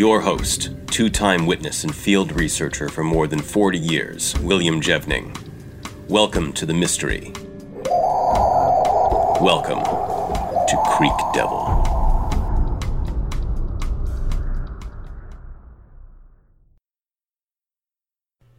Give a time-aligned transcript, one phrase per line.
[0.00, 5.36] Your host, two time witness and field researcher for more than 40 years, William Jevning.
[6.08, 7.34] Welcome to the mystery.
[9.42, 11.66] Welcome to Creek Devil.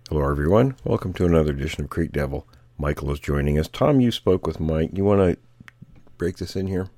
[0.10, 0.76] Hello, everyone.
[0.84, 2.48] Welcome to another edition of Creek Devil.
[2.78, 3.68] Michael is joining us.
[3.68, 4.92] Tom, you spoke with Mike.
[4.94, 5.38] You want to
[6.20, 6.92] break this in here?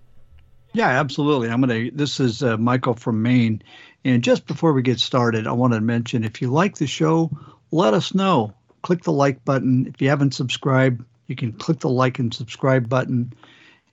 [0.73, 1.49] Yeah, absolutely.
[1.49, 1.95] I'm going to.
[1.95, 3.61] This is uh, Michael from Maine.
[4.03, 7.31] And just before we get started, I want to mention if you like the show,
[7.71, 8.53] let us know.
[8.81, 9.85] Click the like button.
[9.87, 13.33] If you haven't subscribed, you can click the like and subscribe button.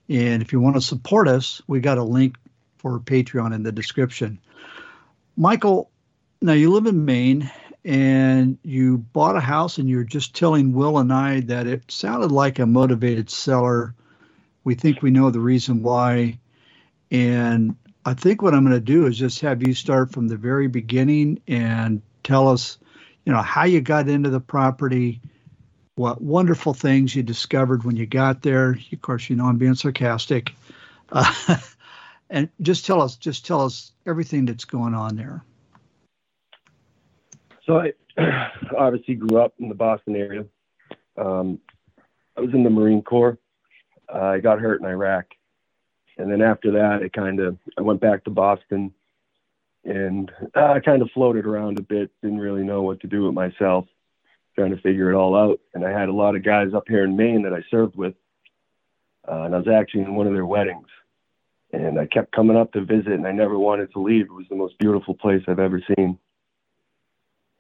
[0.09, 2.37] And if you want to support us, we got a link
[2.79, 4.41] for Patreon in the description.
[5.37, 5.91] Michael,
[6.43, 7.51] now you live in Maine
[7.85, 12.33] and you bought a house and you're just telling Will and I that it sounded
[12.33, 13.95] like a motivated seller.
[14.65, 16.39] We think we know the reason why.
[17.11, 20.37] And I think what I'm going to do is just have you start from the
[20.37, 22.79] very beginning and tell us,
[23.25, 25.21] you know, how you got into the property,
[25.97, 28.79] what wonderful things you discovered when you got there.
[28.93, 30.55] Of course, you know I'm being sarcastic.
[31.11, 31.57] Uh,
[32.31, 35.45] and just tell us, just tell us everything that's going on there.
[37.67, 37.93] So I
[38.79, 40.45] obviously grew up in the Boston area.
[41.17, 41.59] Um,
[42.37, 43.39] I was in the Marine Corps.
[44.13, 45.27] Uh, I got hurt in Iraq,
[46.21, 48.93] and then after that, I kind of I went back to Boston,
[49.85, 52.11] and uh, I kind of floated around a bit.
[52.23, 53.87] Didn't really know what to do with myself,
[54.55, 55.61] trying to figure it all out.
[55.75, 58.15] And I had a lot of guys up here in Maine that I served with,
[59.27, 60.89] uh, and I was actually in one of their weddings.
[61.73, 64.27] And I kept coming up to visit, and I never wanted to leave.
[64.27, 66.19] It was the most beautiful place I've ever seen.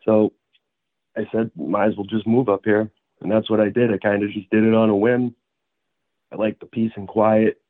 [0.05, 0.33] So
[1.17, 2.91] I said, might as well just move up here.
[3.21, 3.93] And that's what I did.
[3.93, 5.35] I kind of just did it on a whim.
[6.33, 7.61] I like the peace and quiet.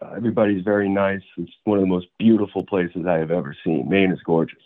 [0.00, 1.22] Uh, everybody's very nice.
[1.38, 3.88] It's one of the most beautiful places I have ever seen.
[3.88, 4.62] Maine is gorgeous.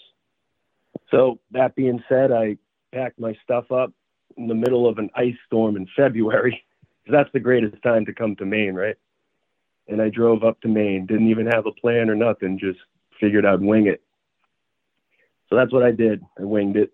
[1.10, 2.56] So, that being said, I
[2.92, 3.92] packed my stuff up
[4.36, 6.64] in the middle of an ice storm in February.
[7.06, 8.96] That's the greatest time to come to Maine, right?
[9.88, 12.78] And I drove up to Maine, didn't even have a plan or nothing, just
[13.18, 14.02] figured I'd wing it.
[15.48, 16.22] So that's what I did.
[16.38, 16.92] I winged it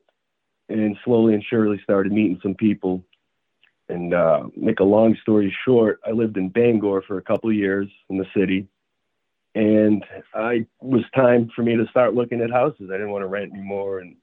[0.69, 3.05] and slowly and surely started meeting some people.
[3.89, 7.57] And uh, make a long story short, I lived in Bangor for a couple of
[7.57, 8.67] years in the city,
[9.55, 10.05] and
[10.35, 12.91] I was time for me to start looking at houses.
[12.91, 14.17] I didn't want to rent anymore, and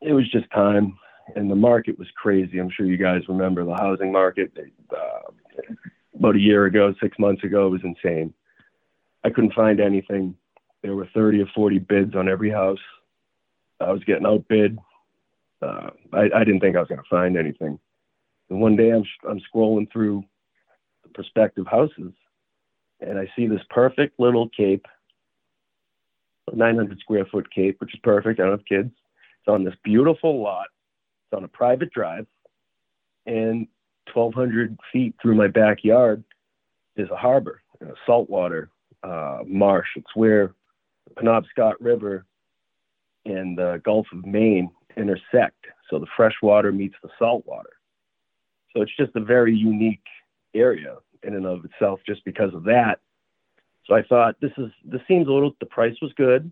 [0.00, 0.98] it was just time.
[1.36, 2.58] And the market was crazy.
[2.58, 4.52] I'm sure you guys remember the housing market.
[4.94, 5.30] Uh,
[6.18, 8.34] about a year ago, six months ago, it was insane.
[9.24, 10.34] I couldn't find anything.
[10.82, 12.78] There were 30 or 40 bids on every house.
[13.80, 14.78] I was getting outbid.
[15.62, 17.78] Uh, I, I didn't think I was going to find anything.
[18.50, 20.24] And one day I'm, I'm scrolling through
[21.04, 22.12] the prospective houses
[23.00, 24.86] and I see this perfect little cape,
[26.50, 28.40] a 900 square foot cape, which is perfect.
[28.40, 28.90] I don't have kids.
[28.90, 30.66] It's on this beautiful lot.
[31.24, 32.26] It's on a private drive.
[33.26, 33.68] And
[34.12, 36.24] 1,200 feet through my backyard
[36.96, 38.70] is a harbor, a saltwater
[39.02, 39.88] uh, marsh.
[39.96, 40.54] It's where
[41.08, 42.26] the Penobscot River
[43.24, 45.66] and the Gulf of Maine intersect.
[45.88, 47.70] So the fresh water meets the salt water.
[48.72, 50.04] So it's just a very unique
[50.54, 53.00] area in and of itself just because of that.
[53.86, 56.50] So I thought this is this seems a little the price was good.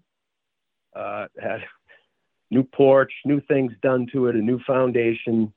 [0.94, 1.60] Uh, had
[2.50, 5.52] new porch, new things done to it, a new foundation.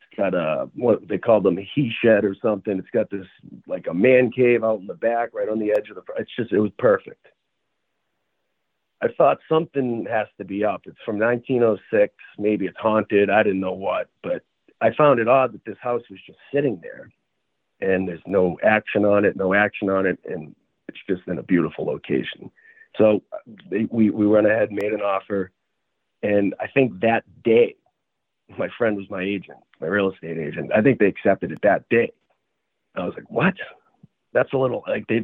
[0.00, 2.78] It's got a what they call them a he shed or something.
[2.78, 3.26] It's got this
[3.66, 6.02] like a man cave out in the back, right on the edge of the.
[6.18, 7.26] It's just it was perfect.
[9.02, 10.82] I thought something has to be up.
[10.86, 12.14] It's from 1906.
[12.38, 13.30] Maybe it's haunted.
[13.30, 14.44] I didn't know what, but
[14.82, 17.10] I found it odd that this house was just sitting there
[17.80, 20.54] and there's no action on it, no action on it, and
[20.88, 22.50] it's just in a beautiful location.
[22.98, 23.22] So
[23.70, 25.50] they, we, we went ahead and made an offer.
[26.22, 27.76] And I think that day,
[28.58, 30.70] my friend was my agent, my real estate agent.
[30.74, 32.12] I think they accepted it that day.
[32.94, 33.54] I was like, what?
[34.32, 35.20] That's a little like they,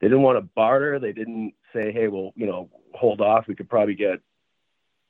[0.00, 0.98] they didn't want to barter.
[0.98, 3.46] They didn't say, hey, well, you know, hold off.
[3.46, 4.20] We could probably get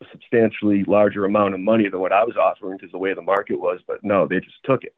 [0.03, 3.23] a substantially larger amount of money than what I was offering because the way the
[3.23, 3.81] market was.
[3.87, 4.95] But no, they just took it.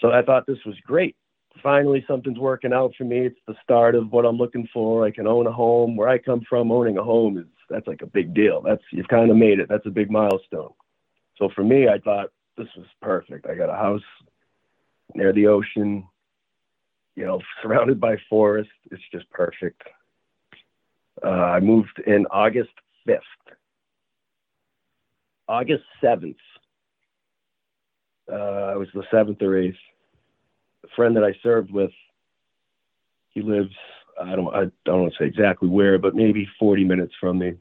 [0.00, 1.16] So I thought this was great.
[1.62, 3.26] finally something's working out for me.
[3.26, 5.04] It's the start of what I'm looking for.
[5.04, 5.96] I can own a home.
[5.96, 8.60] Where I come from, owning a home is that's like a big deal.
[8.60, 9.68] That's you've kind of made it.
[9.68, 10.72] That's a big milestone.
[11.38, 13.46] So for me, I thought this was perfect.
[13.46, 14.02] I got a house
[15.14, 16.06] near the ocean,
[17.16, 18.70] you know, surrounded by forest.
[18.90, 19.82] It's just perfect.
[21.24, 22.70] Uh, I moved in August
[23.08, 23.20] 5th.
[25.48, 26.36] August 7th.
[28.30, 29.76] Uh, it was the 7th or 8th.
[30.84, 31.90] A friend that I served with,
[33.30, 33.74] he lives,
[34.20, 37.54] I don't, I don't want to say exactly where, but maybe 40 minutes from me.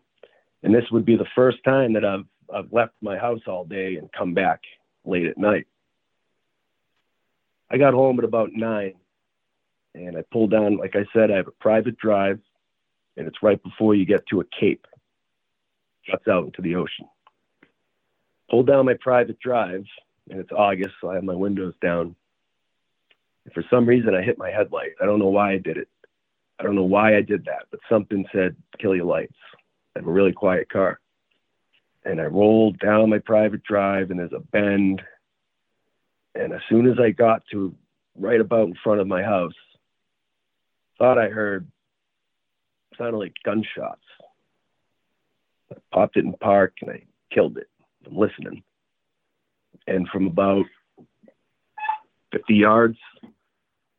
[0.61, 3.95] And this would be the first time that I've, I've left my house all day
[3.95, 4.61] and come back
[5.05, 5.67] late at night.
[7.69, 8.93] I got home at about nine
[9.95, 12.39] and I pulled down, like I said, I have a private drive
[13.17, 14.85] and it's right before you get to a cape.
[16.05, 17.07] Juts out into the ocean.
[18.49, 19.85] Pull down my private drive
[20.29, 22.15] and it's August, so I have my windows down.
[23.45, 24.91] And for some reason, I hit my headlight.
[25.01, 25.89] I don't know why I did it.
[26.59, 29.35] I don't know why I did that, but something said, kill your lights.
[29.95, 30.99] I have a really quiet car.
[32.05, 35.01] And I rolled down my private drive, and there's a bend.
[36.35, 37.75] And as soon as I got to
[38.17, 39.53] right about in front of my house,
[40.97, 41.67] thought I heard
[42.97, 44.01] sounded like gunshots.
[45.73, 47.67] I popped it in park and I killed it.
[48.05, 48.63] I'm listening.
[49.87, 50.65] And from about
[52.31, 52.97] 50 yards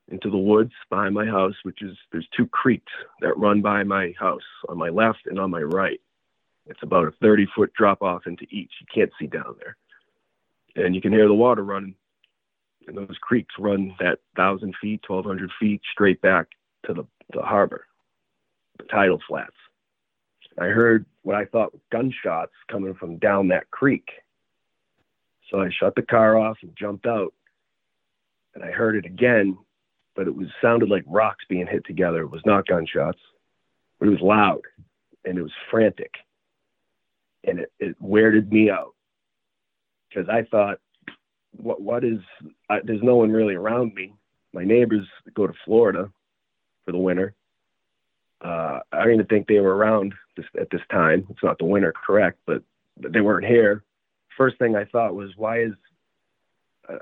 [0.09, 4.13] into the woods behind my house, which is there's two creeks that run by my
[4.19, 6.01] house on my left and on my right.
[6.67, 8.71] It's about a 30 foot drop off into each.
[8.81, 9.77] You can't see down there.
[10.77, 11.95] And you can hear the water running.
[12.87, 16.49] And those creeks run that thousand feet, 1200 feet straight back
[16.87, 17.87] to the, the harbor,
[18.79, 19.57] the tidal flats.
[20.59, 24.09] I heard what I thought were gunshots coming from down that creek.
[25.51, 27.35] So I shut the car off and jumped out.
[28.55, 29.59] And I heard it again
[30.15, 32.23] but it was sounded like rocks being hit together.
[32.23, 33.19] It was not gunshots,
[33.99, 34.61] but it was loud
[35.25, 36.13] and it was frantic,
[37.45, 38.95] and it, it weirded me out
[40.09, 40.81] because I thought,
[41.57, 42.19] what what is?
[42.69, 44.13] I, there's no one really around me.
[44.53, 46.11] My neighbors go to Florida
[46.85, 47.35] for the winter.
[48.45, 51.27] Uh, I don't even think they were around this, at this time.
[51.31, 52.63] It's not the winter, correct, but,
[53.01, 53.83] but they weren't here.
[54.37, 55.73] First thing I thought was, why is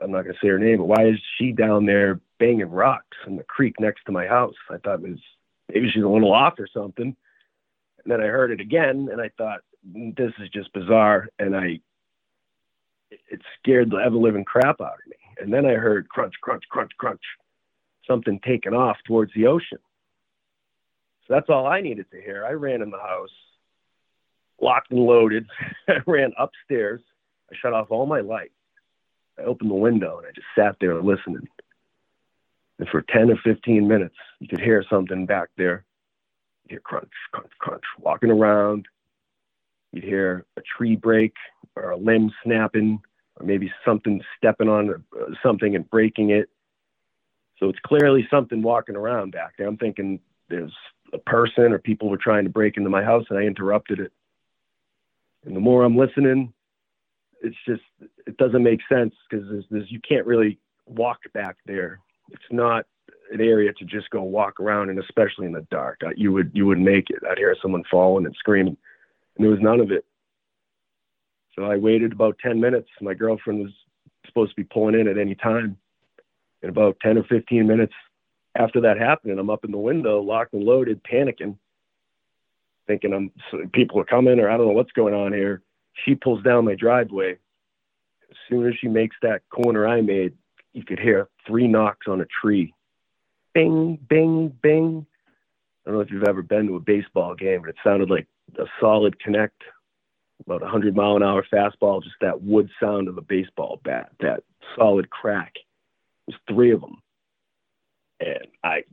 [0.01, 3.17] I'm not going to say her name, but why is she down there banging rocks
[3.27, 4.55] in the creek next to my house.
[4.71, 5.21] I thought it was
[5.73, 7.17] maybe she's a little off or something.
[8.05, 11.29] And then I heard it again and I thought, this is just bizarre.
[11.39, 11.81] And I,
[13.11, 15.17] it scared the ever living crap out of me.
[15.39, 17.23] And then I heard crunch, crunch, crunch, crunch,
[18.07, 19.79] something taking off towards the ocean.
[21.33, 22.45] That's all I needed to hear.
[22.45, 23.31] I ran in the house,
[24.61, 25.47] locked and loaded.
[25.89, 27.01] I ran upstairs.
[27.51, 28.53] I shut off all my lights.
[29.39, 31.49] I opened the window and I just sat there listening.
[32.79, 35.87] And for 10 or 15 minutes, you could hear something back there.
[36.65, 38.87] You'd hear crunch, crunch, crunch, walking around.
[39.93, 41.33] You'd hear a tree break
[41.77, 43.01] or a limb snapping,
[43.41, 46.51] or maybe something stepping on uh, something and breaking it.
[47.59, 49.67] So it's clearly something walking around back there.
[49.67, 50.21] I'm thinking
[50.51, 50.73] there's
[51.13, 54.13] a person or people were trying to break into my house and I interrupted it.
[55.45, 56.53] And the more I'm listening,
[57.43, 57.83] it's just,
[58.27, 62.01] it doesn't make sense because there's, there's, you can't really walk back there
[62.33, 62.87] it's not
[63.31, 66.01] an area to just go walk around and especially in the dark.
[66.17, 67.23] You would you would make it.
[67.29, 68.77] I'd hear someone falling and screaming,
[69.37, 70.05] and there was none of it.
[71.57, 72.89] So I waited about ten minutes.
[73.01, 73.73] My girlfriend was
[74.27, 75.77] supposed to be pulling in at any time.
[76.63, 77.95] In about ten or fifteen minutes
[78.55, 81.57] after that happened, I'm up in the window, locked and loaded, panicking,
[82.87, 85.63] thinking I'm people are coming or I don't know what's going on here.
[86.05, 87.33] She pulls down my driveway.
[88.31, 90.35] As soon as she makes that corner I made,
[90.73, 92.75] you could hear three knocks on a tree.
[93.55, 95.07] Bing, bing, bing.
[95.85, 98.27] I don't know if you've ever been to a baseball game, but it sounded like
[98.59, 99.63] a solid connect,
[100.47, 104.13] about a 100 mile an hour fastball, just that wood sound of a baseball bat,
[104.21, 104.43] that
[104.77, 105.53] solid crack.
[106.27, 107.02] There's three of them.
[108.25, 108.85] And I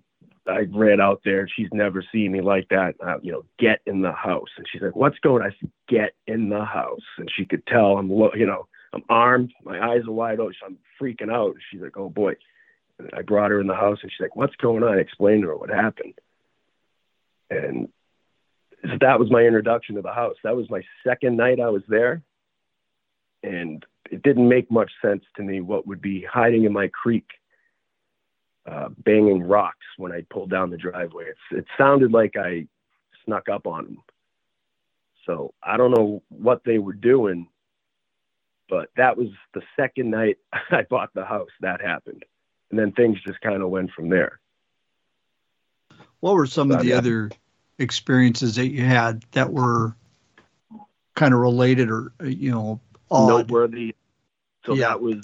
[0.47, 1.47] I ran out there.
[1.47, 2.95] She's never seen me like that.
[3.05, 4.49] Uh, you know, get in the house.
[4.57, 5.49] And she's like, "What's going?" on?
[5.51, 9.53] I said, "Get in the house." And she could tell I'm, you know, I'm armed.
[9.63, 10.55] My eyes are wide open.
[10.65, 11.55] I'm freaking out.
[11.71, 12.35] She's like, oh boy.
[12.97, 14.97] And I brought her in the house and she's like, what's going on?
[14.97, 16.15] I explained to her what happened.
[17.49, 17.89] And
[18.83, 20.35] so that was my introduction to the house.
[20.43, 22.21] That was my second night I was there.
[23.43, 27.27] And it didn't make much sense to me what would be hiding in my creek,
[28.69, 31.25] uh, banging rocks when I pulled down the driveway.
[31.29, 32.67] It's, it sounded like I
[33.25, 33.97] snuck up on them.
[35.25, 37.47] So I don't know what they were doing
[38.69, 40.37] but that was the second night
[40.71, 42.23] I bought the house that happened.
[42.69, 44.39] and then things just kind of went from there.
[46.19, 46.97] What were some of the Yeah.
[46.97, 47.31] other
[47.79, 49.95] experiences that you had that were
[51.15, 53.27] kind of related or you know odd?
[53.27, 53.95] noteworthy.
[54.65, 54.89] So Yeah.
[54.89, 55.15] that was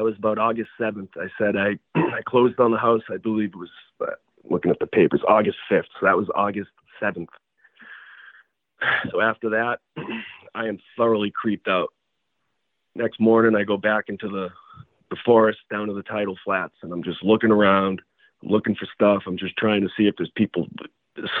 [0.00, 1.10] that was about August seventh.
[1.16, 3.02] I said I I closed on the house.
[3.12, 3.68] I believe it was
[4.00, 4.06] uh,
[4.48, 5.88] looking at the papers August fifth.
[6.00, 7.28] So that was August seventh.
[9.12, 9.80] So after that,
[10.54, 11.92] I am thoroughly creeped out.
[12.94, 14.48] Next morning, I go back into the
[15.10, 18.00] the forest down to the tidal flats, and I'm just looking around.
[18.42, 19.24] I'm looking for stuff.
[19.26, 20.66] I'm just trying to see if there's people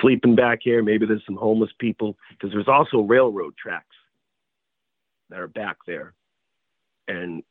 [0.02, 0.82] sleeping back here.
[0.82, 3.96] Maybe there's some homeless people because there's also railroad tracks
[5.30, 6.12] that are back there,
[7.08, 7.42] and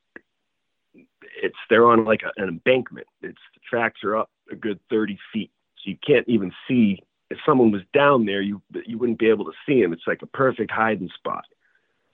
[1.42, 3.08] it's they're on like a, an embankment.
[3.22, 7.04] It's the tracks are up a good 30 feet, so you can't even see.
[7.30, 9.94] If someone was down there, you you wouldn't be able to see them.
[9.94, 11.46] It's like a perfect hiding spot.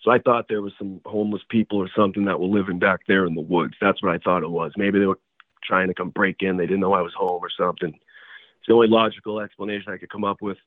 [0.01, 3.25] So I thought there was some homeless people or something that were living back there
[3.25, 3.73] in the woods.
[3.81, 4.71] That's what I thought it was.
[4.77, 5.19] Maybe they were
[5.63, 6.57] trying to come break in.
[6.57, 7.89] They didn't know I was home or something.
[7.89, 10.57] It's the only logical explanation I could come up with.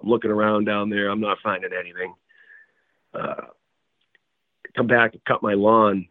[0.00, 1.08] I'm looking around down there.
[1.08, 2.14] I'm not finding anything.
[3.12, 3.46] Uh,
[4.76, 6.06] come back and cut my lawn,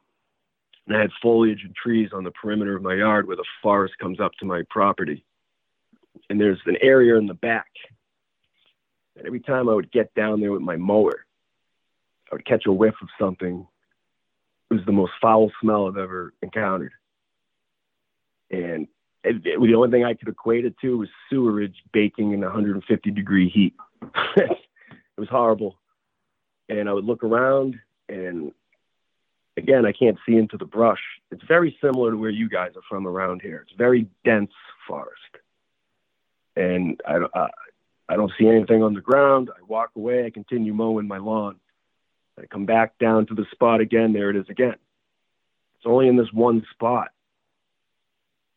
[0.88, 3.96] and I had foliage and trees on the perimeter of my yard where the forest
[4.00, 5.26] comes up to my property.
[6.30, 7.68] And there's an area in the back.
[9.16, 11.26] And every time I would get down there with my mower,
[12.32, 13.68] I would catch a whiff of something.
[14.70, 16.94] It was the most foul smell I've ever encountered.
[18.52, 18.88] And
[19.24, 23.12] it, it- the only thing I could equate it to was sewerage baking in 150
[23.12, 23.74] degree heat.
[24.36, 24.58] it
[25.18, 25.78] was horrible.
[26.70, 28.52] And I would look around, and
[29.64, 31.00] again, I can't see into the brush.
[31.32, 33.66] It's very similar to where you guys are from around here.
[33.66, 34.52] It's very dense
[34.88, 35.38] forest,
[36.56, 37.50] and I, I,
[38.10, 39.50] I don't see anything on the ground.
[39.50, 40.26] I walk away.
[40.26, 41.56] I continue mowing my lawn.
[42.38, 44.12] I come back down to the spot again.
[44.14, 44.76] There it is again.
[45.76, 47.10] It's only in this one spot,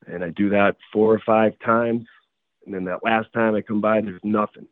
[0.07, 2.07] and I do that four or five times,
[2.65, 4.67] and then that last time I come by, there's nothing.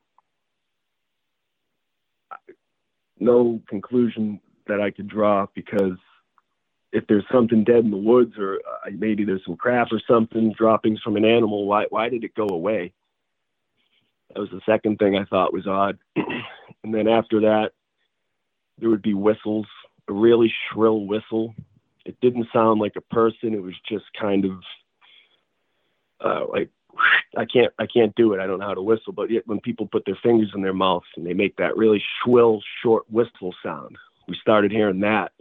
[3.20, 5.96] No conclusion that I could draw because
[6.94, 10.52] if there's something dead in the woods or uh, maybe there's some crap or something
[10.52, 12.92] droppings from an animal why why did it go away?
[14.32, 15.98] That was the second thing i thought was odd.
[16.82, 17.72] And then after that
[18.78, 19.66] there would be whistles
[20.08, 21.54] a really shrill whistle.
[22.04, 23.54] It didn't sound like a person.
[23.54, 24.52] It was just kind of
[26.20, 26.70] uh, like
[27.36, 28.40] I can't I can't do it.
[28.40, 30.74] I don't know how to whistle, but yet when people put their fingers in their
[30.74, 33.96] mouth and they make that really shrill, short whistle sound,
[34.28, 35.32] we started hearing that.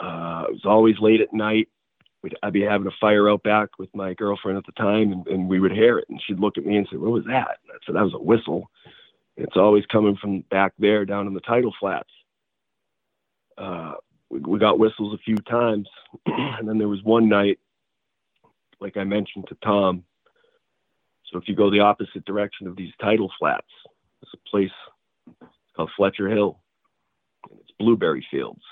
[0.00, 1.68] Uh, it was always late at night.
[2.22, 5.26] We'd, I'd be having a fire out back with my girlfriend at the time, and,
[5.28, 7.58] and we would hear it, and she'd look at me and say, "What was that?"
[7.62, 8.70] And I said, "That was a whistle."
[9.36, 12.10] It's always coming from back there down in the tidal flats.
[13.56, 13.94] Uh,
[14.30, 15.88] we, we got whistles a few times,
[16.26, 17.60] and then there was one night,
[18.80, 20.04] like I mentioned to Tom,
[21.30, 23.66] so if you go the opposite direction of these tidal flats,
[24.20, 24.70] there's a place
[25.76, 26.58] called Fletcher Hill.
[27.50, 28.62] And it's blueberry fields.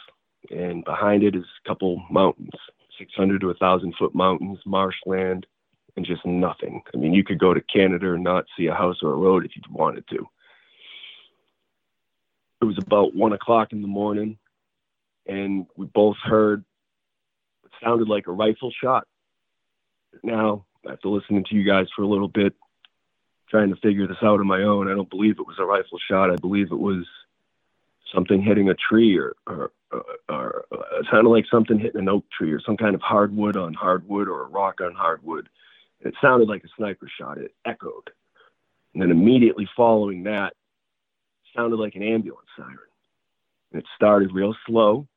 [0.51, 2.51] And behind it is a couple mountains,
[2.99, 5.47] 600 to 1,000 foot mountains, marshland,
[5.97, 6.83] and just nothing.
[6.95, 9.45] I mean, you could go to Canada and not see a house or a road
[9.45, 10.29] if you wanted to.
[12.63, 14.39] It was about one o'clock in the morning,
[15.27, 16.65] and we both heard
[17.65, 19.07] it sounded like a rifle shot.
[20.23, 22.55] Now, after listening to you guys for a little bit,
[23.49, 25.99] trying to figure this out on my own, I don't believe it was a rifle
[26.11, 26.31] shot.
[26.31, 27.05] I believe it was
[28.15, 30.65] something hitting a tree or, or, or, or
[30.99, 34.29] it sounded like something hitting an oak tree or some kind of hardwood on hardwood
[34.29, 35.49] or a rock on hardwood.
[36.01, 37.39] It sounded like a sniper shot.
[37.39, 38.11] It echoed.
[38.93, 40.55] And then immediately following that,
[41.55, 42.79] sounded like an ambulance siren.
[43.73, 45.09] And it started real slow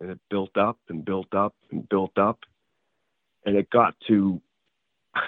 [0.00, 2.40] and it built up and built up and built up.
[3.44, 4.40] And it got to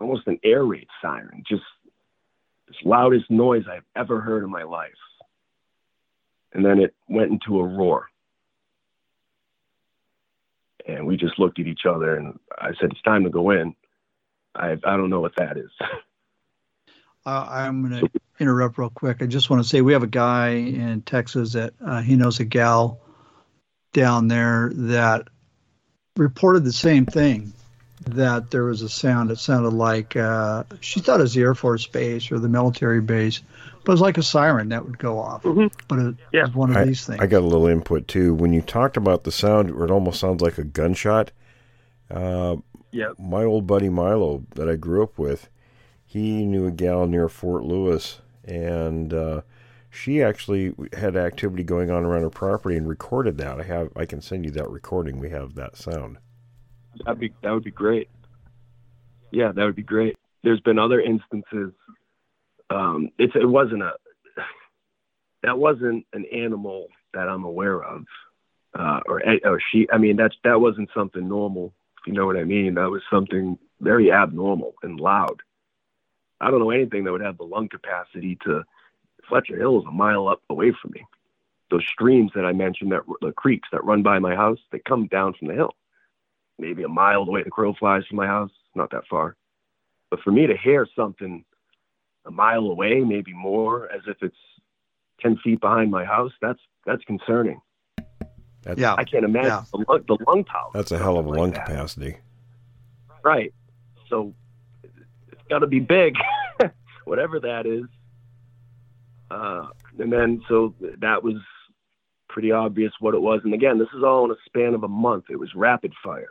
[0.00, 1.62] almost an air raid siren, just
[2.68, 4.92] as loudest noise I've ever heard in my life.
[6.54, 8.06] And then it went into a roar.
[10.86, 13.74] And we just looked at each other and I said, It's time to go in.
[14.54, 15.70] I, I don't know what that is.
[17.26, 19.22] Uh, I'm going to interrupt real quick.
[19.22, 22.38] I just want to say we have a guy in Texas that uh, he knows
[22.38, 23.00] a gal
[23.94, 25.28] down there that
[26.16, 27.52] reported the same thing
[28.06, 29.30] that there was a sound.
[29.30, 33.00] It sounded like uh, she thought it was the Air Force base or the military
[33.00, 33.40] base,
[33.84, 35.42] but it was like a siren that would go off.
[35.42, 36.42] But it Yeah.
[36.46, 37.20] was one of I, these things.
[37.20, 38.34] I got a little input too.
[38.34, 41.30] When you talked about the sound, it almost sounds like a gunshot.
[42.10, 42.56] Uh,
[42.90, 43.08] yeah.
[43.18, 45.48] my old buddy Milo that I grew up with,
[46.04, 49.40] he knew a gal near Fort Lewis, and uh,
[49.90, 53.58] she actually had activity going on around her property and recorded that.
[53.60, 55.18] I have, I can send you that recording.
[55.18, 56.18] We have that sound.
[57.04, 58.08] That'd be that would be great.
[59.32, 60.16] Yeah, that would be great.
[60.44, 61.72] There's been other instances.
[62.74, 63.92] Um, it's it wasn't a
[65.44, 68.04] that wasn't an animal that I'm aware of,
[68.78, 69.86] uh, or or she.
[69.92, 71.72] I mean, that's that wasn't something normal.
[72.00, 75.40] If you know what I mean, that was something very abnormal and loud.
[76.40, 78.64] I don't know anything that would have the lung capacity to.
[79.28, 81.06] Fletcher Hill is a mile up away from me.
[81.70, 85.06] Those streams that I mentioned, that the creeks that run by my house, they come
[85.06, 85.74] down from the hill.
[86.58, 89.36] Maybe a mile away the crow flies from my house, not that far.
[90.10, 91.44] But for me to hear something
[92.26, 94.36] a mile away, maybe more, as if it's
[95.20, 97.60] ten feet behind my house, that's that's concerning.
[98.62, 98.94] That's, Yeah.
[98.94, 99.62] I can't imagine Yeah.
[99.72, 100.70] the, lung, the lung power.
[100.72, 101.66] That's a hell of a like lung that.
[101.66, 102.16] capacity.
[103.22, 103.52] Right.
[104.08, 104.34] So
[104.82, 106.14] it's got to be big,
[107.04, 107.84] whatever that is.
[109.30, 111.36] Uh, and then, so that was
[112.28, 113.40] pretty obvious what it was.
[113.44, 115.24] And again, this is all in a span of a month.
[115.30, 116.30] It was rapid fire.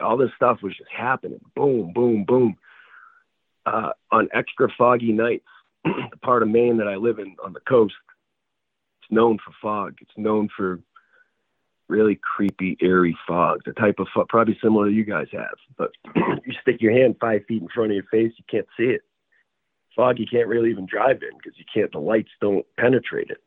[0.00, 1.40] All this stuff was just happening.
[1.56, 2.56] Boom, boom, boom.
[3.68, 5.44] Uh, on extra foggy nights,
[5.84, 7.94] the part of Maine that I live in on the coast,
[9.02, 9.96] it's known for fog.
[10.00, 10.80] It's known for
[11.88, 15.56] really creepy, eerie fog, the type of fog, probably similar to you guys have.
[15.76, 18.84] But you stick your hand five feet in front of your face, you can't see
[18.84, 19.02] it.
[19.94, 23.42] Fog, you can't really even drive in because you can't, the lights don't penetrate it.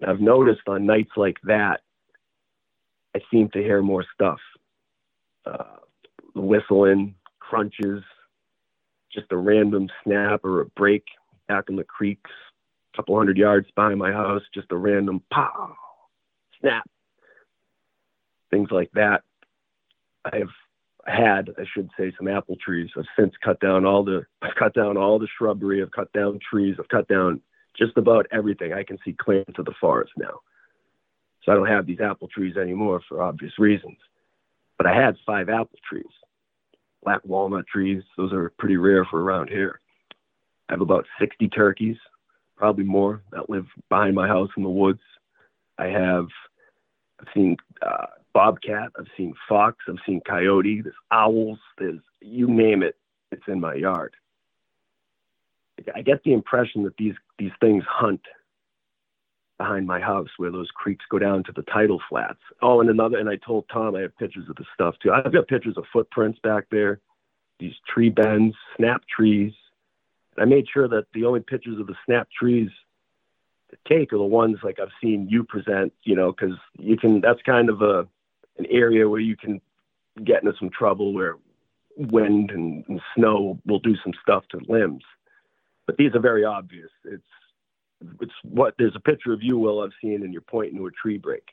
[0.00, 1.80] And I've noticed on nights like that,
[3.14, 4.40] I seem to hear more stuff.
[5.46, 5.78] Uh,
[6.34, 8.02] whistling, crunches,
[9.12, 11.04] just a random snap or a break
[11.48, 12.30] back in the creeks,
[12.92, 15.74] a couple hundred yards behind my house, just a random pow,
[16.60, 16.88] snap
[18.52, 19.22] things like that.
[20.24, 20.52] I've
[21.04, 22.90] had, I should say, some apple trees.
[22.96, 25.82] I've since cut down all the, I've cut down all the shrubbery.
[25.82, 26.76] I've cut down trees.
[26.78, 27.40] I've cut down
[27.76, 28.72] just about everything.
[28.72, 30.40] I can see clear into the forest now.
[31.42, 33.96] So I don't have these apple trees anymore for obvious reasons.
[34.78, 36.04] But I had five apple trees,
[37.02, 38.02] black walnut trees.
[38.16, 39.80] Those are pretty rare for around here.
[40.68, 41.96] I have about 60 turkeys,
[42.56, 45.00] probably more, that live behind my house in the woods.
[45.78, 46.28] I have,
[47.20, 52.82] I've seen uh, bobcat, I've seen fox, I've seen coyote, there's owls, there's you name
[52.82, 52.96] it,
[53.30, 54.14] it's in my yard.
[55.94, 58.20] I get the impression that these these things hunt
[59.62, 62.40] behind my house where those creeks go down to the tidal flats.
[62.62, 65.12] Oh, and another and I told Tom I have pictures of the stuff too.
[65.12, 66.98] I've got pictures of footprints back there,
[67.60, 69.52] these tree bends, snap trees.
[70.36, 72.70] And I made sure that the only pictures of the snap trees
[73.70, 77.20] to take are the ones like I've seen you present, you know, because you can.
[77.20, 78.08] That's kind of a
[78.58, 79.60] an area where you can
[80.24, 81.36] get into some trouble where
[81.96, 85.04] wind and, and snow will do some stuff to limbs.
[85.86, 86.90] But these are very obvious.
[87.04, 87.22] It's
[88.20, 90.90] it's what there's a picture of you, Will, I've seen, and you're pointing to a
[90.90, 91.44] tree break.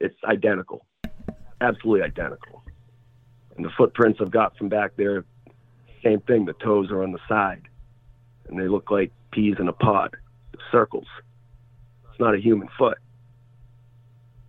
[0.00, 0.84] It's identical,
[1.60, 2.62] absolutely identical.
[3.56, 5.24] And the footprints I've got from back there,
[6.02, 6.44] same thing.
[6.44, 7.62] The toes are on the side,
[8.48, 10.16] and they look like peas in a pod,
[10.70, 11.06] circles.
[12.10, 12.98] It's not a human foot.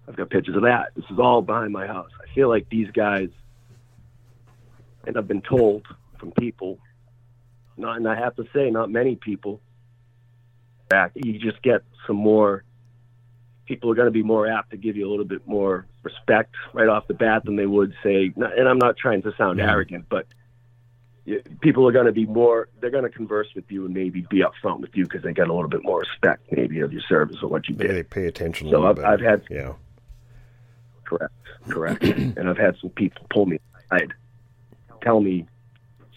[0.08, 0.92] I've got pictures of that.
[0.96, 2.12] This is all behind my house.
[2.22, 3.30] I feel like these guys,
[5.06, 5.86] and I've been told
[6.20, 6.80] from people,
[7.78, 9.62] not, and I have to say, not many people,
[10.90, 12.64] back, you just get some more,
[13.66, 16.54] people are going to be more apt to give you a little bit more respect
[16.74, 19.72] right off the bat than they would say, and I'm not trying to sound Yeah.
[19.72, 20.28] arrogant, but
[21.62, 24.44] people are going to be more, they're going to converse with you and maybe be
[24.44, 27.38] upfront with you because they get a little bit more respect maybe of your service
[27.42, 27.90] or what you did.
[27.90, 29.00] they pay attention So I've.
[29.00, 29.74] I've had yeah.
[31.04, 31.34] Correct,
[31.70, 32.04] correct.
[32.04, 33.60] and I've had some people pull me
[33.92, 34.14] aside,
[35.02, 35.46] tell me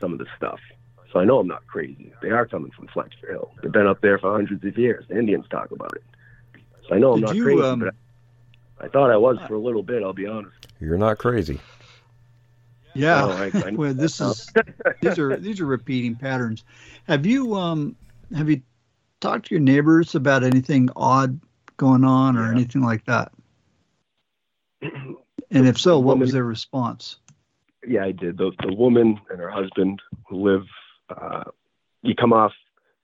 [0.00, 0.60] some of the stuff.
[1.12, 2.12] So I know I'm not crazy.
[2.20, 3.50] They are coming from Fletcher Hill.
[3.62, 5.06] They've been up there for hundreds of years.
[5.08, 6.04] The Indians talk about it.
[6.88, 7.94] So I know I'm Did not you, crazy, um, but
[8.80, 10.02] I, I thought I was for a little bit.
[10.02, 10.54] I'll be honest.
[10.80, 11.58] You're not crazy.
[12.94, 13.24] Yeah.
[13.24, 14.52] Oh, I- I well, this that is
[15.00, 16.64] these are these are repeating patterns.
[17.06, 17.96] Have you um
[18.36, 18.60] have you
[19.20, 21.40] talked to your neighbors about anything odd
[21.78, 22.52] going on or Yeah.
[22.52, 23.32] anything like that?
[25.50, 27.16] And if so, what was their response?
[27.86, 28.36] yeah, I did.
[28.36, 30.66] The the woman and her husband who live.
[31.10, 31.44] Uh,
[32.02, 32.52] you come off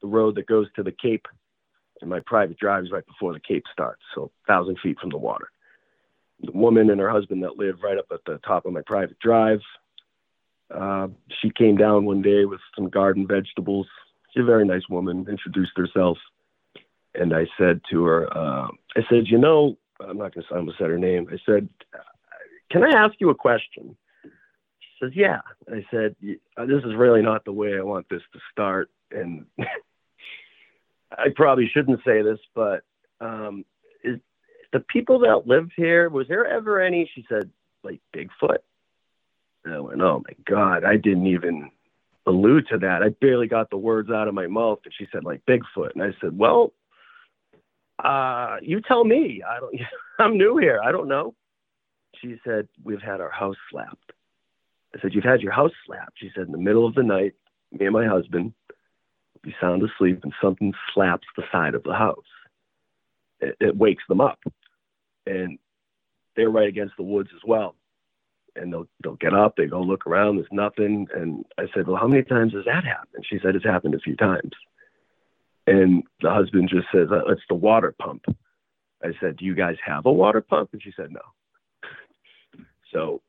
[0.00, 1.26] the road that goes to the Cape,
[2.00, 5.18] and my private drive is right before the Cape starts, so thousand feet from the
[5.18, 5.50] water.
[6.42, 9.18] The woman and her husband that live right up at the top of my private
[9.18, 9.60] drive.
[10.74, 11.08] Uh,
[11.40, 13.86] she came down one day with some garden vegetables.
[14.32, 15.26] She's a very nice woman.
[15.28, 16.18] Introduced herself,
[17.14, 20.54] and I said to her, uh, I said, you know, I'm not going to.
[20.54, 21.28] I almost said her name.
[21.30, 21.68] I said,
[22.70, 23.96] can I ask you a question?
[25.00, 25.40] Says, Yeah.
[25.70, 26.16] I said,
[26.56, 28.90] uh, This is really not the way I want this to start.
[29.10, 29.46] And
[31.12, 32.82] I probably shouldn't say this, but
[33.20, 33.64] um,
[34.02, 34.18] is
[34.72, 37.50] the people that live here, was there ever any, she said,
[37.82, 38.58] like Bigfoot?
[39.64, 41.70] And I went, oh my God, I didn't even
[42.26, 43.02] allude to that.
[43.02, 44.80] I barely got the words out of my mouth.
[44.84, 45.92] And she said, like Bigfoot.
[45.94, 46.72] And I said, well,
[48.02, 49.42] uh, you tell me.
[49.48, 49.74] I don't,
[50.18, 50.80] I'm new here.
[50.82, 51.34] I don't know.
[52.20, 54.12] She said, we've had our house slapped.
[54.94, 56.18] I said, you've had your house slapped.
[56.18, 57.34] She said, in the middle of the night,
[57.72, 58.54] me and my husband,
[59.42, 62.24] be sound asleep and something slaps the side of the house.
[63.40, 64.38] It, it wakes them up.
[65.26, 65.58] And
[66.36, 67.74] they're right against the woods as well
[68.56, 71.06] and they'll they'll get up, they go look around, there's nothing.
[71.14, 73.24] And I said, Well, how many times has that happened?
[73.28, 74.52] She said it's happened a few times.
[75.66, 78.24] And the husband just says, uh, It's the water pump.
[79.02, 80.70] I said, Do you guys have a water pump?
[80.72, 81.20] And she said, No.
[82.92, 83.22] So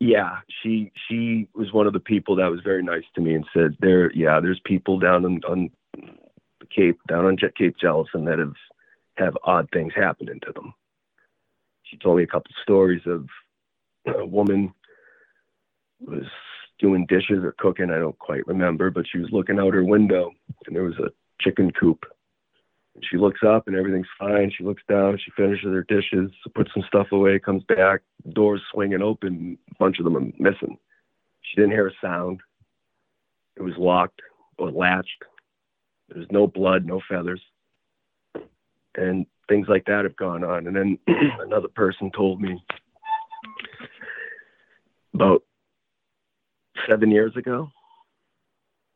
[0.00, 3.46] yeah, she she was one of the people that was very nice to me and
[3.54, 8.38] said, There yeah, there's people down on, on the Cape, down on Cape Jellison that
[8.38, 8.54] have
[9.16, 10.74] have odd things happening to them.
[11.84, 13.26] She told me a couple stories of
[14.06, 14.74] a woman
[16.00, 16.24] was
[16.78, 17.90] doing dishes or cooking.
[17.90, 20.32] I don't quite remember, but she was looking out her window
[20.66, 22.04] and there was a chicken coop.
[22.94, 24.52] And she looks up and everything's fine.
[24.56, 28.02] She looks down, she finishes her dishes, puts some stuff away, comes back,
[28.32, 30.78] doors swinging open, a bunch of them are missing.
[31.42, 32.40] She didn't hear a sound.
[33.56, 34.22] It was locked
[34.58, 35.24] or latched.
[36.08, 37.40] There was no blood, no feathers.
[38.96, 40.66] And things like that have gone on.
[40.66, 40.98] And then
[41.40, 42.62] another person told me
[45.14, 45.42] about
[46.88, 47.68] seven years ago,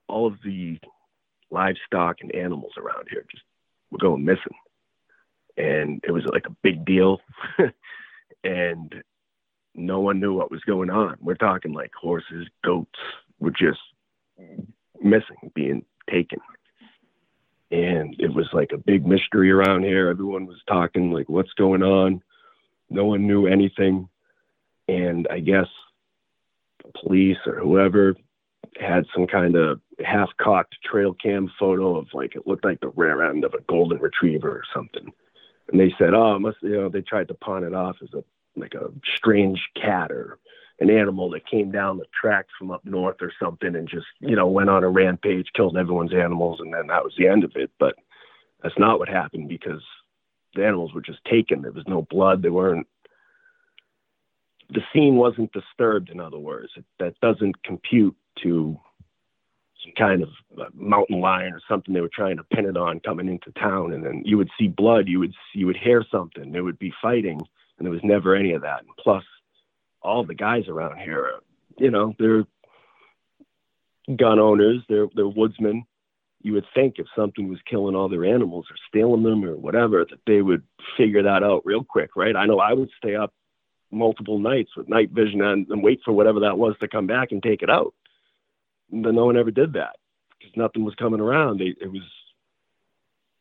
[0.09, 0.79] all of the
[1.51, 3.43] livestock and animals around here just
[3.91, 4.57] were going missing.
[5.57, 7.21] And it was like a big deal.
[8.45, 8.95] and
[9.75, 11.17] no one knew what was going on.
[11.21, 12.99] We're talking like horses, goats
[13.39, 13.81] were just
[15.01, 16.41] missing, being taken.
[17.71, 20.09] And it was like a big mystery around here.
[20.09, 22.23] Everyone was talking like, what's going on?
[22.89, 24.09] No one knew anything.
[24.89, 25.67] And I guess
[27.03, 28.15] police or whoever
[28.81, 32.89] had some kind of half cocked trail cam photo of like it looked like the
[32.91, 35.13] rear end of a golden retriever or something.
[35.71, 38.13] And they said, oh, it must you know, they tried to pawn it off as
[38.15, 38.25] a
[38.57, 40.39] like a strange cat or
[40.81, 44.37] an animal that came down the tracks from up north or something and just, you
[44.37, 47.53] know, went on a rampage, killed everyone's animals, and then that was the end of
[47.57, 47.71] it.
[47.81, 47.97] But
[48.63, 49.83] that's not what happened because
[50.55, 51.63] the animals were just taken.
[51.63, 52.43] There was no blood.
[52.43, 52.87] They weren't
[54.71, 56.71] the scene wasn't disturbed, in other words.
[56.77, 58.79] It, that doesn't compute to
[59.85, 60.29] some kind of
[60.75, 63.93] mountain lion or something they were trying to pin it on coming into town.
[63.93, 66.93] And then you would see blood, you would you would hear something, there would be
[67.01, 67.41] fighting,
[67.79, 68.81] and there was never any of that.
[68.81, 69.25] And plus,
[70.03, 71.33] all the guys around here,
[71.79, 72.45] you know, they're
[74.17, 75.85] gun owners, they're they're woodsmen.
[76.41, 80.05] You would think if something was killing all their animals or stealing them or whatever,
[80.09, 80.63] that they would
[80.97, 82.37] figure that out real quick, right?
[82.37, 83.35] I know I would stay up
[83.91, 87.33] multiple nights with night vision and, and wait for whatever that was to come back
[87.33, 87.93] and take it out.
[88.91, 89.97] No one ever did that
[90.31, 91.61] because nothing was coming around.
[91.61, 92.03] It was,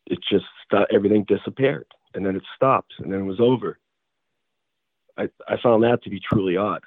[0.06, 0.46] it just
[0.94, 3.80] everything disappeared and then it stopped and then it was over.
[5.18, 6.84] I, I found that to be truly odd.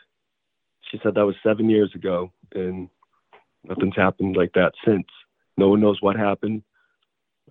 [0.90, 2.88] She said that was seven years ago and
[3.64, 5.06] nothing's happened like that since.
[5.56, 6.62] No one knows what happened.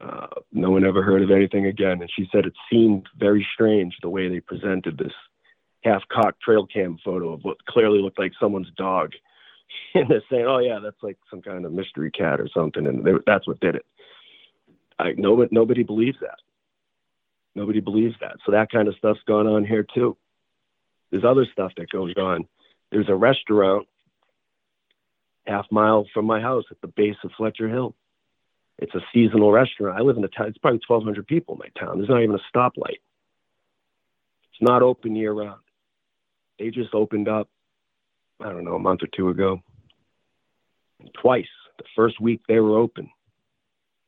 [0.01, 2.01] Uh, no one ever heard of anything again.
[2.01, 5.13] And she said it seemed very strange the way they presented this
[5.83, 9.11] half cocked trail cam photo of what clearly looked like someone's dog.
[9.95, 12.85] And they're saying, oh, yeah, that's like some kind of mystery cat or something.
[12.85, 13.85] And they, that's what did it.
[14.99, 16.37] I, nobody, nobody believes that.
[17.55, 18.37] Nobody believes that.
[18.45, 20.15] So that kind of stuff's going on here too.
[21.09, 22.47] There's other stuff that goes on.
[22.91, 23.87] There's a restaurant
[25.47, 27.95] half mile from my house at the base of Fletcher Hill.
[28.77, 29.99] It's a seasonal restaurant.
[29.99, 30.47] I live in a town.
[30.47, 31.97] It's probably 1,200 people in my town.
[31.97, 32.99] There's not even a stoplight.
[34.51, 35.61] It's not open year round.
[36.59, 37.49] They just opened up,
[38.41, 39.61] I don't know, a month or two ago.
[41.21, 41.47] Twice.
[41.77, 43.09] The first week they were open.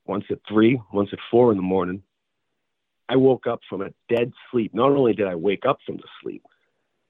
[0.06, 2.04] Once at three, once at four in the morning.
[3.08, 4.74] I woke up from a dead sleep.
[4.74, 6.44] Not only did I wake up from the sleep,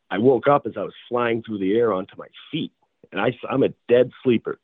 [0.10, 2.72] I woke up as I was flying through the air onto my feet.
[3.12, 4.60] And I, I'm a dead sleeper.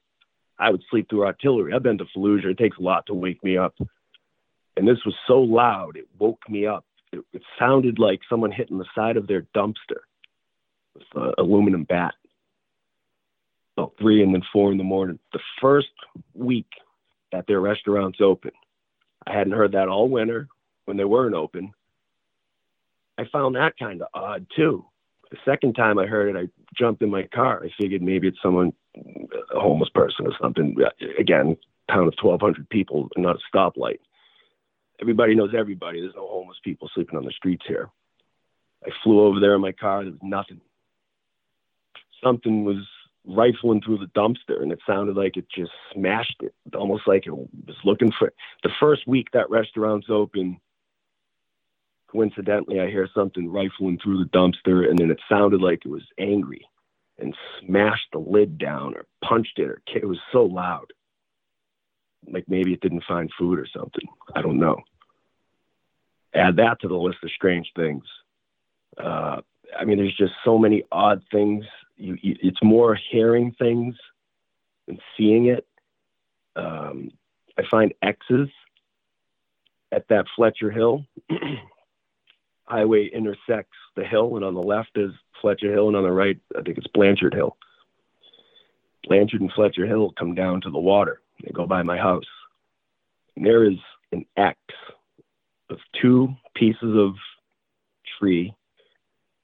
[0.59, 1.73] I would sleep through artillery.
[1.73, 2.45] I've been to Fallujah.
[2.45, 3.75] It takes a lot to wake me up.
[4.75, 6.85] And this was so loud, it woke me up.
[7.11, 10.01] It, it sounded like someone hitting the side of their dumpster
[10.93, 12.13] with an aluminum bat.
[13.77, 15.19] About three and then four in the morning.
[15.33, 15.89] The first
[16.33, 16.67] week
[17.31, 18.51] that their restaurant's open,
[19.27, 20.47] I hadn't heard that all winter
[20.85, 21.73] when they weren't open.
[23.17, 24.85] I found that kind of odd too.
[25.29, 27.61] The second time I heard it, I jumped in my car.
[27.63, 30.75] I figured maybe it's someone, a homeless person or something.
[30.79, 31.57] Uh, again,
[31.89, 33.99] town of 1,200 people, not a stoplight.
[35.01, 36.01] Everybody knows everybody.
[36.01, 37.89] There's no homeless people sleeping on the streets here.
[38.85, 40.03] I flew over there in my car.
[40.03, 40.61] There was nothing.
[42.23, 42.83] something was
[43.27, 47.35] rifling through the dumpster and it sounded like it just smashed it almost like it
[47.35, 48.31] was looking for
[48.63, 50.57] the first week that restaurant's open
[52.09, 56.03] coincidentally i hear something rifling through the dumpster and then it sounded like it was
[56.17, 56.65] angry
[57.19, 60.85] and smashed the lid down or punched it or it was so loud.
[62.29, 64.07] Like maybe it didn't find food or something.
[64.35, 64.77] I don't know.
[66.33, 68.03] Add that to the list of strange things.
[68.97, 69.41] Uh,
[69.77, 71.65] i mean there's just so many odd things
[71.97, 73.95] you, you, it's more hearing things
[74.87, 75.67] than seeing it.
[76.55, 77.11] Um,
[77.57, 78.49] I find X's
[79.91, 81.05] at that Fletcher Hill.
[82.65, 86.37] Highway intersects the hill, and on the left is Fletcher Hill, and on the right,
[86.57, 87.55] I think it's Blanchard Hill.
[89.07, 91.21] Blanchard and Fletcher Hill come down to the water.
[91.43, 92.25] They go by my house.
[93.35, 93.77] And there is
[94.11, 94.57] an X
[95.69, 97.13] of two pieces of
[98.19, 98.53] tree.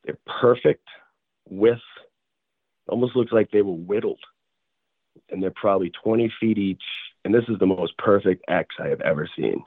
[0.03, 0.85] They're perfect
[1.49, 1.79] width
[2.93, 4.19] almost looks like they were whittled.
[5.31, 6.83] And they're probably 20 feet each.
[7.25, 9.63] And this is the most perfect X I have ever seen.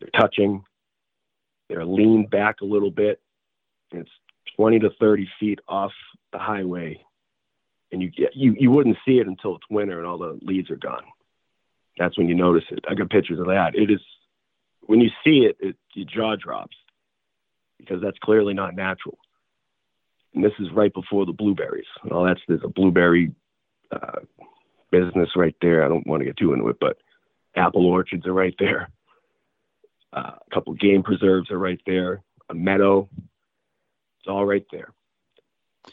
[0.00, 0.64] They're touching,
[1.68, 3.20] they're leaned back a little bit.
[3.92, 4.10] It's
[4.56, 5.92] 20 to 30 feet off
[6.32, 7.04] the highway.
[7.92, 10.76] And you, you, you wouldn't see it until it's winter and all the leaves are
[10.76, 11.04] gone.
[11.98, 12.84] That's when you notice it.
[12.88, 13.76] I got pictures of that.
[13.76, 14.00] It is,
[14.80, 16.76] when you see it, it your jaw drops
[17.78, 19.18] because that's clearly not natural
[20.34, 21.86] and this is right before the blueberries.
[22.04, 23.32] Well, that's there's a blueberry
[23.90, 24.20] uh,
[24.90, 25.84] business right there.
[25.84, 26.98] I don't want to get too into it, but
[27.56, 28.90] apple orchards are right there.
[30.12, 32.22] Uh, a couple game preserves are right there.
[32.50, 33.08] A meadow,
[34.20, 34.92] it's all right there.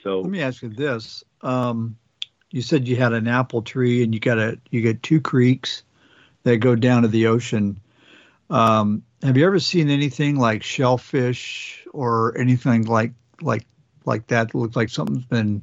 [0.04, 1.98] So let me ask you this: um,
[2.52, 5.84] You said you had an apple tree, and you got a you got two creeks
[6.44, 7.80] that go down to the ocean.
[8.50, 13.66] Um, have you ever seen anything like shellfish or anything like like
[14.08, 14.50] like that.
[14.50, 15.62] It looks like something's been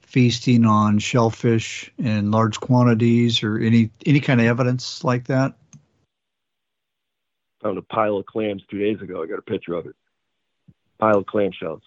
[0.00, 5.54] feasting on shellfish in large quantities or any any kind of evidence like that?
[7.62, 9.22] Found a pile of clams two days ago.
[9.22, 9.96] I got a picture of it.
[10.98, 11.82] Pile of clam shells.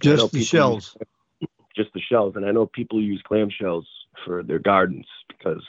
[0.00, 0.96] Just the shells.
[1.40, 3.86] Use, just the shells, and I know people use clam shells
[4.24, 5.64] for their gardens because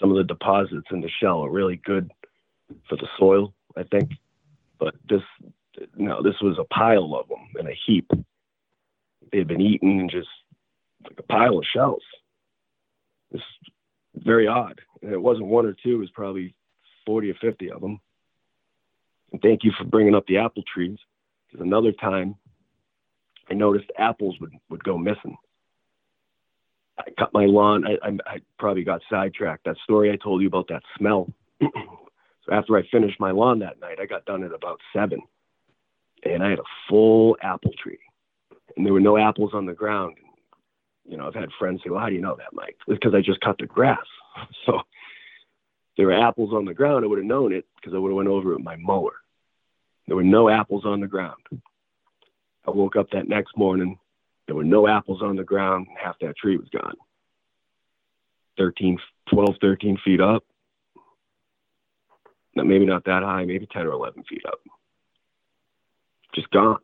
[0.00, 2.10] some of the deposits in the shell are really good
[2.88, 3.54] for the soil.
[3.76, 4.12] I think,
[4.78, 5.22] but this
[5.96, 8.10] no, this was a pile of them in a heap.
[9.30, 10.28] They had been eaten and just
[11.04, 12.02] like a pile of shells.
[13.30, 13.42] It's
[14.14, 14.80] very odd.
[15.02, 16.54] And it wasn't one or two, it was probably
[17.06, 18.00] 40 or 50 of them.
[19.32, 20.98] And thank you for bringing up the apple trees.
[21.46, 22.36] Because another time
[23.50, 25.36] I noticed apples would, would go missing.
[26.98, 27.86] I cut my lawn.
[27.86, 29.64] I, I, I probably got sidetracked.
[29.64, 31.32] That story I told you about that smell.
[31.60, 35.20] so after I finished my lawn that night, I got done at about seven
[36.24, 37.98] and I had a full apple tree,
[38.76, 40.16] and there were no apples on the ground.
[40.18, 42.98] And, You know, I've had friends say, "Well, how do you know that, Mike?" It's
[42.98, 44.06] because I just cut the grass.
[44.66, 44.82] So
[45.96, 47.04] there were apples on the ground.
[47.04, 49.14] I would have known it because I would have went over it with my mower.
[50.06, 51.42] There were no apples on the ground.
[52.64, 53.98] I woke up that next morning.
[54.46, 55.88] There were no apples on the ground.
[56.00, 56.94] Half that tree was gone.
[58.58, 60.44] 13, 12, 13 feet up.
[62.54, 64.60] Maybe not that high, maybe 10 or 11 feet up
[66.34, 66.78] just gone.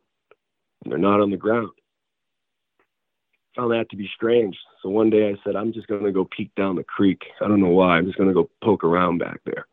[0.85, 1.69] They're not on the ground.
[3.55, 4.57] Found that to be strange.
[4.83, 7.23] So one day I said, I'm just going to go peek down the creek.
[7.41, 7.97] I don't know why.
[7.97, 9.65] I'm just going to go poke around back there.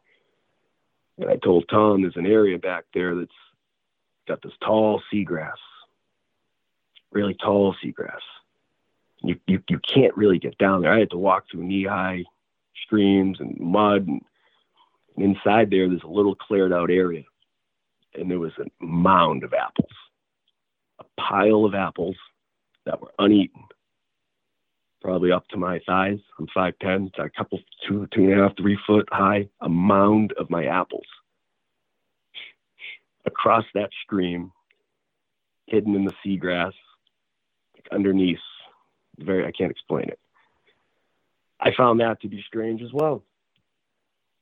[1.19, 3.31] And I told Tom there's an area back there that's
[4.27, 5.57] got this tall seagrass,
[7.11, 8.21] really tall seagrass.
[9.23, 10.93] You, you, you can't really get down there.
[10.93, 12.25] I had to walk through knee high
[12.87, 14.07] streams and mud.
[14.07, 14.23] And,
[15.17, 17.25] and inside there, there's a little cleared out area
[18.15, 19.91] and there was a mound of apples,
[20.99, 22.17] a pile of apples
[22.85, 23.63] that were uneaten,
[25.01, 26.19] probably up to my thighs.
[26.39, 30.33] I'm 5'10, it's a couple, two, two and a half, three foot high, a mound
[30.39, 31.07] of my apples.
[33.25, 34.53] Across that stream,
[35.67, 36.73] hidden in the seagrass,
[37.75, 38.39] like underneath,
[39.19, 40.19] very, I can't explain it.
[41.61, 43.23] I found that to be strange as well.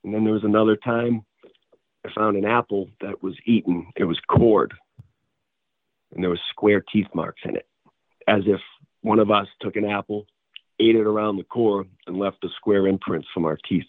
[0.02, 1.26] And then there was another time
[2.14, 3.86] found an apple that was eaten.
[3.96, 4.74] It was cored,
[6.14, 7.66] and there was square teeth marks in it,
[8.26, 8.60] as if
[9.02, 10.26] one of us took an apple,
[10.78, 13.86] ate it around the core, and left the square imprints from our teeth.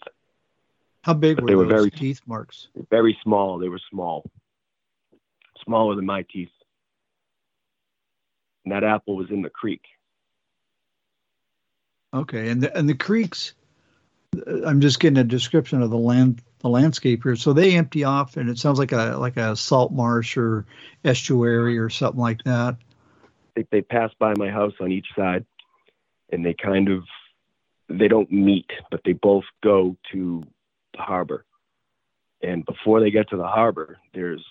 [1.02, 2.68] How big but were they were very, teeth marks?
[2.90, 3.58] Very small.
[3.58, 4.30] They were small,
[5.64, 6.50] smaller than my teeth.
[8.64, 9.82] And that apple was in the creek.
[12.14, 13.54] Okay, and the, and the creeks.
[14.66, 17.36] I'm just getting a description of the land the landscape here.
[17.36, 20.64] So they empty off, and it sounds like a like a salt marsh or
[21.04, 22.76] estuary or something like that.
[23.54, 25.44] they, they pass by my house on each side,
[26.30, 27.04] and they kind of
[27.88, 30.42] they don't meet, but they both go to
[30.94, 31.44] the harbor.
[32.42, 34.44] And before they get to the harbor, there's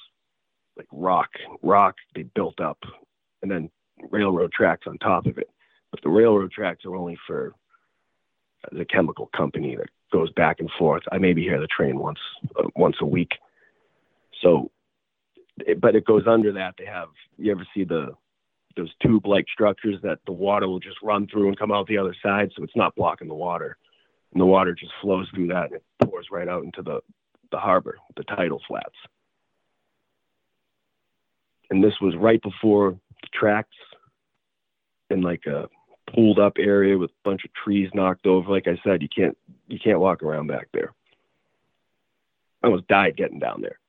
[0.78, 1.30] like rock,
[1.62, 2.78] rock they built up,
[3.41, 3.70] and then
[4.10, 5.50] railroad tracks on top of it.
[5.91, 7.54] But the railroad tracks are only for
[8.71, 11.04] the chemical company that goes back and forth.
[11.12, 12.19] I maybe hear the train once
[12.58, 13.32] uh, once a week.
[14.41, 14.71] So,
[15.80, 16.76] but it goes under that.
[16.78, 18.13] They have you ever see the
[18.78, 21.97] those tube like structures that the water will just run through and come out the
[21.97, 23.78] other side, so it's not blocking the water,
[24.34, 27.02] and the water just flows through that and it pours right out into the
[27.52, 28.95] the harbor, the tidal flats.
[31.69, 33.76] And this was right before the tracks
[35.10, 35.67] in like a
[36.13, 38.52] pulled up area with a bunch of trees knocked over.
[38.52, 40.93] Like I said, you can't you can't walk around back there.
[42.63, 43.80] I almost died getting down there.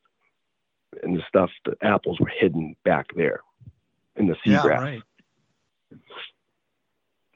[1.02, 3.40] And the stuff, the apples were hidden back there
[4.16, 4.64] in the seagrass.
[4.64, 5.02] Yeah, right.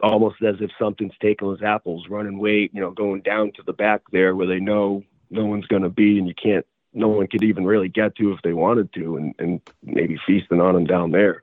[0.02, 3.72] Almost as if something's taking those apples, running weight, you know, going down to the
[3.72, 7.26] back there where they know no one's going to be, and you can't, no one
[7.26, 10.84] could even really get to if they wanted to, and, and maybe feasting on them
[10.84, 11.42] down there.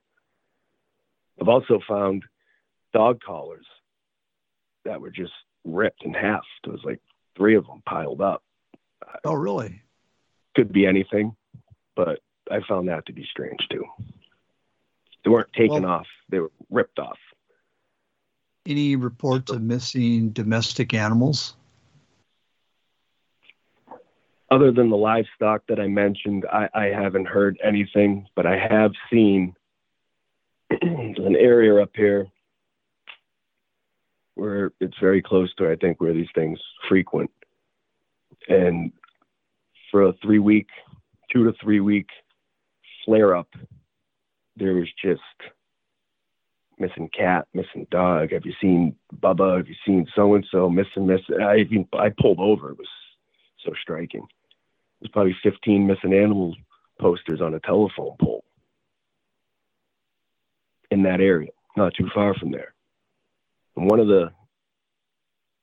[1.41, 2.25] I've also found
[2.93, 3.65] dog collars
[4.86, 5.34] that were just
[5.65, 6.43] ripped in half.
[6.63, 7.01] There was like
[7.36, 8.43] three of them piled up.
[9.23, 9.82] Oh, really?
[10.56, 11.36] Could be anything,
[11.95, 12.19] but
[12.51, 13.84] I found that to be strange too.
[15.23, 17.17] They weren't taken well, off; they were ripped off.
[18.65, 21.56] Any reports of missing domestic animals?
[24.51, 28.91] Other than the livestock that I mentioned, I, I haven't heard anything, but I have
[29.12, 29.56] seen
[30.69, 32.27] an area up here
[34.36, 37.32] where it's very close to, I think, where these things frequent.
[38.48, 38.91] And
[39.91, 40.67] for a three week,
[41.32, 42.08] two to three week
[43.06, 43.50] flare up,
[44.56, 45.22] there was just
[46.80, 48.32] missing cat, missing dog.
[48.32, 49.58] Have you seen Bubba?
[49.58, 51.41] Have you seen so and so missing, missing?
[51.41, 52.72] I even I pulled over.
[52.72, 52.88] It was
[53.63, 54.26] so striking.
[55.00, 56.56] There's probably 15 missing animal
[57.00, 58.43] posters on a telephone pole
[60.91, 62.74] in that area, not too far from there.
[63.75, 64.31] And one of the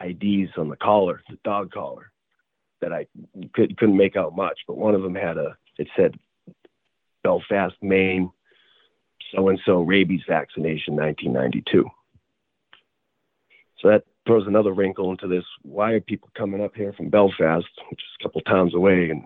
[0.04, 2.10] IDs on the collar, the dog collar,
[2.80, 3.06] that I
[3.52, 6.14] could, couldn't make out much, but one of them had a, it said
[7.22, 8.30] Belfast, Maine,
[9.34, 11.88] so and so rabies vaccination 1992.
[13.80, 15.44] So that throws another wrinkle into this.
[15.62, 19.24] Why are people coming up here from Belfast, which is a couple towns away, and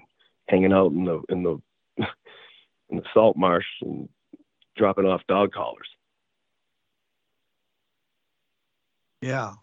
[0.48, 1.60] hanging out in the in the
[2.90, 4.08] in the salt marsh and
[4.76, 5.88] dropping off dog collars?
[9.24, 9.54] Yeah.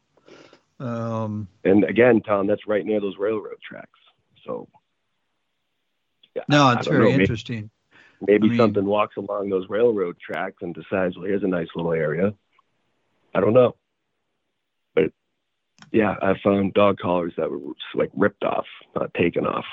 [0.79, 3.99] Um, and again, Tom, that's right near those railroad tracks.
[4.43, 4.67] So.
[6.35, 7.69] Yeah, no, it's very know, interesting.
[8.21, 11.47] Maybe, maybe I mean, something walks along those railroad tracks and decides, well, here's a
[11.47, 12.33] nice little area.
[13.35, 13.75] I don't know.
[14.95, 15.11] But
[15.91, 17.59] yeah, I found dog collars that were
[17.93, 19.65] like ripped off, not taken off.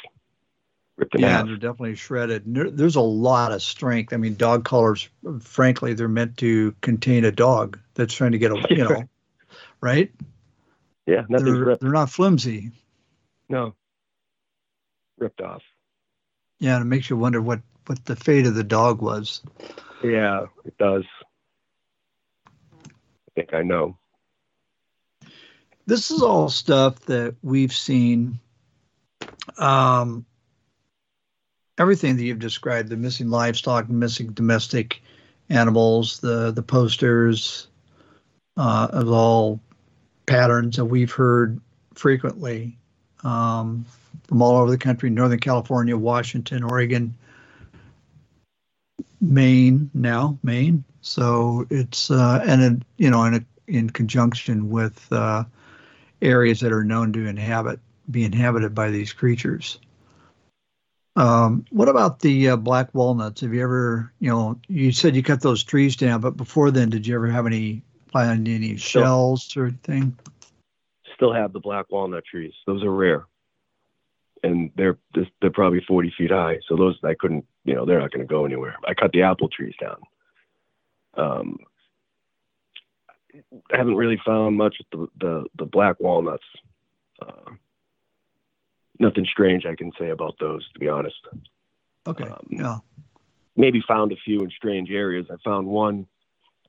[0.96, 1.46] Ripped yeah, half.
[1.46, 2.42] they're definitely shredded.
[2.46, 4.12] There's a lot of strength.
[4.12, 5.08] I mean, dog collars,
[5.40, 9.08] frankly, they're meant to contain a dog that's trying to get a, you know,
[9.80, 10.12] right?
[11.06, 11.80] Yeah, nothing's they're, ripped.
[11.80, 12.72] They're not flimsy.
[13.48, 13.74] No,
[15.18, 15.62] ripped off.
[16.58, 19.42] Yeah, and it makes you wonder what what the fate of the dog was.
[20.02, 21.04] Yeah, it does.
[22.86, 22.90] I
[23.34, 23.96] think I know.
[25.86, 28.38] This is all stuff that we've seen.
[29.56, 30.26] Um,
[31.78, 35.02] everything that you've described the missing livestock, missing domestic
[35.48, 37.68] animals, the, the posters,
[38.56, 39.60] uh, of all
[40.28, 41.60] patterns that we've heard
[41.94, 42.78] frequently
[43.24, 43.84] um,
[44.28, 47.14] from all over the country Northern California, Washington, Oregon,
[49.20, 50.84] Maine now, Maine.
[51.00, 55.44] So it's, uh, and, in, you know, in, a, in conjunction with uh,
[56.22, 59.78] areas that are known to inhabit, be inhabited by these creatures.
[61.16, 63.40] Um, what about the uh, black walnuts?
[63.40, 66.90] Have you ever, you know, you said you cut those trees down, but before then,
[66.90, 70.18] did you ever have any find any shells or anything?
[71.14, 72.52] Still have the black walnut trees.
[72.66, 73.26] Those are rare,
[74.42, 74.98] and they're
[75.40, 76.58] they're probably 40 feet high.
[76.68, 78.76] So those I couldn't, you know, they're not going to go anywhere.
[78.86, 79.96] I cut the apple trees down.
[81.14, 81.58] Um,
[83.72, 86.44] I haven't really found much with the the, the black walnuts.
[87.20, 87.52] Uh,
[88.98, 91.16] nothing strange I can say about those, to be honest.
[92.06, 92.24] Okay.
[92.24, 92.78] Um, yeah.
[93.56, 95.26] Maybe found a few in strange areas.
[95.30, 96.06] I found one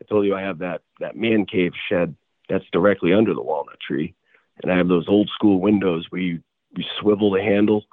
[0.01, 2.15] I told you I have that that man cave shed
[2.47, 4.15] that's directly under the walnut tree,
[4.61, 6.41] and I have those old school windows where you
[6.75, 7.85] you swivel the handle,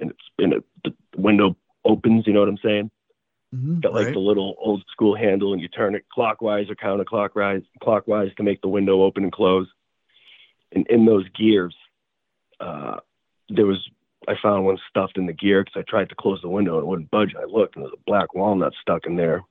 [0.00, 2.26] and it's and it, the window opens.
[2.26, 2.90] You know what I'm saying?
[3.54, 4.14] Mhm, got like right.
[4.14, 8.60] the little old school handle, and you turn it clockwise or counterclockwise, clockwise to make
[8.60, 9.66] the window open and close.
[10.72, 11.74] And in those gears,
[12.60, 12.98] uh,
[13.48, 13.88] there was
[14.28, 16.82] I found one stuffed in the gear because I tried to close the window and
[16.82, 17.34] it wouldn't budge.
[17.38, 19.42] I looked and there's a black walnut stuck in there.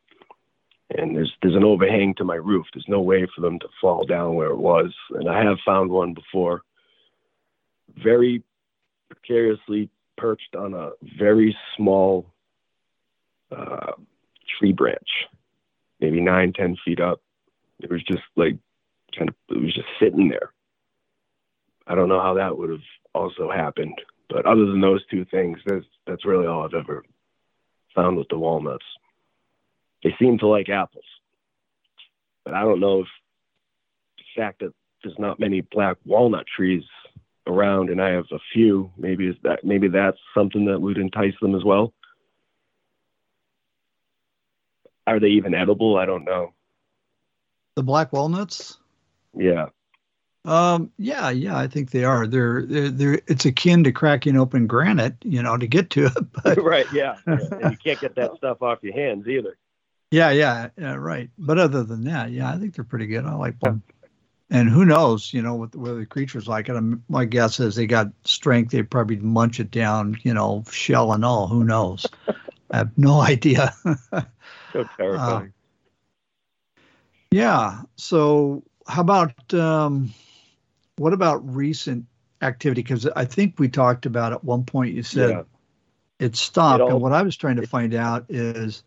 [0.98, 2.66] And there's there's an overhang to my roof.
[2.74, 4.94] There's no way for them to fall down where it was.
[5.12, 6.64] And I have found one before.
[8.04, 8.44] Very
[9.10, 12.26] precariously perched on a very small
[13.56, 13.94] uh,
[14.58, 15.08] tree branch,
[16.00, 17.22] maybe nine, ten feet up.
[17.80, 18.58] It was just like
[19.18, 20.52] kind of it was just sitting there.
[21.88, 22.80] I don't know how that would have
[23.14, 23.96] also happened,
[24.30, 27.04] but other than those two things, that's that's really all I've ever
[27.96, 28.86] found with the walnuts.
[30.04, 31.06] They seem to like apples,
[32.46, 33.08] but I don't know if
[34.18, 34.74] the fact that
[35.04, 36.84] there's not many black walnut trees
[37.48, 41.34] around, and I have a few, maybe is that maybe that's something that would entice
[41.42, 41.94] them as well.
[45.08, 45.98] Are they even edible?
[45.98, 46.54] I don't know.
[47.76, 48.78] the black walnuts.
[49.36, 49.68] Yeah.
[50.46, 52.28] Um, yeah, yeah, I think they are.
[52.28, 56.14] They're, they're, they're, it's akin to cracking open granite, you know, to get to it.
[56.44, 56.86] But right.
[56.94, 57.18] Yeah.
[57.28, 57.38] yeah.
[57.52, 59.58] And you can't get that stuff off your hands either.
[60.12, 61.30] Yeah, yeah, yeah, right.
[61.38, 63.26] But other than that, yeah, I think they're pretty good.
[63.26, 63.84] I like them.
[64.52, 66.70] And who knows, you know, what, what the creatures like.
[66.70, 68.72] And I'm, my guess is they got strength.
[68.72, 71.48] They probably munch it down, you know, shell and all.
[71.48, 72.06] Who knows?
[72.72, 73.74] I have no idea.
[74.74, 75.54] So terrifying.
[77.32, 77.82] Yeah.
[77.98, 80.12] So, how about um,
[80.98, 82.06] what about recent
[82.42, 82.82] activity?
[82.82, 84.96] Because I think we talked about at one point.
[84.96, 85.44] You said Yeah.
[86.20, 88.82] it stopped, It all- and what I was trying to find out is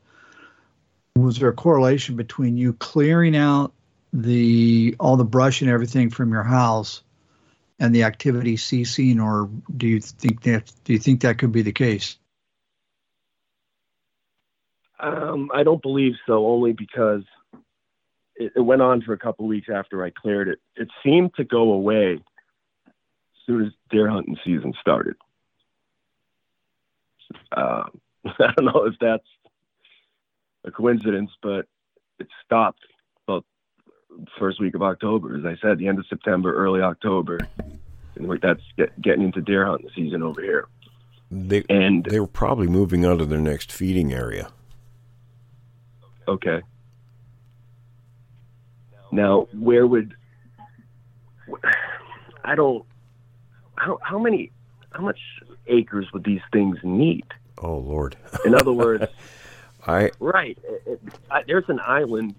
[1.16, 3.72] was there a correlation between you clearing out
[4.12, 7.02] the all the brush and everything from your house
[7.78, 11.62] and the activity ceasing, or do you think that do you think that could be
[11.62, 12.16] the case?
[15.00, 17.24] Um, I don't believe so, only because
[18.36, 20.60] it, it went on for a couple weeks after I cleared it.
[20.76, 22.14] It seemed to go away
[22.86, 22.92] as
[23.46, 25.16] soon as deer hunting season started.
[27.50, 27.84] Uh,
[28.26, 29.26] I don't know if that's
[30.64, 31.66] a coincidence, but
[32.18, 32.80] it stopped
[33.26, 33.44] about
[34.10, 37.38] the first week of October, as I said, the end of September, early October.
[38.16, 40.66] And like that's get, getting into deer hunting season over here.
[41.30, 44.50] They And they were probably moving on to their next feeding area.
[46.28, 46.60] Okay.
[49.10, 50.14] Now, where would
[52.44, 52.84] I don't
[53.76, 54.52] how how many
[54.92, 55.18] how much
[55.66, 57.24] acres would these things need?
[57.58, 59.04] Oh Lord, In other words,
[59.86, 60.58] I right?
[60.64, 62.34] It, it, I, there's an island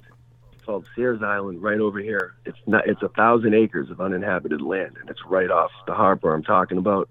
[0.66, 2.36] called Sears Island right over here.
[2.46, 2.88] It's not.
[2.88, 6.78] It's a thousand acres of uninhabited land, and it's right off the harbor I'm talking
[6.78, 7.10] about.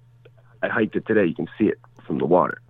[0.63, 1.27] I hiked it today.
[1.27, 2.61] You can see it from the water.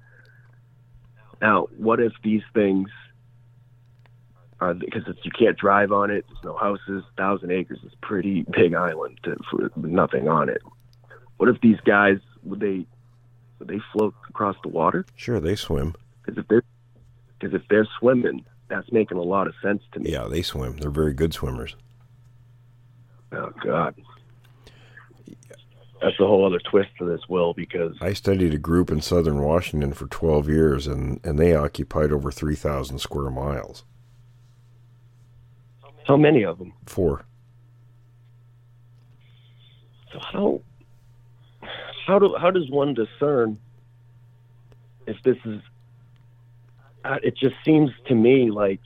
[1.41, 2.89] Now, what if these things
[4.61, 6.25] are because you can't drive on it?
[6.29, 7.05] There's no houses.
[7.17, 10.63] Thousand acres is a pretty big island to, for with nothing on it.
[11.37, 12.87] What if these guys would they
[13.59, 15.05] would they float across the water?
[15.17, 15.95] sure they swim.
[16.23, 16.63] Because if they're
[17.43, 20.13] because if they're swimming, that's making a lot of sense to me.
[20.13, 20.77] Yeah, they swim.
[20.77, 21.77] They're very good swimmers.
[23.33, 23.95] Oh God,
[26.01, 29.41] that's a whole other twist to this, Will, because I studied a group in southern
[29.41, 33.85] Washington for 12 years, and, and they occupied over 3,000 square miles.
[36.07, 36.75] how many of them?
[36.87, 37.25] Four.
[40.13, 40.61] So how
[42.07, 43.59] how do how does one discern
[45.07, 45.63] if this is?
[47.05, 48.81] It just seems to me like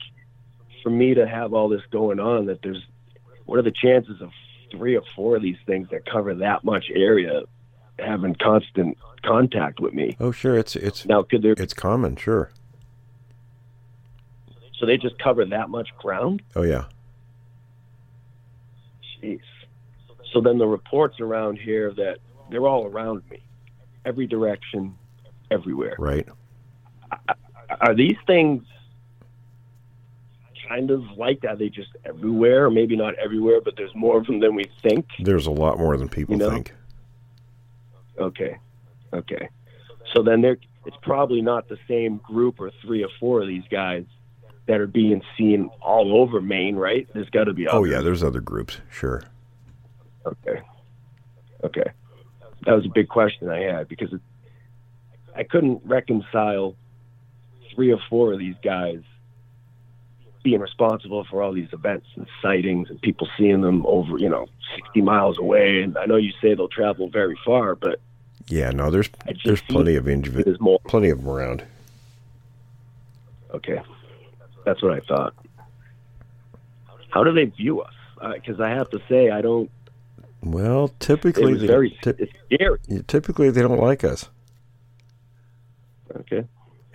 [0.83, 2.83] for me to have all this going on that there's
[3.45, 4.31] what are the chances of
[4.71, 7.41] three or four of these things that cover that much area
[7.99, 10.15] having constant contact with me?
[10.19, 10.57] Oh, sure.
[10.57, 11.53] It's it's Now, could there?
[11.57, 12.15] it's common.
[12.15, 12.51] Sure.
[14.79, 16.41] So they just cover that much ground?
[16.55, 16.85] Oh yeah.
[19.23, 19.39] Jeez.
[20.33, 22.17] So then the reports around here that
[22.51, 23.41] they're all around me,
[24.05, 24.95] every direction,
[25.49, 25.95] everywhere.
[25.97, 26.27] Right.
[27.81, 28.63] Are these things
[30.67, 31.51] kind of like that?
[31.51, 32.65] Are they just everywhere?
[32.65, 35.05] Or maybe not everywhere, but there's more of them than we think.
[35.19, 36.49] There's a lot more than people You know?
[36.49, 36.73] think.
[38.19, 38.57] Okay.
[39.13, 39.49] Okay.
[40.13, 43.63] So then there, it's probably not the same group or three or four of these
[43.69, 44.05] guys
[44.67, 47.07] that are being seen all over Maine, right?
[47.13, 48.01] There's got to be Oh yeah.
[48.01, 48.79] There's other groups.
[48.89, 49.23] Sure.
[50.25, 50.61] Okay.
[51.63, 51.89] Okay.
[52.65, 54.19] That was a big question I had because it,
[55.35, 56.75] I couldn't reconcile
[57.77, 58.99] three or four of these guys
[60.43, 64.47] being responsible for all these events and sightings and people seeing them over, you know,
[64.77, 65.83] 60 miles away.
[65.83, 67.99] And I know you say they'll travel very far, but
[68.49, 68.71] Yeah.
[68.71, 68.89] No.
[68.89, 69.09] There's
[69.45, 70.79] there's plenty of individ- there's more.
[70.87, 71.63] plenty of them around.
[73.53, 73.79] Okay.
[74.65, 75.35] That's what I thought.
[77.09, 77.93] How do they view us?
[78.33, 79.69] Because I have to say, I don't.
[80.43, 81.97] Well, typically they very.
[82.01, 82.13] ty-
[82.45, 82.79] scary.
[83.07, 84.29] typically they don't like us,
[86.15, 86.43] Okay.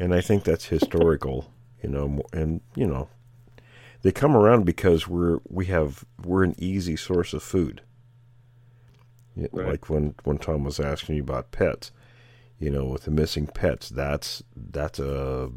[0.02, 1.52] And I think that's historical.
[1.80, 3.08] You know, and you know,
[4.02, 7.82] they come around because we're we have we're an easy source of food.
[9.36, 9.68] Right.
[9.68, 11.92] Like when when Tom was asking you about pets,
[12.58, 15.50] you know, with the missing pets, that's that's a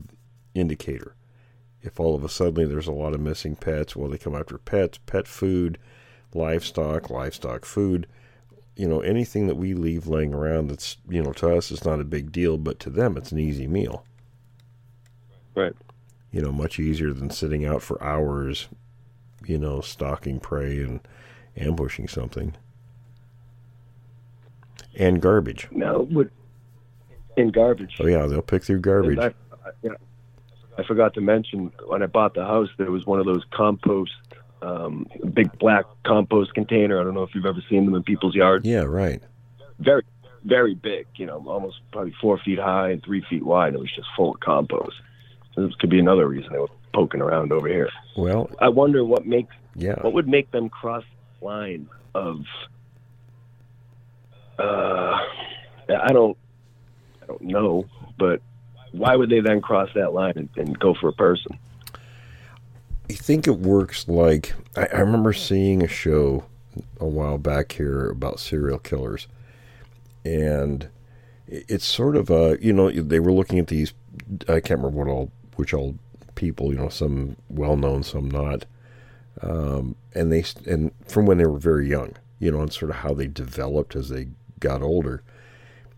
[0.54, 1.16] indicator.
[1.82, 4.60] If all of a sudden there's a lot of missing pets, well, they come after
[4.60, 5.80] pets, pet food,
[6.36, 8.06] livestock, livestock food.
[8.76, 12.00] You know, anything that we leave laying around that's you know to us it's not
[12.00, 14.06] a big deal, but to them it's an easy meal.
[15.56, 15.74] Right.
[16.32, 18.68] You know, much easier than sitting out for hours,
[19.46, 21.00] you know, stalking prey and
[21.58, 22.54] ambushing something.
[24.98, 25.68] And garbage.
[25.72, 26.32] No, would
[27.38, 27.98] in garbage.
[28.00, 29.18] Oh yeah, they'll pick through garbage.
[29.18, 29.92] I, I, yeah,
[30.78, 34.14] I forgot to mention when I bought the house, there was one of those compost,
[34.62, 37.00] um, big black compost container.
[37.00, 38.68] I don't know if you've ever seen them in people's yards.
[38.68, 39.22] Yeah, right.
[39.80, 40.04] Very,
[40.44, 41.08] very big.
[41.16, 43.74] You know, almost probably four feet high and three feet wide.
[43.74, 44.96] It was just full of compost.
[45.56, 47.90] This could be another reason they were poking around over here.
[48.18, 49.96] Well, I wonder what makes yeah.
[50.02, 51.04] what would make them cross
[51.40, 52.42] the line of.
[54.58, 55.18] Uh,
[55.90, 56.38] I don't,
[57.22, 57.86] I don't know,
[58.18, 58.42] but
[58.94, 61.58] why would they then cross that line and, and go for a person?
[63.10, 66.46] I think it works like I, I remember seeing a show
[67.00, 69.28] a while back here about serial killers,
[70.24, 70.88] and
[71.48, 73.94] it- it's sort of a you know they were looking at these
[74.48, 75.96] I can't remember what all which all
[76.36, 78.66] people you know some well known some not,
[79.42, 82.98] um, and they and from when they were very young you know and sort of
[82.98, 84.28] how they developed as they
[84.60, 85.24] got older.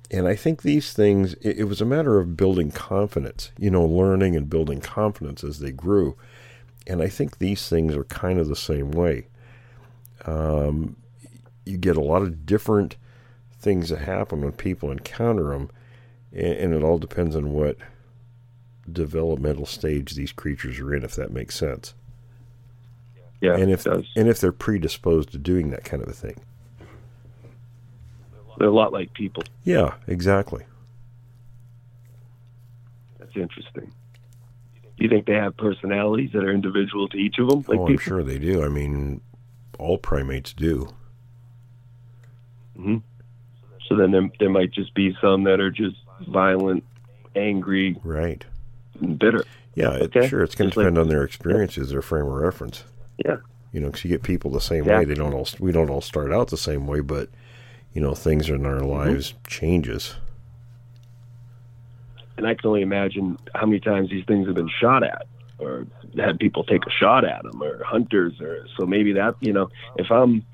[0.10, 3.86] And I think these things, it, it was a matter of building confidence, you know,
[3.86, 6.16] learning and building confidence as they grew.
[6.86, 9.28] And I think these things are kind of the same way.
[10.26, 10.96] Um,
[11.66, 12.96] you get a lot of different
[13.60, 15.70] things that happen when people encounter them,
[16.32, 17.78] and, and it all depends on what
[18.92, 21.94] developmental stage these creatures are in, if that makes sense.
[23.42, 26.40] Yeah, and if and if they're predisposed to doing that kind of a thing.
[28.58, 29.44] They're a lot like people.
[29.64, 30.66] Yeah, exactly.
[33.20, 33.92] That's interesting.
[34.98, 37.84] Do you think they have personalities that are individual to each of them, like oh,
[37.84, 38.02] I'm people?
[38.02, 38.64] sure they do.
[38.64, 39.22] I mean,
[39.78, 40.90] all primates do.
[42.76, 42.98] hmm
[43.88, 46.84] So then there, there might just be some that are just violent,
[47.36, 48.44] angry, Right.
[49.02, 49.44] And bitter.
[49.76, 50.28] Yeah, it, Okay.
[50.28, 50.44] sure.
[50.44, 52.84] It's going to Just like- depend on their experiences, their frame of reference.
[53.24, 53.38] Yeah.
[53.72, 55.06] You know, because you get people the same way.
[55.06, 55.48] They don't all.
[55.60, 57.30] We don't all start out the same way, but
[57.94, 58.88] you know, things in our mm-hmm.
[58.88, 60.16] lives changes.
[62.38, 65.28] And I can only imagine how many times these things have been shot at,
[65.58, 69.54] or had people take a shot at them, or hunters, or so maybe that you
[69.54, 70.46] know, if I'm,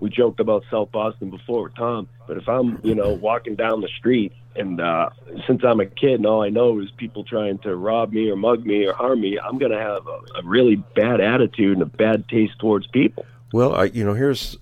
[0.00, 3.80] we joked about South Boston before with Tom, but if I'm you know walking down
[3.80, 5.10] the street and uh,
[5.46, 8.36] since I'm a kid and all I know is people trying to rob me or
[8.36, 11.86] mug me or harm me, I'm gonna have a, a really bad attitude and a
[11.86, 13.24] bad taste towards people.
[13.52, 14.56] Well, I you know, here's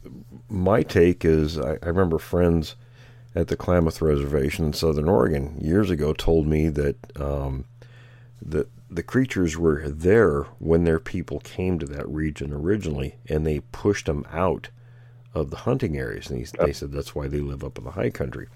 [0.49, 2.77] my take is I, I remember friends
[3.35, 7.65] at the Klamath Reservation in Southern Oregon years ago told me that um,
[8.43, 13.61] that the creatures were there when their people came to that region originally, and they
[13.61, 14.69] pushed them out
[15.35, 16.31] of the hunting areas.
[16.31, 18.49] And he, they said that's why they live up in the high country.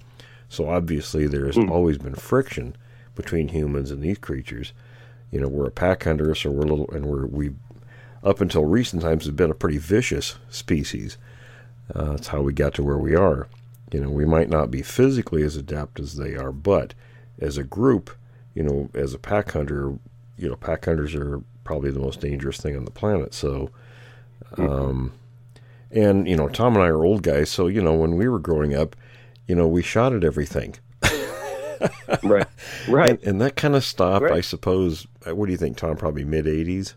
[0.52, 2.76] So obviously, there's always been friction
[3.14, 4.74] between humans and these creatures.
[5.30, 7.52] You know, we're a pack hunter, so we're a little, and we're we
[8.22, 11.16] up until recent times have been a pretty vicious species.
[11.94, 13.48] Uh, that's how we got to where we are.
[13.92, 16.92] You know, we might not be physically as adept as they are, but
[17.40, 18.10] as a group,
[18.54, 19.94] you know, as a pack hunter,
[20.36, 23.32] you know, pack hunters are probably the most dangerous thing on the planet.
[23.32, 23.70] So,
[24.58, 25.14] um,
[25.90, 28.38] and you know, Tom and I are old guys, so you know, when we were
[28.38, 28.94] growing up,
[29.46, 30.76] you know, we shot at everything.
[32.22, 32.46] Right.
[32.88, 33.10] Right.
[33.10, 35.06] And, and that kind of stopped, I suppose.
[35.26, 35.96] uh, What do you think, Tom?
[35.96, 36.94] Probably mid 80s.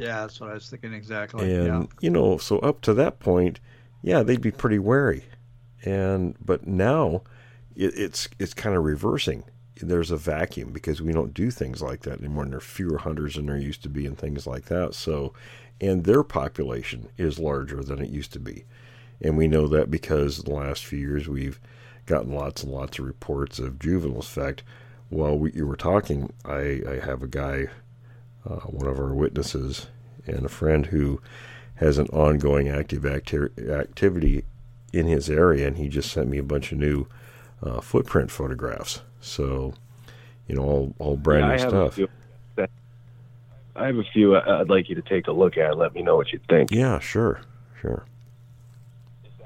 [0.00, 1.54] Yeah, that's what I was thinking exactly.
[1.54, 1.82] and yeah.
[2.00, 3.58] you know so up to that point
[4.02, 5.24] yeah they'd be pretty wary
[5.84, 7.22] and but now
[7.74, 9.42] it, it's it's kind of reversing
[9.80, 12.98] there's a vacuum because we don't do things like that anymore and there are fewer
[12.98, 15.32] hunters than there used to be and things like that so
[15.80, 18.64] and their population is larger than it used to be
[19.20, 21.60] and we know that because the last few years we've
[22.06, 24.62] gotten lots and lots of reports of juveniles in fact
[25.10, 27.66] while we, you were talking i i have a guy
[28.48, 29.88] uh, one of our witnesses
[30.26, 31.20] and a friend who
[31.76, 34.44] has an ongoing active acti- activity
[34.92, 37.06] in his area, and he just sent me a bunch of new
[37.62, 39.02] uh, footprint photographs.
[39.20, 39.74] So,
[40.46, 41.98] you know, all, all brand Yeah, new I stuff.
[43.76, 45.70] I have a few I- I'd like you to take a look at.
[45.70, 46.72] and Let me know what you think.
[46.72, 47.40] Yeah, sure,
[47.80, 48.04] sure.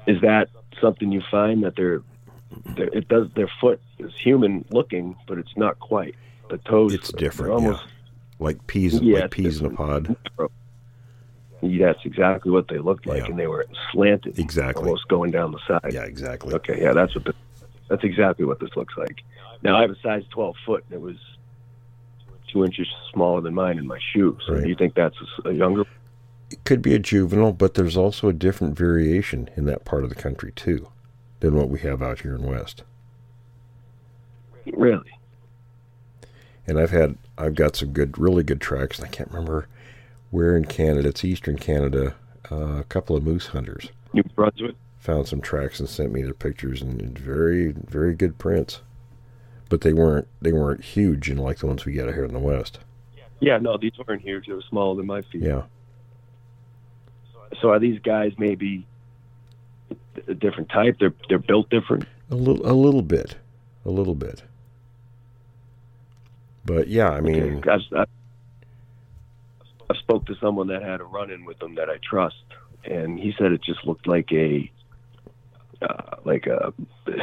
[0.07, 0.49] Is that
[0.81, 2.01] something you find that they're,
[2.75, 6.15] they're it does their foot is human looking, but it's not quite.
[6.49, 7.83] The toes It's different, Almost
[8.39, 10.15] Like peas, Yeah, like peas in a pod.
[11.61, 13.29] that's exactly what they looked like, Yeah.
[13.29, 14.83] and they were slanted, Exactly.
[14.83, 15.93] almost going down the side.
[15.93, 16.53] Yeah, exactly.
[16.55, 17.33] Okay, yeah, that's what the,
[17.87, 19.23] that's exactly what this looks like.
[19.61, 21.15] Now I have a size 12 foot, and it was
[22.51, 24.37] two inches smaller than mine in my shoe.
[24.45, 24.63] So Right.
[24.63, 25.85] do you think that's a, a younger?
[26.53, 30.09] It could be a juvenile, but there's also a different variation in that part of
[30.09, 30.87] the country too
[31.39, 32.83] than what we have out here in West.
[34.71, 35.17] Really?
[36.67, 38.99] And I've had I've got some good, really good tracks.
[38.99, 39.67] And I can't remember
[40.29, 41.09] where in Canada.
[41.09, 42.13] It's Eastern Canada.
[42.51, 44.75] Uh, a couple of moose hunters New Brunswick?
[44.99, 48.81] found some tracks and sent me their pictures and, and very, very good prints.
[49.69, 52.25] But they weren't they weren't huge, you know, like the ones we get out here
[52.25, 52.77] in the West.
[53.39, 54.45] Yeah, no, these weren't huge.
[54.45, 55.41] They were smaller than my feet.
[55.41, 55.63] Yeah,
[57.61, 58.85] So are these guys maybe
[60.27, 60.97] a different type?
[60.99, 62.05] They're they're built different.
[62.29, 63.35] a little, a little bit,
[63.85, 64.43] a little bit.
[66.65, 68.07] But yeah, I mean, Okay, I've, I've,
[69.89, 72.35] I spoke to someone that had a run-in with them that I trust,
[72.85, 74.71] and he said it just looked like a
[75.81, 76.73] uh, like a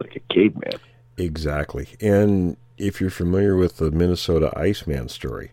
[0.00, 0.80] like a caveman.
[1.16, 1.88] Exactly.
[2.00, 5.50] And if you're familiar with the Minnesota Iceman story,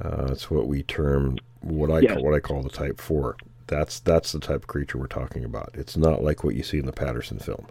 [0.00, 2.14] uh, that's what we term what I Yes.
[2.14, 3.36] call what I call the Type Four.
[3.66, 5.70] That's that's the type of creature we're talking about.
[5.74, 7.66] It's not like what you see in the Patterson film.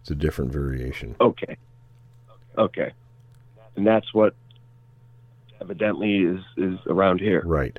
[0.00, 1.14] It's a different variation.
[1.20, 1.56] Okay,
[2.58, 2.92] okay,
[3.76, 4.34] and that's what
[5.60, 7.42] evidently is is around here.
[7.44, 7.78] Right.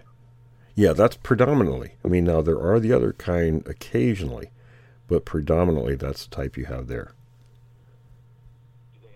[0.75, 1.95] Yeah, that's predominantly.
[2.03, 4.49] I mean, now there are the other kind occasionally,
[5.07, 7.11] but predominantly that's the type you have there.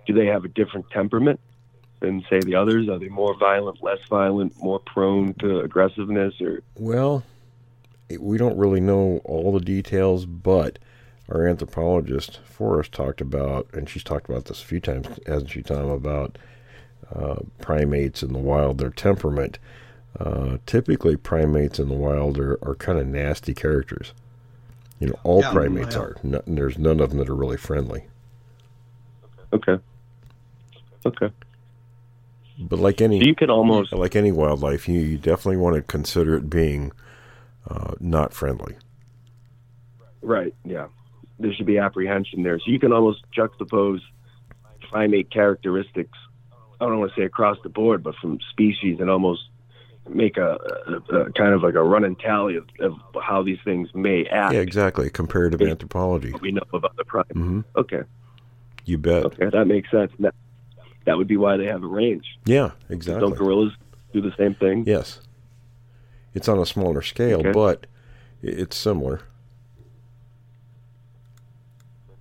[0.06, 1.40] Do they have a different temperament
[2.00, 2.90] than say the others?
[2.90, 7.24] Are they more violent, less violent, more prone to aggressiveness, or Well,
[8.20, 10.80] we don't really know all the details, but
[11.30, 15.62] our anthropologist Forrest talked about, and she's talked about this a few times, hasn't she,
[15.62, 16.38] Tom, about
[17.14, 19.60] uh, primates in the wild, their temperament.
[20.20, 24.14] Uh, typically, primates in the wild are, are kind of nasty characters.
[25.00, 26.02] You know, all Yeah, primates yeah.
[26.02, 26.18] are.
[26.24, 28.06] No, there's none of them that are really friendly.
[29.54, 29.78] okay,
[31.06, 31.30] okay?
[32.60, 36.36] But like any You could almost like any wildlife, you, you definitely want to consider
[36.36, 36.92] it being
[37.70, 38.76] uh, not friendly.
[40.22, 40.54] Right.
[40.66, 40.88] Yeah.
[41.40, 42.58] There should be apprehension there.
[42.60, 44.02] So you can almost juxtapose
[44.90, 46.18] primate characteristics.
[46.80, 49.42] I don't want to say across the board, but from species, and almost
[50.10, 53.90] make a, a, a kind of like a running tally of, of how these things
[53.94, 54.54] may act.
[54.54, 55.10] Yeah, exactly.
[55.10, 56.32] Comparative anthropology.
[56.32, 57.34] What we know about the primates.
[57.34, 58.04] hmm Okay.
[58.86, 59.26] You bet.
[59.26, 60.12] Okay, that makes sense.
[60.18, 60.36] And that
[61.08, 62.26] that would be why they have a range.
[62.46, 63.22] Yeah, exactly.
[63.22, 63.72] Don't gorillas
[64.14, 64.84] do the same thing?
[64.86, 65.22] Yes.
[66.34, 67.52] It's on a smaller scale, Okay.
[67.54, 67.88] but
[68.44, 69.22] it's similar.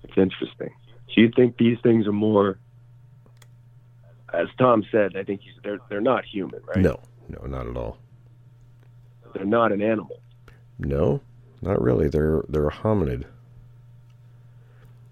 [0.04, 0.70] It's interesting.
[1.14, 2.58] Do you think these things are more?
[4.32, 6.78] As Tom said, I think they're they're not human, right?
[6.78, 7.98] No, no, not at all.
[9.34, 10.20] They're not an animal.
[10.78, 11.20] No,
[11.60, 12.08] not really.
[12.08, 13.24] They're they're a hominid.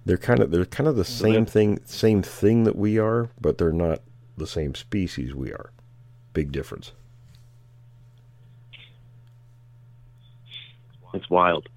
[0.07, 3.57] They're kind of they're kind of the same thing same thing that we are, but
[3.59, 4.01] they're not
[4.37, 5.71] the same species we are.
[6.35, 6.93] Big difference.
[11.15, 11.69] It's wild.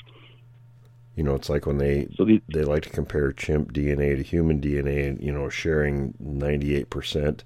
[1.16, 4.24] You know, it's like when they So these they like to compare chimp DNA to
[4.24, 7.44] human DNA, and you know, sharing ninety eight percent.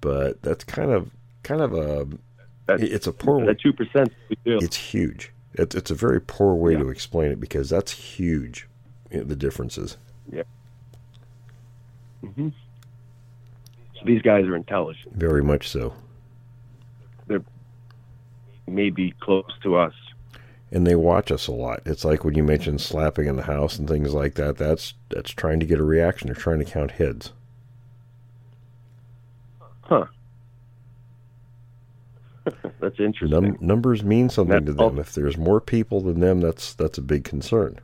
[0.00, 1.10] But that's kind of
[1.42, 2.06] kind of a
[2.66, 4.12] That's- it's a poor that two percent
[4.44, 5.32] it's huge.
[5.54, 6.78] It's it's a very poor way Yeah.
[6.80, 8.68] to explain it because that's huge.
[9.20, 9.96] The differences.
[10.32, 10.42] Yeah.
[12.22, 12.48] hmm
[13.94, 15.14] So these guys are intelligent.
[15.14, 15.94] Very much so.
[17.26, 17.44] They're
[18.66, 19.94] maybe close to us.
[20.70, 21.80] and they watch us a lot.
[21.84, 24.56] It's like when you mentioned slapping in the house and things like that.
[24.56, 26.28] That's that's trying to get a reaction.
[26.28, 27.32] They're trying to count heads.
[29.82, 30.06] Huh.
[32.80, 33.30] That's interesting.
[33.30, 34.98] Num- numbers mean something to That's all- them.
[34.98, 37.78] If there's more people than them, that's that's a big concern.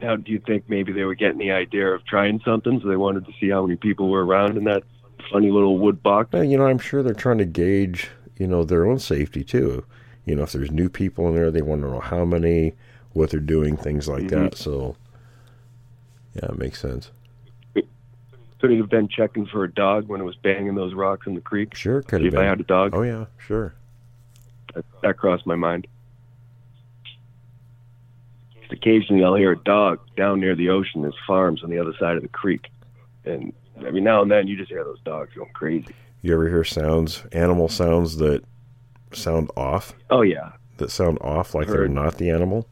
[0.00, 2.96] Now, do you think maybe they were getting the idea of trying something, so they
[2.96, 4.82] wanted to see how many people were around in that
[5.30, 6.32] funny little wood box?
[6.32, 9.84] Well, you know, I'm sure they're trying to gauge, you know, their own safety too.
[10.24, 12.74] You know, if there's new people in there, they want to know how many,
[13.12, 14.30] what they're doing, things like Mhm.
[14.30, 14.56] that.
[14.56, 14.96] So,
[16.34, 17.10] yeah, it makes sense.
[17.74, 21.34] Could it have been checking for a dog when it was banging those rocks in
[21.34, 21.74] the creek?
[21.74, 22.94] Sure, could See have if I had a dog.
[22.94, 23.72] Oh yeah, sure.
[24.74, 25.86] That, that crossed my mind.
[28.72, 31.02] Occasionally, I'll hear a dog down near the ocean.
[31.02, 32.68] There's farms on the other side of the creek,
[33.24, 33.52] and
[33.84, 35.94] I mean, now and then you just hear those dogs going crazy.
[36.22, 38.42] You ever hear sounds, animal sounds that
[39.12, 39.94] sound off?
[40.10, 42.66] Oh yeah, That sound off like they're not the animal?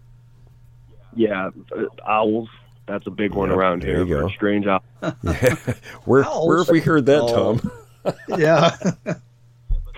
[1.15, 1.51] yeah.
[1.77, 2.49] uh, Owls.
[2.87, 4.05] That's a big one Yep, around there here.
[4.07, 4.29] you go.
[4.31, 4.83] Strange owl.
[5.23, 5.57] Yeah.
[6.05, 6.47] where Owls.
[6.49, 7.57] where have we heard that, Oh.
[7.59, 8.15] Tom?
[8.39, 8.75] Yeah,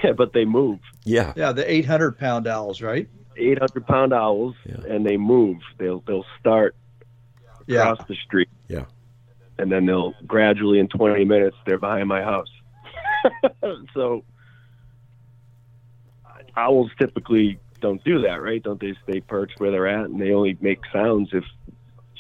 [0.03, 0.79] Yeah, but they move.
[1.05, 1.33] Yeah.
[1.37, 3.09] yeah, the 800 pound owls, right?
[3.41, 4.77] 800 pound owls, Yeah.
[4.89, 5.59] and they move.
[5.79, 6.75] They'll they'll start
[7.67, 8.49] Yeah, across the street.
[8.69, 8.85] Yeah.
[9.59, 12.49] And then they'll gradually in 20 minutes they're behind my house.
[13.95, 14.25] so
[16.57, 18.63] owls typically don't do that, right?
[18.63, 21.45] Don't they stay perched where they're at and they only make sounds if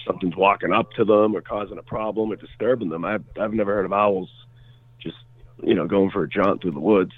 [0.07, 3.05] something's walking up to them or causing a problem or disturbing them.
[3.05, 4.31] I've I've never heard of owls
[5.01, 5.16] just
[5.62, 7.12] you know going for a jaunt through the woods.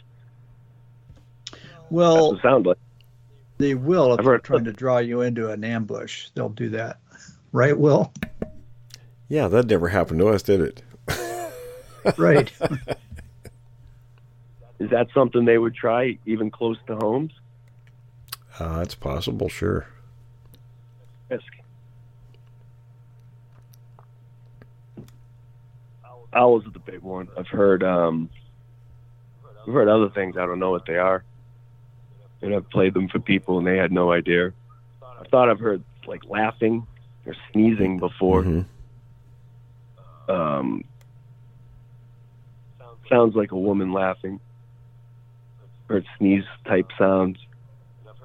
[1.52, 2.78] That's well, what it sounds like.
[3.62, 6.28] They will if I've they're heard- trying to draw you into an ambush.
[6.34, 6.98] They'll do that,
[7.52, 7.78] right?
[7.78, 8.12] Will
[9.28, 10.82] Yeah, that never happened to us, did it?
[12.18, 12.52] right?
[14.80, 17.32] Is that something they would try even close to homes?
[18.58, 19.86] Uh, it's possible, sure.
[21.30, 21.44] risk.
[26.34, 27.28] Owls are the big one.
[27.38, 28.28] I've heard um
[29.66, 31.22] I've heard other things, I don't know what they are.
[32.42, 34.52] And I've played them for people and they had no idea.
[35.02, 36.86] I thought I've heard like laughing
[37.26, 38.42] or sneezing before.
[38.42, 38.64] Mhm.
[40.28, 40.84] Um
[43.08, 44.40] sounds like a woman laughing.
[45.88, 47.38] Heard sneeze type sounds.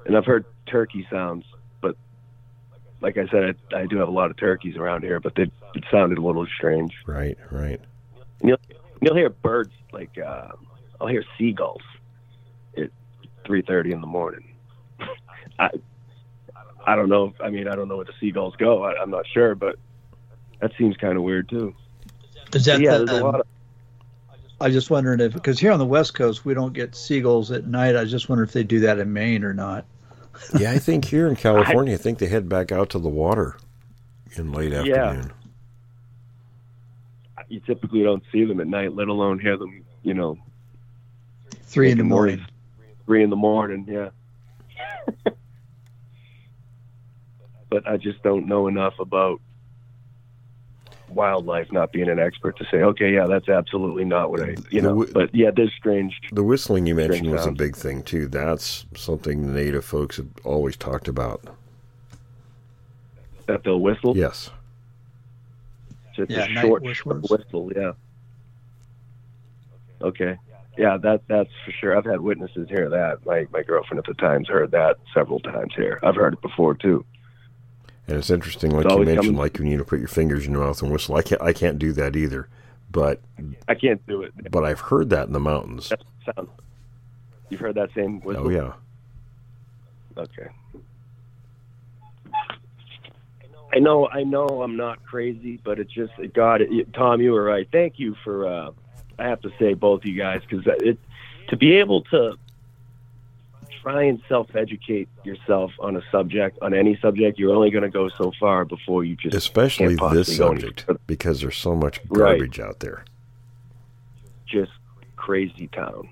[0.06, 1.44] And I've heard turkey sounds,
[1.80, 1.96] but
[3.00, 5.42] like I said, I, I do have a lot of turkeys around here, but they,
[5.74, 6.94] it sounded a little strange.
[7.06, 7.80] Right, right.
[8.42, 8.58] You'll
[9.02, 10.52] you'll hear birds like uh,
[11.00, 11.82] I'll hear seagulls
[12.76, 12.90] at
[13.48, 14.54] three thirty in the morning.
[15.58, 15.70] I
[16.86, 17.34] I don't know.
[17.42, 18.84] I mean, I don't know where the seagulls go.
[18.84, 19.76] I, I'm not sure, but
[20.60, 21.74] that seems kind of weird too.
[22.54, 23.46] Is that yeah, the, there's a lot um, of
[24.60, 27.66] I just wondering if because here on the West Coast we don't get seagulls at
[27.66, 27.96] night.
[27.96, 29.84] I just wonder if they do that in Maine or not.
[30.56, 33.56] Yeah, I think here in California, I think they head back out to the water
[34.36, 34.78] in late Yeah.
[34.80, 35.32] afternoon.
[37.48, 39.84] you typically don't see them at night, let alone hear them.
[40.04, 40.38] You know,
[41.62, 42.46] Three in the making morning.
[43.08, 43.86] Noise three in the morning.
[43.88, 44.10] Yeah.
[47.70, 49.40] but I just don't know enough about
[51.08, 54.82] wildlife, not being an expert, to say, okay, yeah, that's absolutely not what I, you
[54.82, 54.90] know.
[54.90, 56.20] w- But yeah, there's strange.
[56.32, 58.28] The whistling you mentioned Strange was a big thing too.
[58.28, 61.42] That's something the native folks have always talked about.
[63.46, 64.16] That they'll whistle.
[64.16, 64.50] Yes.
[66.18, 67.24] It's Yeah, a short, whistlers.
[67.28, 67.70] short whistle.
[67.74, 67.92] Yeah.
[70.02, 70.36] Okay.
[70.78, 71.98] Yeah, that that's for sure.
[71.98, 73.26] I've had witnesses hear that.
[73.26, 75.98] My my girlfriend at the time's heard that several times here.
[76.04, 77.04] I've heard it before too.
[78.06, 80.62] And it's interesting, like It's you mentioned, coming- like you put your fingers in your
[80.64, 81.16] mouth and whistle.
[81.16, 82.48] I can't, I can't do that either.
[82.90, 83.20] But,
[83.68, 84.32] I can't do it.
[84.50, 85.92] but I've heard that in the mountains.
[86.24, 86.48] Sound.
[87.50, 88.46] You've heard that same whistle?
[88.46, 88.72] Oh yeah.
[90.16, 90.48] Okay.
[93.74, 97.44] I know, I know, I'm not crazy, but it just, God, it, Tom, you were
[97.44, 97.68] right.
[97.70, 98.70] Thank you for, uh,
[99.18, 100.98] I have to say, both you guys, because it
[101.48, 102.36] to be able to
[103.82, 108.08] try and self-educate yourself on a subject, on any subject, you're only going to go
[108.08, 112.38] so far before you just Especially this subject, because there's so much Right.
[112.38, 113.04] garbage out there.
[114.46, 114.72] just
[115.16, 116.08] crazy town,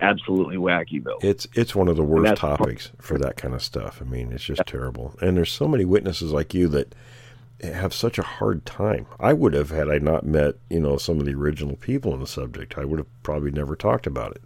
[0.00, 1.22] absolutely wackyville.
[1.22, 4.00] It's it's one of the worst topics for that kind of stuff.
[4.00, 5.14] I mean, it's just terrible.
[5.20, 6.94] And there's so many witnesses like you that
[7.62, 9.06] have such a hard time.
[9.18, 12.20] I would have had I not met, you know, some of the original people on
[12.20, 12.76] the subject.
[12.76, 14.42] I would have probably never talked about it.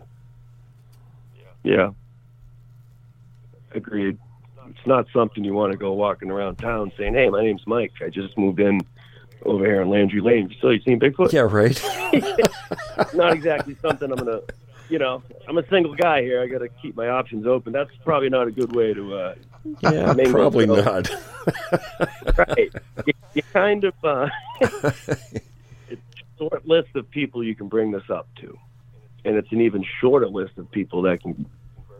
[1.63, 1.91] Yeah.
[3.73, 4.19] Agreed.
[4.69, 7.93] It's not something you want to go walking around town saying, "Hey, my name's Mike.
[8.01, 8.81] I just moved in
[9.45, 10.55] over here in Landry Lane.
[10.61, 11.83] So you seen Bigfoot?" Yeah, right.
[13.15, 14.41] Not exactly something I'm gonna.
[14.91, 16.43] You know, I'm a single guy here.
[16.43, 17.73] I got to keep my options open.
[17.73, 19.15] That's probably not a good way to.
[19.15, 19.35] uh
[19.83, 21.09] yeah, probably not.
[22.37, 22.73] Right.
[23.07, 23.95] you, you kind of.
[24.03, 24.29] uh
[25.89, 28.57] It's a short list of people you can bring this up to,
[29.25, 31.47] and it's an even shorter list of people that can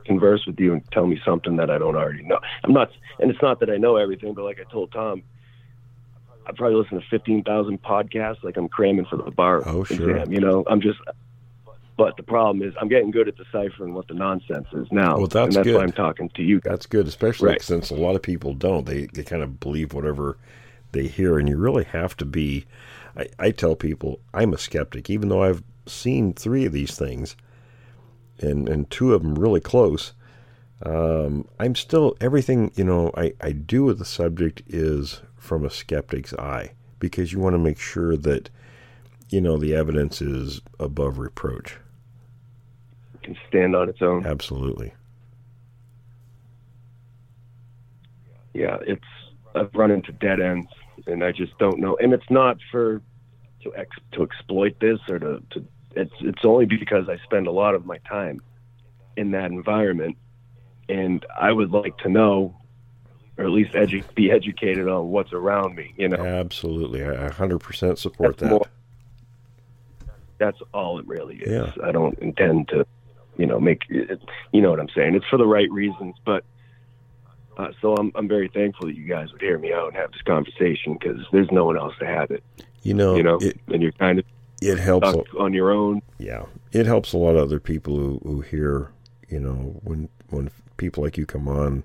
[0.07, 2.39] converse with you and tell me something that I don't already know.
[2.65, 5.23] I'm not, and it's not that I know everything, but like I told Tom,
[6.47, 10.11] I probably listen to fifteen thousand podcasts, like I'm cramming for the bar Oh, sure.
[10.11, 10.33] exam.
[10.33, 10.99] You know, I'm just.
[12.01, 15.27] But the problem is, I'm getting good at deciphering what the nonsense is now, Well,
[15.27, 15.77] that's and that's good.
[15.77, 16.71] why I'm talking to you guys.
[16.71, 17.63] That's good, especially Right.
[17.63, 18.87] since a lot of people don't.
[18.87, 20.39] They they kind of believe whatever
[20.93, 22.65] they hear, and you really have to be.
[23.17, 27.37] I, I tell people I'm a skeptic, even though I've seen three of these things,
[28.41, 30.15] and and two of them really close.
[30.87, 33.13] Um, I'm still everything you know.
[33.17, 37.59] I I do with the subject is from a skeptic's eye because you want to
[37.59, 38.49] make sure that
[39.31, 41.77] you know, the evidence is above reproach.
[43.23, 44.27] Can stand on its own.
[44.27, 44.93] Absolutely.
[48.55, 49.05] Yeah, it's
[49.55, 50.69] I've run into dead ends,
[51.07, 51.97] and I just don't know.
[52.01, 53.01] And it's not for
[53.63, 55.65] to ex, to exploit this or to, to
[55.97, 58.41] it's it's only because I spend a lot of my time
[59.17, 60.17] in that environment,
[60.89, 62.57] and I would like to know,
[63.37, 65.93] or at least edu- be educated on what's around me.
[65.97, 67.05] You know, Absolutely.
[67.05, 68.51] I 100% support That's that.
[68.51, 68.67] more-
[70.39, 71.51] that's all it really is.
[71.77, 71.85] Yeah.
[71.87, 72.87] I don't intend to,
[73.41, 74.21] you know, make it,
[74.53, 75.15] you know what I'm saying.
[75.15, 76.45] It's for the right reasons, but
[77.57, 80.13] uh, so I'm I'm very thankful that you guys would hear me out and have
[80.13, 82.45] this conversation because there's no one else to have it.
[82.83, 84.27] You know, you know, it, and you're kind of
[84.61, 85.09] it helps.
[85.39, 86.03] on your own.
[86.19, 88.91] Yeah, it helps a lot of other people who, who hear,
[89.31, 91.85] you know, when when people like you come on,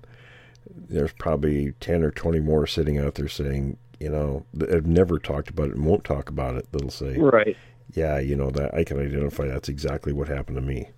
[0.70, 5.48] there's probably ten or twenty more sitting out there saying, you know, have never talked
[5.48, 6.70] about it and won't talk about it.
[6.70, 7.56] That'll say, Right.
[7.94, 9.46] yeah, you know, that I can identify.
[9.46, 10.90] That's exactly what happened to me.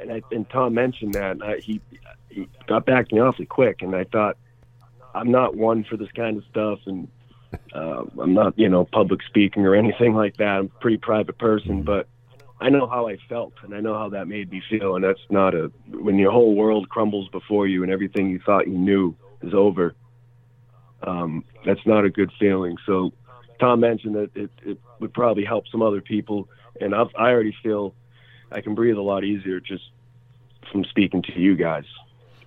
[0.00, 1.80] And I, and Tom mentioned that and I, he
[2.28, 4.36] he got back to me awfully quick, and I thought
[5.14, 7.08] I'm not one for this kind of stuff, and
[7.74, 10.58] uh, I'm not you know public speaking or anything like that.
[10.58, 12.06] I'm a pretty private person, but
[12.60, 15.20] I know how I felt, and I know how that made me feel, and that's
[15.30, 19.14] not a when your whole world crumbles before you and everything you thought you knew
[19.42, 19.94] is over.
[21.02, 22.76] Um, that's not a good feeling.
[22.84, 23.12] So
[23.58, 26.48] Tom mentioned that it, it would probably help some other people,
[26.80, 27.94] and I've, I already feel
[28.50, 29.84] I can breathe a lot easier just
[30.70, 31.84] from speaking to you guys.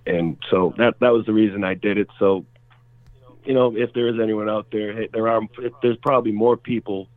[0.06, 2.08] And so that that was the reason I did it.
[2.18, 2.44] So,
[3.44, 5.40] you know, if there is anyone out there, hey, there are
[5.82, 7.08] there's probably more people.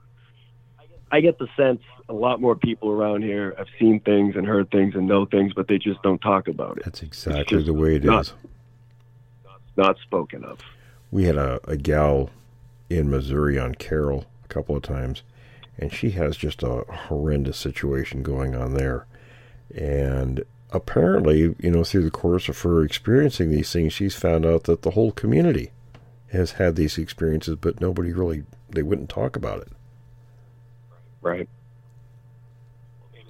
[1.12, 4.72] I get the sense a lot more people around here have seen things and heard
[4.72, 6.86] things and know things, but they just don't talk about it.
[6.86, 8.34] That's exactly the way it not- is.
[9.76, 10.60] Not spoken of.
[11.12, 12.32] We had a, a gal
[12.90, 15.22] in Missouri on Carroll a couple of times,
[15.78, 19.06] and she has just a horrendous situation going on there.
[19.76, 24.64] And apparently, you know, through the course of her experiencing these things, she's found out
[24.64, 25.72] that the whole community
[26.32, 29.70] has had these experiences, but nobody really, they wouldn't talk about it.
[31.22, 31.48] Right.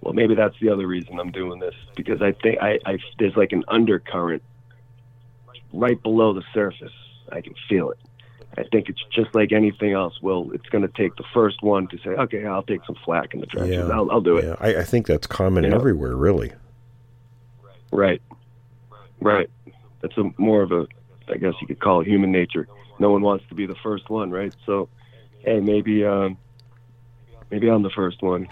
[0.01, 3.35] Well, maybe that's the other reason I'm doing this because I think I, I there's
[3.35, 4.43] like an undercurrent
[5.73, 6.93] right below the surface.
[7.31, 7.99] I can feel it.
[8.57, 10.19] I think it's just like anything else.
[10.21, 13.33] Well, it's going to take the first one to say, "Okay, I'll take some flack
[13.33, 13.89] in the trenches.
[13.89, 15.75] I'll, I'll do it." Yeah, I, I think that's common You know?
[15.75, 16.53] everywhere, really.
[17.91, 18.21] Right.
[19.21, 19.49] Right.
[20.01, 20.87] That's a more of a,
[21.27, 22.67] I guess you could call it human nature.
[22.99, 24.55] No one wants to be the first one, right?
[24.65, 24.89] So,
[25.39, 26.37] hey, maybe, um,
[27.51, 28.47] maybe I'm the first one.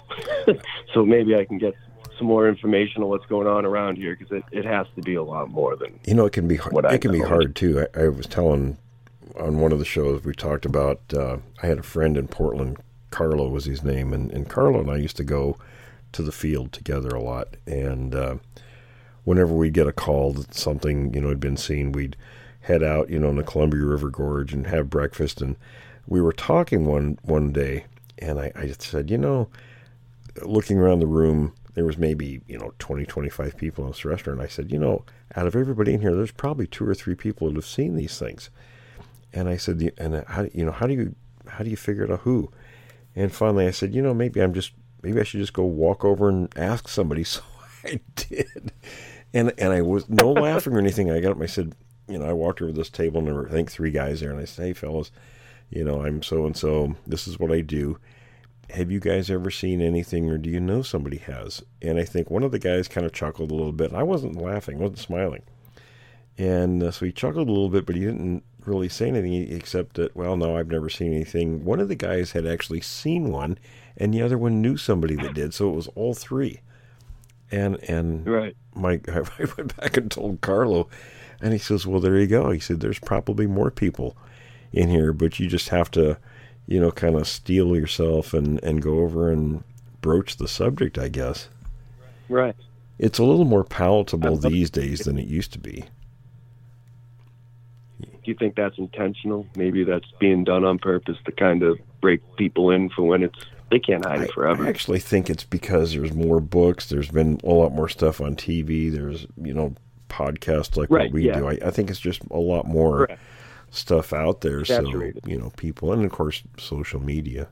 [0.94, 1.74] so maybe I can get
[2.16, 5.16] some more information on what's going on around here because it, it has to be
[5.16, 6.86] a lot more than You know, it can be hard.
[6.86, 7.86] I It can be hard too.
[7.94, 8.78] I, I was telling
[9.38, 11.00] on one of the shows we talked about.
[11.12, 12.78] Uh, I had a friend in Portland.
[13.10, 15.56] Carlo was his name, and, and Carlo and I used to go
[16.12, 17.56] to the field together a lot.
[17.66, 18.36] And uh,
[19.24, 22.16] whenever we'd get a call that something you know had been seen, we'd
[22.62, 25.40] head out, you know, in the Columbia River Gorge and have breakfast.
[25.40, 25.56] And
[26.06, 27.86] we were talking one one day,
[28.18, 29.48] and I, I said, you know,
[30.42, 34.40] looking around the room, there was maybe, you know, 20, 25 people in this restaurant.
[34.40, 37.48] I said, you know, out of everybody in here, there's probably two or three people
[37.48, 38.50] that have seen these things.
[39.36, 41.14] And I said, and how, you know, how do you,
[41.46, 42.50] how do you figure it out who?
[43.14, 44.72] And finally I said, you know, maybe I'm just,
[45.02, 47.24] maybe I should just go walk over and ask somebody.
[47.34, 47.42] So
[47.84, 48.72] I did.
[49.32, 51.08] And, and I was no laughing or anything.
[51.08, 51.74] I got up and I said,
[52.08, 54.32] you know, I walked over this table and there were, I think, three guys there.
[54.32, 55.12] And I said, hey, fellas,
[55.70, 56.96] you know, I'm so and so.
[57.06, 58.00] This is what I do
[58.70, 61.62] have you guys ever seen anything or do you know somebody has?
[61.80, 63.92] And I think one of the guys kind of chuckled a little bit.
[63.92, 65.42] I wasn't laughing, wasn't smiling.
[66.38, 69.96] And uh, so he chuckled a little bit, but he didn't really say anything except
[69.96, 71.64] that, well, no, I've never seen anything.
[71.64, 73.58] One of the guys had actually seen one,
[73.96, 75.54] and the other one knew somebody that did.
[75.54, 76.60] So it was all three.
[77.50, 78.56] And and right.
[78.74, 79.22] my I
[79.56, 80.88] went back and told Carlo,
[81.40, 84.16] and he says, "Well, there you go." He said, "There's probably more people
[84.72, 86.18] in here, but you just have to,
[86.66, 89.62] you know, kind of steel yourself and and go over and
[90.00, 90.98] broach the subject.
[90.98, 91.48] I guess
[92.28, 92.56] Right.
[92.98, 95.84] it's a little more palatable these days than it used to be.
[98.26, 99.46] Do you think that's intentional?
[99.54, 103.38] Maybe that's being done on purpose to kind of break people in for when it's
[103.70, 104.66] they can't hide it forever.
[104.66, 106.88] I actually think it's because there's more books.
[106.88, 108.90] There's been a lot more stuff on TV.
[108.92, 109.76] There's you know
[110.08, 111.38] podcasts like Right, what we yeah.
[111.38, 111.46] do.
[111.46, 113.20] I, I think it's just a lot more Correct.
[113.70, 114.64] stuff out there.
[114.64, 115.22] Saturated.
[115.22, 117.46] So you know people, and of course social media.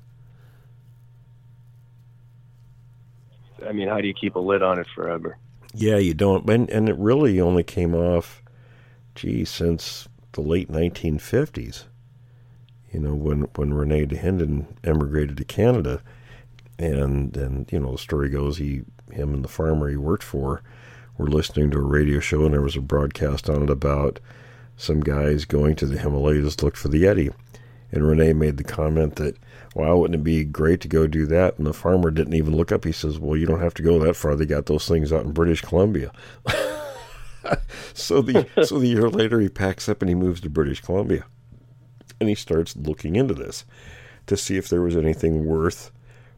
[3.64, 5.38] I mean, how do you keep a lid on it forever?
[5.72, 6.50] Yeah, you don't.
[6.50, 8.42] And, and it really only came off,
[9.14, 11.84] gee, since the late 1950s.
[12.92, 16.02] you know, when when Rene Dahinden emigrated to Canada,
[16.78, 20.62] and and you know the story goes he him and the farmer he worked for
[21.18, 24.18] were listening to a radio show and there was a broadcast on it about
[24.76, 27.32] some guys going to the Himalayas to look for the Yeti.
[27.92, 29.36] And Rene made the comment that,
[29.74, 31.56] wow, wouldn't it be great to go do that?
[31.58, 32.84] And the farmer didn't even look up.
[32.84, 34.34] He says, well, you don't have to go that far.
[34.34, 36.10] They got those things out in British Columbia.
[37.94, 41.24] so the so the year later he packs up and he moves to British Columbia.
[42.20, 43.64] And he starts looking into this
[44.26, 45.90] to see if there was anything worth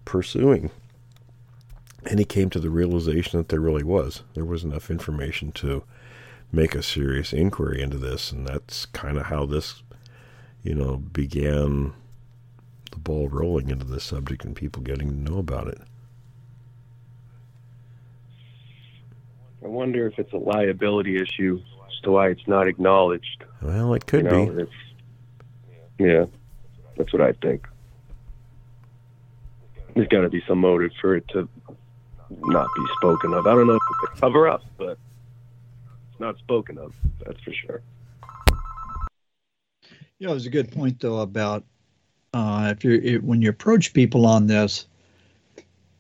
[0.05, 0.71] pursuing.
[2.05, 4.23] And he came to the realization that there really was.
[4.35, 5.83] There was enough information to
[6.53, 9.83] make a serious inquiry into this, and that's kind of how this,
[10.63, 11.93] you know, began
[12.93, 15.81] the ball rolling into this subject and people getting to know about it.
[19.65, 23.45] I wonder if it's a liability issue as to why it's not acknowledged.
[23.63, 24.67] Well, it could you know,
[25.99, 26.05] be.
[26.05, 26.27] Yeah,
[26.97, 27.67] that's what I think.
[29.95, 31.49] There's got to be some motive for it to
[32.31, 33.47] not be spoken of.
[33.47, 34.99] I don't know if it's a cover up, but
[36.11, 36.95] it's not spoken of.
[37.25, 37.83] That's for sure.
[40.19, 41.65] Yeah, it was a good point though about
[42.33, 44.87] uh, if you when you approach people on this,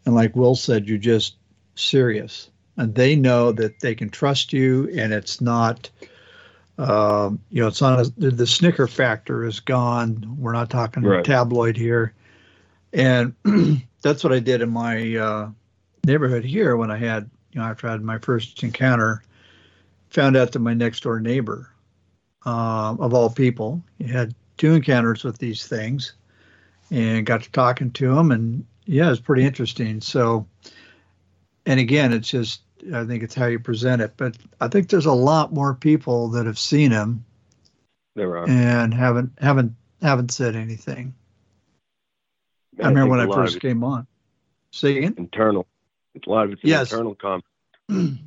[0.04, 1.36] and like Will said, you're just
[1.74, 5.90] serious, and they know that they can trust you, and it's not.
[6.78, 10.36] Um, you know, it's not a, the, the snicker factor is gone.
[10.38, 11.24] We're not talking Right.
[11.24, 12.12] tabloid here,
[12.92, 13.34] and
[14.02, 15.48] that's what I did in my uh,
[16.04, 19.22] neighborhood here when I had, you know, after I had my first encounter,
[20.10, 21.70] found out that my next door neighbor,
[22.44, 26.12] uh, of all people, had two encounters with these things,
[26.90, 30.02] and got to talking to him, and yeah, it's pretty interesting.
[30.02, 30.46] So,
[31.64, 32.60] and again, it's just
[32.94, 36.28] I think it's how you present it, but I think there's a lot more people
[36.28, 37.24] that have seen him
[38.14, 38.48] There are.
[38.48, 41.14] and haven't haven't haven't said anything.
[42.82, 44.06] I, remember when I first came on.
[44.82, 45.14] Again.
[45.16, 45.66] internal.
[46.14, 46.92] It's a lot of it's an Yes.
[46.92, 47.44] internal comment.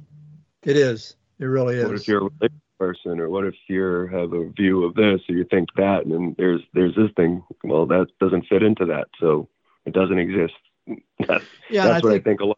[0.64, 1.16] It is.
[1.40, 2.02] It really What is.
[2.02, 5.36] if you're a religious person, or what if you have a view of this, or
[5.36, 7.44] you think that, and then there's there's this thing.
[7.64, 9.48] Well, that doesn't fit into that, so
[9.86, 10.54] it doesn't exist.
[11.28, 12.58] That's, yeah, that's I what think I think a lot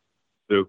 [0.50, 0.68] do.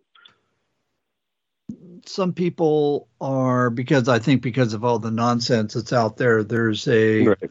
[2.07, 6.86] Some people are because I think because of all the nonsense that's out there, there's
[6.88, 7.50] a Right.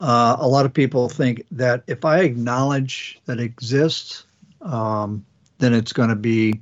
[0.00, 4.24] uh, a lot of people think that if I acknowledge that it exists,
[4.62, 5.24] um,
[5.58, 6.60] then it's going to be,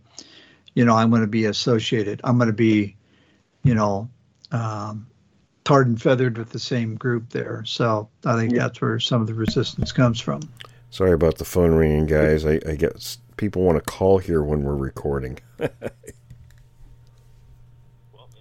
[0.75, 2.21] you know, I'm going to be associated.
[2.23, 2.97] I'm going to be,
[3.65, 4.09] you know,
[4.53, 5.07] um,
[5.65, 7.65] tarred and feathered with the same group there.
[7.67, 8.61] So I think Yeah.
[8.61, 10.41] that's where some of the resistance comes from.
[10.91, 12.47] Sorry about the phone ringing, guys.
[12.47, 15.39] I, I guess people want to call here when we're recording.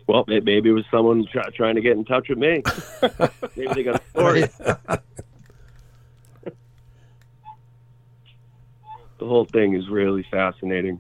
[0.08, 2.62] Well, maybe it was someone try, trying to get in touch with me.
[3.56, 4.42] maybe they got a story.
[9.18, 11.00] the whole thing is really fascinating.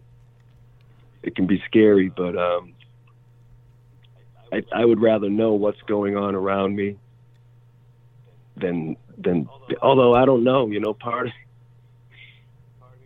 [1.21, 2.73] It can be scary, but um,
[4.51, 6.97] I, I would rather know what's going on around me
[8.55, 9.49] than than.
[9.81, 11.29] Although I don't know, you know, part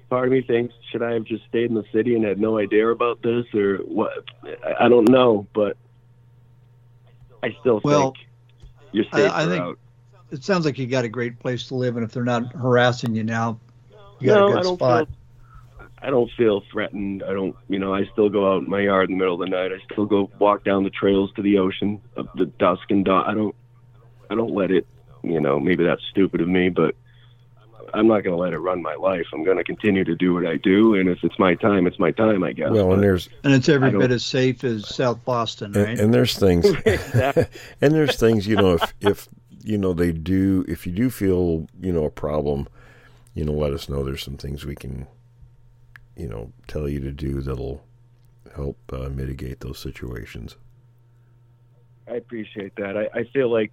[0.09, 2.57] part of me thinks should I have just stayed in the city and had no
[2.57, 4.23] idea about this or what?
[4.79, 5.77] I don't know, but
[7.43, 8.27] I still Well, think
[8.91, 9.79] you're safer I think- out.
[10.29, 13.15] It sounds like you got a great place to live, and if they're not harassing
[13.15, 13.59] you now,
[14.19, 15.07] you got no, a good I don't spot.
[15.07, 15.87] feel.
[16.01, 17.23] I don't feel threatened.
[17.23, 19.39] I don't, you know, I still go out in my yard in the middle of
[19.39, 19.71] the night.
[19.71, 23.23] I still go walk down the trails to the ocean of the dusk and dawn.
[23.25, 23.55] I don't,
[24.29, 24.85] I don't let it,
[25.23, 26.93] you know, maybe that's stupid of me, but
[27.93, 29.25] I'm not going to let it run my life.
[29.33, 31.99] I'm going to continue to do what I do, and if it's my time, it's
[31.99, 32.69] my time, I guess.
[32.69, 35.89] well, and there's And it's every bit as safe as South Boston, right?
[35.89, 39.29] and, and there's things and there's things you know if if
[39.63, 42.67] you know they do if you do feel you know a problem
[43.33, 45.07] you know let us know there's some things we can
[46.15, 47.83] you know tell you to do that'll
[48.55, 50.55] help uh, mitigate those situations
[52.09, 52.97] I appreciate that.
[52.97, 53.71] I, I feel like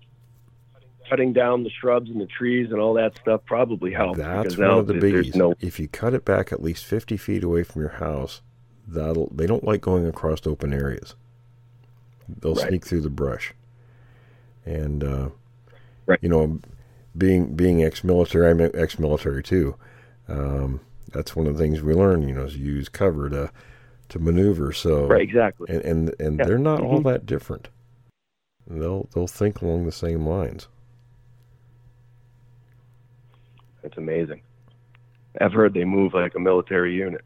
[1.09, 4.19] cutting down the shrubs and the trees and all that stuff probably helps.
[4.19, 7.17] that's one of the th- biggies no if you cut it back at least 50
[7.17, 8.41] feet away from your house
[8.87, 11.15] that'll they don't like going across open areas
[12.41, 12.69] they'll Right.
[12.69, 13.55] sneak through the brush
[14.65, 15.29] and uh,
[16.07, 16.19] Right.
[16.23, 16.59] you know
[17.17, 19.77] being being ex-military i'm ex-military too
[20.29, 20.81] um,
[21.13, 23.51] that's one of the things we learn you know is use cover to
[24.09, 25.67] to maneuver so right, exactly.
[25.71, 26.45] and and, and Yeah.
[26.47, 27.05] they're not all Mhm.
[27.05, 27.69] that different
[28.67, 30.69] they'll they'll think along the same lines
[33.85, 34.41] It's amazing.
[35.41, 37.23] I've heard they move like a military unit.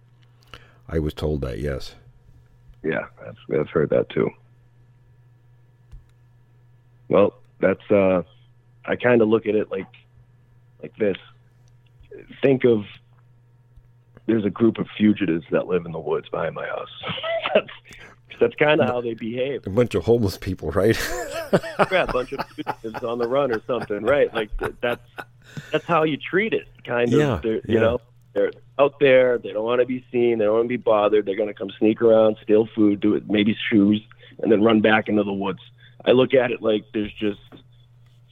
[0.89, 1.95] i was told that yes
[2.83, 4.31] Yeah, I've, I've heard that too.
[7.09, 8.23] Well, that's uh,
[8.85, 9.87] I kind of look at it like
[10.83, 11.17] like this.
[12.43, 12.85] Think of
[14.27, 16.91] there's a group of fugitives that live in the woods behind my house.
[17.55, 17.71] that's
[18.41, 19.67] that's kind of how they behave.
[19.67, 20.97] A bunch of homeless people, right?
[21.91, 24.33] yeah, a bunch of fugitives on the run or something, right?
[24.35, 24.51] Like
[24.81, 25.09] that's
[25.73, 27.19] that's how you treat it, kind of.
[27.19, 27.75] Yeah, They're- yeah.
[27.75, 28.01] You know,
[28.35, 29.39] they're out there.
[29.39, 30.39] They don't want to be seen.
[30.39, 31.27] They don't want to be bothered.
[31.27, 34.01] They're going to come sneak around, steal food, do it, maybe shoes,
[34.41, 35.59] and then run back into the woods.
[36.05, 37.41] I look at it like there's just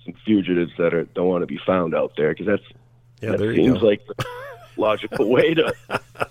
[0.04, 2.62] some fugitives that are don't want to be found out there because that's
[3.20, 4.24] Yeah, that there you seems like the
[4.76, 5.74] logical way to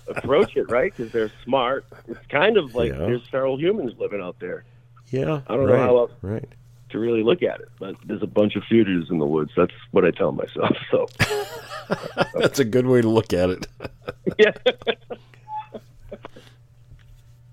[0.08, 0.94] approach it, right?
[0.96, 1.84] Because they're smart.
[2.08, 2.98] It's kind of like Yeah.
[3.00, 4.64] there's feral humans living out there
[5.10, 6.48] yeah, I don't know how else- right.
[6.96, 7.68] To really look at it.
[7.78, 9.52] But there's a bunch of fugitives in the woods.
[9.56, 10.76] That's what I tell myself.
[10.90, 11.06] So
[12.34, 13.66] That's a good way to look at it.
[14.38, 14.52] yeah,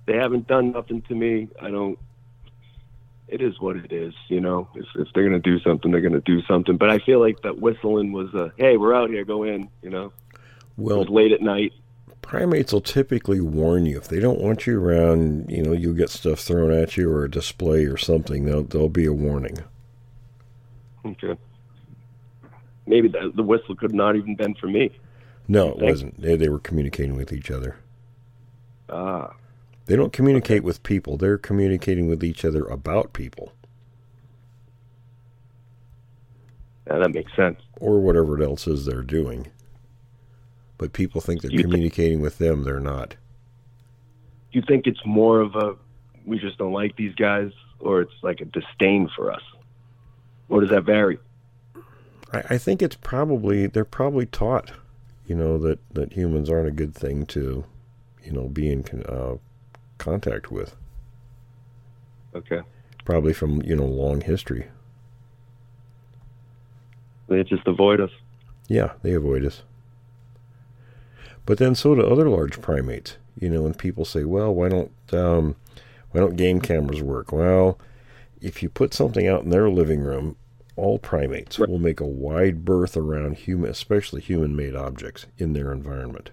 [0.06, 1.50] they haven't done nothing to me.
[1.62, 2.00] I don't.
[3.28, 4.68] It is what it is, you know.
[4.76, 6.78] If, if they're gonna do something, they're gonna do something.
[6.78, 9.26] But I feel like that whistling was a, "Hey, we're out here.
[9.26, 10.40] Go in." You know, it
[10.78, 11.74] Well, was late at night.
[12.24, 15.52] Primates will typically warn you if they don't want you around.
[15.52, 18.46] You know, you'll get stuff thrown at you or a display or something.
[18.46, 19.60] There'll there'll be a warning.
[21.06, 21.38] Okay.
[22.88, 24.92] Maybe the, the whistle could not even been for me.
[25.48, 26.20] No, it wasn't.
[26.22, 27.78] They, they were communicating with each other.
[28.90, 29.36] Ah,
[29.86, 31.18] They don't communicate with people.
[31.18, 33.54] They're communicating with each other about people
[36.88, 37.60] yeah, that makes sense.
[37.80, 39.48] or whatever it else is they're doing.
[40.78, 42.64] But people think they're You communicating with them.
[42.64, 43.12] They're not.
[44.52, 45.76] Do you think it's more of a
[46.26, 49.42] we just don't like these guys, or it's like a disdain for us?
[50.50, 51.20] Or does that vary?
[52.32, 54.72] I, I think it's probably they're probably taught,
[55.26, 57.66] you know, that that humans aren't a good thing to,
[58.24, 59.38] you know, be in con- uh,
[59.98, 60.76] contact with.
[62.36, 62.62] Okay.
[63.06, 64.68] Probably from you know long history.
[67.28, 68.12] They just avoid us.
[68.68, 69.64] Yeah, they avoid us.
[71.46, 73.18] But then so do other large primates.
[73.40, 75.56] You know, when people say, "Well, why don't um,
[76.12, 77.78] why don't game cameras work?" Well,
[78.42, 80.36] if you put something out in their living room,
[80.76, 81.70] all primates Right.
[81.70, 86.32] will make a wide berth around human, especially human-made objects in their environment.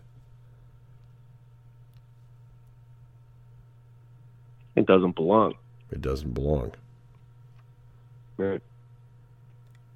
[4.76, 5.54] It doesn't belong.
[5.90, 6.72] It doesn't belong.
[8.36, 8.62] Right.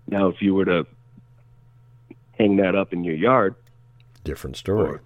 [0.06, 0.86] Now, if you were to
[2.38, 3.54] hang that up in your yard,
[4.24, 5.00] Different story.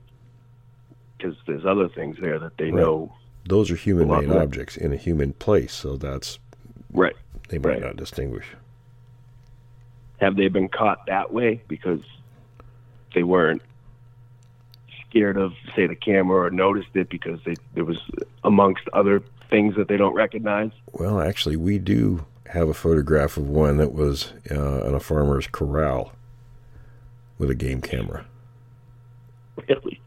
[1.18, 2.80] Because there's other things there that they Right.
[2.80, 3.12] know.
[3.48, 6.38] Those are human-made objects in a human place, so that's
[6.92, 7.16] Right.
[7.48, 7.80] they might Right.
[7.82, 8.46] not distinguish.
[10.20, 12.00] Have they been caught that way because
[13.14, 13.62] they weren't
[15.08, 17.98] scared of, say, the camera or noticed it because they, it was
[18.44, 20.70] amongst other things that they don't recognize?
[20.92, 25.46] Well, actually, we do have a photograph of one that was uh, in a farmer's
[25.46, 26.12] corral
[27.38, 28.26] with a game camera.
[29.68, 30.00] Really?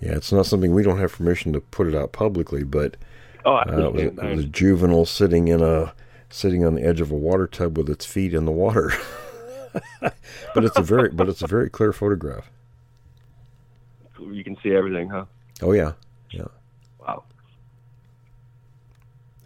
[0.00, 2.96] Yeah, it's not something we don't have permission to put it out publicly, but
[3.44, 5.94] Oh, I uh, it, was, it was a juvenile sitting in a
[6.28, 8.92] sitting on the edge of a water tub with its feet in the water.
[10.00, 12.50] but it's a very but it's a very clear photograph.
[14.20, 15.24] you can see everything, huh?
[15.62, 15.92] Oh yeah,
[16.30, 16.48] yeah.
[17.00, 17.24] Wow.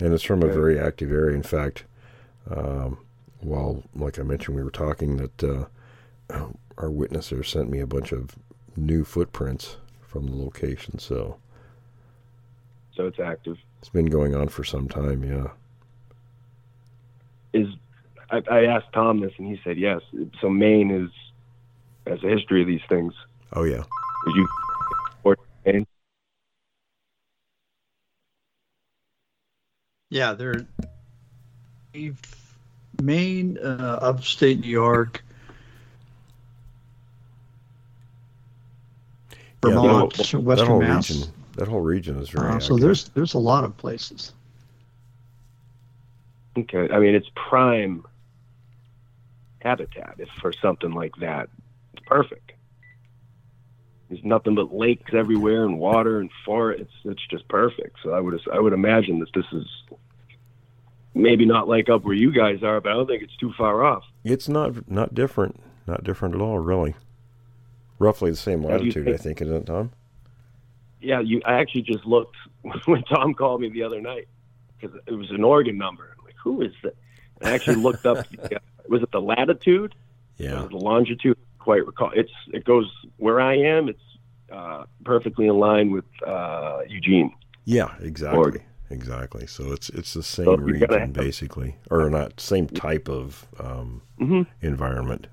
[0.01, 1.37] and it's from a very active area.
[1.37, 1.85] In fact,
[2.51, 2.99] um,
[3.41, 5.67] while like I mentioned, we were talking that uh,
[6.77, 8.37] our witnesser sent me a bunch of
[8.75, 9.77] new footprints
[10.13, 10.99] from the location.
[10.99, 11.39] So
[12.95, 13.57] So it's active.
[13.81, 15.25] it's been going on for some time.
[15.25, 15.49] Yeah.
[17.55, 17.69] Is
[18.31, 20.03] I, I asked Tom this, and he said yes.
[20.41, 21.11] So Maine is
[22.07, 23.15] has a history of these things.
[23.55, 23.83] Oh yeah.
[24.27, 24.49] Would you
[25.25, 25.87] or Maine?
[30.11, 30.67] Yeah, they're
[33.01, 35.25] Maine, uh, upstate New York,
[39.63, 41.11] Vermont, that whole, Western that Mass.
[41.11, 41.33] region.
[41.57, 42.49] That whole region is very.
[42.49, 44.33] Uh, so there's there's a lot of places.
[46.59, 48.05] Okay, I mean it's prime
[49.61, 51.49] habitat if for something like that.
[51.95, 52.53] It's perfect.
[54.09, 56.83] There's nothing but lakes everywhere and water and forests.
[57.05, 57.97] It's it's just perfect.
[58.03, 59.67] So I would I would imagine that this is
[61.15, 63.85] maybe not like up where you guys are, but I don't think it's too far
[63.85, 64.05] off.
[64.25, 65.61] It's not not different.
[65.87, 66.95] Not different at all, really.
[68.03, 69.93] Roughly the same How do you latitude, I think- think, isn't it, Tom?
[71.01, 71.41] Yeah, you.
[71.45, 72.37] I actually just looked
[72.87, 74.27] when Tom called me the other night
[74.79, 76.15] because it was an Oregon number.
[76.19, 76.97] I'm like, who is that?
[77.43, 78.29] I actually looked up.
[78.29, 78.59] the, uh,
[78.89, 79.95] was it the latitude?
[80.37, 80.67] Yeah.
[80.71, 82.11] The longitude, quite recall.
[82.15, 83.89] It's it goes where I am.
[83.89, 84.03] It's
[84.51, 87.33] uh, perfectly in line with uh, Eugene.
[87.65, 88.39] Yeah, exactly.
[88.39, 88.63] Oregon.
[88.91, 89.47] exactly.
[89.47, 94.03] So it's it's the same So region have- basically, or not same type of um,
[94.21, 94.47] Mhm.
[94.61, 95.27] environment.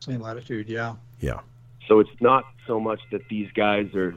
[0.00, 0.94] Same latitude, yeah.
[1.20, 1.40] Yeah,
[1.88, 4.14] So it's not so much that these guys are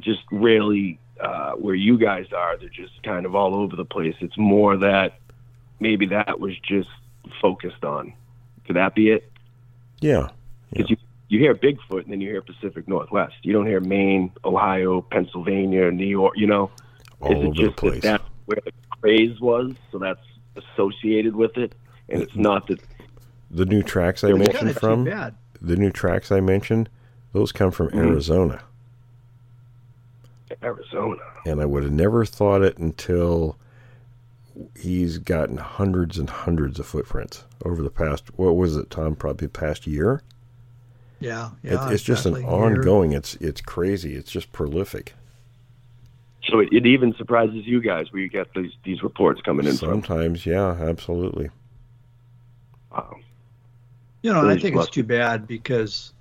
[0.00, 2.56] just really uh, where you guys are.
[2.56, 4.14] They're just kind of all over the place.
[4.20, 5.18] It's more that
[5.80, 6.90] maybe that was just
[7.40, 8.12] focused on.
[8.66, 9.30] Could that be it?
[10.00, 10.28] yeah,
[10.70, 10.96] Because you,
[11.28, 13.34] you hear Bigfoot and then you hear Pacific Northwest.
[13.42, 16.34] You don't hear Maine, Ohio, Pennsylvania, New York.
[16.36, 16.70] You know,
[17.20, 18.02] all is it over the just place.
[18.02, 19.72] that that's where the craze was?
[19.90, 20.20] So that's
[20.56, 21.74] associated with it,
[22.08, 22.80] and it's not that.
[23.50, 26.88] The new tracks I It mentioned from the new tracks I mentioned,
[27.32, 27.98] those come from Mhm.
[27.98, 28.62] Arizona,
[30.62, 31.22] Arizona.
[31.44, 33.58] and I would have never thought it until
[34.76, 38.24] he's gotten hundreds and hundreds of footprints over the past.
[38.38, 39.14] What was it, Tom?
[39.16, 40.22] Probably past year.
[41.20, 41.90] Yeah, It- yeah.
[41.90, 42.54] it's just an exactly.
[42.58, 43.12] Ongoing.
[43.12, 44.14] It's it's crazy.
[44.14, 45.14] It's just prolific.
[46.48, 49.76] So it, it even surprises you guys where you get these these reports coming in
[49.76, 49.88] from.
[49.88, 51.50] Sometimes, yeah, absolutely.
[52.92, 53.16] Wow.
[54.26, 56.12] You know, and I think it's too bad because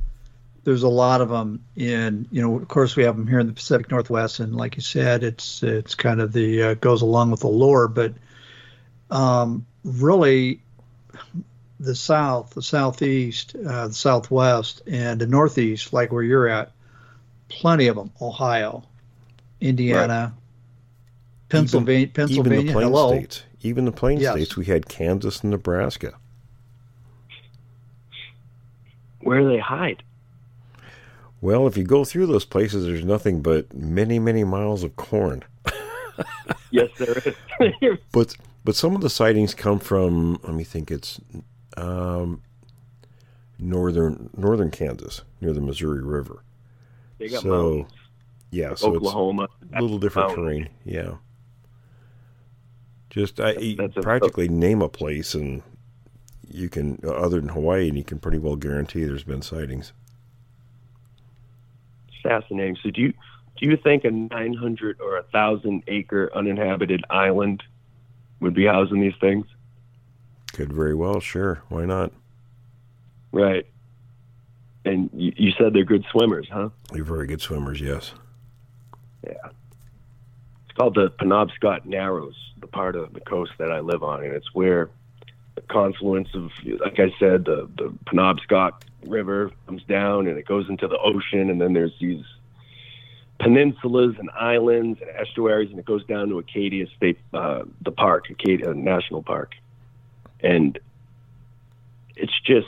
[0.64, 2.28] there's a lot of them in.
[2.30, 4.84] You know, of course, we have them here in the Pacific Northwest, and like you
[4.84, 8.14] said, it's it's kind of the uh, goes along with the lore, but
[9.10, 10.62] um, really,
[11.80, 16.74] the South, the Southeast, uh, the Southwest, and the Northeast, like where you're at,
[17.50, 18.12] plenty of them.
[18.22, 18.84] Ohio,
[19.60, 20.32] Indiana,
[21.50, 22.60] Pennsylvania, Pennsylvania.
[22.60, 23.08] Even the Plain hello.
[23.10, 23.44] states.
[23.62, 24.34] Even the Plain Yes.
[24.34, 24.56] states.
[24.56, 26.14] We had Kansas and Nebraska.
[29.26, 30.04] Where do they hide?
[31.42, 35.44] Well, if you go through those places, there's nothing but many, many miles of corn.
[36.72, 37.18] Yes, there
[37.60, 37.98] is.
[38.12, 40.40] But but some of the sightings come from.
[40.44, 40.92] Let me think.
[40.92, 41.20] It's
[41.78, 42.42] um,
[43.60, 46.44] northern northern Kansas near the Missouri River.
[47.18, 47.92] they got So, mountains.
[48.52, 49.48] Yeah, so Oklahoma.
[49.62, 50.48] it's a little different Mountains.
[50.48, 50.70] terrain.
[50.86, 51.16] Yeah.
[53.10, 55.62] Just I you that's a- practically name a place and
[56.50, 59.94] you can uh, other than Hawaii and you can pretty well guarantee there's been sightings.
[62.24, 62.78] Fascinating.
[62.82, 63.14] So do you
[63.58, 67.64] do you think a 900 or a thousand acre uninhabited island
[68.40, 69.46] would be housing these things?
[70.54, 71.62] Could very well, sure.
[71.70, 72.12] Why not?
[73.32, 73.66] Right.
[74.84, 76.70] And you, you said they're good swimmers, huh?
[76.92, 78.14] They're very good swimmers, yes.
[79.26, 79.34] Yeah.
[80.66, 84.34] It's called the Penobscot Narrows, the part of the coast that I live on, and
[84.34, 84.90] it's where
[85.56, 88.74] the confluence of, like I said, the the Penobscot
[89.06, 92.24] River comes down and it goes into the ocean, and then there's these
[93.40, 98.30] peninsulas and islands and estuaries, and it goes down to Acadia State, uh, the park,
[98.30, 99.54] Acadia National Park,
[100.42, 100.80] and
[102.16, 102.68] it's just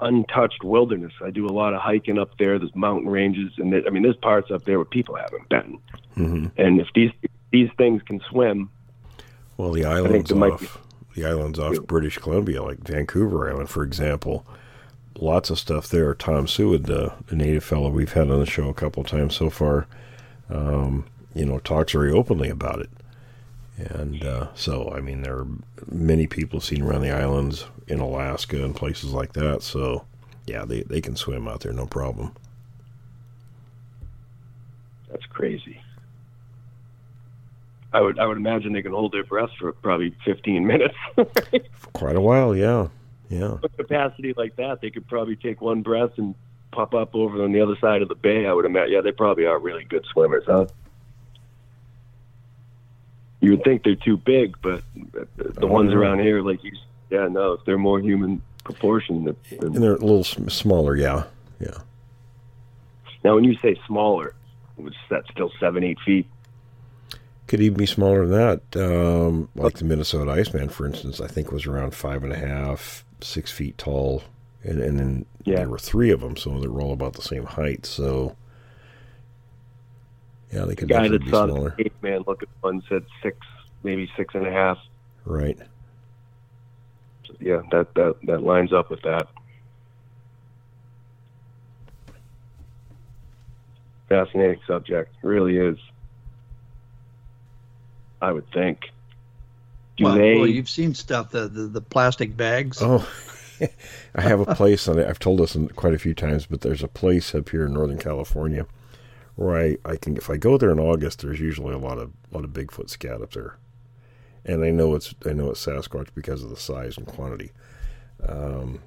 [0.00, 1.12] untouched wilderness.
[1.22, 2.58] I do a lot of hiking up there.
[2.58, 5.78] There's mountain ranges, and there, I mean, there's parts up there where people haven't been.
[6.14, 7.10] hmm And if these
[7.50, 8.70] these things can swim,
[9.56, 10.78] Well, the islands there might off
[11.18, 11.80] the islands off Yeah.
[11.80, 14.46] British Columbia, like Vancouver Island, for example,
[15.18, 16.14] lots of stuff there.
[16.14, 19.50] Tom Sewid, the, the native fellow we've had on the show a couple times so
[19.50, 19.86] far,
[20.48, 21.04] um,
[21.34, 22.90] you know, talks very openly about it.
[23.76, 25.46] And uh, so, I mean, there are
[25.90, 29.62] many people seen around the islands in Alaska and places like that.
[29.62, 30.04] So,
[30.46, 32.34] yeah, they, they can swim out there, no problem.
[35.10, 35.80] that's crazy.
[37.92, 40.94] I would I would imagine they can hold their breath for probably 15 minutes.
[41.16, 42.88] For quite a while, yeah.
[43.30, 43.56] Yeah.
[43.62, 46.34] With capacity like that, they could probably take one breath and
[46.70, 48.46] pop up over on the other side of the bay.
[48.46, 48.92] I would imagine.
[48.92, 50.66] Yeah, they probably are really good swimmers, huh?
[53.40, 54.82] You would think they're too big, but
[55.36, 56.72] the, Oh, ones around here, like you,
[57.10, 59.34] yeah, no, if they're more human proportion.
[59.60, 61.24] And they're a little smaller, yeah.
[61.60, 61.78] Yeah.
[63.24, 64.34] now, when you say smaller,
[64.76, 66.26] was that still seven, eight feet?
[67.48, 68.76] Could even be smaller than that.
[68.76, 73.04] Um, like the Minnesota Iceman, for instance, I think was around five and a half,
[73.22, 74.22] six feet tall,
[74.62, 75.56] and and then Yeah.
[75.56, 77.86] there were three of them, so they're all about the same height.
[77.86, 78.36] So,
[80.52, 82.82] yeah, they The could guy definitely that be saw smaller, the caveman look at one
[82.88, 83.38] said six,
[83.82, 84.78] maybe six and a half.
[85.24, 85.58] right?
[87.26, 89.28] So, yeah, that that that lines up with that.
[94.08, 95.78] Fascinating subject, really is.
[98.20, 98.90] I would think.
[99.96, 100.36] Do well, they?
[100.36, 102.78] well, you've seen stuff the the, the plastic bags.
[102.80, 103.08] Oh,
[104.14, 106.88] I have a place, and I've told this quite a few times, but there's a
[106.88, 108.66] place up here in Northern California
[109.38, 112.12] where I, I can, if I go there in August, there's usually a lot of
[112.32, 113.56] lot of Bigfoot scat up there,
[114.44, 117.52] and I know it's I know it's Sasquatch because of the size and quantity.
[118.28, 118.80] Um,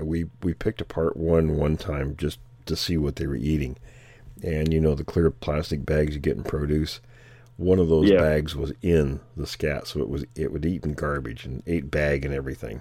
[0.00, 3.76] we we picked apart one one time just to see what they were eating,
[4.42, 7.00] and you know the clear plastic bags you get in produce.
[7.60, 8.20] One of those Yeah.
[8.20, 11.90] bags was in the scat, so it was it would eat in garbage and ate
[11.90, 12.80] bag and everything.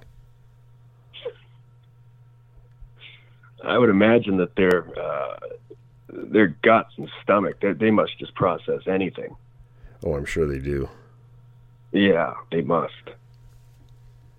[3.61, 5.37] I would imagine that their uh,
[6.07, 9.35] their guts and stomach they, they must just process anything.
[10.01, 10.87] Oh, I'm sure they do.
[11.91, 12.93] Yeah, they must.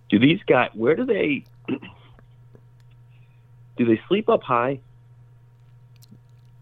[0.09, 0.71] Do these guys?
[0.73, 1.45] Where do they?
[3.77, 4.81] Do they sleep up high?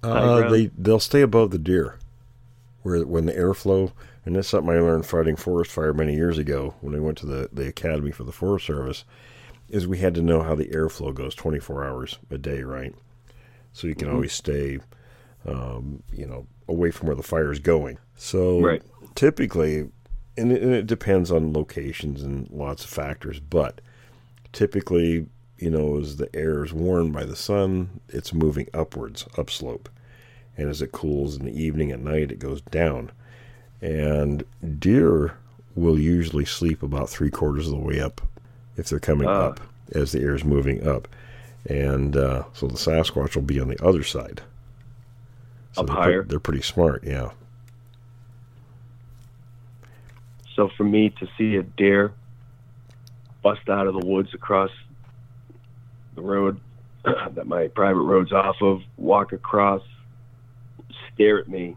[0.05, 0.55] Uh, ground?
[0.55, 1.98] they they'll stay above the deer,
[2.89, 3.93] where when the airflow,
[4.24, 7.27] and that's something I learned fighting forest fire many years ago when I went to
[7.27, 9.05] the the academy for the Forest Service,
[9.69, 12.94] is we had to know how the airflow goes 24 hours a day, right?
[13.73, 14.78] So you can always stay,
[15.47, 17.98] um, you know, away from where the fire is going.
[18.16, 18.82] So Right.
[19.15, 19.90] typically,
[20.36, 23.81] and it, and it depends on locations and lots of factors, but
[24.52, 25.27] typically,
[25.59, 29.89] you know, as the air is warmed by the sun, it's moving upwards, upslope.
[30.59, 33.10] And as it cools in the evening at night, it goes down.
[33.80, 34.44] And
[34.78, 35.36] deer
[35.76, 38.20] will usually sleep about three quarters of the way up
[38.76, 39.47] if they're coming Ah.
[39.51, 39.60] up
[39.94, 41.09] as the air is moving up.
[41.68, 44.43] And uh, so the Sasquatch will be on the other side.
[45.72, 46.22] So Up they're pre- higher?
[46.24, 47.30] they're pretty smart, yeah.
[50.56, 52.12] So for me to see a deer
[53.43, 54.70] bust out of the woods across
[56.16, 56.59] the road
[57.05, 59.82] that my private road's off of, walk across,
[61.18, 61.76] stare at me,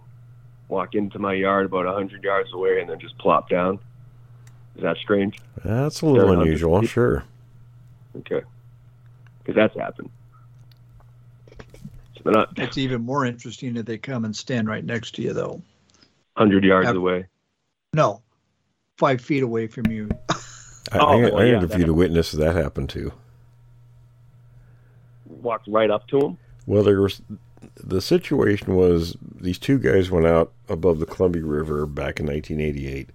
[0.70, 3.80] walk into my yard about a hundred yards away, and then just plop down.
[4.76, 5.40] Is that strange?
[5.66, 6.90] That's a little unusual, hunting.
[6.90, 7.24] sure.
[8.20, 8.42] Okay,
[9.40, 10.12] because that's happened.
[12.24, 15.34] So not It's even more interesting that they come and stand right next to you,
[15.34, 15.62] though.
[16.38, 17.26] hundred yards Have- away.
[17.94, 18.22] No,
[18.98, 20.08] five feet away from you.
[20.30, 20.36] I,
[20.94, 23.12] Oh, I, well, I yeah, interviewed a witness that happened to.
[25.26, 26.38] Walked right up to him.
[26.66, 27.22] Well, there was
[27.76, 33.10] the situation was these two guys went out above the Columbia River back in 1988,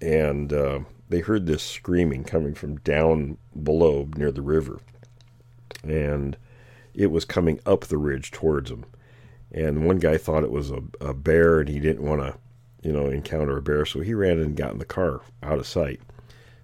[0.00, 4.80] and uh, they heard this screaming coming from down below near the river,
[5.82, 6.36] and
[6.94, 8.84] it was coming up the ridge towards them.
[9.50, 12.36] And one guy thought it was a, a bear, and he didn't want to,
[12.82, 15.66] you know, encounter a bear, so he ran and got in the car out of
[15.66, 16.00] sight.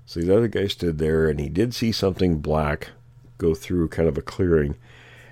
[0.06, 2.90] So the other guy stood there, and he did see something black
[3.38, 4.76] go through kind of a clearing,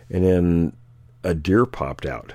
[0.09, 0.73] and then
[1.25, 2.35] a deer popped out,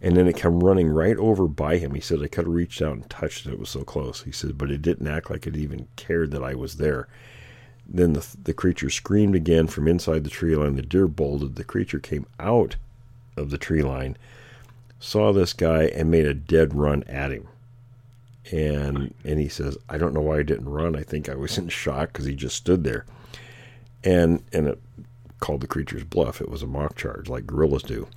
[0.00, 1.94] and then it come running right over by him.
[1.94, 4.22] He said I could have reached out and touched it; it was so close.
[4.22, 7.08] He said, but it didn't act like it even cared that I was there.
[7.86, 10.76] Then the the creature screamed again from inside the tree line.
[10.76, 11.56] The deer bolted.
[11.56, 12.76] The creature came out
[13.36, 14.16] of the tree line,
[14.98, 17.48] saw this guy, and made a dead run at him.
[18.52, 20.96] And and he says, I don't know why I didn't run.
[20.96, 23.04] I think I was in shock because he just stood there.
[24.02, 24.80] And and it
[25.40, 26.40] called the creature's bluff.
[26.40, 28.08] It was a mock charge like gorillas do.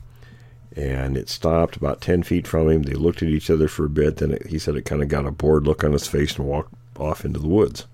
[0.75, 2.83] And it stopped about 10 feet from him.
[2.83, 4.17] They looked at each other for a bit.
[4.17, 6.47] Then it, he said it kind of got a bored look on his face and
[6.47, 7.87] walked off into the woods.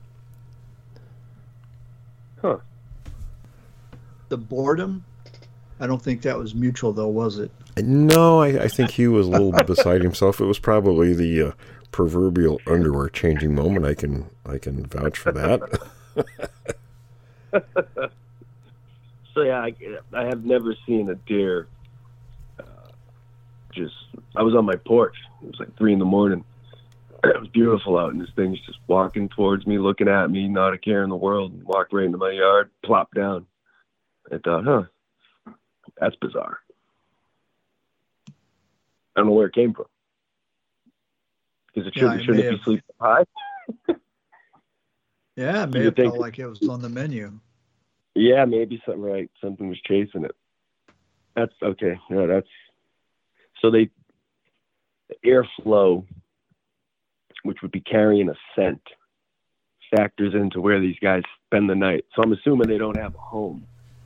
[2.41, 2.58] Huh.
[4.30, 5.06] The boredom.
[5.80, 7.52] I don't think that was mutual, though, was it?
[7.78, 10.40] No, I, I think he was a little beside himself.
[10.40, 11.52] It was probably the uh,
[11.91, 13.86] proverbial underwear changing moment.
[13.86, 15.72] I can I can vouch for that.
[19.34, 19.73] So yeah, I,
[20.14, 21.68] I have never seen a deer.
[22.60, 22.64] Uh,
[23.73, 23.95] just,
[24.35, 25.15] I was on my porch.
[25.41, 26.43] It was like three in the morning.
[27.26, 30.73] It was beautiful out, and this thing's just walking towards me, looking at me, not
[30.73, 33.45] a care in the world, and walked right into my yard, plopped down.
[34.30, 34.84] I thought, huh,
[35.97, 36.57] that's bizarre.
[38.27, 38.31] I
[39.15, 39.85] don't know where it came from.
[41.73, 43.23] Because it shouldn't, it shouldn't it be have- sleep high?
[45.38, 47.39] Yeah, it may have felt like it was on the menu.
[48.15, 49.30] Yeah, maybe something right.
[49.41, 50.35] Something was chasing it.
[51.35, 51.99] That's okay.
[52.10, 52.48] Yeah, that's
[53.61, 53.90] so they
[55.10, 56.06] the airflow,
[57.44, 58.81] which would be carrying a scent,
[59.95, 62.06] factors into where these guys spend the night.
[62.15, 63.65] So I'm assuming they don't have a home.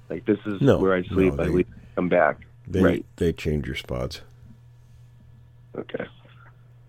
[0.10, 1.34] Like this is No, where I sleep.
[1.34, 2.42] no, I they- leave, come back.
[2.70, 3.06] They Right.
[3.18, 4.22] they change your spots.
[5.78, 6.06] Okay,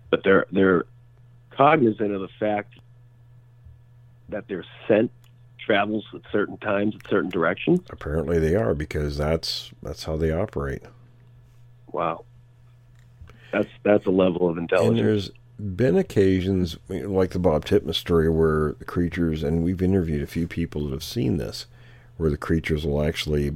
[0.09, 0.85] but they're they're
[1.51, 2.73] cognizant of the fact
[4.29, 5.11] that their scent
[5.69, 7.79] travels at certain times at certain directions.
[7.91, 10.81] Apparently they are because that's that's how they operate.
[11.91, 12.25] Wow,
[13.51, 14.99] that's that's a level of And intelligence.
[14.99, 15.31] there's
[15.75, 20.47] been occasions like the Bob Titmus story where the creatures, and we've interviewed a few
[20.47, 21.67] people that have seen this,
[22.17, 23.53] where the creatures will actually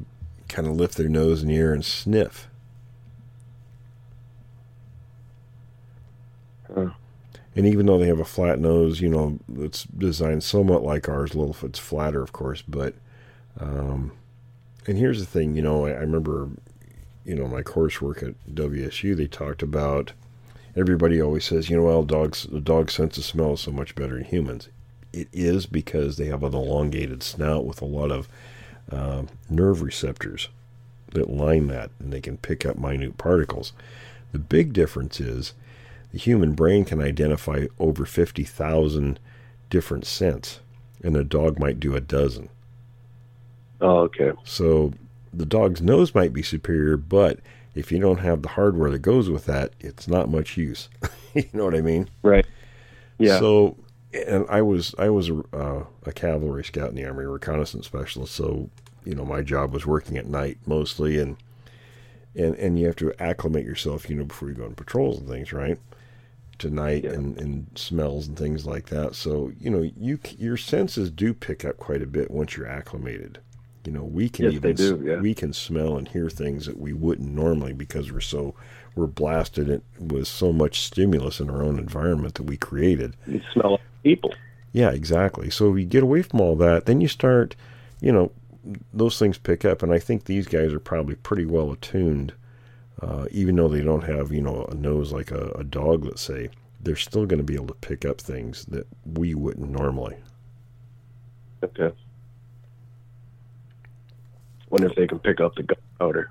[0.50, 2.48] kind of lift their nose in the air and sniff.
[6.76, 6.90] Huh.
[7.56, 11.34] And even though they have a flat nose, you know, it's designed somewhat like ours,
[11.34, 12.64] a little it's flatter, of course.
[12.64, 12.96] But,
[13.60, 14.12] um,
[14.88, 16.50] and here's the thing, you know, I, I remember
[17.26, 20.14] you know, my coursework at WSU, they talked about
[20.76, 23.96] everybody always says, you know, well, dogs, the dog sense of smell is so much
[23.96, 24.70] better than humans.
[25.12, 28.28] It is because they have an elongated snout with a lot of
[28.92, 30.50] uh, nerve receptors
[31.14, 33.72] that line that, and they can pick up minute particles.
[34.32, 35.54] The big difference is
[36.14, 39.20] the human brain can identify over 50,000
[39.70, 40.60] different scents,
[41.04, 42.50] and a dog might do a dozen.
[43.82, 44.32] Oh, okay.
[44.44, 44.94] So
[45.34, 47.40] the dog's nose might be superior, but
[47.74, 50.88] if you don't have the hardware that goes with that, it's not much use.
[51.34, 52.08] you know what I mean?
[52.22, 52.46] Right.
[53.18, 53.40] Yeah.
[53.40, 53.76] So,
[54.14, 58.36] and I was I was a, uh, a cavalry scout in the army, reconnaissance specialist.
[58.36, 58.70] So,
[59.04, 61.38] you know, my job was working at night mostly, and
[62.36, 65.28] and and you have to acclimate yourself, you know, before you go on patrols and
[65.28, 65.80] things, right?
[66.60, 67.12] To night Yeah.
[67.14, 69.16] and, and smells and things like that.
[69.16, 73.40] So, you know, you your senses do pick up quite a bit once you're acclimated.
[73.86, 75.20] You know, we can Yes, even do, yeah.
[75.20, 78.54] we can smell and hear things that we wouldn't normally because we're so
[78.96, 83.16] we're blasted it with so much stimulus in our own environment that we created.
[83.28, 84.34] You smell people.
[84.72, 85.50] Yeah, exactly.
[85.50, 87.56] So you get away from all that, then you start,
[88.00, 88.32] you know,
[88.94, 92.34] those things pick up, and I think these guys are probably pretty well attuned,
[93.04, 96.06] uh, even though they don't have, you know, a nose like a, a dog.
[96.06, 96.50] Let's say
[96.80, 100.16] they're still going to be able to pick up things that we wouldn't normally.
[101.64, 101.92] Okay.
[104.70, 106.30] Wonder if they can pick up the gunpowder.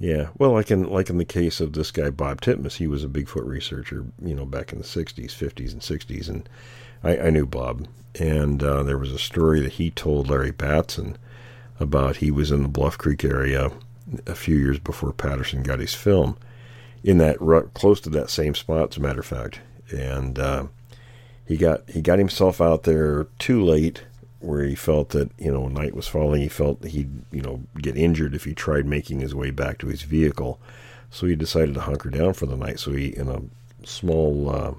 [0.00, 3.04] Yeah, well, like in like in the case of this guy Bob Titmus, he was
[3.04, 6.48] a Bigfoot researcher, you know, back in the '60s, '50s, and '60s, and
[7.04, 7.86] I, I knew Bob.
[8.18, 11.16] And uh, there was a story that he told Larry Batson
[11.78, 12.16] about.
[12.16, 13.70] He was in the Bluff Creek area
[14.26, 16.36] a few years before Patterson got his film,
[17.02, 17.38] in that
[17.74, 19.60] close to that same spot, as a matter of fact.
[19.90, 20.66] And uh,
[21.46, 24.04] he got he got himself out there too late
[24.40, 26.42] where he felt that you know night was falling.
[26.42, 29.88] He felt he'd you know get injured if he tried making his way back to
[29.88, 30.60] his vehicle,
[31.10, 32.80] so he decided to hunker down for the night.
[32.80, 33.42] So he in a
[33.86, 34.74] small uh,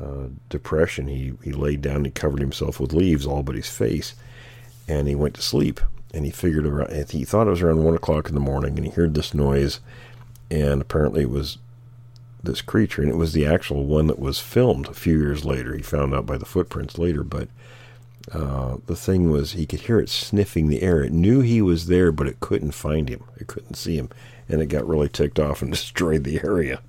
[0.00, 4.14] uh, depression, he he laid down and covered himself with leaves all but his face,
[4.88, 5.80] and he went to sleep.
[6.14, 7.10] And he figured around.
[7.10, 9.80] He thought it was around one o'clock in the morning, and he heard this noise,
[10.50, 11.58] and apparently it was
[12.42, 15.74] this creature, and it was the actual one that was filmed a few years later.
[15.74, 17.48] He found out by the footprints later, but
[18.32, 21.02] uh, the thing was he could hear it sniffing the air.
[21.02, 23.24] It knew he was there, but it couldn't find him.
[23.36, 24.08] It couldn't see him,
[24.48, 26.80] and it got really ticked off and destroyed the area.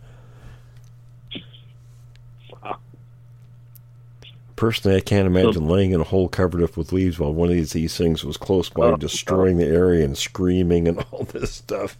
[4.55, 7.55] Personally, I can't imagine laying in a hole covered up with leaves while one of
[7.55, 11.51] these, these things was close by, Oh, destroying the area and screaming and all this
[11.51, 11.97] stuff.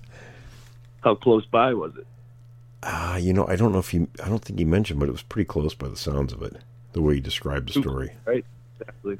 [1.02, 2.07] How close by was it?
[2.84, 5.11] Ah, you know, I don't know if he, I don't think he mentioned, but it
[5.11, 6.57] was pretty close by the sounds of it,
[6.94, 8.11] the way he described the story.
[8.26, 8.45] Right.
[8.80, 9.18] Exactly.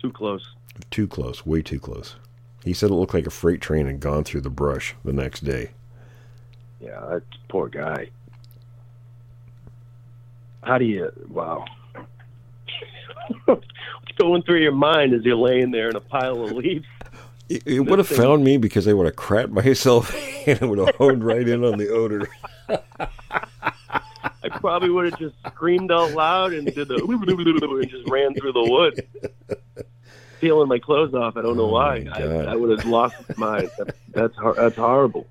[0.00, 0.46] Too close.
[0.90, 2.16] Too close, way too close.
[2.64, 5.40] He said it looked like a freight train had gone through the brush the next
[5.40, 5.70] day.
[6.80, 8.10] Yeah, that poor guy.
[10.64, 11.10] How do you?
[11.28, 11.64] Wow.
[13.46, 13.64] What's
[14.18, 16.86] going through your mind as you're laying there in a pile of leaves?
[17.48, 20.14] It, it would have found me because I would have crapped myself
[20.46, 22.28] and it would have honed right in on the odor.
[22.68, 26.94] I probably would have just screamed out loud and did the
[27.80, 29.06] and just ran through the wood,
[30.40, 31.36] peeling my clothes off.
[31.36, 32.06] I don't know Oh, why.
[32.12, 33.62] I, I would have lost my.
[33.78, 35.26] That, that's hor- that's horrible.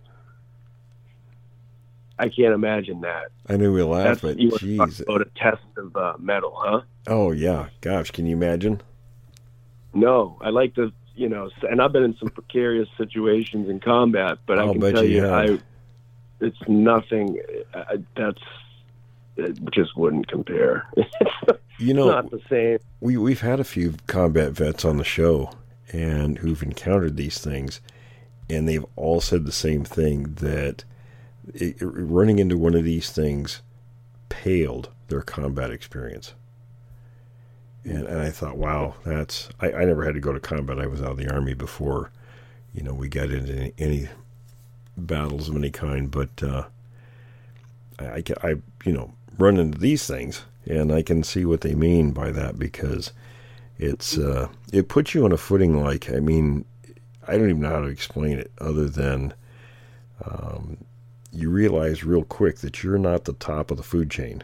[2.19, 3.29] I can't imagine that.
[3.49, 5.01] I knew we laughed, That's but you jeez.
[5.01, 6.81] about a test of uh, mettle, huh?
[7.07, 8.81] Oh yeah, gosh, can you imagine?
[9.93, 14.37] No, I like to, you know, and I've been in some precarious situations in combat,
[14.45, 15.27] but I I'll can tell you you.
[15.27, 15.59] I,
[16.39, 17.39] it's nothing.
[17.73, 18.41] I, that's
[19.37, 20.87] it just wouldn't compare.
[21.79, 22.77] You know, not the same.
[23.01, 25.49] we we've had a few combat vets on the show
[25.91, 27.81] and who've encountered these things
[28.47, 30.83] and they've all said the same thing that
[31.53, 33.61] it, running into one of these things
[34.29, 36.33] paled their combat experience.
[37.85, 40.79] And, and i thought wow that's I, I never had to go to combat.
[40.79, 42.11] I was out of the army before
[42.73, 44.09] you know we got into any, any
[44.95, 46.09] battles of any kind.
[46.09, 46.63] But uh,
[47.99, 48.49] I, I, I
[48.85, 52.57] you know run into these things and i can see what they mean by that
[52.59, 53.11] because
[53.79, 56.65] it's uh, it puts you on a footing like I mean
[57.27, 59.33] I don't even know how to explain it other than
[60.25, 60.77] um,
[61.33, 64.43] you realize real quick that you're not the top of the food chain.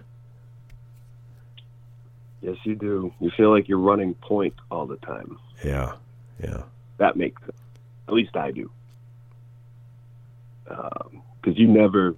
[2.42, 3.14] Yes, you do.
[3.20, 5.38] You feel like you're running point all the time.
[5.64, 5.94] Yeah,
[6.42, 6.64] yeah,
[6.98, 7.54] That makes sense.
[8.08, 8.72] At least I do.
[10.70, 12.16] Um, because you never,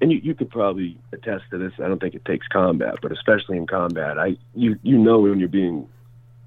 [0.00, 1.72] and you, you could probably attest to this.
[1.78, 5.38] I don't think it takes combat, but especially in combat, I you you know when
[5.40, 5.88] you're being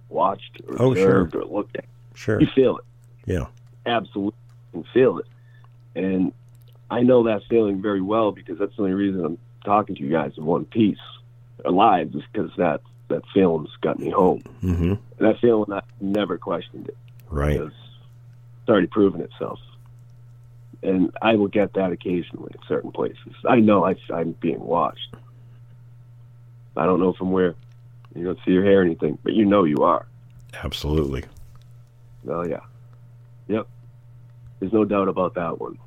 [0.10, 1.22] watched or Oh, sure.
[1.22, 1.86] observed or looked at.
[2.16, 2.84] sure, You feel it.
[3.26, 3.48] yeah,
[3.86, 4.38] absolutely
[4.74, 5.26] can feel it.
[5.96, 6.34] And
[6.90, 10.10] I know that feeling very well because that's the only reason I'm talking to you
[10.10, 10.98] guys in one piece
[11.64, 14.42] alive is because that that feeling's got me home.
[14.64, 14.94] Mm-hmm.
[15.18, 16.98] That feeling, I never questioned it.
[17.30, 17.60] Right.
[17.60, 17.74] Because
[18.62, 19.60] it's already proven itself.
[20.82, 23.34] And I will get that occasionally in certain places.
[23.48, 25.16] I know I, I'm being watched.
[26.76, 27.56] I don't know from where.
[28.16, 30.06] You don't see your hair or anything, but you know you are.
[30.64, 31.24] Absolutely.
[32.28, 32.60] Oh yeah.
[34.62, 35.78] There's no doubt about that one.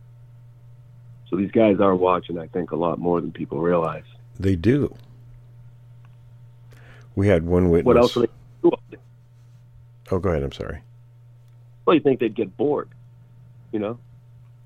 [1.30, 4.05] So these guys are watching, I think, a lot more than people realize.
[4.38, 4.94] They do.
[7.16, 7.86] We had one witness.
[7.86, 8.16] What else?
[8.16, 8.26] Are they
[8.62, 8.72] do?
[10.10, 10.42] Oh, go ahead.
[10.42, 10.80] I'm sorry.
[11.86, 12.88] Well, you think they'd get bored?
[13.72, 13.98] You know?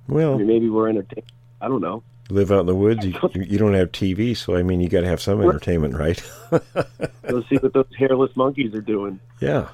[0.08, 1.30] I Well, mean, maybe we're entertained.
[1.60, 2.02] I don't know.
[2.30, 3.04] live out in the woods.
[3.04, 6.22] You, you don't have TV, so I mean, you got to have some entertainment, right?
[6.50, 9.20] Go see what those hairless monkeys are doing.
[9.40, 9.68] yeah.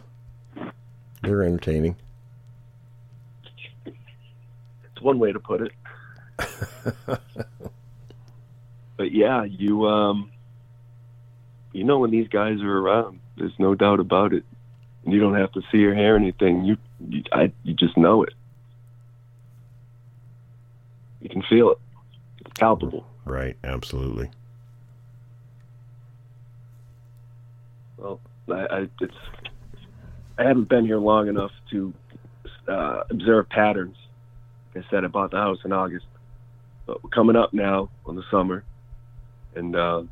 [1.22, 1.96] They're entertaining.
[3.84, 5.72] It's one way to put it.
[8.96, 10.32] but yeah, you um,
[11.72, 14.44] you know when these guys are around, there's no doubt about it.
[15.06, 16.64] You don't have to see or hear anything.
[16.64, 18.32] You, you, I, you just know it.
[21.20, 21.78] You can feel it.
[22.40, 23.06] It's palpable.
[23.26, 23.56] Right.
[23.62, 24.30] Absolutely.
[27.98, 29.14] Well, I, I it's
[30.38, 31.92] I haven't been here long enough to
[32.66, 33.96] uh, observe patterns.
[34.76, 36.06] I said, I bought the house in August,
[36.86, 38.64] but we're coming up now on the summer,
[39.54, 40.02] and uh,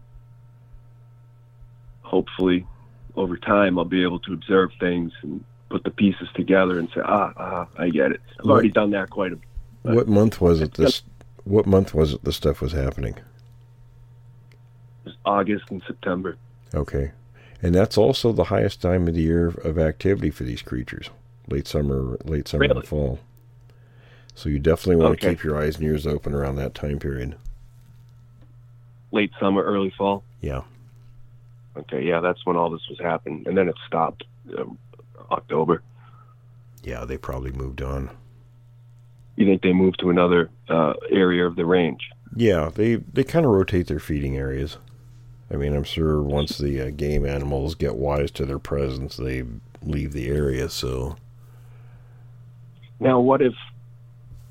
[2.03, 2.67] hopefully,
[3.17, 7.01] over time, I'll be able to observe things and put the pieces together and say,
[7.05, 8.21] ah, ah, I get it.
[8.39, 9.39] I've already done that quite a
[9.83, 10.75] But- What month was it?
[10.75, 11.03] This.
[11.45, 12.23] What month was it?
[12.25, 13.17] This stuff was happening.
[15.25, 16.37] August and September.
[16.75, 17.11] Okay.
[17.61, 21.11] And that's also the highest time of the year of activity for these creatures.
[21.49, 22.77] Late summer, late summer Really?
[22.81, 23.19] and fall.
[24.35, 27.37] So you definitely want to keep your eyes and ears open around that time period.
[29.13, 30.25] Late summer, early fall.
[30.41, 30.63] Yeah.
[31.77, 34.25] Okay, yeah, that's when all this was happening, and then it stopped
[34.59, 34.79] um,
[35.31, 35.83] October.
[36.83, 38.11] Yeah, they probably moved on.
[39.37, 42.11] You think they moved to another uh, area of the range?
[42.35, 44.79] Yeah, they they kind of rotate their feeding areas.
[45.51, 49.45] I mean, I'm sure once the uh, game animals get wise to their presence, they
[49.83, 50.69] leave the area.
[50.71, 51.17] So
[53.01, 53.53] Now, what if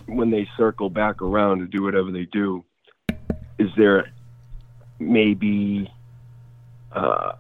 [0.08, 2.64] when they circle back around to do whatever they do,
[3.58, 4.10] is there
[5.00, 5.92] maybe
[6.92, 7.34] uh,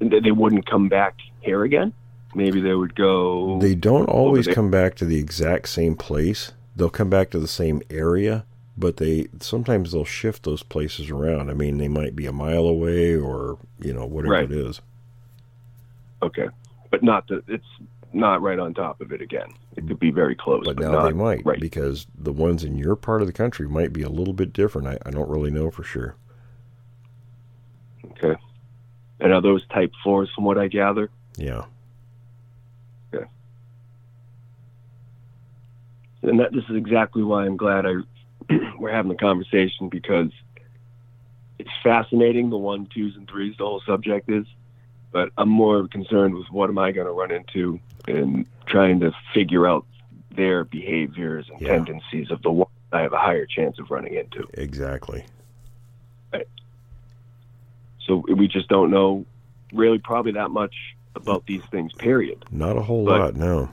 [0.00, 1.92] they wouldn't come back here again?
[2.34, 3.58] Maybe they would go.
[3.60, 6.52] they don't always come back to the exact same place.
[6.76, 8.44] They'll come back to the same area,
[8.76, 11.50] but they sometimes they'll shift those places around.
[11.50, 14.44] I mean, they might be a mile away or you know whatever Right.
[14.44, 14.80] it is.
[16.22, 16.48] okay,
[16.90, 17.64] but not that it's
[18.12, 19.48] not right on top of it again.
[19.76, 21.60] It could be very close, But but, now not they might right.
[21.60, 24.88] because the ones in your part of the country might be a little bit different.
[24.88, 26.16] I, I don't really know for sure.
[28.12, 28.36] Okay,
[29.20, 31.10] and are those type fours from what I gather?
[31.36, 31.64] Yeah.
[33.14, 33.26] Okay.
[36.22, 37.94] And that this is exactly why I'm glad I
[38.78, 40.30] we're having the conversation because
[41.58, 43.54] it's fascinating the one, twos, and threes.
[43.58, 44.46] The whole subject is,
[45.12, 49.12] but I'm more concerned with what am I going to run into and trying to
[49.34, 49.84] figure out
[50.34, 51.68] their behaviors and Yeah.
[51.68, 54.46] tendencies of the one I have a higher chance of running into.
[54.54, 55.24] Exactly.
[58.06, 59.26] So we just don't know
[59.72, 60.74] really probably that much
[61.14, 61.92] about these things.
[61.92, 62.42] Period.
[62.50, 63.68] Not a whole But- lot, no.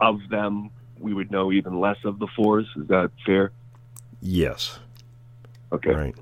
[0.00, 0.68] Of them,
[0.98, 2.66] we would know even less of the fours.
[2.76, 3.52] Is that fair?
[4.20, 4.78] Yes.
[5.72, 5.94] Okay.
[5.94, 6.14] Right.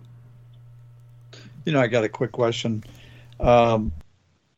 [1.64, 2.84] You know, I got a quick question.
[3.40, 3.90] Um,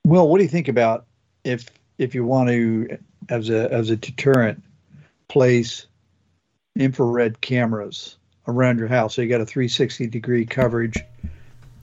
[0.04, 1.06] Will, what do you think about
[1.44, 1.66] if
[1.98, 2.98] if you want to,
[3.28, 4.62] as a as a deterrent,
[5.28, 5.86] place
[6.76, 8.16] infrared cameras
[8.46, 9.14] around your house?
[9.14, 10.98] So you got a 360 degree coverage,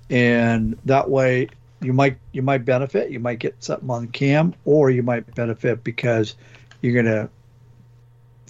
[0.10, 1.50] and that way
[1.82, 3.12] you might you might benefit.
[3.12, 6.36] You might get something on cam, or you might benefit because
[6.82, 7.30] you're gonna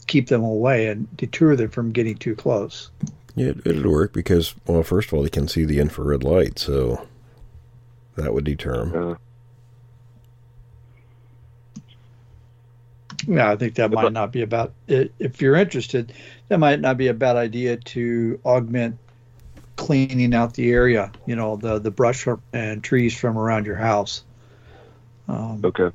[0.08, 2.92] keep them away and deter them from getting too close.
[3.36, 6.60] Yeah, it, it'd work because, well, first of all, they can see the infrared light,
[6.60, 7.08] so
[8.18, 9.12] that would deter them.
[9.12, 9.16] Uh,
[13.28, 15.14] Yeah, I think that might not be about it.
[15.20, 16.14] If you're interested,
[16.48, 18.98] that might not be a bad idea to augment
[19.76, 24.24] cleaning out the area, you know, the the brush and trees from around your house.
[25.28, 25.92] Um, okay.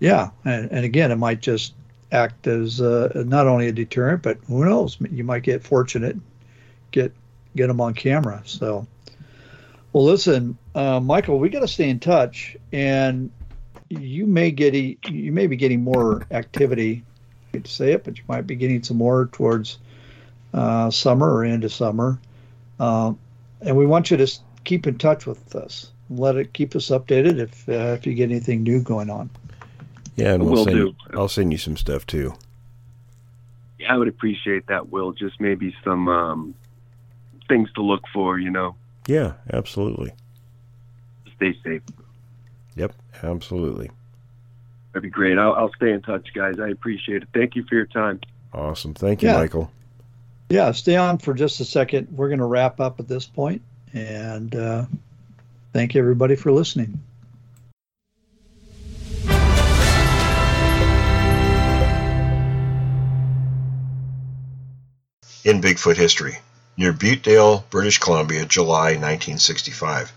[0.00, 1.74] yeah, and, and again, it might just
[2.10, 6.16] act as uh, not only a deterrent, but who knows, you might get fortunate,
[6.90, 7.12] get
[7.56, 8.42] get them on camera.
[8.44, 8.86] So,
[9.92, 13.30] well, listen, uh, Michael, we got to stay in touch, and
[13.88, 17.04] you may get e- you may be getting more activity
[17.52, 19.78] hate to say it, but you might be getting some more towards
[20.54, 22.18] uh, summer or into summer.
[22.78, 23.12] Uh,
[23.60, 24.30] and we want you to
[24.64, 25.90] keep in touch with us.
[26.10, 29.30] Let it keep us updated if uh, if you get anything new going on.
[30.16, 30.94] Yeah, and we'll Will send, do.
[31.12, 32.34] I'll send you some stuff too.
[33.78, 35.12] Yeah, I would appreciate that, Will.
[35.12, 36.54] Just maybe some um,
[37.46, 38.74] things to look for, you know.
[39.06, 40.12] Yeah, absolutely.
[41.36, 41.82] Stay safe.
[42.78, 43.90] Yep, absolutely.
[44.92, 45.36] That'd be great.
[45.36, 46.58] I'll, I'll stay in touch, guys.
[46.58, 47.28] I appreciate it.
[47.34, 48.20] Thank you for your time.
[48.54, 48.94] Awesome.
[48.94, 49.36] Thank you, Yeah.
[49.36, 49.70] Michael.
[50.48, 52.08] Yeah, stay on for just a second.
[52.10, 53.60] We're going to wrap up at this point,
[53.92, 54.86] and uh,
[55.74, 57.00] thank you everybody for listening.
[65.44, 66.38] in Bigfoot history.
[66.76, 70.12] Near Butedale, British Columbia, July 1965.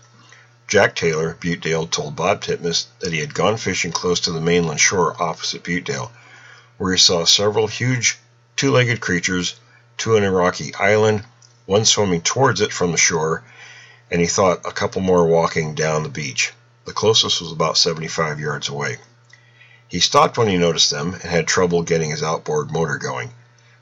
[0.68, 4.80] Jack Taylor, Butedale, told Bob Titmus that he had gone fishing close to the mainland
[4.80, 6.10] shore opposite Butedale,
[6.78, 8.18] where he saw several huge
[8.56, 9.56] two legged creatures,
[9.98, 11.24] two on a rocky island,
[11.66, 13.42] one swimming towards it from the shore,
[14.10, 16.52] and he thought a couple more walking down the beach.
[16.84, 18.98] The closest was about 75 yards away.
[19.88, 23.32] He stopped when he noticed them and had trouble getting his outboard motor going.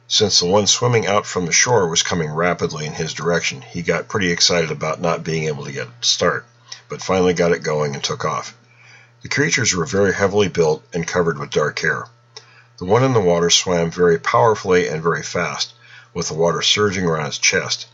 [0.08, 3.82] Since the one swimming out from the shore was coming rapidly in his direction, he
[3.82, 6.46] got pretty excited about not being able to get it to start,
[6.90, 8.54] but finally got it going and took off.
[9.22, 12.06] The creatures were very heavily built and covered with dark hair.
[12.78, 15.72] The one in the water swam very powerfully and very fast,
[16.12, 17.86] with the water surging around his chest.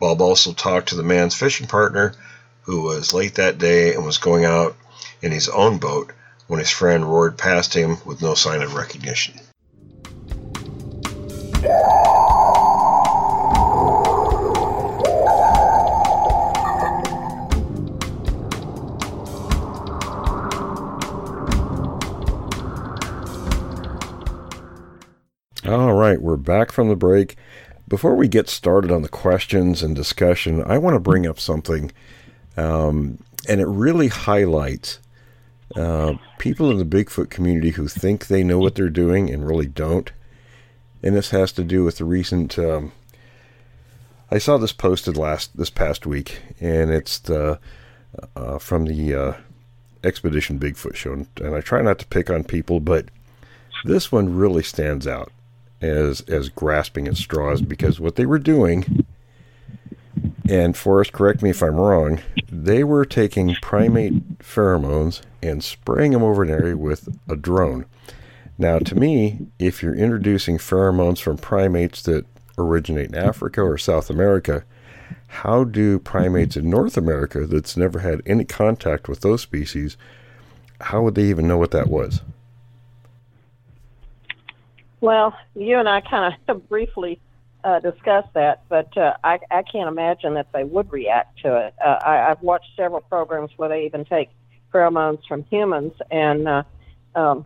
[0.00, 2.14] Bob also talked to the man's fishing partner,
[2.62, 4.76] who was late that day and was going out
[5.22, 6.12] in his own boat
[6.46, 9.38] when his friend roared past him with no sign of recognition.
[26.30, 27.36] We're back from the break.
[27.88, 31.90] Before we get started on the questions and discussion, I want to bring up something,
[32.56, 35.00] um, and it really highlights
[35.74, 39.66] uh, people in the Bigfoot community who think they know what they're doing and really
[39.66, 40.12] don't.
[41.02, 42.56] And this has to do with the recent.
[42.60, 42.92] Um,
[44.30, 47.58] I saw this posted last this past week, and it's the
[48.36, 49.32] uh, from the uh,
[50.04, 53.06] Expedition Bigfoot show, and I try not to pick on people, but
[53.84, 55.32] this one really stands out
[55.80, 59.06] as as grasping at straws because what they were doing
[60.48, 62.20] and Forrest correct me if I'm wrong
[62.50, 67.86] they were taking primate pheromones and spraying them over an area with a drone.
[68.58, 72.26] Now to me if you're introducing pheromones from primates that
[72.58, 74.64] originate in Africa or South America
[75.26, 79.96] how do primates in North America that's never had any contact with those species
[80.82, 82.20] how would they even know what that was
[85.00, 87.20] Well, you and I kind of briefly
[87.64, 91.74] uh, discussed that, but uh, I, I can't imagine that they would react to it.
[91.84, 94.30] Uh, I, I've watched several programs where they even take
[94.72, 96.62] pheromones from humans, and uh,
[97.14, 97.44] um,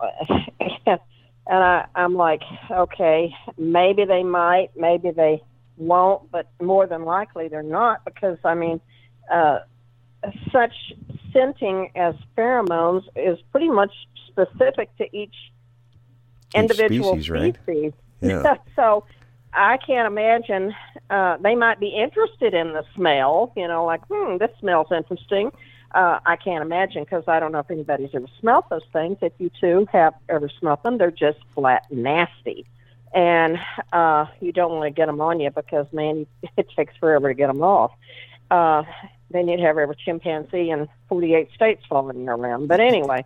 [0.86, 0.98] and
[1.46, 5.42] I, I'm like, okay, maybe they might, maybe they
[5.76, 8.80] won't, but more than likely they're not because I mean,
[9.30, 9.60] uh,
[10.52, 10.74] such
[11.32, 13.92] scenting as pheromones is pretty much
[14.28, 15.34] specific to each
[16.54, 17.56] individual species, right?
[17.62, 17.92] species.
[18.22, 18.56] Yeah.
[18.76, 19.04] so
[19.54, 20.74] I can't imagine
[21.08, 23.52] uh, they might be interested in the smell.
[23.56, 25.52] You know, like hmm, this smells interesting.
[25.92, 29.18] Uh, I can't imagine because I don't know if anybody's ever smelled those things.
[29.22, 32.64] If you two have ever smelled them, they're just flat nasty,
[33.12, 33.58] and
[33.92, 37.34] uh, you don't want to get them on you because man, it takes forever to
[37.34, 37.92] get them off.
[38.50, 38.82] Uh,
[39.30, 42.66] then you'd have every chimpanzee in 48 states following you around.
[42.66, 43.24] But anyway,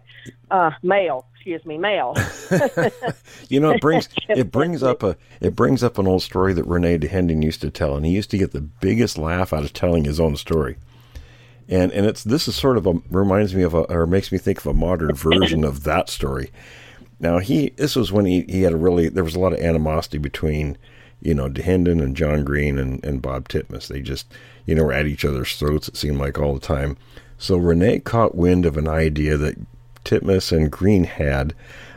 [0.50, 2.16] uh, male, excuse me, male.
[3.50, 6.64] You know, it brings it brings up a it brings up an old story that
[6.64, 9.72] Rene Dahinden used to tell, and he used to get the biggest laugh out of
[9.74, 10.76] telling his own story.
[11.68, 14.38] And and it's this is sort of a reminds me of a or makes me
[14.38, 16.50] think of a modern version of that story.
[17.20, 19.60] Now he this was when he, he had a really there was a lot of
[19.60, 20.78] animosity between
[21.20, 23.88] you know Dahinden and John Green and, and Bob Titmus.
[23.88, 24.26] They just
[24.64, 25.88] you know were at each other's throats.
[25.88, 26.96] It seemed like all the time.
[27.36, 29.58] So Renee caught wind of an idea that
[30.04, 31.54] Titmus and Green had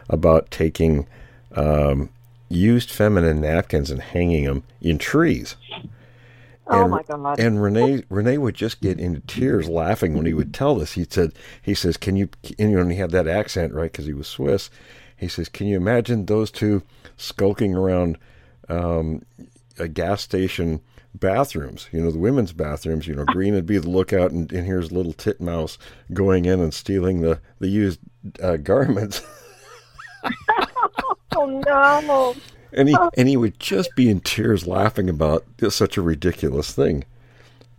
[0.09, 1.07] about taking
[1.55, 2.09] um,
[2.49, 5.55] used feminine napkins and hanging them in trees.
[6.67, 7.39] oh And- my God.
[7.39, 10.93] And Renee Renee would just get into tears laughing when he would tell this.
[10.93, 14.05] He said, he says, can you, and, you and he had that accent, right, because
[14.05, 14.69] he was Swiss.
[15.15, 16.83] He says, can you imagine those two
[17.17, 18.17] skulking around
[18.69, 19.23] um,
[19.79, 20.81] a gas station
[21.19, 24.65] bathrooms, you know, the women's bathrooms, you know, Green would be the lookout and, and
[24.65, 25.77] here's little titmouse
[26.13, 27.99] going in and stealing the, the used
[28.41, 29.21] uh, garments.
[31.35, 32.35] oh no!
[32.73, 37.05] And he and he would just be in tears laughing about such a ridiculous thing.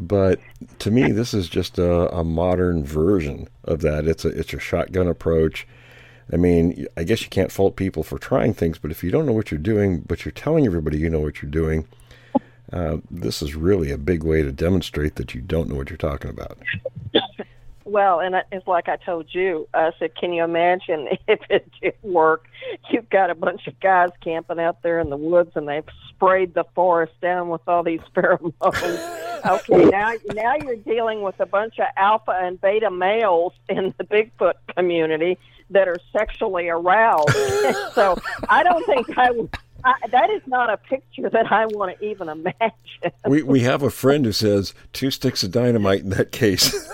[0.00, 0.40] But
[0.78, 4.06] to me, this is just a, a modern version of that.
[4.06, 5.66] It's a it's a shotgun approach.
[6.32, 9.24] I mean, I guess you can't fault people for trying things, but if you don't
[9.26, 11.86] know what you're doing, but you're telling everybody you know what you're doing,
[12.72, 15.96] uh, this is really a big way to demonstrate that you don't know what you're
[15.96, 16.58] talking about.
[17.88, 19.66] Well, and it's like I told you.
[19.72, 22.46] I said, can you imagine if it did work?
[22.90, 26.52] You've got a bunch of guys camping out there in the woods, and they've sprayed
[26.52, 29.46] the forest down with all these pheromones.
[29.46, 34.04] okay, now now you're dealing with a bunch of alpha and beta males in the
[34.04, 35.38] Bigfoot community
[35.70, 37.30] that are sexually aroused.
[37.94, 38.18] so
[38.48, 39.56] I don't think I would.
[39.88, 42.72] I, that is not a picture that I want to even imagine.
[43.26, 46.74] We we have a friend who says two sticks of dynamite in that case.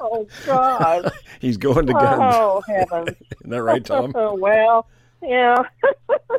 [0.00, 1.10] oh God!
[1.40, 2.34] He's going to guns.
[2.36, 3.16] Oh heavens!
[3.40, 4.12] Isn't that right, Tom?
[4.14, 4.86] Oh well,
[5.20, 5.64] yeah.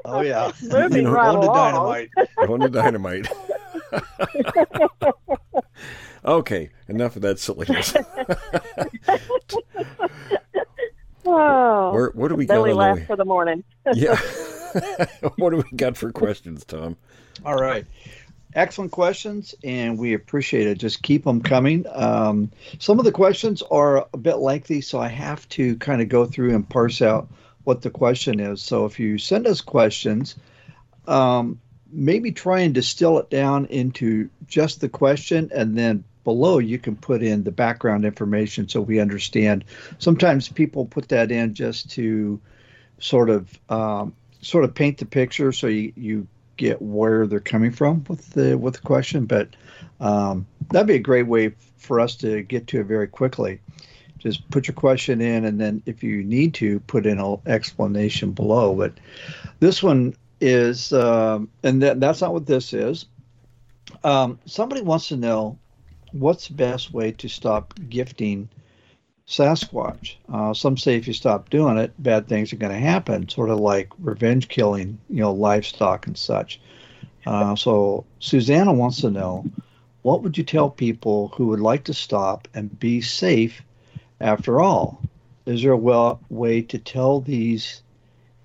[0.06, 0.54] Oh yeah.
[0.64, 2.10] Moving you know, right going to dynamite.
[2.48, 3.28] Going to dynamite.
[6.24, 7.94] okay, enough of that silliness.
[11.26, 13.06] Oh, Where, what do we got belly on the laugh way?
[13.06, 13.64] for the morning.
[13.94, 14.20] Yeah.
[15.36, 16.96] what do we got for questions, Tom?
[17.46, 17.86] All right.
[18.54, 20.78] Excellent questions, and we appreciate it.
[20.78, 21.86] Just keep them coming.
[21.92, 26.10] Um, some of the questions are a bit lengthy, so I have to kind of
[26.10, 27.30] go through and parse out
[27.64, 28.62] what the question is.
[28.62, 30.36] So if you send us questions,
[31.08, 31.60] um,
[31.92, 36.96] maybe try and distill it down into just the question, and then below you can
[36.96, 39.66] put in the background information so we understand.
[40.00, 42.40] Sometimes people put that in just to
[43.00, 46.28] sort of um, sort of paint the picture so you, you
[46.58, 49.50] get where they're coming from with the with the question but
[50.00, 53.60] um, that'd be a great way for us to get to it very quickly
[54.20, 58.32] just put your question in and then if you need to put in an explanation
[58.32, 58.94] below but
[59.60, 63.06] this one is um, and that, that's not what this is
[64.04, 65.58] um, somebody wants to know
[66.12, 68.50] what's the best way to stop gifting
[69.32, 70.16] Sasquatch.
[70.32, 73.50] Uh, some say if you stop doing it, bad things are going to happen, sort
[73.50, 76.60] of like revenge killing, you know, livestock and such.
[77.26, 79.46] Uh, so Susanna wants to know,
[80.02, 83.62] what would you tell people who would like to stop and be safe
[84.20, 85.02] after all?
[85.46, 87.82] Is there a well, way to tell these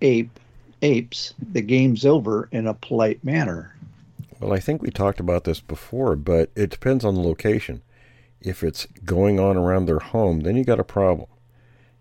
[0.02, 0.38] ape
[0.82, 3.75] apes the game's over in a polite manner?
[4.40, 7.82] Well, I think we talked about this before, but it depends on the location.
[8.40, 11.28] If it's going on around their home, then you got a problem.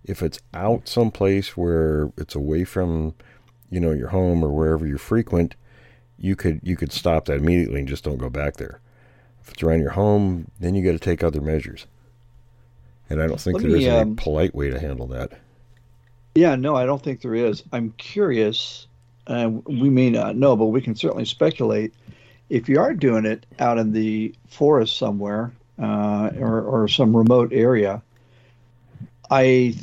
[0.03, 3.15] If it's out someplace where it's away from,
[3.69, 5.55] you know, your home or wherever you frequent,
[6.17, 8.79] you could you could stop that immediately and just don't go back there.
[9.41, 11.87] If it's around your home, then you got to take other measures.
[13.09, 15.31] And I don't think Let there is me, a um, polite way to handle that.
[16.33, 17.63] Yeah, no, I don't think there is.
[17.71, 18.87] I'm curious.
[19.27, 21.93] Uh, we may not know, but we can certainly speculate.
[22.49, 25.51] If you are doing it out in the forest somewhere
[25.81, 28.01] uh, or, or some remote area,
[29.29, 29.75] I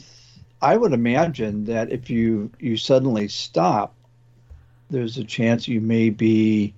[0.60, 3.94] I would imagine that if you you suddenly stop,
[4.90, 6.72] there's a chance you may be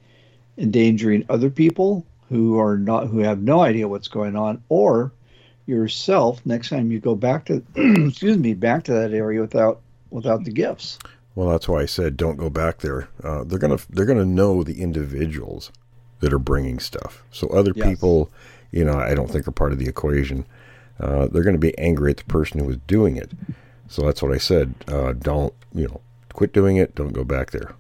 [0.57, 5.13] endangering other people who are not who have no idea what's going on, or
[5.67, 7.63] yourself next time you go back to
[8.07, 9.81] excuse me back to that area without
[10.11, 10.99] without the gifts.
[11.35, 13.09] Well, that's why I said don't go back there.
[13.23, 15.73] Uh, they're gonna they're gonna know the individuals
[16.21, 17.23] that are bringing stuff.
[17.31, 17.89] So other Yes.
[17.89, 18.31] people,
[18.71, 20.47] you know, I don't think are part of the equation.
[21.01, 23.33] Uh, they're going to be angry at the person who was doing it.
[23.89, 24.75] So that's what I said.
[24.89, 26.01] Uh, don't you know?
[26.33, 26.95] Quit doing it.
[26.95, 27.75] Don't go back there.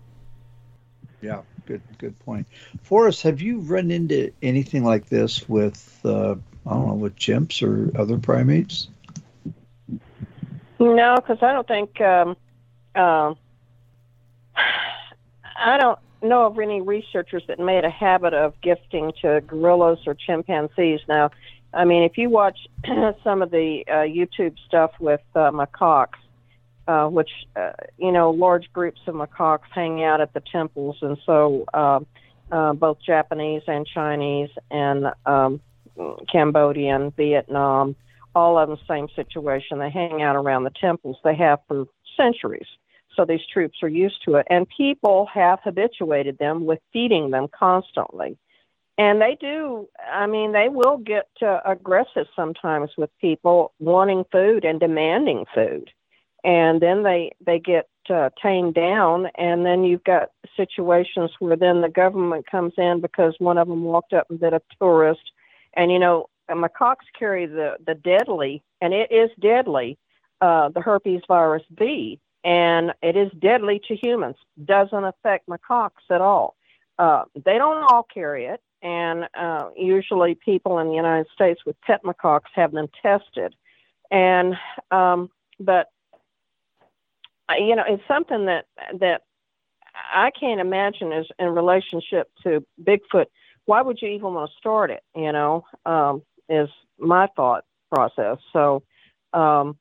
[1.22, 2.46] Yeah, good good point.
[2.82, 6.34] Forrest, have you run into anything like this with uh,
[6.66, 8.88] I don't know with chimps or other primates?
[10.78, 12.36] No, because I don't think um,
[12.94, 13.36] um,
[15.56, 20.14] I don't know of any researchers that made a habit of gifting to gorillas or
[20.14, 21.00] chimpanzees.
[21.08, 21.30] Now,
[21.72, 22.58] I mean, if you watch
[23.24, 26.18] some of the uh, YouTube stuff with uh, macaques,
[26.86, 31.18] uh, which uh, you know, large groups of macaques hang out at the temples, and
[31.24, 32.00] so uh,
[32.52, 35.60] uh, both Japanese and Chinese and um,
[36.30, 37.96] Cambodian, Vietnam,
[38.34, 39.78] all of them same situation.
[39.78, 41.16] They hang out around the temples.
[41.24, 41.86] They have for
[42.16, 42.66] centuries.
[43.16, 47.48] So these troops are used to it, and people have habituated them with feeding them
[47.48, 48.38] constantly.
[48.96, 49.88] And they do.
[50.12, 55.90] I mean, they will get uh, aggressive sometimes with people wanting food and demanding food,
[56.44, 59.26] and then they they get uh, tamed down.
[59.34, 63.82] And then you've got situations where then the government comes in because one of them
[63.82, 65.32] walked up and bit a tourist,
[65.74, 69.98] and you know macaques carry the the deadly, and it is deadly,
[70.40, 72.20] uh, the herpes virus B.
[72.44, 74.36] and it is deadly to humans.
[74.64, 76.56] Doesn't affect macaques at all.
[76.98, 81.80] Uh, they don't all carry it, and uh, usually people in the United States with
[81.80, 83.54] pet macaques have them tested.
[84.10, 84.54] And
[84.90, 85.88] um, but
[87.58, 88.66] you know, it's something that
[89.00, 89.22] that
[90.12, 93.26] I can't imagine is in relationship to Bigfoot.
[93.66, 95.02] Why would you even want to start it?
[95.16, 96.68] You know, um, is
[96.98, 98.38] my thought process.
[98.52, 98.82] So,
[99.32, 99.78] um,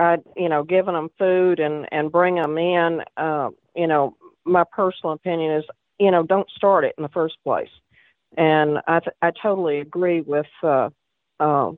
[0.00, 3.02] I, you know, giving them food and and bring them in.
[3.16, 5.64] Uh, you know, my personal opinion is,
[5.98, 7.70] you know, don't start it in the first place.
[8.36, 10.90] And I I totally agree with uh,
[11.38, 11.72] uh,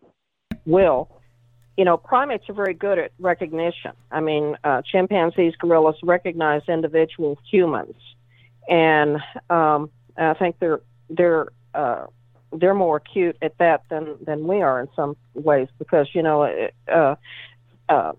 [0.64, 1.22] Will
[1.76, 3.92] you know, primates are very good at recognition.
[4.10, 7.96] I mean, uh, chimpanzees, gorillas recognize individual humans,
[8.68, 9.18] and
[9.48, 12.06] um, I think they're they're uh,
[12.52, 16.68] they're more acute at that than than we are in some ways because you know,
[16.92, 17.14] uh,
[17.92, 18.12] uh,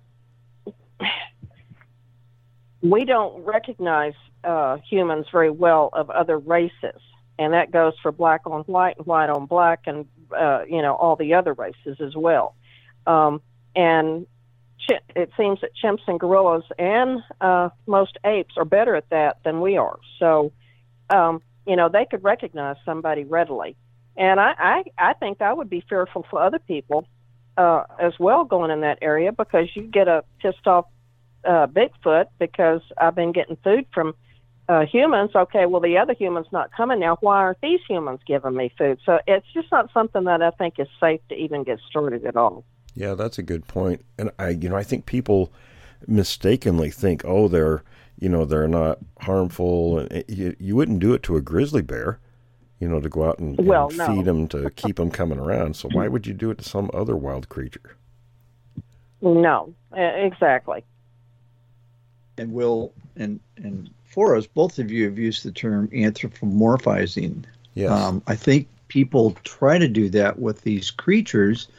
[2.82, 4.14] we don't recognize
[4.44, 7.02] uh, humans very well of other races,
[7.40, 10.06] and that goes for black on white and white on black, and
[10.38, 12.56] uh, you know all the other races as well.
[13.08, 13.42] Um,
[13.76, 14.28] and
[15.16, 19.62] it seems that chimps and gorillas and uh, most apes are better at that than
[19.62, 19.98] we are.
[20.20, 20.52] So,
[21.10, 23.78] um, you know, they could recognize somebody readily.
[24.18, 27.08] And I, I, I think I would be fearful for other people
[27.58, 30.86] uh, as well going in that area because you get a pissed off
[31.46, 34.16] uh, Bigfoot because I've been getting food from
[34.70, 35.32] uh, humans.
[35.36, 37.18] Okay, well, the other human's not coming now.
[37.22, 39.00] Why aren't these humans giving me food?
[39.06, 42.36] So it's just not something that I think is safe to even get started at
[42.36, 42.64] all.
[42.96, 44.06] Yeah, that's a good point.
[44.18, 45.52] And I, you know, I think people
[46.08, 47.84] mistakenly think, oh, they're,
[48.20, 52.20] you know, they're not harmful, you, you wouldn't do it to a grizzly bear,
[52.84, 54.08] you know, to go out and, well, and no.
[54.08, 55.76] feed them to keep them coming around.
[55.78, 57.96] So why would you do it to some other wild creature?
[59.22, 60.84] No, exactly.
[62.38, 67.46] And Will and and Forrest, both of you have used the term anthropomorphizing.
[67.74, 67.90] Yes.
[67.90, 71.70] Um, I think people try to do that with these creatures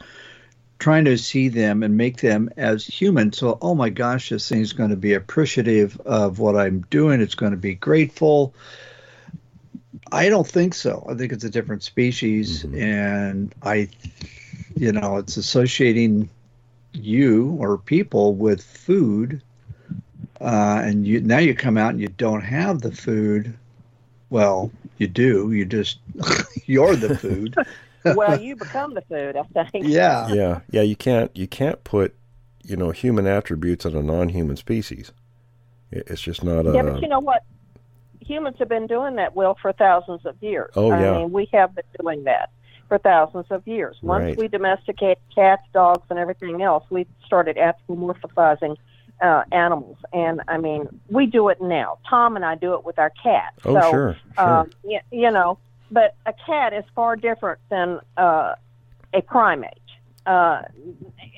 [0.79, 3.31] trying to see them and make them as human.
[3.31, 7.21] So, oh my gosh, this thing's going to be appreciative of what I'm doing.
[7.21, 8.53] It's going to be grateful.
[10.11, 11.05] I don't think so.
[11.09, 12.81] I think it's a different species, mm-hmm.
[12.81, 13.89] and I,
[14.75, 16.29] you know, it's associating
[16.93, 19.41] you or people with food,
[20.41, 23.53] uh, and you now you come out and you don't have the food.
[24.29, 25.51] Well, you do.
[25.51, 25.99] You just
[26.65, 27.55] you're the food.
[28.15, 29.87] well, you become the food, I think.
[29.87, 30.27] Yeah.
[30.27, 30.61] Yeah.
[30.69, 30.81] Yeah.
[30.81, 32.15] You can't, you can't put,
[32.63, 35.11] you know, human attributes on a non human species.
[35.91, 36.73] It's just not a.
[36.73, 37.43] Yeah, but you know what?
[38.25, 40.71] Humans have been doing that, Will, for thousands of years.
[40.75, 41.11] Oh, yeah.
[41.11, 42.49] I mean, we have been doing that
[42.87, 43.97] for thousands of years.
[44.01, 44.37] Once right.
[44.37, 48.77] we domesticated cats, dogs, and everything else, we started anthropomorphizing
[49.21, 49.97] uh, animals.
[50.13, 51.99] And I mean, we do it now.
[52.09, 53.57] Tom and I do it with our cats.
[53.63, 54.17] Oh, so, sure.
[54.37, 54.49] sure.
[54.49, 55.57] Um, you, you know,
[55.91, 58.55] but a cat is far different than uh,
[59.13, 59.79] a primate.
[60.25, 60.63] Uh,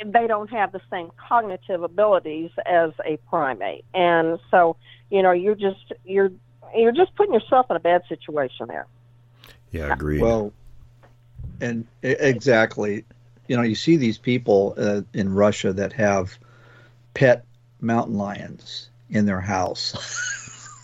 [0.06, 4.78] they don't have the same cognitive abilities as a primate, and so
[5.10, 6.32] you know you're just you're
[6.76, 8.88] you're just putting yourself in a bad situation there.
[9.72, 10.22] Yeah, agreed.
[10.22, 10.54] Well,
[11.62, 13.06] and exactly,
[13.48, 16.38] you know, you see these people uh, in Russia that have
[17.14, 17.46] pet
[17.82, 19.96] mountain lions in their house.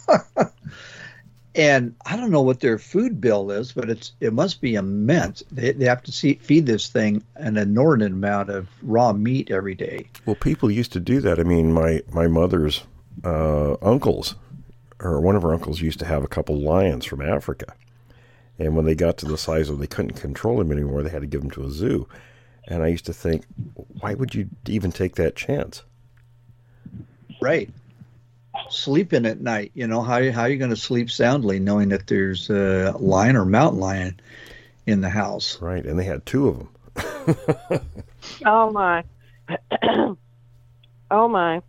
[1.55, 5.43] and I don't know what their food bill is, but it's it must be immense.
[5.51, 9.76] They, they have to see, feed this thing an inordinate amount of raw meat every
[9.76, 10.07] day.
[10.26, 11.39] Well, people used to do that.
[11.39, 12.84] I mean, my my mother's
[13.23, 14.35] uh, uncles,
[15.04, 17.74] or one of her uncles, used to have a couple lions from Africa,
[18.58, 21.22] and when they got to the size of they couldn't control them anymore, they had
[21.22, 22.08] to give them to a zoo.
[22.68, 23.46] And I used to think,
[24.00, 25.84] why would you even take that chance?
[27.42, 27.70] Right
[28.70, 29.72] sleeping at night.
[29.74, 33.36] You know, how, how are you going to sleep soundly knowing that there's a lion
[33.36, 34.20] or mountain lion
[34.86, 35.62] in the house?
[35.62, 35.86] Right.
[35.86, 37.82] And they had two of them.
[38.46, 39.04] oh, my.
[41.12, 41.62] oh, my.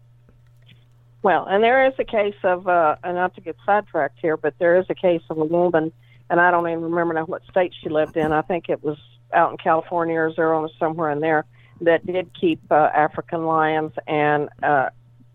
[1.25, 4.59] Well, and there is a case of, uh, and not to get sidetracked here, but
[4.59, 5.91] there is a case of a woman,
[6.29, 8.31] and I don't even remember now what state she lived in.
[8.31, 8.99] I think it was
[9.33, 11.47] out in California, or Arizona, somewhere in there,
[11.81, 14.91] that did keep uh, African lions, and uh,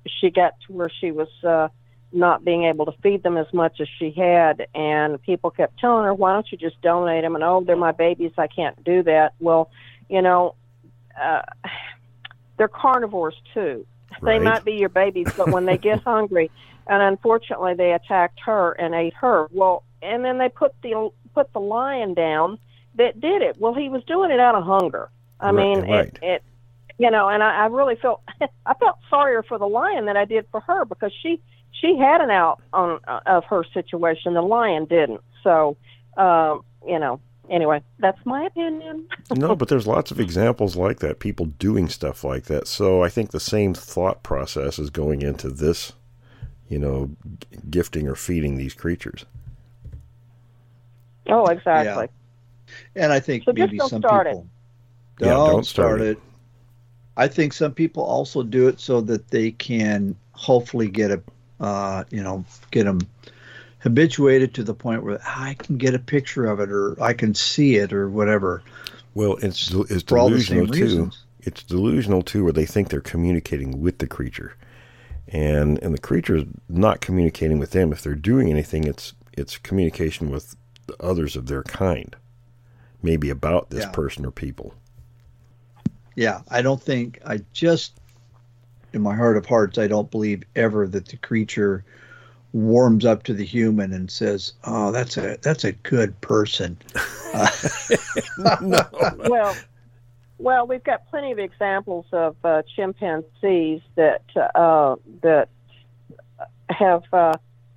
[0.06, 1.70] she got to where she was uh,
[2.11, 6.06] not being able to feed them as much as she had, and people kept telling
[6.06, 9.02] her, "Why don't you just donate them?" And oh, they're my babies, I can't do
[9.03, 9.34] that.
[9.40, 9.72] Well,
[10.07, 10.53] you know,
[11.20, 11.41] uh,
[12.57, 13.88] they're carnivores too.
[14.22, 14.40] Right.
[14.40, 16.52] They might be your babies, but when they get hungry,
[16.88, 19.48] and unfortunately they attacked her and ate her.
[19.52, 22.60] Well, and then they put the put the lion down
[22.95, 23.57] that did it.
[23.60, 25.10] Well, he was doing it out of hunger.
[25.40, 26.07] I right, mean, right.
[26.07, 26.44] it, it
[26.98, 28.22] you know, and I, I really felt
[28.65, 31.41] I felt sorrier for the lion than I did for her because she
[31.72, 34.34] she had an out on uh, of her situation.
[34.34, 35.22] The lion didn't.
[35.44, 35.77] So,
[36.18, 37.19] um, you know,
[37.50, 39.08] anyway, that's my opinion.
[39.32, 42.68] no, but there's lots of examples like that, people doing stuff like that.
[42.68, 45.94] So I think the same thought process is going into this,
[46.68, 47.12] you know,
[47.70, 49.26] gifting or feeding these creatures.
[51.28, 52.08] Oh, exactly.
[52.96, 53.04] Yeah.
[53.04, 54.42] And I think so maybe don't some start people
[55.20, 55.24] it.
[55.24, 56.20] don't, Yeah, don't start start it.
[57.18, 61.22] I think some people also do it so that they can hopefully get a,
[61.60, 63.00] uh, you know, get them
[63.80, 67.34] habituated to the point where I can get a picture of it or I can
[67.34, 68.61] see it or whatever.
[69.14, 70.73] Well, it's it's For all the delusional too.
[70.73, 71.26] reasons.
[71.41, 74.56] It's delusional too, where they think they're communicating with the creature,
[75.27, 77.91] and and the creature is not communicating with them.
[77.91, 80.56] If they're doing anything, it's it's communication with
[80.88, 82.15] the others of their kind,
[83.01, 83.91] maybe about this Yeah.
[83.91, 84.73] person or people.
[86.15, 87.99] Yeah, I don't think I just
[88.93, 91.85] in my heart of hearts I don't believe ever that the creature
[92.54, 96.78] warms up to the human and says, "Oh, that's a that's a good person."
[99.30, 99.56] well,
[100.40, 104.24] well, we've got plenty of examples of uh, chimpanzees that
[104.56, 105.50] uh, that
[106.70, 107.34] have uh,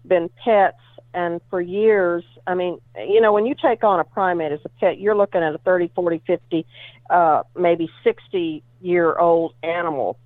[0.07, 0.79] been pets,
[1.13, 4.69] and for years, I mean, you know, when you take on a primate as a
[4.69, 6.67] pet, you're looking at a 30, 40, 50,
[7.11, 10.17] uh, maybe 60 year old animal.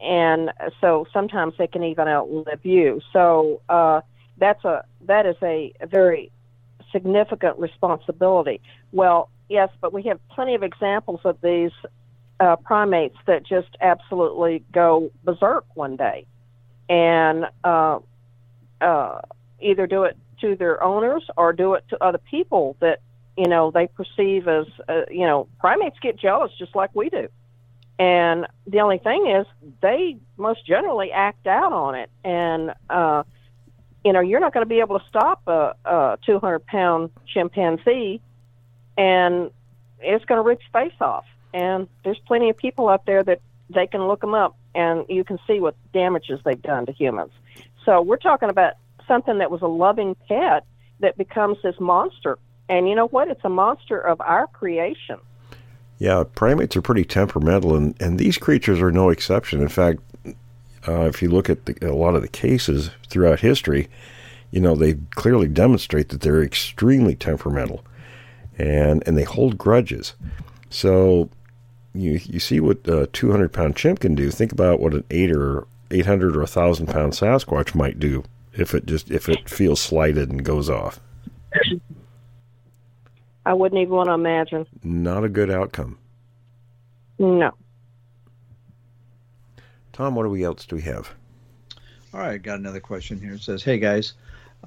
[0.00, 3.00] And so sometimes they can even outlive you.
[3.12, 4.02] So uh,
[4.36, 6.30] that's a that is a, a very
[6.92, 8.60] significant responsibility.
[8.92, 11.72] Well, yes, but we have plenty of examples of these
[12.40, 16.26] uh, primates that just absolutely go berserk one day,
[16.88, 17.98] and uh,
[18.80, 19.20] uh,
[19.60, 23.00] either do it to their owners or do it to other people that
[23.36, 27.28] you know they perceive as uh, you know primates get jealous just like we do.
[27.98, 29.46] And the only thing is,
[29.80, 33.22] they most generally act out on it, and uh,
[34.04, 38.20] you know you're not going to be able to stop a, a 200 pound chimpanzee
[38.96, 39.50] and
[40.00, 41.24] it's going to rip your face off.
[41.52, 43.40] And there's plenty of people out there that
[43.70, 47.32] they can look them up and you can see what damages they've done to humans.
[47.84, 48.74] So we're talking about
[49.08, 50.64] something that was a loving pet
[51.00, 52.38] that becomes this monster.
[52.68, 53.28] And you know what?
[53.28, 55.18] It's a monster of our creation
[55.98, 59.62] Yeah, primates are pretty temperamental, and, and these creatures are no exception.
[59.62, 60.00] In fact,
[60.86, 63.88] uh, if you look at the, a lot of the cases throughout history,
[64.50, 67.84] you know they clearly demonstrate that they're extremely temperamental,
[68.58, 70.14] and and they hold grudges.
[70.70, 71.30] So
[71.94, 74.30] you you see what a two hundred pound chimp can do.
[74.30, 78.22] Think about what an eight or eight hundred or a thousand pound Sasquatch might do
[78.52, 81.00] if it just if it feels slighted and goes off.
[83.46, 85.96] i wouldn't even want to imagine Not a good outcome.
[87.18, 87.52] no
[89.94, 91.10] Tom, what do we else do we have?
[92.12, 93.32] All right, got another question here.
[93.32, 94.12] It says, "Hey guys,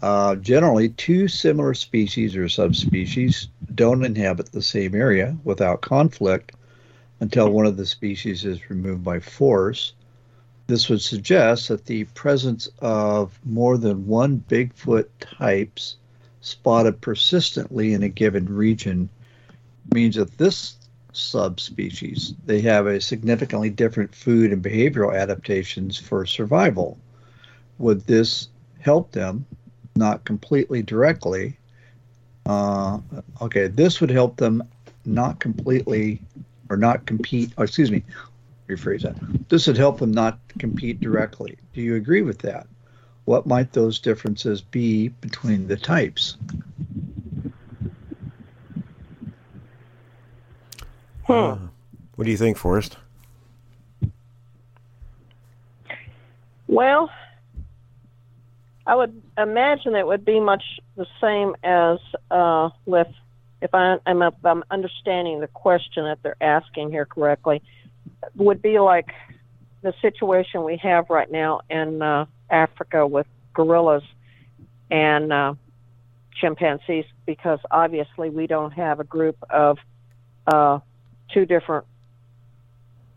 [0.01, 6.53] uh, generally two similar species or subspecies don't inhabit the same area without conflict
[7.19, 9.93] until one of the species is removed by force.
[10.65, 15.97] This would suggest that the presence of more than one Bigfoot types
[16.41, 19.09] spotted persistently in a given region
[19.93, 20.75] means that this
[21.11, 26.97] subspecies they have a significantly different food and behavioral adaptations for survival.
[27.79, 28.49] Would this
[28.79, 29.45] help them?
[29.95, 31.57] Not completely directly.
[32.45, 32.99] Uh,
[33.41, 34.63] okay this would help them
[35.05, 36.21] not completely
[36.69, 38.03] or not compete or excuse me
[38.67, 39.15] rephrase that.
[39.49, 41.57] This would help them not compete directly.
[41.73, 42.67] Do you agree with that
[43.29, 46.35] what might those differences be between the types?
[51.27, 51.59] Uh,
[52.15, 52.97] what do you think, Forrest?
[56.65, 57.11] Well,
[58.87, 60.63] I would imagine it would be much
[60.95, 61.99] the same as
[62.31, 63.09] uh, with,
[63.61, 67.61] if I am if I'm understanding the question that they're asking here correctly,
[68.37, 69.11] would be like
[69.83, 74.03] the situation we have right now in uh, Africa with gorillas
[74.91, 75.53] and uh,
[76.35, 79.77] chimpanzees, because obviously we don't have a group of
[80.47, 80.79] uh,
[81.33, 81.85] two different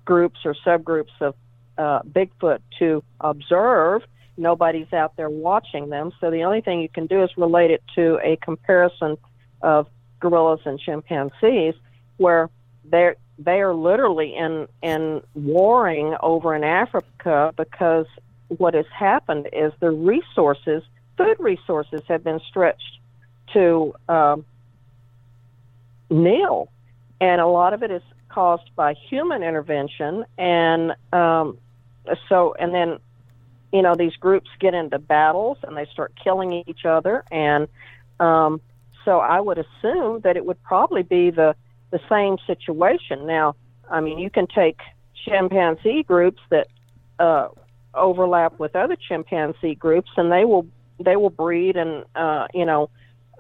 [0.05, 1.35] groups or subgroups of
[1.79, 4.03] uh, Bigfoot to observe.
[4.37, 6.13] Nobody's out there watching them.
[6.21, 9.17] So the only thing you can do is relate it to a comparison
[9.61, 9.87] of
[10.21, 11.75] gorillas and chimpanzees,
[12.17, 12.51] where
[12.85, 18.07] they're they are literally in in warring over in Africa because
[18.59, 20.83] what has happened is the resources,
[21.17, 22.99] food resources, have been stretched
[23.53, 24.45] to um,
[26.11, 26.69] nil,
[27.21, 31.59] and a lot of it is caused by human intervention, and um,
[32.29, 32.99] so and then
[33.73, 37.69] you know these groups get into battles and they start killing each other, and
[38.21, 38.61] um,
[39.05, 41.55] so I would assume that it would probably be the
[41.91, 43.27] the same situation.
[43.27, 43.55] Now,
[43.91, 44.81] I mean, you can take
[45.25, 46.69] chimpanzee groups that
[47.19, 47.49] uh,
[47.95, 50.67] overlap with other chimpanzee groups, and they will
[50.99, 52.91] they will breed and uh, you know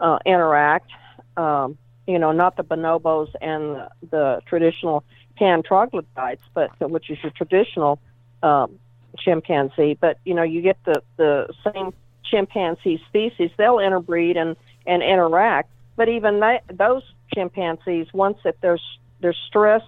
[0.00, 0.90] uh, interact.
[1.36, 5.04] Um, you know, not the bonobos and the, traditional
[5.36, 7.98] pan troglodytes, but which is your traditional
[8.42, 8.78] um,
[9.18, 9.96] chimpanzee.
[10.00, 11.92] But you know, you get the the same
[12.24, 13.50] chimpanzee species.
[13.56, 14.56] They'll interbreed and
[14.86, 15.70] and interact.
[15.96, 17.02] But even they, those
[17.34, 18.82] chimpanzees, once that there's
[19.20, 19.82] there's stress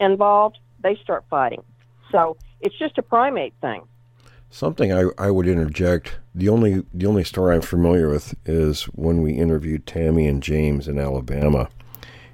[0.00, 1.62] involved, they start fighting.
[2.10, 3.82] So it's just a primate thing.
[4.52, 6.18] Something I, I would interject.
[6.34, 10.86] The only the only story I'm familiar with is when we interviewed Tammy and James
[10.86, 11.70] in Alabama,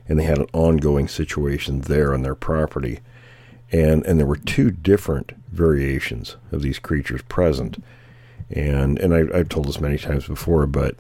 [0.09, 2.99] and they had an ongoing situation there on their property,
[3.71, 7.81] and and there were two different variations of these creatures present,
[8.51, 10.97] and and I, I've told this many times before, but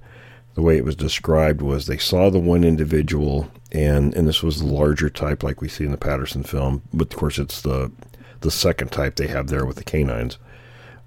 [0.55, 4.61] the way it was described was they saw the one individual, and and this was
[4.61, 7.91] the larger type like we see in the Patterson film, but of course it's the
[8.43, 10.39] the second type they have there with the canines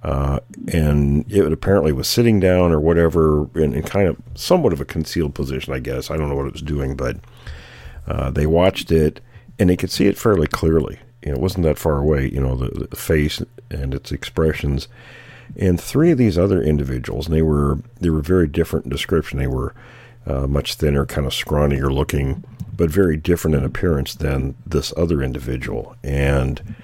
[0.04, 0.40] uh,
[0.72, 4.86] and it apparently was sitting down or whatever in, in, kind of somewhat of a
[4.86, 6.10] concealed position, I guess.
[6.10, 7.18] I don't know what it was doing, but
[8.08, 9.22] uh, they watched it
[9.60, 11.00] and they could see it fairly clearly.
[11.22, 14.88] You know, it wasn't that far away, you know, the, the face and its expressions.
[15.56, 19.38] And three of these other individuals, and they were they were very different in description.
[19.38, 19.76] They were
[20.26, 22.44] uh, much thinner, kind of scrawnier looking,
[22.76, 25.96] but very different in appearance than this other individual.
[26.04, 26.76] And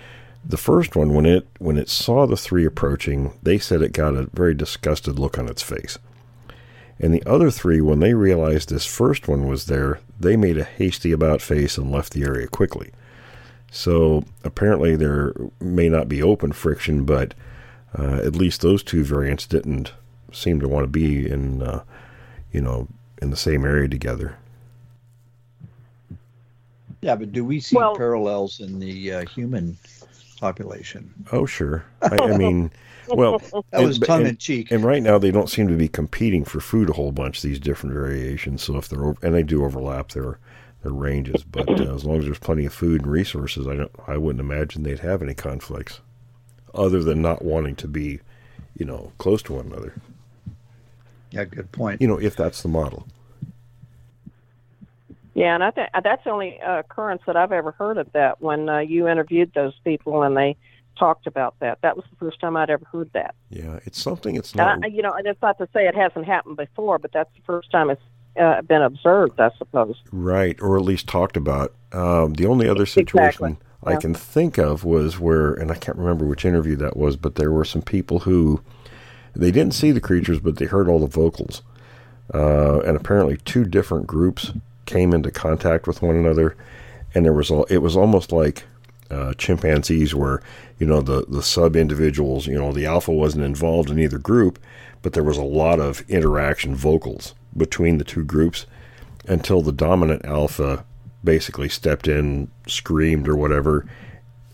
[0.46, 4.16] the first one, when it when it saw the three approaching, they said it got
[4.16, 5.98] a very disgusted look on its face.
[7.00, 10.64] And the other three, when they realized this first one was there, they made a
[10.64, 12.92] hasty about face and left the area quickly.
[13.72, 17.34] So apparently there may not be open friction, but
[17.98, 19.94] uh, at least those two variants didn't
[20.32, 21.84] seem to want to be in, uh,
[22.52, 22.88] you know,
[23.22, 24.38] in the same area together.
[27.02, 29.78] Yeah, but do we see well, parallels in the uh, human
[30.40, 31.14] population.
[31.32, 31.86] Oh, sure.
[32.02, 32.72] I, I mean,
[33.08, 33.40] well,
[33.72, 34.72] that was tongue in cheek.
[34.72, 37.42] And right now, they don't seem to be competing for food a whole bunch.
[37.42, 38.64] These different variations.
[38.64, 40.40] So if they're and they do overlap their
[40.84, 43.92] their ranges, but uh, as long as there's plenty of food and resources, I don't.
[44.08, 46.02] I wouldn't imagine they'd have any conflicts,
[46.74, 48.20] other than not wanting to be,
[48.78, 49.94] you know, close to one another.
[51.32, 52.02] Yeah, good point.
[52.02, 53.08] You know, if that's the model.
[55.38, 58.42] Yeah, and I think that's the only uh, occurrence that I've ever heard of that.
[58.42, 60.58] When uh, you interviewed those people and they
[60.98, 63.36] talked about that, that was the first time I'd ever heard that.
[63.52, 64.36] Yeah, it's something.
[64.36, 64.84] It's not.
[64.84, 67.44] Uh, you know, and it's not to say it hasn't happened before, but that's the
[67.46, 68.02] first time it's
[68.40, 70.02] uh, been observed, I suppose.
[70.12, 71.72] Right, or at least talked about.
[71.92, 73.58] Um, the only other situation exactly.
[73.84, 74.00] I yeah.
[74.00, 77.52] can think of was where, and I can't remember which interview that was, but there
[77.52, 78.64] were some people who
[79.36, 81.62] they didn't see the creatures, but they heard all the vocals.
[82.34, 84.52] Uh, and apparently, two different groups
[84.88, 86.56] came into contact with one another,
[87.14, 88.64] and there was it was almost like
[89.12, 90.42] uh, chimpanzees, where
[90.80, 94.58] you know the the sub individuals, you know, the alpha wasn't involved in either group,
[95.02, 98.66] but there was a lot of interaction vocals between the two groups
[99.28, 100.84] until the dominant alpha
[101.24, 103.86] basically stepped in, screamed or whatever.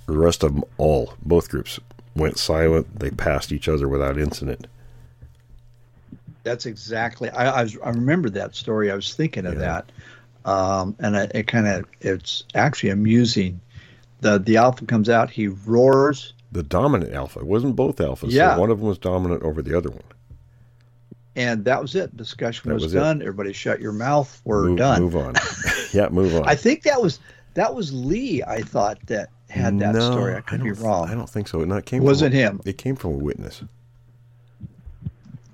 [0.08, 1.80] The rest of them all, both groups,
[2.16, 3.00] went silent.
[3.00, 4.68] They passed each other without incident.
[6.44, 7.30] That's exactly.
[7.30, 8.92] I, I, was, I remember that story.
[8.92, 9.60] I was thinking of yeah.
[9.60, 9.92] that
[10.46, 13.60] um, and it, it kind of it's actually amusing.
[14.22, 16.34] The the alpha comes out, he roars.
[16.52, 17.40] The dominant alpha.
[17.40, 18.32] It wasn't both alphas.
[18.32, 18.56] Yeah.
[18.56, 20.04] So one of them was dominant over the other one.
[21.36, 22.16] And that was it.
[22.16, 23.22] Discussion was, was, done.
[23.22, 24.40] Everybody shut your mouth.
[24.46, 25.02] We're move, done.
[25.02, 25.34] Move on.
[25.94, 26.48] yeah, move on.
[26.48, 27.20] I think that was
[27.56, 28.44] that was Lee.
[28.44, 30.36] I thought that had that no, story.
[30.36, 31.10] I could I be wrong.
[31.10, 31.62] I don't think so.
[31.62, 32.04] It came.
[32.04, 32.62] Wasn't from, him.
[32.66, 33.64] It came from a witness.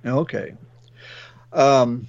[0.05, 0.53] Okay.
[1.53, 2.07] Um,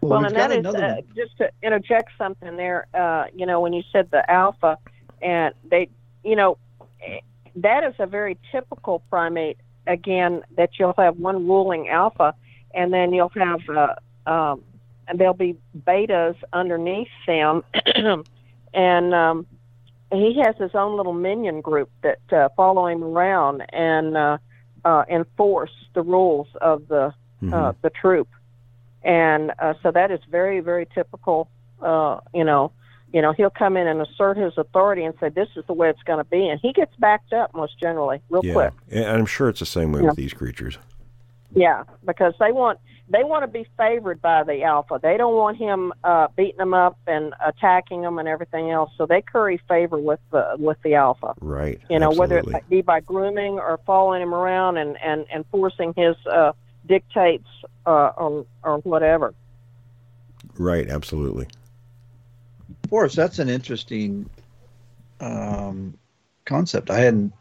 [0.00, 2.86] well, well and that is uh, just to interject something there.
[2.94, 4.78] Uh, you know, when you said the alpha,
[5.20, 5.88] and they,
[6.24, 6.58] you know,
[7.56, 9.58] that is a very typical primate.
[9.86, 12.34] Again, that you'll have one ruling alpha,
[12.74, 13.94] and then you'll have, uh,
[14.30, 14.62] um,
[15.06, 15.56] and there'll be
[15.86, 17.64] betas underneath them,
[18.74, 19.46] and um,
[20.12, 24.38] he has his own little minion group that uh, follow him around and uh,
[24.84, 27.10] uh, enforce the rules of the uh,
[27.42, 27.54] mm-hmm.
[27.54, 28.28] uh, the troop
[29.08, 31.48] and uh, so that is very very typical.
[31.82, 32.70] Uh, you know,
[33.12, 35.88] you know he'll come in and assert his authority and say this is the way
[35.88, 38.52] it's going to be, and he gets backed up most generally real yeah.
[38.52, 38.72] quick.
[38.90, 40.08] And I'm sure it's the same way yeah.
[40.08, 40.78] with these creatures.
[41.54, 42.78] Yeah, because they want
[43.08, 45.00] they want to be favored by the alpha.
[45.02, 48.90] They don't want him uh, beating them up and attacking them and everything else.
[48.98, 51.32] So they curry favor with the with the alpha.
[51.40, 51.80] Right.
[51.88, 52.36] You know, Absolutely.
[52.36, 56.52] whether it be by grooming or following him around and and and forcing his uh,
[56.88, 57.48] dictates
[57.86, 59.34] uh, or or whatever.
[60.56, 60.88] Right.
[60.88, 61.46] Absolutely.
[62.88, 64.28] Forrest, that's an interesting
[65.20, 65.96] um,
[66.46, 66.90] concept.
[66.90, 67.32] I hadn't,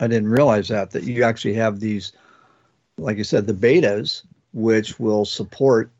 [0.00, 2.12] I didn't realize that that you actually have these,
[2.98, 4.22] like you said, the betas,
[4.52, 5.90] which will support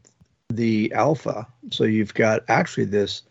[0.48, 1.46] the alpha.
[1.70, 3.22] So you've got actually this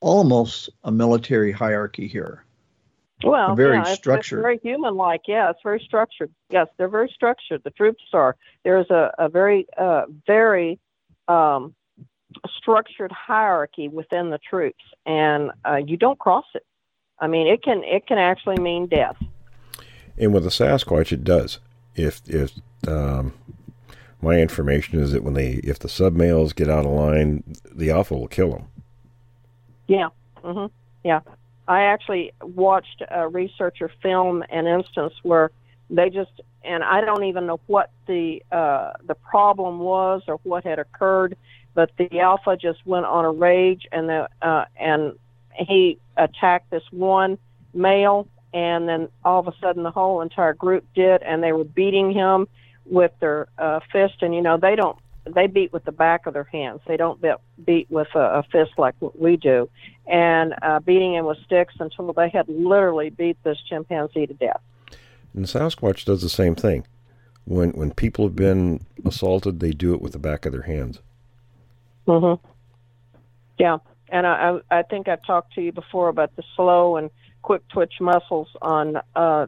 [0.00, 2.44] almost a military hierarchy here.
[3.24, 4.38] Well, Very yeah, structured.
[4.38, 5.22] It's very human-like.
[5.26, 6.30] Yeah, it's very structured.
[6.50, 7.62] Yes, they're very structured.
[7.64, 8.36] The troops are.
[8.64, 10.78] There's a, a very, uh, very
[11.28, 11.74] um,
[12.56, 16.64] structured hierarchy within the troops, and uh, you don't cross it.
[17.18, 19.16] I mean, it can it can actually mean death.
[20.18, 21.60] And with the Sasquatch, it does.
[21.94, 22.52] If if
[22.88, 23.34] um,
[24.20, 27.90] my information is that when they if the sub males get out of line, the
[27.90, 28.68] alpha will kill them.
[29.86, 30.08] Yeah.
[30.42, 30.66] hmm
[31.04, 31.20] Yeah.
[31.68, 35.50] I actually watched a researcher film an instance where
[35.90, 40.64] they just and I don't even know what the uh, the problem was or what
[40.64, 41.36] had occurred,
[41.74, 45.12] but the alpha just went on a rage and the uh, and
[45.54, 47.38] he attacked this one
[47.74, 51.64] male and then all of a sudden the whole entire group did and they were
[51.64, 52.46] beating him
[52.84, 56.34] with their uh, fist and you know they don't they beat with the back of
[56.34, 57.34] their hands they don't beat,
[57.64, 59.68] beat with a, a fist like what we do
[60.06, 64.60] and uh, beating him with sticks until they had literally beat this chimpanzee to death
[65.34, 66.86] And Sasquatch does the same thing.
[67.44, 71.00] When when people have been assaulted, they do it with the back of their hands.
[72.06, 72.34] hmm
[73.58, 73.78] Yeah,
[74.08, 77.10] and I, I I think I've talked to you before about the slow and
[77.42, 79.46] quick twitch muscles on uh,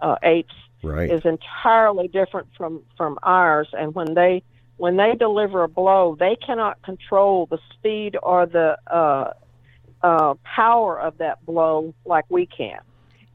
[0.00, 1.10] uh, apes Right.
[1.10, 3.68] is entirely different from from ours.
[3.72, 4.42] And when they
[4.76, 9.32] when they deliver a blow, they cannot control the speed or the uh,
[10.02, 12.80] uh, power of that blow like we can.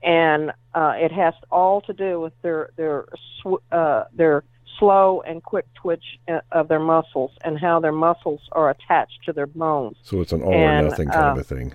[0.03, 3.05] And uh, it has all to do with their their
[3.39, 4.43] sw- uh, their
[4.79, 9.33] slow and quick twitch uh, of their muscles and how their muscles are attached to
[9.33, 9.97] their bones.
[10.01, 11.73] So it's an all And, or nothing kind of uh, a thing.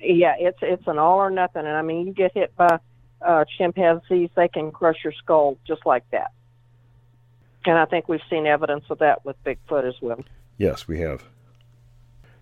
[0.00, 1.66] Yeah, it's it's an all or nothing.
[1.66, 2.78] And I mean, you get hit by
[3.20, 6.32] uh, chimpanzees, they can crush your skull just like that.
[7.64, 10.24] And I think we've seen evidence of that with Bigfoot as well.
[10.58, 11.22] Yes, we have.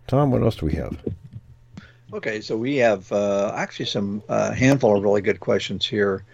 [0.07, 0.97] Tom, what else do we have?
[2.13, 6.25] Okay, so we have uh, actually some uh, handful of really good questions here,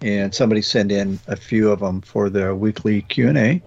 [0.00, 3.62] and somebody sent in a few of them for the weekly Q and A.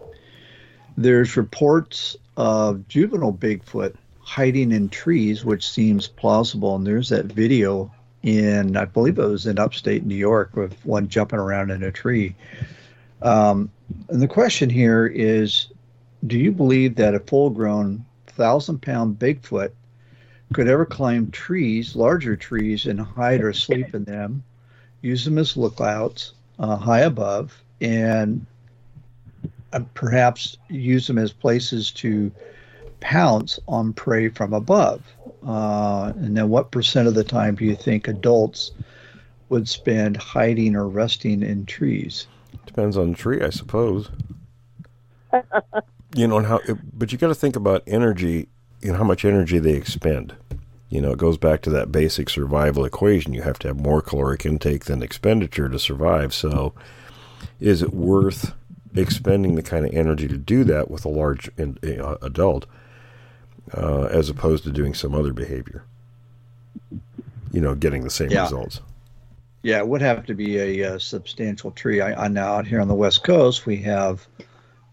[0.97, 7.91] There's reports of juvenile Bigfoot hiding in trees, which seems plausible, and there's that video
[8.23, 11.91] in I believe it was in upstate New York with one jumping around in a
[11.91, 12.35] tree.
[13.21, 13.69] Um,
[14.09, 15.67] and the question here is,
[16.27, 19.71] do you believe that a full-grown thousand-pound Bigfoot
[20.53, 24.43] could ever climb trees, larger trees, and hide or sleep in them,
[25.01, 28.45] use them as lookouts uh, high above, and
[29.73, 32.31] uh, perhaps use them as places to
[32.99, 35.01] pounce on prey from above.
[35.45, 38.71] Uh, and then, what percent of the time do you think adults
[39.49, 42.27] would spend hiding or resting in trees?
[42.71, 44.09] Depends on the tree, I suppose.
[46.15, 46.61] you know, and how,
[46.93, 48.47] but you got to think about energy,
[48.81, 50.33] you know, how much energy they expend.
[50.89, 53.33] You know, it goes back to that basic survival equation.
[53.33, 56.33] You have to have more caloric intake than expenditure to survive.
[56.33, 56.73] So,
[57.59, 58.53] is it worth
[58.95, 62.67] expending the kind of energy to do that with a large in, know, adult,
[63.75, 65.83] uh, as opposed to doing some other behavior?
[67.51, 68.43] You know, getting the same Yeah.
[68.43, 68.79] results.
[69.63, 72.01] Yeah, it would have to be a, uh substantial tree.
[72.01, 74.27] I, I now out here on the west coast, we have,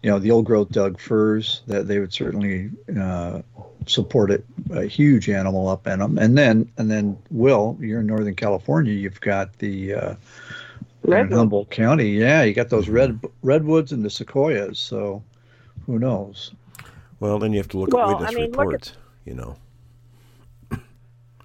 [0.03, 2.69] you know, the old growth Doug firs that they would certainly
[2.99, 3.41] uh,
[3.87, 4.45] support it.
[4.71, 8.93] A huge animal up in them, and then and then Will, you're in Northern California.
[8.93, 10.15] You've got the uh,
[11.03, 11.37] in Redwood.
[11.37, 12.09] Humboldt County.
[12.11, 14.77] Yeah, you got those red redwoods and the sequoias.
[14.77, 15.23] So
[15.87, 16.51] who knows?
[17.19, 18.93] Well, then you have to look Well, at witness I mean, look at- reports.
[19.25, 19.55] You know,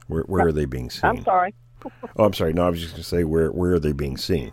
[0.09, 1.09] where where are they being seen?
[1.11, 1.55] I'm sorry.
[2.17, 2.53] Oh, I'm sorry.
[2.53, 4.53] No, I was just going to say where where are they being seen?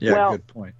[0.00, 0.74] Yeah, Well- good point.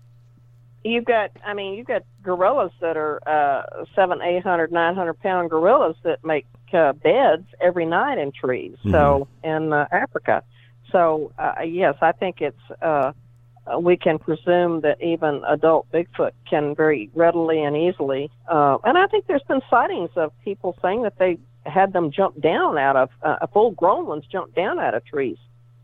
[0.85, 5.19] You've got, I mean, you've got gorillas that are uh, seven, eight hundred, nine hundred
[5.21, 8.77] pound gorillas that make uh, beds every night in trees.
[8.89, 10.45] So in uh, Africa,
[10.91, 12.57] so uh, yes, I think it's.
[12.81, 13.13] Uh,
[13.67, 18.31] uh, we can presume that even adult Bigfoot can very readily and easily.
[18.47, 21.39] Uh, and I think there's been sightings of people saying that they
[21.69, 25.39] had them jump down out of uh, full grown ones jump down out of trees.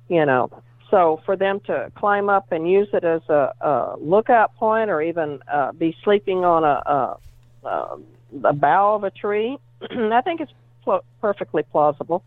[0.08, 0.62] You know, so
[0.94, 5.02] so for them to climb up and use it as a, a lookout point, or
[5.02, 7.18] even uh, be sleeping on a,
[7.64, 7.98] a, a,
[8.44, 9.58] a bough of a tree,
[9.90, 10.52] I think it's
[10.84, 12.22] pl- perfectly plausible.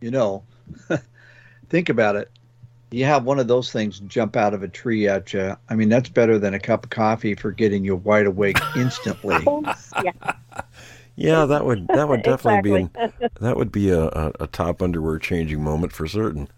[0.00, 0.44] You know,
[1.68, 2.30] think about it.
[2.90, 5.54] You have one of those things jump out of a tree at you.
[5.68, 9.44] I mean, that's better than a cup of coffee for getting you wide awake instantly.
[10.02, 10.32] yeah.
[11.16, 13.10] Yeah, that would that would definitely exactly.
[13.18, 16.48] be an, that would be a, a, a top underwear changing moment for certain.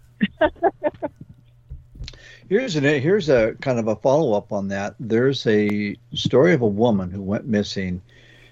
[2.49, 4.95] Here's an here's a kind of a follow up on that.
[4.99, 8.01] There's a story of a woman who went missing.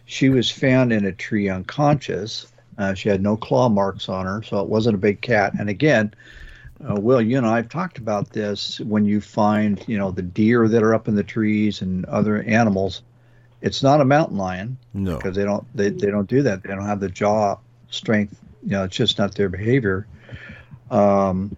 [0.06, 2.48] She was found in a tree unconscious.
[2.78, 5.54] Uh, she had no claw marks on her, so it wasn't a big cat.
[5.60, 6.14] And again,
[6.88, 8.80] uh, Will, you know, I've talked about this.
[8.82, 12.44] When you find, you know, the deer that are up in the trees and other
[12.44, 13.02] animals,
[13.62, 16.64] it's not a mountain lion No, because they don't they, they don't do that.
[16.64, 17.58] They don't have the jaw
[17.90, 18.40] strength.
[18.64, 20.08] You know, it's just not their behavior.
[20.92, 21.56] Um,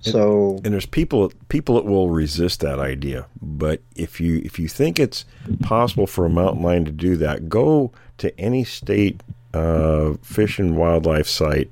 [0.00, 3.26] so and there's people people that will resist that idea.
[3.40, 5.24] But if you if you think it's
[5.60, 9.22] possible for a mountain lion to do that, go to any state
[9.54, 11.70] uh, fish and wildlife site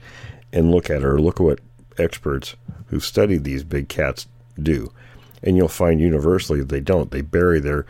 [0.52, 1.60] and look at it, or look at what
[1.98, 2.54] experts
[2.86, 4.26] who've studied these big cats
[4.60, 4.92] do,
[5.42, 7.10] and you'll find universally they don't.
[7.10, 7.84] They bury their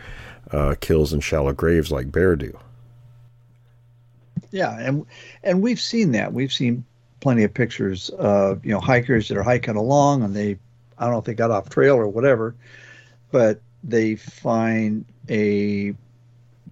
[0.52, 2.56] uh, kills in shallow graves like bear do.
[4.50, 5.06] Yeah, and
[5.44, 6.32] and we've seen that.
[6.32, 6.84] We've seen
[7.20, 10.58] plenty of pictures of you know hikers that are hiking along and they
[10.98, 12.54] I don't know if they got off trail or whatever,
[13.30, 15.94] but they find a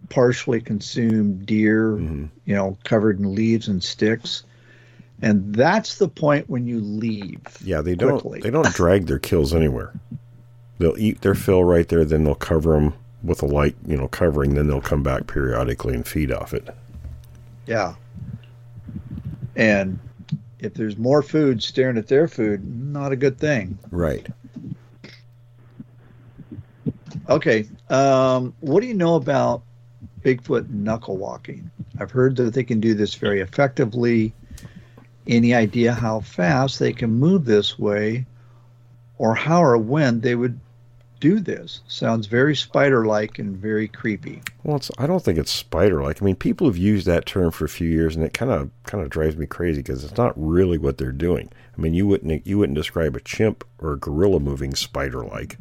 [0.09, 2.26] partially consumed deer, Mm-hmm.
[2.46, 4.42] you know, covered in leaves and sticks.
[5.20, 7.40] And that's the point when you leave.
[7.62, 9.92] Yeah, they don't they don't drag their kills anywhere.
[10.78, 14.09] They'll eat their fill right there, then they'll cover them with a light, you know,
[14.09, 14.55] covering.
[14.55, 16.69] Then they'll come back periodically and feed off it.
[17.66, 17.95] Yeah.
[19.57, 19.99] And
[20.59, 23.78] if there's more food staring at their food, not a good thing.
[23.90, 24.27] Right.
[27.28, 27.69] Okay.
[27.90, 29.62] Um, what do you know about
[30.23, 31.70] Bigfoot knuckle walking?
[32.01, 34.32] I've heard that they can do this very effectively.
[35.27, 38.24] Any idea how fast they can move this way
[39.19, 40.59] or how or when they would
[41.20, 41.81] do this?
[41.89, 44.43] Sounds very spider like and very creepy.
[44.65, 46.23] Well, it's, I don't think it's spider-like.
[46.23, 48.70] I mean, people have used that term for a few years, and it kind of
[48.85, 51.51] kind of drives me crazy because it's not really what they're doing.
[51.77, 55.59] I mean, you wouldn't you wouldn't describe a chimp or a gorilla moving spider-like.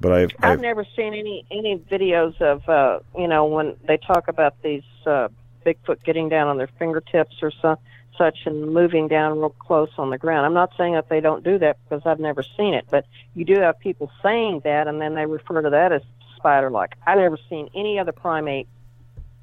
[0.00, 3.96] But I've, I've I've never seen any any videos of uh, you know when they
[3.96, 5.28] talk about these uh,
[5.66, 7.78] Bigfoot getting down on their fingertips or so,
[8.18, 10.44] such and moving down real close on the ground.
[10.44, 13.44] I'm not saying that they don't do that because I've never seen it, but you
[13.44, 16.02] do have people saying that, and then they refer to that as
[16.36, 16.96] spider-like.
[17.06, 18.68] I've never seen any other primate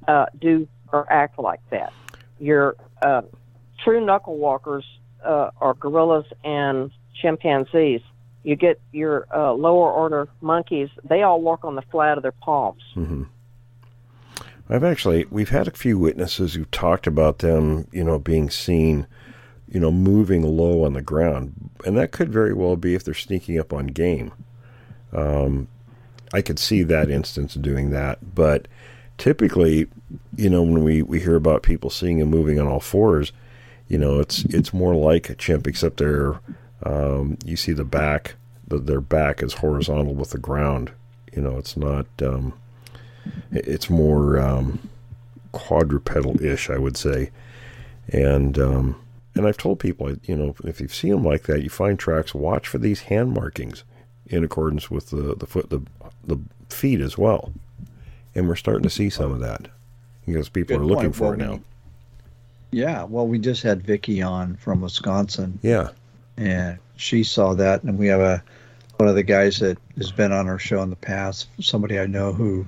[0.06, 1.92] uh, do or act like that.
[2.38, 3.22] Your uh,
[3.82, 4.84] true knuckle walkers
[5.24, 6.90] uh, are gorillas and
[7.20, 8.02] chimpanzees.
[8.44, 12.32] You get your uh, lower order monkeys; they all walk on the flat of their
[12.32, 12.82] palms.
[12.94, 13.24] hmm
[14.68, 19.06] I've actually we've had a few witnesses who talked about them, you know, being seen,
[19.68, 23.14] you know, moving low on the ground, and that could very well be if they're
[23.14, 24.32] sneaking up on game.
[25.12, 25.68] Um,
[26.32, 28.66] I could see that instance doing that, but
[29.18, 29.86] typically,
[30.36, 33.32] you know, when we, we hear about people seeing them moving on all fours,
[33.88, 36.40] you know, it's it's more like a chimp, except they're
[36.82, 38.34] um, you see the back,
[38.66, 40.90] the, their back is horizontal with the ground.
[41.32, 42.06] You know, it's not.
[42.20, 42.54] Um,
[43.50, 44.88] it's more um,
[45.52, 47.30] quadrupedal-ish, I would say,
[48.08, 48.96] and um,
[49.34, 52.34] and I've told people, you know, if you see them like that, you find tracks,
[52.34, 53.84] watch for these hand markings
[54.26, 55.82] in accordance with the the foot the
[56.24, 56.38] the
[56.68, 57.52] feet as well,
[58.34, 59.68] and we're starting to see some of that
[60.24, 61.16] because people Good are looking point.
[61.16, 61.60] for Well, it now.
[62.72, 65.90] Yeah, well, we just had Vicky on from Wisconsin, Yeah,
[66.36, 68.42] and she saw that, and we have a
[68.96, 72.06] one of the guys that has been on our show in the past, somebody I
[72.06, 72.66] know who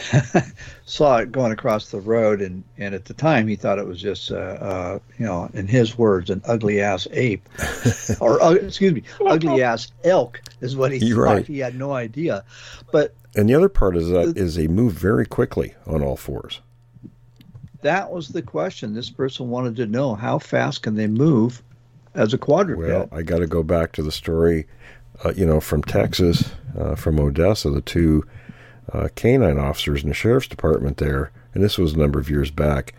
[0.84, 4.00] saw it going across the road, and and at the time he thought it was
[4.00, 7.48] just, uh, uh, you know, in his words, an ugly ass ape,
[8.20, 11.34] or uh, excuse me, ugly ass elk is what he You're thought.
[11.34, 11.46] right.
[11.46, 12.44] He had no idea,
[12.92, 16.60] but and the other part is that is they move very quickly on all fours.
[17.82, 18.94] that was the question.
[18.94, 21.62] This person wanted to know how fast can they move
[22.14, 22.82] as a quadruped.
[22.82, 24.66] Well, I got to go back to the story,
[25.24, 28.24] uh, you know, from Texas, uh, from Odessa, the two
[28.92, 32.50] uh, canine officers in the sheriff's department there, and this was a number of years
[32.50, 32.94] back.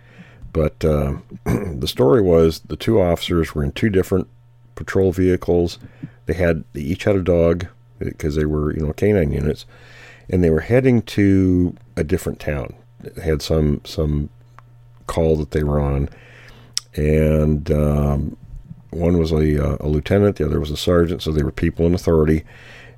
[0.54, 1.24] But um
[1.80, 4.28] the story was the two officers were in two different
[4.76, 5.80] patrol vehicles.
[6.26, 7.68] They had they each had a dog
[8.00, 9.66] because they were you know canine units,
[10.30, 12.74] and they were heading to a different town.
[13.00, 14.30] They had some some
[15.08, 16.10] call that they were on,
[16.96, 18.38] and um,
[18.92, 21.86] one was a, uh, a lieutenant, the other was a sergeant, so they were people
[21.86, 22.44] in authority.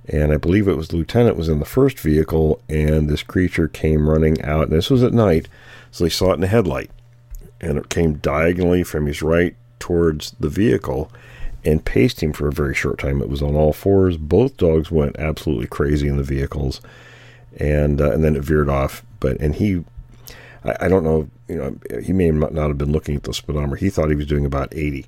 [0.07, 3.67] And I believe it was the lieutenant was in the first vehicle, and this creature
[3.67, 4.63] came running out.
[4.63, 5.47] And this was at night,
[5.91, 6.91] so they saw it in the headlight,
[7.61, 11.09] and it came diagonally from his right towards the vehicle,
[11.63, 13.21] and paced him for a very short time.
[13.21, 14.17] It was on all fours.
[14.17, 16.81] Both dogs went absolutely crazy in the vehicles,
[17.57, 19.05] and uh, and then it veered off.
[19.21, 19.85] But and he,
[20.65, 23.77] I, I don't know, you know, he may not have been looking at the speedometer.
[23.77, 25.05] He thought he was doing about eighty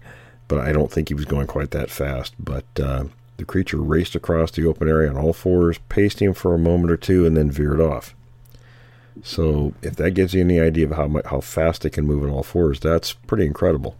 [0.47, 2.33] but I don't think he was going quite that fast.
[2.39, 3.05] But uh,
[3.37, 6.91] the creature raced across the open area on all fours, paced him for a moment
[6.91, 8.15] or two, and then veered off.
[9.23, 12.23] So if that gives you any idea of how much, how fast they can move
[12.23, 13.95] on all fours, that's pretty incredible.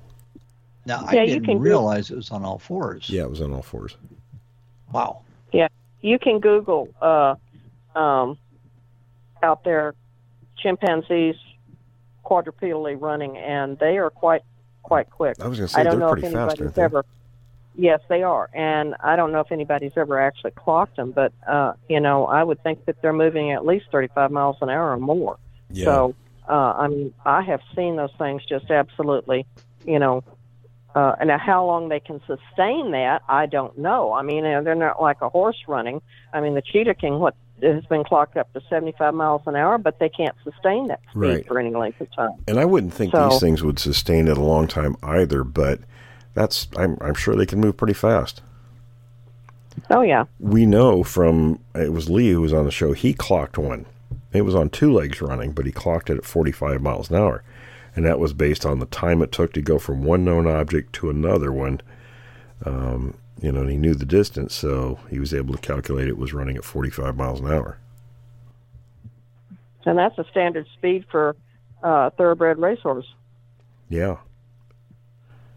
[0.85, 3.09] Now I Yeah, you didn't can realize it was on all fours.
[3.09, 3.97] Yeah, it was on all fours.
[4.91, 5.21] Wow.
[5.51, 5.67] Yeah,
[6.01, 7.35] you can Google uh,
[7.97, 8.37] um,
[9.41, 9.95] out there
[10.57, 11.35] chimpanzees
[12.25, 14.41] quadrupedally running, and they are quite
[14.83, 15.37] quite quick.
[15.39, 16.83] I was going to say I don't they're know if pretty fast, anybody's aren't they?
[16.83, 17.05] ever.
[17.77, 21.73] Yes, they are, and I don't know if anybody's ever actually clocked them, but uh,
[21.89, 24.97] you know, I would think that they're moving at least 35 miles an hour or
[24.97, 25.37] more.
[25.69, 25.85] Yeah.
[25.85, 26.15] So,
[26.47, 29.45] uh, I mean, I have seen those things just absolutely,
[29.85, 30.23] you know,
[30.95, 34.13] uh, and how long they can sustain that, I don't know.
[34.13, 36.01] I mean, uh, they're not like a horse running.
[36.31, 39.77] I mean, the cheetah King, what has been clocked up to 75 miles an hour,
[39.77, 41.47] but they can't sustain that speed Right.
[41.47, 42.31] for any length of time.
[42.47, 45.79] And I wouldn't think So- these things would sustain it a long time either, but
[46.35, 48.41] that's I'm I'm sure they can move pretty fast.
[49.89, 52.93] Oh yeah, We know from it was Lee who was on the show.
[52.93, 53.85] He clocked one.
[54.31, 57.43] It was on two legs running, but he clocked it at 45 miles an hour,
[57.95, 60.93] and that was based on the time it took to go from one known object
[60.93, 61.81] to another one.
[62.65, 66.17] Um, you know, and he knew the distance, so he was able to calculate it
[66.17, 67.77] was running at 45 miles an hour.
[69.85, 71.35] and that's a standard speed for
[71.83, 73.05] uh, thoroughbred racehorse.
[73.89, 74.17] Yeah.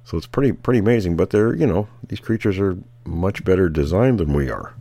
[0.08, 4.20] So it's pretty pretty amazing, but they're you know these creatures are much better designed
[4.20, 4.72] than we are.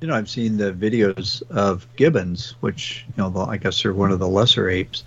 [0.00, 4.10] You know, I've seen the videos of gibbons, which you know, I guess they're one
[4.10, 5.04] of the lesser apes,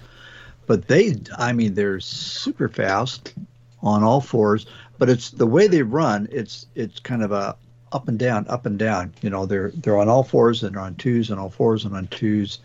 [0.68, 3.34] but they, I mean, they're super fast
[3.82, 4.68] on all fours.
[5.00, 6.28] But it's the way they run.
[6.32, 7.56] It's it's kind of a
[7.92, 9.16] up and down, up and down.
[9.24, 11.96] You know, they're they're on all fours and they're on twos and all fours and
[11.96, 12.60] on twos.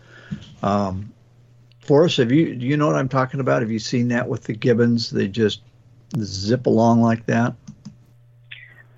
[0.61, 1.11] Um,
[1.79, 3.63] Forrest, have you do you know what I'm talking about?
[3.63, 5.09] Have you seen that with the gibbons?
[5.09, 5.61] They just
[6.17, 7.55] zip along like that.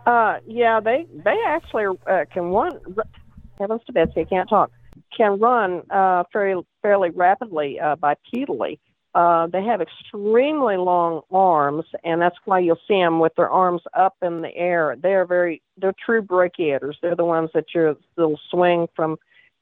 [0.05, 2.79] Uh, yeah, they they actually uh, can run.
[3.59, 4.71] Heavens to Betsy, I can't talk.
[5.15, 8.79] Can run uh, fairly fairly rapidly uh, bipedally.
[9.13, 13.81] Uh, they have extremely long arms, and that's why you'll see them with their arms
[13.93, 14.95] up in the air.
[14.99, 16.97] They're very they're true brachiators.
[17.01, 19.17] They're the ones that you they'll swing from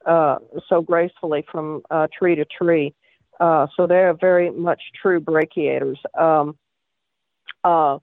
[0.05, 0.37] uh,
[0.69, 2.93] so gracefully from uh, tree to tree.
[3.39, 5.99] Uh, so they're very much true brachiators.
[6.17, 6.57] Um,
[7.63, 7.99] uh,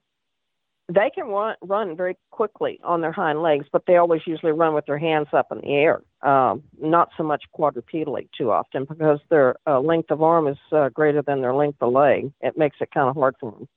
[0.89, 4.73] they can run run very quickly on their hind legs, but they always usually run
[4.73, 6.01] with their hands up in the air.
[6.21, 10.89] Um, not so much quadrupedally too often because their uh, length of arm is uh,
[10.89, 12.31] greater than their length of leg.
[12.41, 13.67] It makes it kind of hard for them.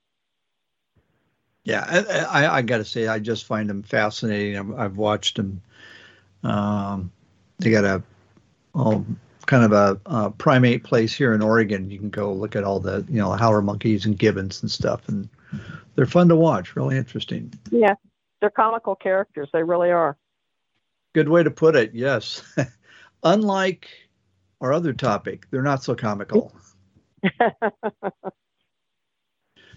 [1.65, 4.57] Yeah, I, I, I got to say, I just find them fascinating.
[4.57, 5.61] I've, I've watched them.
[6.43, 7.13] Um,
[7.59, 8.03] they got a
[8.75, 9.05] oh,
[9.51, 11.91] kind of a, a primate place here in Oregon.
[11.91, 15.09] You can go look at all the you know howler monkeys and gibbons and stuff,
[15.09, 15.29] and
[15.97, 16.77] they're fun to watch.
[16.77, 17.53] Really interesting.
[17.73, 17.95] Yeah,
[18.41, 19.49] they're comical characters.
[19.53, 20.17] They really are.
[21.15, 21.93] Good way to put it.
[21.93, 22.43] Yes.
[23.25, 23.89] Unlike
[24.61, 26.55] our other topic, they're not so comical.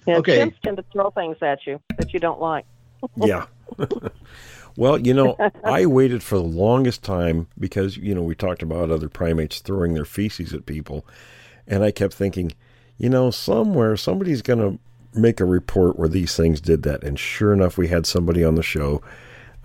[0.05, 0.39] Yeah, Okay.
[0.39, 2.65] chimps tend to throw things at you that you don't like.
[3.15, 3.45] Yeah.
[4.75, 8.91] well, you know, I waited for the longest time because, you know, we talked about
[8.91, 11.05] other primates throwing their feces at people.
[11.67, 12.51] And I kept thinking,
[12.97, 14.79] you know, somewhere somebody's going to
[15.19, 17.03] make a report where these things did that.
[17.03, 19.01] And sure enough, we had somebody on the show.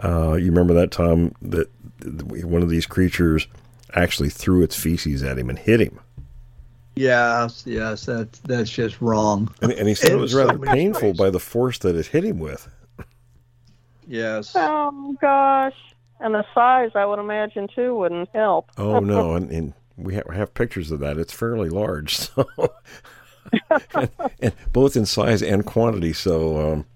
[0.03, 1.69] Uh, you remember that, Tom, that
[2.45, 3.47] one of these creatures
[3.95, 5.99] actually threw its feces at him and hit him.
[6.97, 9.55] Yes, yes, that's that's just wrong.
[9.63, 11.17] And, and he said It it was was so rather painful stories.
[11.17, 12.69] by the force that it hit him with.
[14.09, 14.53] Yes.
[14.57, 15.77] Oh gosh,
[16.19, 18.71] and the size I would imagine too wouldn't help.
[18.79, 21.19] Oh no, and, and we have, have pictures of that.
[21.19, 22.47] It's fairly large, so
[23.95, 24.11] and,
[24.41, 26.13] and both in size and quantity.
[26.15, 26.87] So, um,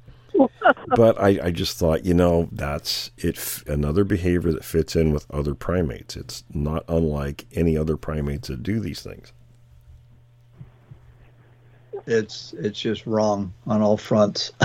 [0.97, 3.63] but I, I just thought, you know, that's it.
[3.67, 6.17] Another behavior that fits in with other primates.
[6.17, 9.33] It's not unlike any other primates that do these things.
[12.07, 14.53] It's it's just wrong on all fronts.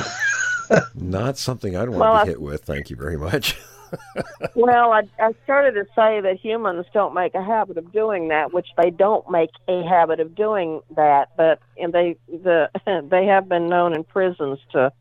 [0.95, 2.64] Not something I'd want Well, to I- be hit with.
[2.64, 3.57] Thank you very much.
[4.56, 8.52] well, I, I started to say that humans don't make a habit of doing that,
[8.53, 12.69] which they don't make a habit of doing that, but and they the
[13.10, 14.91] they have been known in prisons to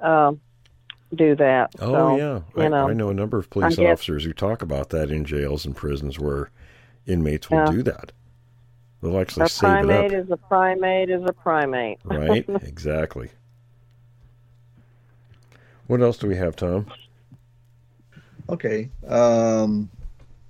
[0.00, 0.40] um,
[1.14, 1.70] do that.
[1.78, 4.32] Oh so, yeah, you I, know, I know a number of police guess- officers who
[4.32, 6.50] talk about that in jails and prisons where
[7.06, 7.70] inmates will Yeah.
[7.70, 8.10] do that.
[9.02, 10.24] They'll actually a save it primate up.
[10.24, 11.98] is a primate is a primate.
[12.04, 12.44] Right?
[12.62, 13.30] exactly.
[15.92, 16.86] What else do we have, Tom?
[18.48, 18.88] Okay.
[19.06, 19.90] Um,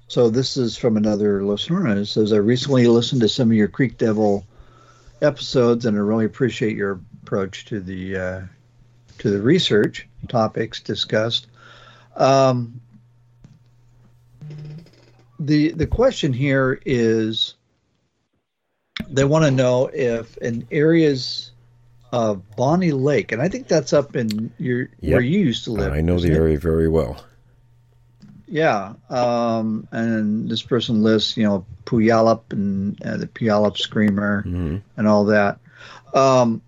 [0.06, 3.66] so this is from another listener, it says, "I recently listened to some of your
[3.66, 4.46] Creek Devil
[5.20, 8.40] episodes, and I really appreciate your approach to the uh,
[9.18, 11.48] to the research topics discussed."
[12.14, 12.80] Um,
[15.40, 17.54] the the question here is,
[19.08, 21.51] they want to know if in areas
[22.12, 25.92] of Bonney Lake, and I think that's up in your where you used to live.
[25.92, 26.36] I know the it?
[26.36, 27.24] area very well.
[28.46, 34.76] Yeah, um, and this person lists, you know, Puyallup and uh, the Puyallup Screamer hmm
[34.96, 35.58] and all that.
[36.12, 36.60] Um,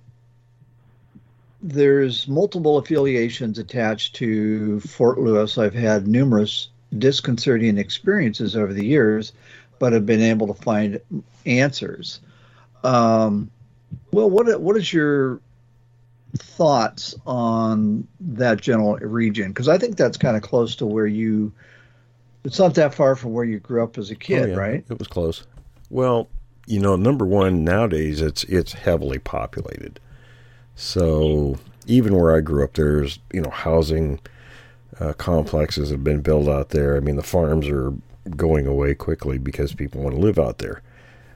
[1.63, 5.59] there's multiple affiliations attached to Fort Lewis.
[5.59, 6.69] I've had numerous
[6.99, 9.33] disconcerting experiences over the years,
[9.79, 11.01] but have been able to find
[11.45, 12.21] answers.
[12.83, 13.51] Um,
[14.13, 15.41] well, what what is your
[16.37, 19.49] thoughts on that general region?
[19.49, 21.53] Because I think that's kind of close to where you.
[22.45, 24.85] It's not that far from where you grew up as a kid, Oh, yeah, right?
[24.89, 25.47] It was close.
[25.89, 26.29] Well,
[26.67, 30.01] you know, number one nowadays it's it's heavily populated.
[30.77, 34.21] So even where I grew up, there's you know housing
[35.01, 36.97] uh, complexes have been built out there.
[36.97, 37.93] I mean, the farms are
[38.37, 40.83] going away quickly because people want to live out there.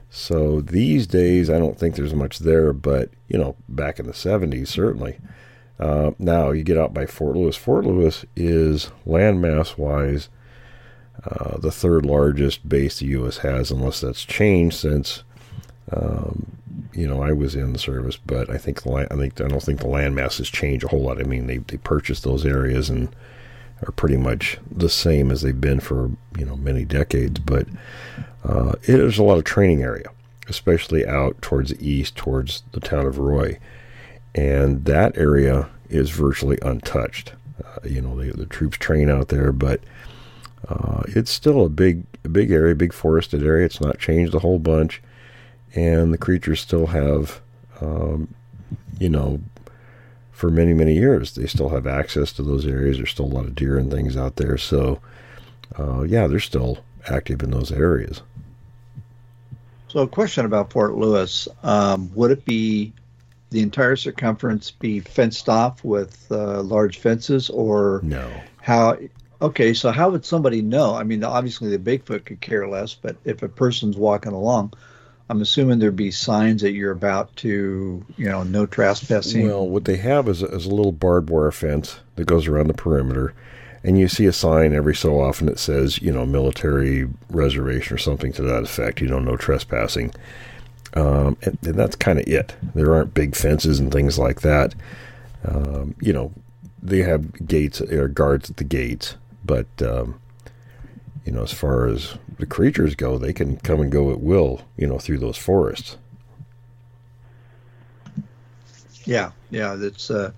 [0.09, 2.73] So these days, I don't think there's much there.
[2.73, 5.19] But you know, back in the '70s, certainly.
[5.79, 7.55] Uh, now you get out by Fort Lewis.
[7.55, 10.27] Fort Lewis is landmass wise
[11.25, 13.37] uh, the third largest base the U.S.
[13.37, 15.23] has, unless that's changed since
[15.91, 16.57] um,
[16.93, 18.17] you know I was in the service.
[18.17, 21.01] But I think the I think I don't think the landmass has changed a whole
[21.01, 21.19] lot.
[21.19, 23.13] I mean, they they purchased those areas and
[23.85, 27.39] are pretty much the same as they've been for you know many decades.
[27.39, 27.67] But
[28.43, 30.09] uh, it is a lot of training area,
[30.47, 33.59] especially out towards the east, towards the town of Roy,
[34.35, 37.33] and that area is virtually untouched.
[37.63, 39.81] Uh, you know, the, the troops train out there, but
[40.67, 43.65] uh, it's still a big, big area, big forested area.
[43.65, 45.01] It's not changed a whole bunch,
[45.75, 47.41] and the creatures still have,
[47.81, 48.33] um,
[48.99, 49.41] you know,
[50.31, 52.95] for many, many years, they still have access to those areas.
[52.95, 54.57] There's still a lot of deer and things out there.
[54.57, 55.01] So,
[55.77, 56.77] uh, yeah, they're still
[57.09, 58.21] active in those areas.
[59.89, 62.93] So, a question about Fort Lewis: um, Would it be
[63.49, 68.29] the entire circumference be fenced off with uh, large fences, or No,
[68.61, 68.97] how?
[69.41, 70.93] Okay, so how would somebody know?
[70.93, 74.73] I mean, obviously the Bigfoot could care less, but if a person's walking along,
[75.29, 79.47] I'm assuming there'd be signs that you're about to, you know, no trespassing.
[79.47, 82.67] Well, what they have is a, is a little barbed wire fence that goes around
[82.67, 83.33] the perimeter,
[83.83, 87.97] and you see a sign every so often that says, you know, military reservation or
[87.97, 89.01] something to that effect.
[89.01, 90.13] You know, no trespassing,
[90.95, 92.55] um, and, and that's kind of it.
[92.75, 94.75] There aren't big fences and things like that.
[95.45, 96.33] Um, you know,
[96.81, 99.15] they have gates or guards at the gates,
[99.45, 100.19] but um,
[101.25, 104.61] you know, as far as the creatures go, they can come and go at will.
[104.77, 105.97] You know, through those forests.
[109.09, 110.31] yeah, yeah, that's uh,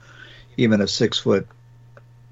[0.57, 1.45] even a six foot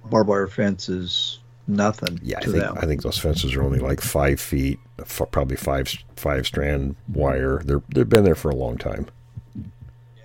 [0.10, 2.78] barbed wire fence is nothing Yeah, I think them.
[2.80, 7.62] I think those fences are only like five feet, f- probably five five strand wire.
[7.64, 9.08] They're they've been there for a long time.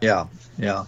[0.00, 0.26] yeah,
[0.58, 0.84] yeah.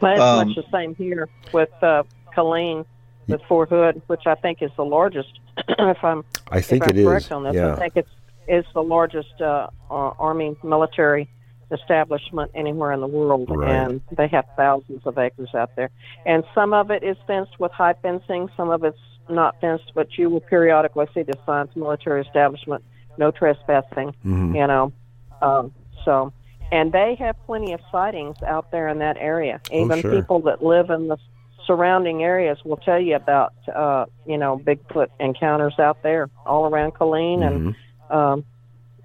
[0.00, 2.02] But it's Um, much the same here with uh,
[2.36, 2.84] Killeen,
[3.28, 5.38] with Fort Hood, which I think is the largest.
[5.68, 7.32] if I'm I think if I'm it correct is.
[7.32, 8.10] on this, Yeah, I think it's
[8.48, 11.28] it's the largest uh, uh, army military
[11.72, 13.70] establishment anywhere in the world, Right.
[13.70, 15.90] and they have thousands of acres out there.
[16.26, 20.18] And some of it is fenced with high fencing, some of it's not fenced, but
[20.18, 22.84] you will periodically see the signs: military establishment,
[23.18, 24.14] no trespassing.
[24.24, 24.54] Mhm.
[24.54, 24.92] You know,
[25.40, 25.72] um,
[26.04, 26.32] so.
[26.70, 29.60] And they have plenty of sightings out there in that area.
[29.70, 30.10] Even Oh, sure.
[30.10, 31.18] people that live in the
[31.66, 36.94] surrounding areas will tell you about, uh, you know, Bigfoot encounters out there all around
[36.94, 37.74] Killeen and
[38.10, 38.14] Mhm.
[38.14, 38.44] um,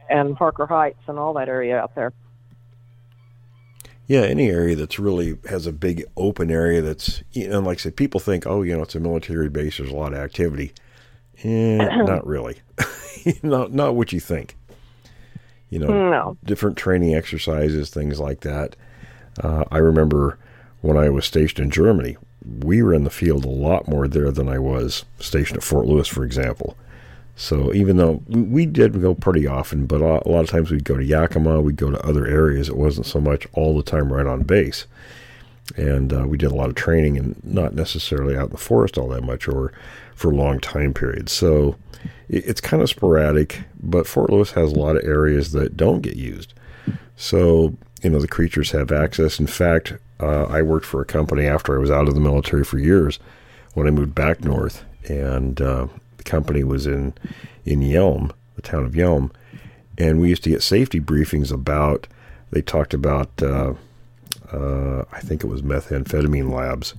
[0.09, 2.13] and Harker Heights and all that area out there.
[4.07, 4.21] Yeah.
[4.21, 7.95] Any area that's really has a big open area that's you know, like I said,
[7.95, 9.77] people think, oh, you know, it's a military base.
[9.77, 10.73] There's a lot of activity.
[11.43, 12.57] Eh, not really.
[13.43, 14.55] not not what you think.
[15.69, 18.75] You know, No, different training exercises, things like that.
[19.43, 20.39] Uh, I remember
[20.81, 22.15] when I was stationed in Germany,
[22.63, 25.85] we were in the field a lot more there than I was stationed at Fort
[25.85, 26.77] Lewis, for example.
[27.39, 30.97] So even though we, did go pretty often, but a, lot of times we'd go
[30.97, 32.67] to Yakima, we'd go to other areas.
[32.67, 34.87] It wasn't so much all the time right on base.
[35.75, 38.97] And uh, we did a lot of training and not necessarily out in the forest
[38.97, 39.71] all that much or
[40.15, 41.31] for long time periods.
[41.31, 41.75] So
[42.27, 46.01] it, it's kind of sporadic, but Fort Lewis has a lot of areas that don't
[46.01, 46.55] get used.
[47.17, 49.39] So, you know, the creatures have access.
[49.39, 52.63] In fact, uh, I worked for a company after I was out of the military
[52.63, 53.19] for years
[53.75, 54.83] when I moved back north.
[55.07, 55.87] And uh,
[56.27, 57.13] company was in
[57.65, 59.31] in Yelm, the town of Yelm,
[59.97, 62.07] and we used to get safety briefings about.
[62.51, 63.73] They talked about, uh,
[64.53, 66.93] uh, I think it was methamphetamine labs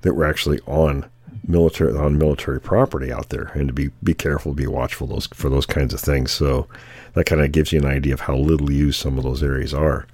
[0.00, 1.04] that were actually on
[1.46, 5.48] military on military property out there, and to be be careful, be watchful those for
[5.48, 6.30] those kinds of things.
[6.30, 6.66] So
[7.14, 9.74] that kind of gives you an idea of how little used some of those areas
[9.74, 10.06] are.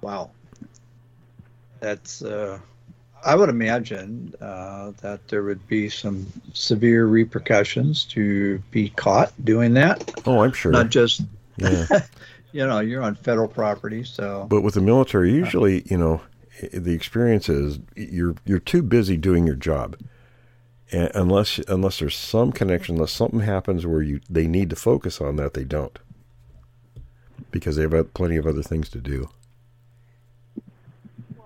[0.00, 0.30] Wow,
[1.80, 2.58] that's uh,
[3.24, 9.74] I would imagine uh, that there would be some severe repercussions to be caught doing
[9.74, 10.12] that.
[10.26, 10.72] Oh, I'm sure.
[10.72, 11.22] Not just,
[11.56, 11.86] yeah.
[12.52, 14.46] you know, you're on federal property, so.
[14.48, 16.20] But with the military, usually, you know,
[16.72, 19.96] the experience is you're you're too busy doing your job,
[20.92, 25.20] and unless unless there's some connection, unless something happens where you they need to focus
[25.20, 25.98] on that, they don't,
[27.50, 29.30] because they have plenty of other things to do.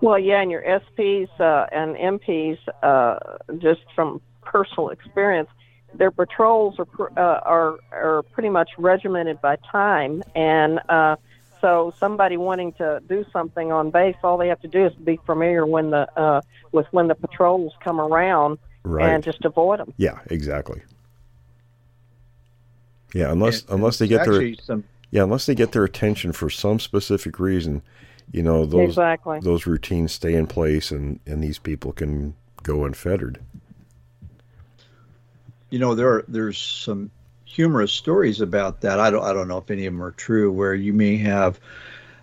[0.01, 3.19] Well, yeah, and your SPs uh, and MPs, uh,
[3.57, 5.49] just from personal experience,
[5.93, 11.15] their patrols are uh, are are pretty much regimented by time, and uh,
[11.61, 15.19] so somebody wanting to do something on base, all they have to do is be
[15.25, 19.09] familiar when the uh, with when the patrols come around, right.
[19.09, 19.93] and just avoid them.
[19.97, 20.81] Yeah, exactly.
[23.13, 24.83] Yeah, unless and, unless they get their some...
[25.11, 27.81] yeah unless they get their attention for some specific reason
[28.31, 29.39] you know those exactly.
[29.41, 33.39] those routines stay in place and and these people can go unfettered.
[35.69, 37.11] You know there are, there's some
[37.45, 38.99] humorous stories about that.
[38.99, 41.59] I don't i don't know if any of them are true where you may have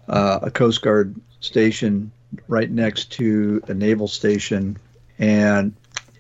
[0.09, 2.13] uh, a coast guard station
[2.49, 4.77] right next to a naval station
[5.19, 5.75] and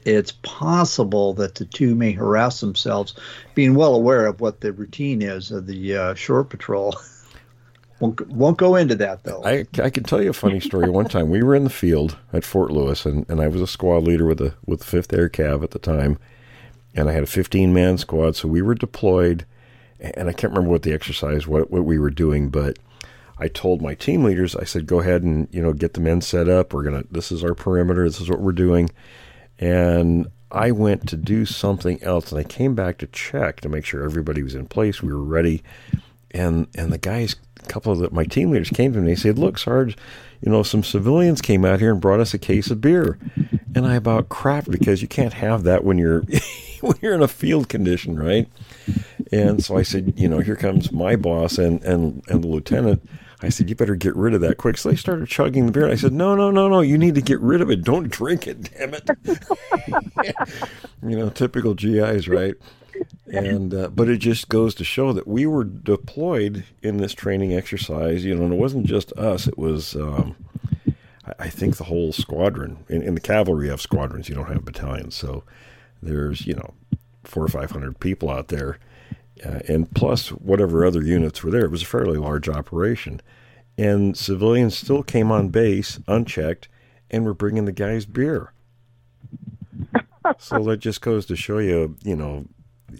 [0.04, 3.14] it's possible that the two may harass themselves
[3.54, 6.94] being well aware of what the routine is of the uh, shore patrol
[8.00, 9.42] Won't, won't go into that though.
[9.44, 10.90] I, I can tell you a funny story.
[10.90, 13.66] One time we were in the field at Fort Lewis, and, and I was a
[13.66, 16.18] squad leader with the with Fifth Air Cav at the time,
[16.94, 18.36] and I had a 15 man squad.
[18.36, 19.46] So we were deployed,
[19.98, 22.78] and I can't remember what the exercise what what we were doing, but
[23.38, 26.20] I told my team leaders, I said, go ahead and you know get the men
[26.20, 26.74] set up.
[26.74, 28.04] We're gonna this is our perimeter.
[28.04, 28.90] This is what we're doing,
[29.58, 33.86] and I went to do something else, and I came back to check to make
[33.86, 35.02] sure everybody was in place.
[35.02, 35.62] We were ready,
[36.30, 37.36] and and the guys
[37.68, 39.96] couple of the, my team leaders came to me and said, "Look, Sarge,
[40.40, 43.18] you know, some civilians came out here and brought us a case of beer,"
[43.74, 46.22] and I about crapped because you can't have that when you're
[46.80, 48.48] when you're in a field condition, right?
[49.32, 53.06] And so I said, you know, here comes my boss and and and the lieutenant.
[53.42, 54.78] I said, you better get rid of that quick.
[54.78, 55.90] So they started chugging the beer.
[55.90, 56.80] I said, no, no, no, no.
[56.80, 57.84] You need to get rid of it.
[57.84, 59.10] Don't drink it, damn it.
[61.02, 62.54] you know, typical GIs, right?
[63.32, 67.54] And uh, but it just goes to show that we were deployed in this training
[67.54, 70.36] exercise you know and it wasn't just us it was um,
[71.38, 74.64] I, think the whole squadron in, in, the cavalry you have squadrons you don't have
[74.64, 75.42] battalions so
[76.02, 76.74] there's you know
[77.24, 78.78] four or five hundred people out there
[79.44, 83.20] uh, and plus whatever other units were there it was a fairly large operation.
[83.78, 86.68] And civilians still came on base unchecked
[87.10, 88.52] and were bringing the guys beer.
[90.40, 92.46] So that just goes to show you, you know,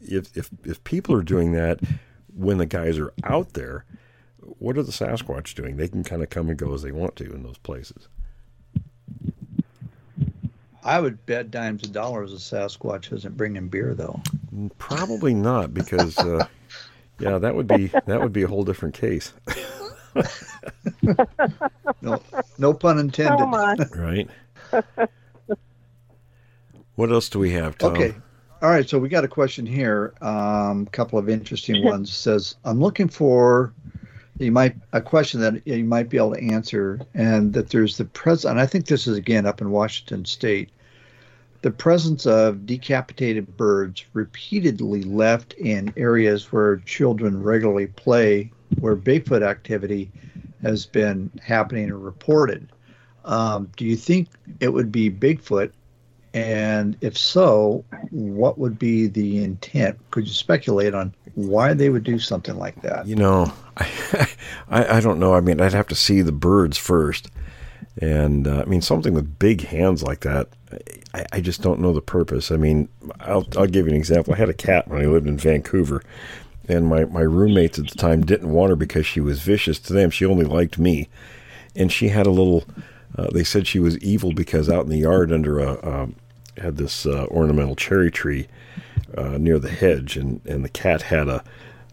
[0.02, 1.80] if if if people are doing that
[2.34, 3.84] when the guys are out there,
[4.58, 5.76] what are the Sasquatch doing?
[5.76, 8.08] They can kind of come and go as they want to in those places.
[10.84, 14.20] I would bet dimes and dollars a Sasquatch isn't bringing beer though.
[14.78, 16.46] Probably not because, uh,
[17.18, 19.32] yeah, that would be that would be a whole different case.
[22.00, 22.22] no,
[22.58, 23.40] no pun intended.
[23.40, 24.28] Oh right.
[26.94, 27.92] What else do we have, Tom?
[27.92, 28.14] Okay.
[28.62, 30.14] All right, so we got a question here.
[30.22, 32.12] A um, couple of interesting ones.
[32.12, 33.74] says, "I'm looking for
[34.38, 38.04] you might a question that you might be able to answer, and that there's the
[38.04, 38.58] present.
[38.58, 40.70] I think this is again up in Washington State.
[41.62, 49.42] The presence of decapitated birds repeatedly left in areas where children regularly play, where Bigfoot
[49.42, 50.10] activity
[50.62, 52.68] has been happening or reported.
[53.24, 54.28] Um, do you think
[54.60, 55.72] it would be Bigfoot
[56.34, 59.98] and if so, what would be the intent?
[60.10, 63.06] Could you speculate on why they would do something like that?
[63.06, 64.28] You know, I,
[64.68, 65.34] I, I don't know.
[65.34, 67.30] I mean, I'd have to see the birds first.
[68.00, 70.48] And uh, I mean, something with big hands like that,
[71.14, 72.50] I, I just don't know the purpose.
[72.50, 72.88] I mean,
[73.20, 74.34] I'll, I'll give you an example.
[74.34, 76.02] I had a cat when I lived in Vancouver,
[76.68, 79.92] and my, my roommates at the time didn't want her because she was vicious to
[79.92, 80.10] them.
[80.10, 81.08] She only liked me.
[81.74, 82.64] And she had a little,
[83.16, 86.06] uh, they said she was evil because out in the yard under a, uh,
[86.58, 88.46] had this uh, ornamental cherry tree
[89.16, 91.42] uh, near the hedge, and, and the cat had a,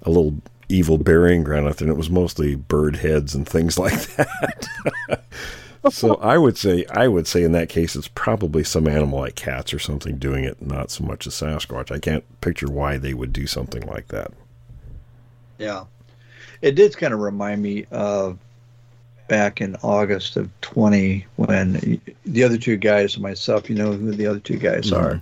[0.03, 0.35] a little
[0.69, 4.68] evil burying ground out there, and it was mostly bird heads and things like that.
[5.92, 9.35] so I would say I would say in that case it's probably some animal like
[9.35, 11.92] cats or something doing it, not so much a Sasquatch.
[11.92, 14.32] I can't picture why they would do something like that.
[15.58, 15.85] Yeah,
[16.61, 18.40] it did kind of remind me of
[19.27, 24.11] back in August of 20 when the other two guys and myself, you know who
[24.11, 25.03] the other two guys mm-hmm.
[25.03, 25.22] are.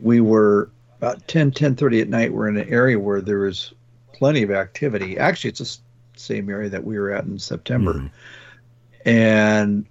[0.00, 3.72] We were about 10 10 30 at night we're in an area where there was
[4.12, 5.78] plenty of activity actually it's the
[6.18, 9.08] same area that we were at in september mm-hmm.
[9.08, 9.86] and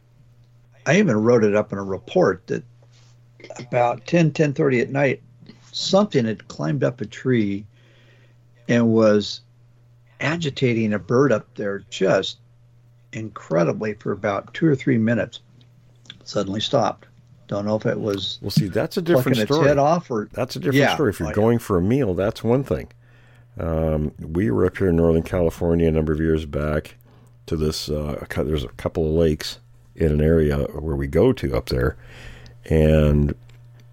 [0.85, 2.63] i even wrote it up in a report that
[3.59, 5.21] about 10 10 30 at night
[5.71, 7.65] something had climbed up a tree
[8.67, 9.41] and was
[10.19, 12.37] agitating a bird up there just
[13.17, 15.41] incredibly for about two or three minutes
[16.23, 17.07] suddenly stopped
[17.47, 18.39] don't know if it was.
[18.41, 19.61] Well, see, that's a different story.
[19.61, 21.11] Its head off, or that's a different yeah, story.
[21.11, 22.89] If you're oh, going for a meal, that's one thing.
[23.59, 26.95] Um, we were up here in Northern California a number of years back
[27.47, 27.89] to this.
[27.89, 29.59] Uh, there's a couple of lakes
[29.95, 31.97] in an area where we go to up there,
[32.65, 33.33] and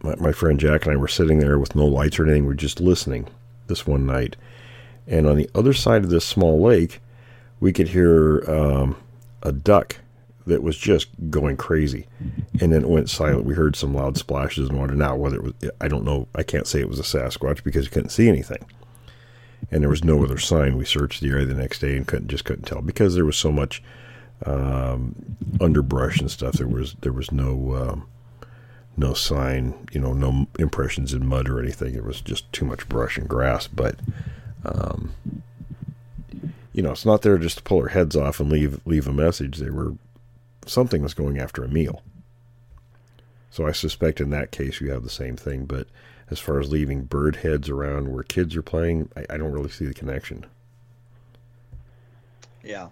[0.02, 2.46] my, my friend Jack and I were sitting there with no lights or anything.
[2.46, 3.28] We're just listening
[3.68, 4.36] this one night,
[5.06, 7.00] and on the other side of this small lake,
[7.60, 8.96] we could hear um,
[9.44, 9.96] a duck
[10.46, 12.06] that was just going crazy,
[12.60, 13.44] and then it went silent.
[13.44, 14.94] We heard some loud splashes and water.
[14.94, 16.28] Now, whether it was, I don't know.
[16.34, 18.64] I can't say it was a Sasquatch because you couldn't see anything,
[19.70, 20.76] and there was no other sign.
[20.76, 23.36] We searched the area the next day and couldn't just couldn't tell because there was
[23.36, 23.82] so much
[24.44, 25.14] um,
[25.60, 26.54] underbrush and stuff.
[26.54, 28.06] There was there was no um,
[28.96, 31.94] no sign, you know, no impressions in mud or anything.
[31.94, 33.66] It was just too much brush and grass.
[33.66, 33.96] But
[34.64, 35.12] um,
[36.74, 39.12] you know, it's not there just to pull our heads off and leave leave a
[39.12, 39.58] message.
[39.58, 39.94] They were
[40.66, 42.02] something was going after a meal.
[43.50, 45.64] So I suspect in that case you have the same thing.
[45.66, 45.86] But
[46.30, 49.70] as far as leaving bird heads around where kids are playing, I, I don't really
[49.70, 50.46] see the connection.
[52.64, 52.88] Yeah.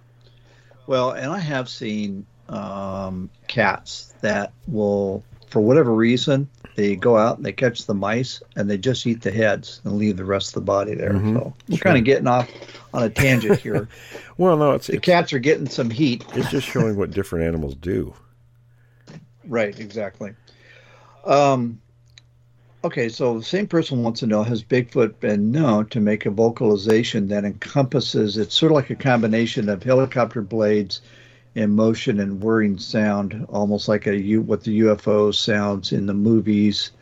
[0.87, 7.37] Well, and I have seen um, cats that will, for whatever reason, they go out
[7.37, 10.49] and they catch the mice and they just eat the heads and leave the rest
[10.49, 11.13] of the body there.
[11.13, 11.37] Mm-hmm.
[11.37, 11.85] So we're sure.
[11.85, 12.49] kind of getting off
[12.95, 13.89] on a tangent here.
[14.39, 16.25] well, no, it's the it's, cats are getting some heat.
[16.35, 18.15] It's just showing what different animals do.
[19.45, 20.35] Right, exactly.
[21.25, 21.81] Um,
[22.85, 26.31] okay, so the same person wants to know Has Bigfoot been known to make a
[26.31, 31.03] vocalization that encompasses, it's sort of like a combination of helicopter blades
[31.55, 36.15] in motion and whirring sound, almost like a U, what the UFO sounds in the
[36.15, 36.93] movies.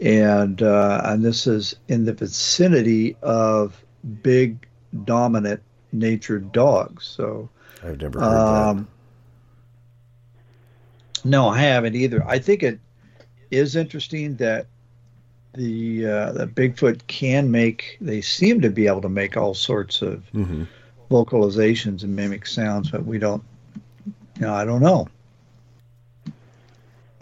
[0.00, 3.82] And, uh, and this is in the vicinity of
[4.22, 4.66] big
[5.04, 5.62] dominant
[5.92, 7.06] natured dogs.
[7.06, 7.48] So
[7.82, 8.86] I've never heard um, that.
[11.24, 12.24] No, I haven't either.
[12.26, 12.78] I think it
[13.50, 14.66] is interesting that
[15.54, 17.98] the uh, that Bigfoot can make.
[18.00, 20.64] They seem to be able to make all sorts of mm-hmm.
[21.10, 23.42] vocalizations and mimic sounds, but we don't.
[24.40, 25.06] You know, I don't know.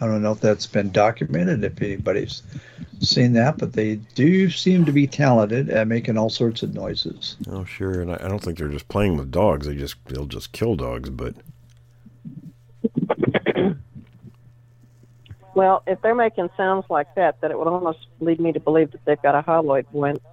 [0.01, 2.41] I don't know if that's been documented, if anybody's
[3.01, 7.35] seen that, but they do seem to be talented at making all sorts of noises.
[7.49, 9.67] Oh, sure, and I, I don't think they're just playing with dogs.
[9.67, 11.35] They just they'll just kill dogs, but.
[15.55, 18.91] Well, if they're making sounds like that, that it would almost lead me to believe
[18.91, 19.87] that they've got a hyoid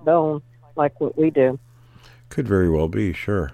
[0.05, 0.41] bone
[0.77, 1.59] like what we do.
[2.29, 3.51] Could very well be, sure.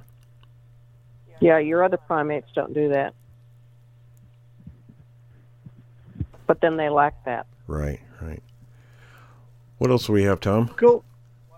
[1.40, 3.14] Yeah, your other primates don't do that.
[6.52, 7.46] But then they lack that.
[7.66, 8.42] Right, right.
[9.78, 10.68] What else do we have, Tom?
[10.76, 11.02] Cool.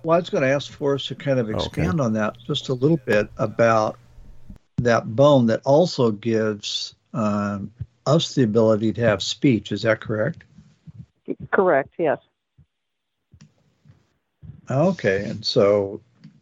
[0.04, 2.04] Well, I was going to ask for us to kind of expand okay.
[2.04, 3.98] on that just a little bit about
[4.76, 7.72] that bone that also gives um,
[8.06, 9.72] us the ability to have speech.
[9.72, 10.44] Is that correct?
[11.50, 12.20] Correct, yes.
[14.70, 16.00] Okay, and so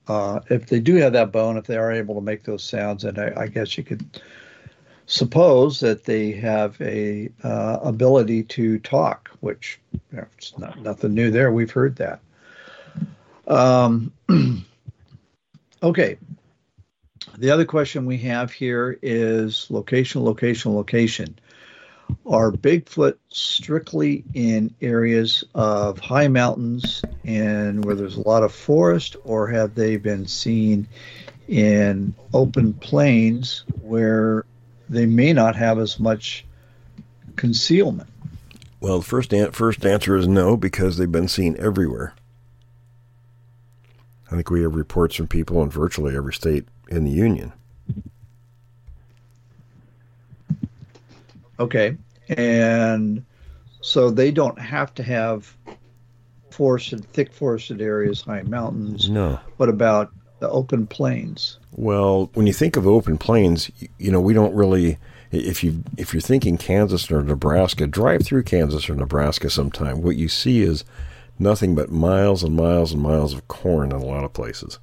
[0.08, 3.04] uh, if they do have that bone, if they are able to make those sounds,
[3.04, 4.20] and I, I guess you could
[5.06, 11.14] suppose that they have a uh, ability to talk, which you know, it's not nothing
[11.14, 11.52] new there.
[11.52, 12.20] We've heard that.
[13.46, 14.12] Um,
[15.82, 16.18] okay.
[17.38, 21.38] The other question we have here is location, location, location.
[22.26, 29.16] Are Bigfoot strictly in areas of high mountains and where there's a lot of forest,
[29.24, 30.88] or have they been seen
[31.48, 34.44] in open plains where
[34.92, 36.44] they may not have as much
[37.36, 38.08] concealment.
[38.80, 42.14] Well, the first an- first answer is no because they've been seen everywhere.
[44.30, 47.52] I think we have reports from people in virtually every state in the union.
[51.58, 51.96] Okay,
[52.28, 53.24] and
[53.80, 55.54] so they don't have to have
[56.50, 59.08] forested, thick forested areas, high mountains.
[59.08, 59.38] No.
[59.58, 60.12] What about
[60.42, 61.58] the open plains?
[61.70, 64.98] Well, when you think of open plains, you know we don't really.
[65.30, 70.02] If you if you're thinking Kansas or Nebraska, drive through Kansas or Nebraska sometime.
[70.02, 70.84] What you see is
[71.38, 74.78] nothing but miles and miles and miles of corn in a lot of places.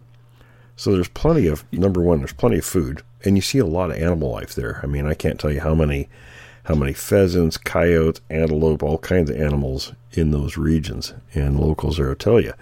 [0.75, 2.19] So there's plenty of number one.
[2.19, 4.79] There's plenty of food, and you see a lot of animal life there.
[4.81, 6.09] I mean, I can't tell you how many
[6.63, 11.13] how many pheasants, coyotes, antelope, all kinds of animals in those regions.
[11.33, 12.53] And locals there will tell you,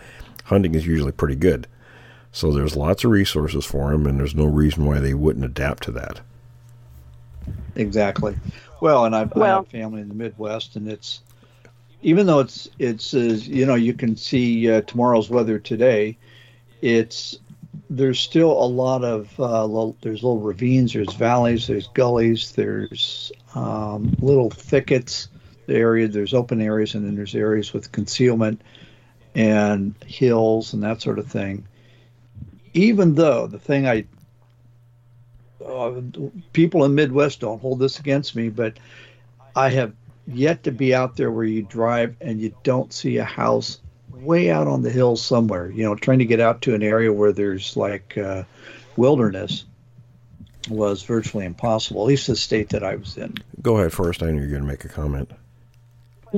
[0.45, 1.67] hunting is usually pretty good.
[2.31, 5.83] So there's lots of resources for them, and there's no reason why they wouldn't adapt
[5.83, 6.21] to that.
[7.75, 8.35] Exactly.
[8.81, 11.21] Well, and I've, I have family in the Midwest, and it's
[12.01, 16.17] even though it's it's uh, you know you can see uh, tomorrow's weather today,
[16.81, 17.39] it's
[17.89, 23.31] there's still a lot of uh, little, there's little ravines, there's valleys, there's gullies, there's
[23.55, 25.29] um, little thickets.
[25.67, 28.61] The area there's open areas, and then there's areas with concealment
[29.35, 31.66] and hills and that sort of thing.
[32.73, 34.05] Even though the thing I
[35.65, 36.01] uh,
[36.53, 38.77] people in Midwest don't hold this against me, but
[39.55, 39.93] I have
[40.27, 43.79] yet to be out there where you drive and you don't see a house
[44.11, 45.69] way out on the hills somewhere.
[45.69, 48.43] You know, trying to get out to an area where there's like uh,
[48.95, 49.65] wilderness
[50.69, 52.01] was virtually impossible.
[52.01, 53.33] At least the state that I was in.
[53.61, 54.21] Go ahead, Forrest.
[54.21, 55.31] I know you're going to make a comment.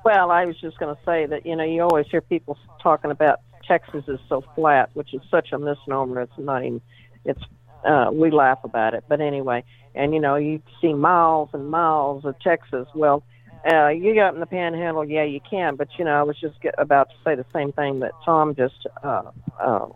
[0.05, 3.11] Well, I was just going to say that you know you always hear people talking
[3.11, 6.21] about Texas is so flat, which is such a misnomer.
[6.21, 6.81] It's not even.
[7.23, 7.41] It's
[7.85, 9.63] uh, we laugh about it, but anyway.
[9.95, 12.87] And you know you see miles and miles of Texas.
[12.93, 13.23] Well,
[13.71, 15.75] uh, you got in the Panhandle, yeah, you can.
[15.75, 18.55] But you know I was just get, about to say the same thing that Tom
[18.55, 19.23] just uh,
[19.59, 19.87] uh,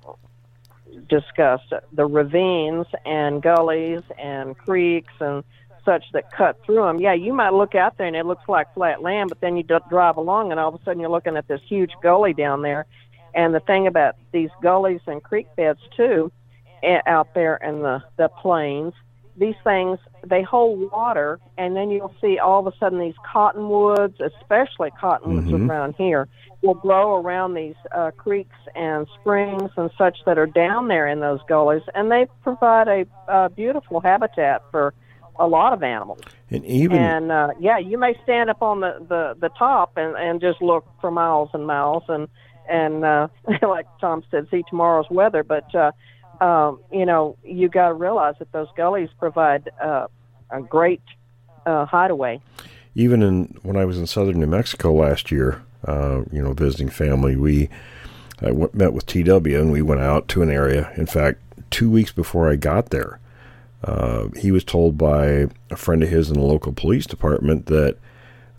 [1.10, 5.44] discussed: the ravines and gullies and creeks and
[5.86, 7.00] such that cut through them.
[7.00, 9.64] Yeah, you might look out there and it looks like flat land, but then you
[9.64, 12.62] d- drive along and all of a sudden you're looking at this huge gully down
[12.62, 12.86] there.
[13.34, 16.32] And the thing about these gullies and creek beds too,
[16.84, 18.94] eh, out there in the the plains,
[19.36, 24.20] these things they hold water, and then you'll see all of a sudden these cottonwoods,
[24.22, 25.68] especially cottonwoods Mhm.
[25.68, 26.28] around here,
[26.62, 31.20] will grow around these uh, creeks and springs and such that are down there in
[31.20, 34.94] those gullies, and they provide a, a beautiful habitat for
[35.40, 36.20] a lot of animals.
[36.52, 40.16] And even And uh, yeah, you may stand up on the, the, the top and,
[40.16, 42.28] and just look for miles and miles and
[42.70, 43.28] and uh,
[43.62, 45.44] like Tom said, see tomorrow's weather.
[45.44, 45.92] But uh,
[46.44, 50.08] um, you know, you got to realize that those gullies provide uh,
[50.50, 51.02] a great
[51.66, 52.42] uh, hideaway.
[52.96, 56.90] even in when I was in southern New Mexico last year, uh, you know, visiting
[56.90, 57.70] family, we
[58.74, 60.92] met with TW and we went out to an area.
[60.98, 61.40] In fact,
[61.72, 63.20] two weeks before I got there,
[63.84, 67.98] uh, he was told by a friend of his in the local police department that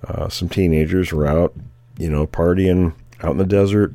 [0.06, 1.54] uh, some teenagers were out,
[1.98, 2.94] you know, partying
[3.24, 3.94] out in the desert,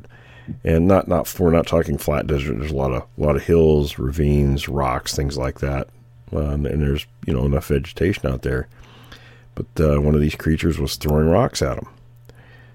[0.64, 2.58] and not not we're not talking flat desert.
[2.58, 5.88] There's a lot of a lot of hills, ravines, rocks, things like that,
[6.32, 8.68] um, and there's you know enough vegetation out there
[9.54, 11.88] but uh, one of these creatures was throwing rocks at them.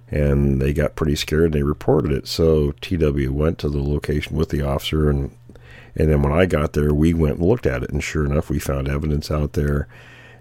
[0.10, 2.28] And they got pretty scared and they reported it.
[2.28, 5.36] So TW went to the location with the officer, and
[5.96, 8.50] and then when I got there, we went and looked at it, and sure enough,
[8.50, 9.88] we found evidence out there.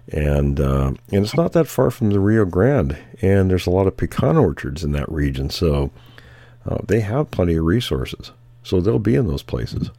[0.09, 3.87] And uh, and it's not that far from the Rio Grande, and there's a lot
[3.87, 5.89] of pecan orchards in that region, so
[6.65, 8.31] uh, they have plenty of resources.
[8.63, 9.91] So they'll be in those places.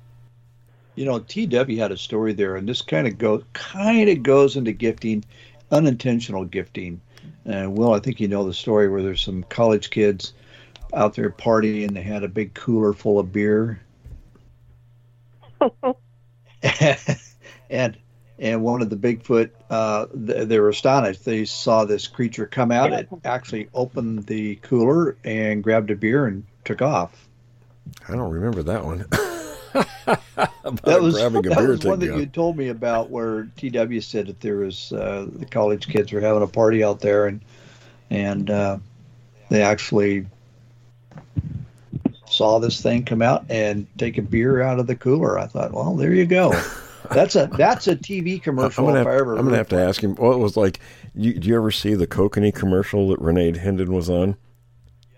[0.97, 4.57] You know, TW had a story there, and this kind of go kind of goes
[4.57, 5.25] into gifting,
[5.71, 7.01] unintentional gifting.
[7.45, 10.33] And Will, I think you know the story where there's some college kids
[10.95, 11.87] out there partying.
[11.87, 13.81] and They had a big cooler full of beer,
[17.71, 17.97] and
[18.39, 21.25] and one of the Bigfoot, uh, th- they were astonished.
[21.25, 22.93] They saw this creature come out.
[22.93, 27.27] It actually opened the cooler and grabbed a beer and took off.
[28.09, 29.07] I don't remember that one.
[30.85, 32.21] That was, that was one that takedown.
[32.21, 36.21] you told me about where TW said that there was uh, the college kids were
[36.21, 37.41] having a party out there and
[38.11, 38.79] and uh,
[39.49, 40.27] they actually
[42.29, 45.39] saw this thing come out and take a beer out of the cooler.
[45.39, 46.53] I thought, well, there you go.
[47.13, 49.37] That's a that's a TV commercial I'm gonna, if have, I ever.
[49.37, 50.17] I'm gonna have to ask him.
[50.17, 50.81] What was like?
[51.15, 54.37] You, do you ever see the Kokanee commercial that Rene Dahinden was on?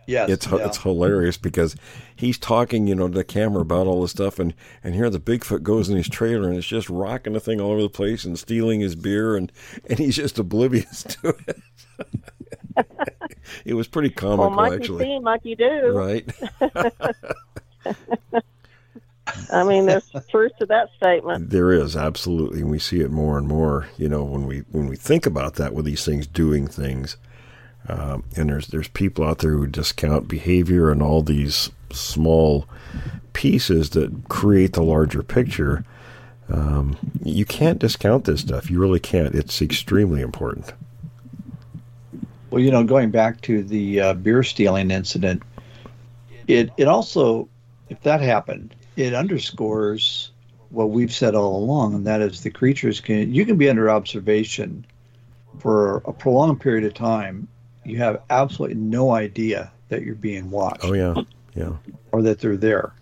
[0.08, 0.64] Yes, it's yeah.
[0.64, 1.76] it's hilarious because
[2.16, 5.20] he's talking, you know, to the camera about all this stuff, and and here the
[5.20, 8.24] Bigfoot goes in his trailer and it's just rocking the thing all over the place
[8.24, 9.52] and stealing his beer, and
[9.86, 12.86] and he's just oblivious to it.
[13.66, 15.04] it was pretty comical, well, monkey actually.
[15.04, 15.92] see, monkey do.
[15.94, 16.26] Right.
[19.52, 21.50] I mean, there's truth to that statement.
[21.50, 23.88] There is absolutely, and we see it more and more.
[23.98, 27.18] You know, when we when we think about that with these things doing things,
[27.88, 32.66] um, and there's there's people out there who discount behavior and all these small
[33.32, 35.84] pieces that create the larger picture.
[36.50, 38.70] Um, you can't discount this stuff.
[38.70, 39.34] You really can't.
[39.34, 40.72] It's extremely important.
[42.50, 45.42] Well, you know, going back to the uh, beer stealing incident,
[46.46, 47.48] it it also,
[47.88, 50.30] if that happened, it underscores
[50.70, 53.90] what we've said all along, and that is the creatures can you can be under
[53.90, 54.84] observation
[55.58, 57.48] for a prolonged period of time.
[57.88, 61.14] You have absolutely no idea that you're being watched Oh yeah,
[61.54, 61.72] yeah.
[62.12, 62.92] or that they're there.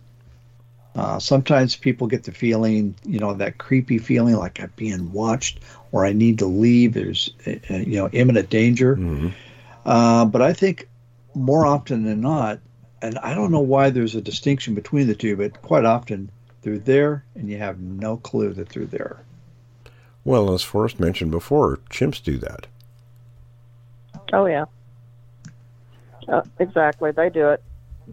[0.94, 5.58] Uh, sometimes people get the feeling, you know, that creepy feeling like I'm being watched
[5.92, 6.94] or I need to leave.
[6.94, 8.96] There's, uh, you know, imminent danger.
[8.96, 9.32] Mhm.
[9.84, 10.88] Uh, but I think
[11.34, 12.60] more often than not,
[13.02, 16.30] and I don't know why there's a distinction between the two, but quite often
[16.62, 19.18] they're there and you have no clue that they're there.
[20.24, 22.66] Well, as Forrest mentioned before, chimps do that.
[24.32, 24.64] Oh yeah.
[26.28, 27.62] Uh, exactly, they do it,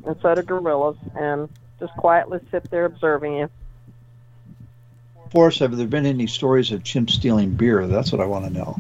[0.05, 3.49] and so do gorillas, and just quietly sit there observing you.
[5.31, 7.87] Forrest, have there been any stories of chimps stealing beer?
[7.87, 8.79] That's what I want to know.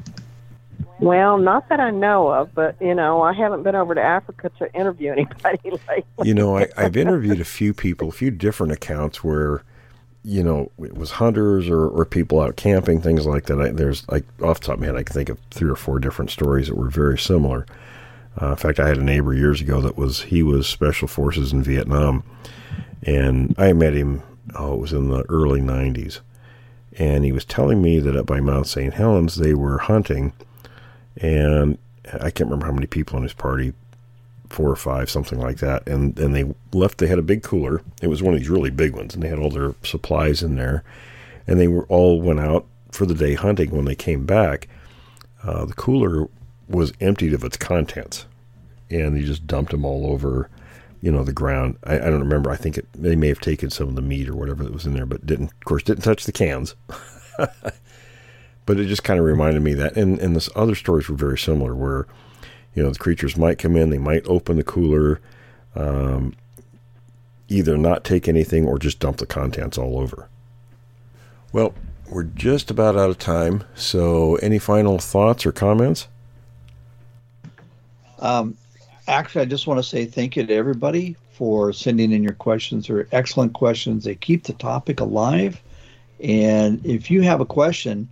[0.99, 4.51] Well, not that I know of, but you know, I haven't been over to Africa
[4.59, 6.05] to interview anybody lately.
[6.23, 9.63] You know, I, I've interviewed a few people, a few different accounts where,
[10.23, 13.59] you know, it was hunters or, or people out camping, things like that.
[13.59, 15.75] I, there's like off the top of my head, I can think of three or
[15.75, 17.65] four different stories that were very similar.
[18.41, 21.53] Uh, in fact, I had a neighbor years ago that was he was special forces
[21.53, 22.23] in Vietnam,
[23.03, 24.23] and I met him.
[24.55, 26.19] Oh, it was in the early '90s,
[26.97, 28.93] and he was telling me that up by Mount St.
[28.93, 30.33] Helens they were hunting,
[31.17, 31.77] and
[32.11, 33.73] I can't remember how many people in his party,
[34.49, 35.87] four or five, something like that.
[35.87, 36.97] And and they left.
[36.97, 37.81] They had a big cooler.
[38.01, 40.55] It was one of these really big ones, and they had all their supplies in
[40.55, 40.83] there.
[41.45, 43.71] And they were all went out for the day hunting.
[43.71, 44.67] When they came back,
[45.43, 46.27] uh, the cooler
[46.67, 48.25] was emptied of its contents,
[48.89, 50.49] and they just dumped them all over,
[51.01, 51.77] you know, the ground.
[51.83, 52.51] I, I don't remember.
[52.51, 54.85] I think it, they may have taken some of the meat or whatever that was
[54.85, 55.51] in there, but didn't.
[55.51, 56.75] Of course, didn't touch the cans.
[58.65, 61.37] but it just kind of reminded me that, and and this other stories were very
[61.37, 62.07] similar, where
[62.73, 65.19] you know the creatures might come in, they might open the cooler,
[65.75, 66.35] um,
[67.49, 70.29] either not take anything or just dump the contents all over.
[71.51, 71.73] Well,
[72.09, 73.63] we're just about out of time.
[73.75, 76.07] So, any final thoughts or comments?
[78.23, 78.57] Um,
[79.07, 82.87] actually, I just want to say thank you to everybody for sending in your questions.
[82.87, 84.05] They're excellent questions.
[84.05, 85.61] They keep the topic alive.
[86.23, 88.07] And if you have a question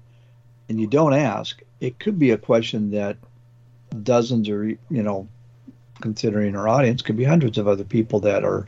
[0.67, 3.15] and you don't ask, it could be a question that
[4.03, 5.29] dozens or, you know,
[6.01, 8.67] considering our audience, could be hundreds of other people that are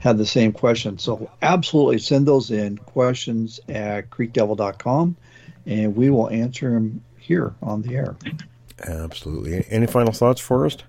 [0.00, 0.98] have the same question.
[0.98, 5.16] So absolutely send those in questions at creekdevil.com
[5.64, 8.16] and we will answer them here on the air.
[8.82, 9.64] Absolutely.
[9.70, 10.84] Any final thoughts, Forrest?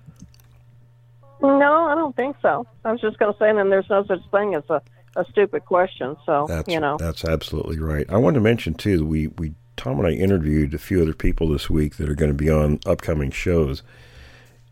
[1.41, 2.65] No, I don't think so.
[2.83, 4.81] I was just going to say, then there's no such thing as a,
[5.15, 6.15] a stupid question.
[6.25, 8.05] So That's you know, that's absolutely right.
[8.09, 8.99] I wanted to mention too.
[8.99, 12.15] that We we Tom and I interviewed a few other people this week that are
[12.15, 13.83] going to be on upcoming shows,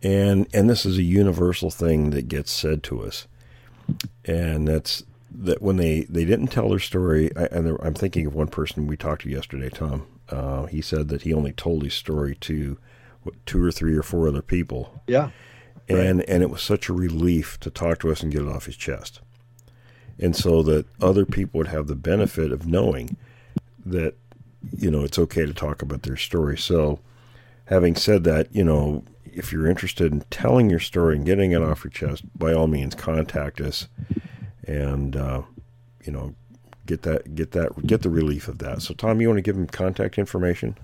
[0.01, 3.27] and and this is a universal thing that gets said to us,
[4.25, 5.03] and that's
[5.35, 7.29] that when they they didn't tell their story.
[7.35, 10.07] I, and there- I'm thinking of one person we talked to yesterday, Tom.
[10.29, 12.77] Uh, he said that he only told his story to
[13.45, 15.29] two or three or four other people, Yeah.
[15.89, 18.65] and and it was such a relief to talk to us and get it off
[18.65, 19.19] his chest.
[20.19, 23.17] And so that other people would have the benefit of knowing
[23.85, 24.15] that
[24.77, 26.57] you know it's okay to talk about their story.
[26.57, 26.99] So
[27.65, 31.61] having said that you know if you're interested in telling your story and getting it
[31.63, 33.87] off your chest by all means contact us
[34.67, 35.41] and uh,
[36.05, 36.35] you know
[36.85, 38.81] get that get that get the relief of that.
[38.81, 40.77] So tom you want to give them contact information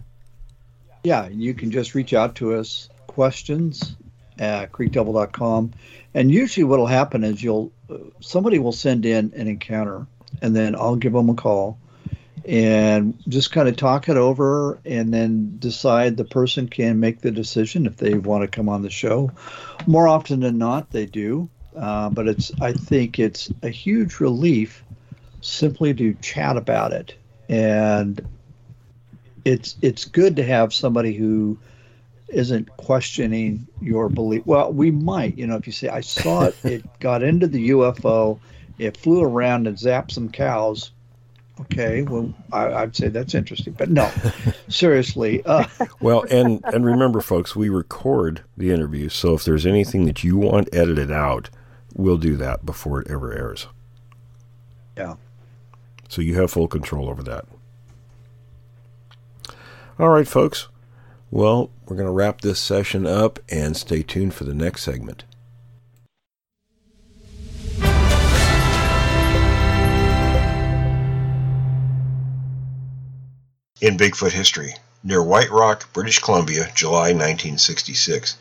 [1.04, 3.96] Yeah, you can just reach out to us, questions
[4.38, 5.72] at creekdevil.com.
[6.14, 10.08] And usually what'll happen is you'll uh, somebody will send in an encounter
[10.42, 11.78] and then I'll give them a call
[12.46, 17.32] and just kind of talk it over and then decide the person can make the
[17.32, 19.32] decision if they want to come on the show.
[19.86, 21.50] More often than not, they do.
[21.76, 24.84] Uh, but it's I think it's a huge relief
[25.42, 27.16] simply to chat about it
[27.48, 28.26] and
[29.46, 31.58] it's it's good to have somebody who
[32.30, 34.46] isn't questioning your belief.
[34.46, 37.72] Well, we might, you know, if you say, I saw it, it got into the
[37.72, 38.40] UFO,
[38.78, 40.92] it flew around and zapped some cows.
[41.62, 44.10] Okay, well, I, would say that's interesting, but no,
[44.70, 45.44] seriously.
[45.46, 45.66] Uh,
[46.00, 50.38] well, and and remember, folks, we record the interview, so if there's anything that you
[50.38, 51.50] want edited out,
[51.94, 53.68] we'll do that before it ever airs.
[54.96, 55.16] Yeah.
[56.08, 57.46] So you have full control over that.
[60.00, 60.70] All right, folks.
[61.30, 65.26] Well, we're going to wrap this session up and stay tuned for the next segment.
[73.82, 78.38] In Bigfoot history, near White Rock, British Columbia, July 1966.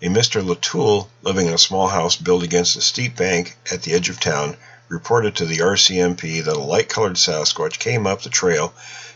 [0.00, 0.42] A Mr.
[0.42, 4.20] Latoul, living in a small house built against a steep bank at the edge of
[4.20, 4.56] town,
[4.88, 8.72] reported to the RCMP that a light colored Sasquatch came up the trail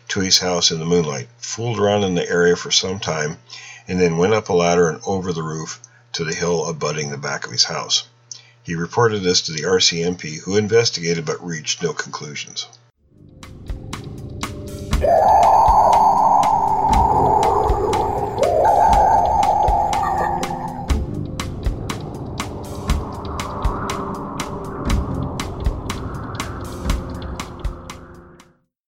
[0.08, 3.36] to his house in the moonlight, fooled around in the area for some time,
[3.86, 5.80] and then went up a ladder and over the roof
[6.12, 8.08] to the hill abutting the back of his house.
[8.62, 12.66] He reported this to the RCMP, who investigated but reached no conclusions.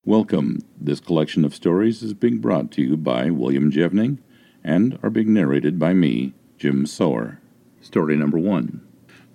[0.03, 0.59] Welcome.
[0.83, 4.17] This collection of stories is being brought to you by William Jevning
[4.63, 7.39] and are being narrated by me, Jim Sower.
[7.81, 8.81] Story number one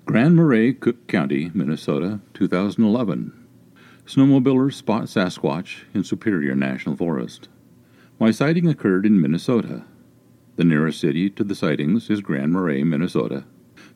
[0.07, 3.33] Grand Marais, Cook County, Minnesota, 2011.
[4.07, 7.49] Snowmobilers spot Sasquatch in Superior National Forest.
[8.18, 9.84] My sighting occurred in Minnesota.
[10.57, 13.44] The nearest city to the sightings is Grand Marais, Minnesota.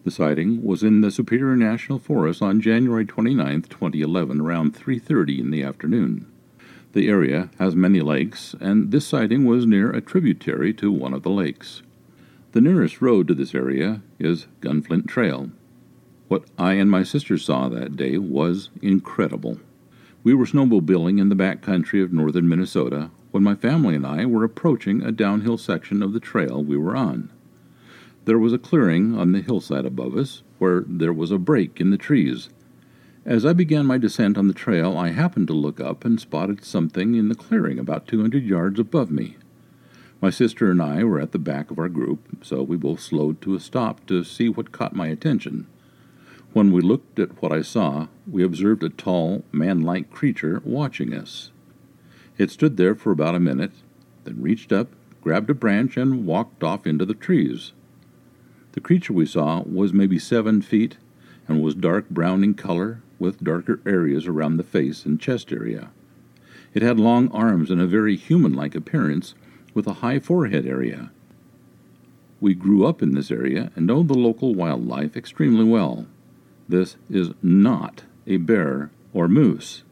[0.04, 5.50] The sighting was in the Superior National Forest on January 29, 2011, around 3:30 in
[5.50, 6.26] the afternoon.
[6.92, 11.22] The area has many lakes, and this sighting was near a tributary to one of
[11.22, 11.82] the lakes.
[12.50, 15.50] The nearest road to this area is Gunflint Trail.
[16.26, 19.60] What I and my sister saw that day was incredible.
[20.24, 24.26] We were snowmobiling in the back country of northern Minnesota when my family and I
[24.26, 27.30] were approaching a downhill section of the trail we were on.
[28.24, 31.90] There was a clearing on the hillside above us where there was a break in
[31.90, 32.48] the trees
[33.26, 36.64] as I began my descent on the trail, I happened to look up and spotted
[36.64, 39.36] something in the clearing about 200 yards above me.
[40.22, 43.42] My sister and I were at the back of our group, so we both slowed
[43.42, 45.66] to a stop to see what caught my attention.
[46.54, 51.12] When we looked at what I saw, we observed a tall, man like creature watching
[51.12, 51.50] us.
[52.38, 53.72] It stood there for about a minute,
[54.24, 54.88] then reached up,
[55.20, 57.72] grabbed a branch, and walked off into the trees.
[58.72, 60.96] The creature we saw was maybe seven feet
[61.46, 65.90] and was dark brown in color with darker areas around the face and chest area.
[66.74, 69.34] It had long arms and a very human like appearance,
[69.74, 71.12] with a high forehead area.
[72.40, 76.06] We grew up in this area and know the local wildlife extremely well.
[76.68, 79.82] This is not a bear or moose.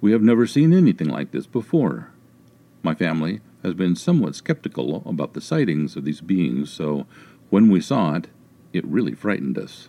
[0.00, 2.10] We have never seen anything like this before.
[2.82, 7.06] My family has been somewhat skeptical about the sightings of these beings, so
[7.50, 8.28] when we saw it,
[8.72, 9.88] it really frightened us.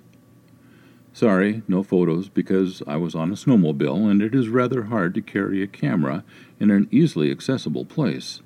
[1.16, 5.22] Sorry, no photos because I was on a snowmobile and it is rather hard to
[5.22, 6.24] carry a camera
[6.60, 8.42] in an easily accessible place.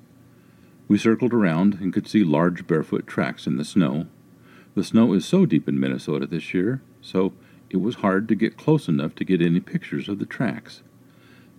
[0.86, 4.06] We circled around and could see large barefoot tracks in the snow.
[4.74, 7.32] The snow is so deep in Minnesota this year, so
[7.70, 10.82] it was hard to get close enough to get any pictures of the tracks.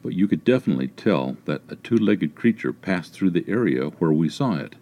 [0.03, 4.11] But you could definitely tell that a two legged creature passed through the area where
[4.11, 4.75] we saw it.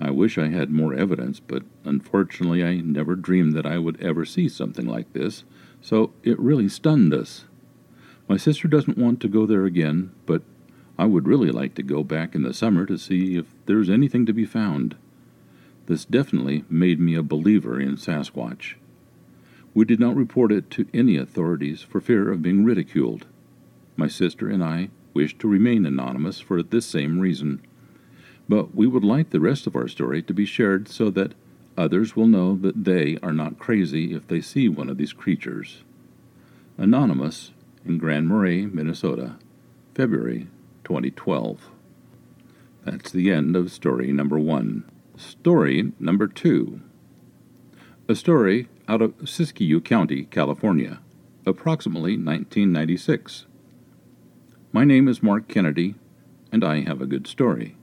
[0.00, 4.24] I wish I had more evidence, but unfortunately I never dreamed that I would ever
[4.24, 5.44] see something like this,
[5.80, 7.44] so it really stunned us.
[8.28, 10.42] My sister doesn't want to go there again, but
[10.98, 14.26] I would really like to go back in the summer to see if there's anything
[14.26, 14.96] to be found.
[15.86, 18.74] This definitely made me a believer in Sasquatch.
[19.74, 23.26] We did not report it to any authorities for fear of being ridiculed.
[23.96, 27.62] My sister and I wished to remain anonymous for this same reason.
[28.48, 31.34] But we would like the rest of our story to be shared so that
[31.76, 35.82] others will know that they are not crazy if they see one of these creatures.
[36.76, 37.52] Anonymous
[37.84, 39.36] in Grand Marais, Minnesota,
[39.94, 40.48] February
[40.84, 41.70] 2012.
[42.84, 44.84] That's the end of story number one.
[45.16, 46.80] Story number two.
[48.08, 51.00] A story out of Siskiyou County, California,
[51.44, 53.46] approximately 1996.
[54.72, 55.94] My name is Mark Kennedy,
[56.50, 57.77] and I have a good story.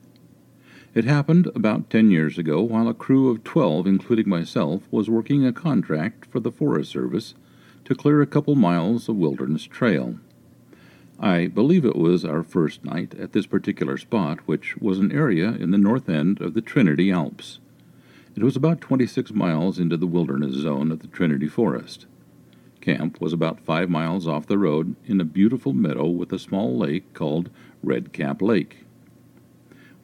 [0.95, 5.45] It happened about 10 years ago while a crew of 12, including myself, was working
[5.45, 7.33] a contract for the Forest Service
[7.83, 10.15] to clear a couple miles of wilderness trail.
[11.19, 15.49] I believe it was our first night at this particular spot, which was an area
[15.49, 17.59] in the north end of the Trinity Alps.
[18.33, 22.05] It was about 26 miles into the wilderness zone of the Trinity Forest.
[22.79, 26.77] Camp was about five miles off the road in a beautiful meadow with a small
[26.77, 27.49] lake called
[27.83, 28.84] Red Cap Lake.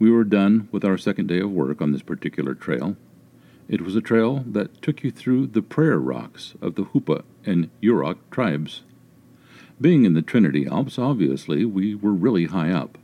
[0.01, 2.97] We were done with our second day of work on this particular trail.
[3.69, 7.69] It was a trail that took you through the prayer rocks of the Hupa and
[7.83, 8.81] Yurok tribes.
[9.80, 12.97] Being in the Trinity Alps, obviously, we were really high up.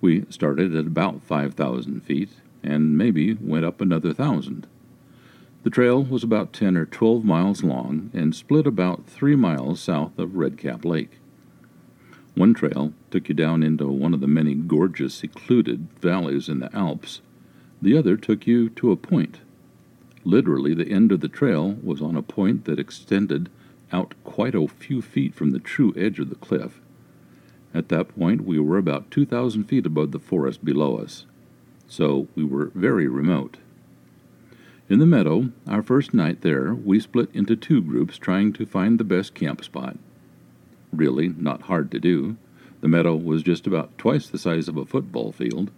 [0.00, 2.30] We started at about 5,000 feet
[2.64, 4.66] and maybe went up another thousand.
[5.62, 10.18] The trail was about 10 or 12 miles long and split about 3 miles south
[10.18, 11.20] of Red Cap Lake.
[12.34, 16.74] One trail took you down into one of the many gorgeous, secluded valleys in the
[16.74, 17.20] Alps.
[17.80, 19.40] The other took you to a point.
[20.24, 23.50] Literally, the end of the trail was on a point that extended
[23.92, 26.80] out quite a few feet from the true edge of the cliff.
[27.72, 31.26] At that point, we were about 2,000 feet above the forest below us,
[31.86, 33.58] so we were very remote.
[34.88, 38.98] In the meadow, our first night there, we split into two groups trying to find
[38.98, 39.98] the best camp spot
[40.96, 42.36] really not hard to do.
[42.80, 45.70] The meadow was just about twice the size of a football field.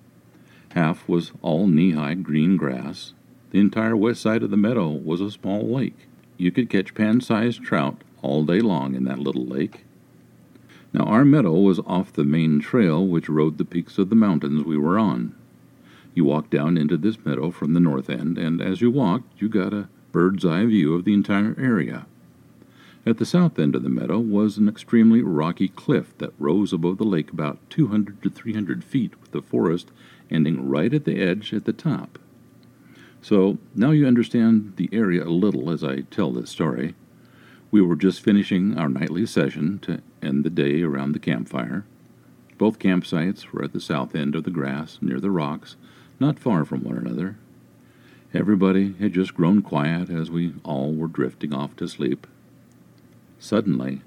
[0.71, 3.15] Half was all knee high green grass.
[3.51, 6.09] The entire west side of the meadow was a small lake.
[6.37, 9.85] You could catch pan sized trout all day long in that little lake.
[10.93, 14.65] Now, our meadow was off the main trail which rode the peaks of the mountains
[14.65, 15.35] we were on.
[16.15, 19.49] You walked down into this meadow from the north end, and as you walked, you
[19.49, 22.07] got a bird's eye view of the entire area.
[23.07, 26.99] At the south end of the meadow was an extremely rocky cliff that rose above
[26.99, 29.93] the lake about 200 to 300 feet, with the forest
[30.29, 32.19] ending right at the edge at the top.
[33.23, 36.97] So now you understand the area a little as I tell this story.
[37.71, 41.85] We were just finishing our nightly session to end the day around the campfire.
[42.59, 45.77] Both campsites were at the south end of the grass, near the rocks,
[46.19, 47.37] not far from one another.
[48.35, 52.27] Everybody had just grown quiet as we all were drifting off to sleep.
[53.39, 54.03] Suddenly,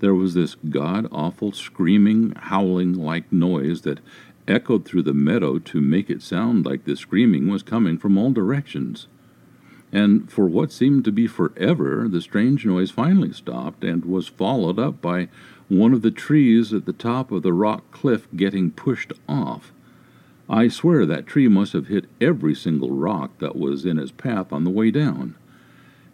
[0.00, 4.00] there was this god awful screaming, howling like noise that
[4.46, 8.30] echoed through the meadow to make it sound like the screaming was coming from all
[8.30, 9.06] directions.
[9.92, 14.78] And for what seemed to be forever, the strange noise finally stopped and was followed
[14.78, 15.28] up by
[15.68, 19.72] one of the trees at the top of the rock cliff getting pushed off.
[20.48, 24.52] I swear that tree must have hit every single rock that was in its path
[24.52, 25.36] on the way down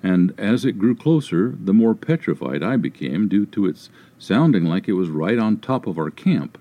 [0.03, 4.89] and as it grew closer, the more petrified I became due to its sounding like
[4.89, 6.59] it was right on top of our camp.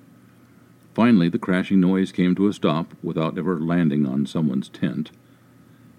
[0.93, 5.11] Finally, the crashing noise came to a stop without ever landing on someone's tent.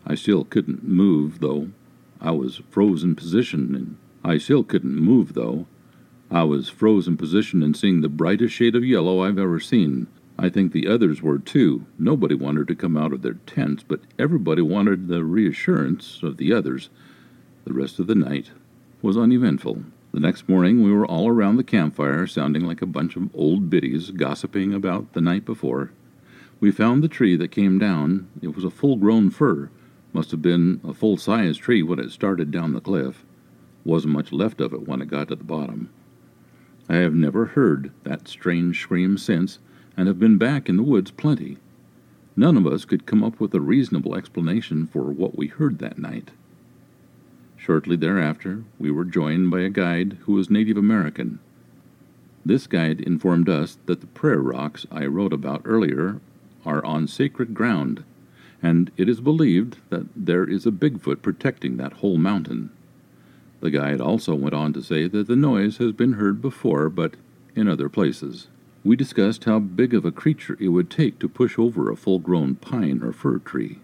[0.05, 1.69] I still couldn't move, though.
[2.21, 5.67] I was frozen position, and I still couldn't move, though.
[6.31, 10.07] I was frozen position and seeing the brightest shade of yellow I've ever seen.
[10.39, 11.87] I think the others were too.
[11.99, 16.53] Nobody wanted to come out of their tents, but everybody wanted the reassurance of the
[16.53, 16.91] others
[17.65, 18.51] the rest of the night
[19.03, 19.83] was uneventful.
[20.13, 23.71] The next morning we were all around the campfire, sounding like a bunch of old
[23.71, 25.93] biddies gossiping about the night before.
[26.59, 28.29] We found the tree that came down.
[28.43, 29.71] It was a full grown fir.
[30.13, 33.25] Must have been a full sized tree when it started down the cliff.
[33.85, 35.91] Wasn't much left of it when it got to the bottom.
[36.89, 39.59] I have never heard that strange scream since,
[39.97, 41.59] and have been back in the woods plenty.
[42.37, 45.99] None of us could come up with a reasonable explanation for what we heard that
[45.99, 46.31] night.
[47.61, 51.41] Shortly thereafter, we were joined by a guide who was Native American.
[52.43, 56.23] This guide informed us that the prayer rocks I wrote about earlier
[56.65, 58.03] are on sacred ground,
[58.63, 62.71] and it is believed that there is a Bigfoot protecting that whole mountain.
[63.61, 67.17] The guide also went on to say that the noise has been heard before, but
[67.55, 68.49] in other places.
[68.85, 72.21] We discussed how big of a creature it would take to push over a full
[72.21, 73.81] grown pine or fir tree.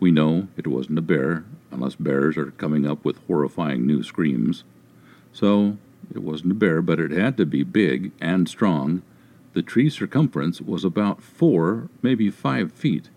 [0.00, 4.64] We know it wasn't a bear, unless bears are coming up with horrifying new screams.
[5.32, 5.76] So,
[6.14, 9.02] it wasn't a bear, but it had to be big and strong.
[9.52, 13.10] The tree circumference was about four, maybe five feet.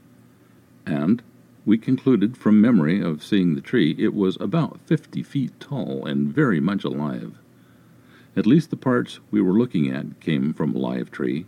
[0.85, 1.21] And
[1.65, 6.33] we concluded from memory of seeing the tree it was about fifty feet tall and
[6.33, 7.37] very much alive.
[8.35, 11.45] At least the parts we were looking at came from a live tree.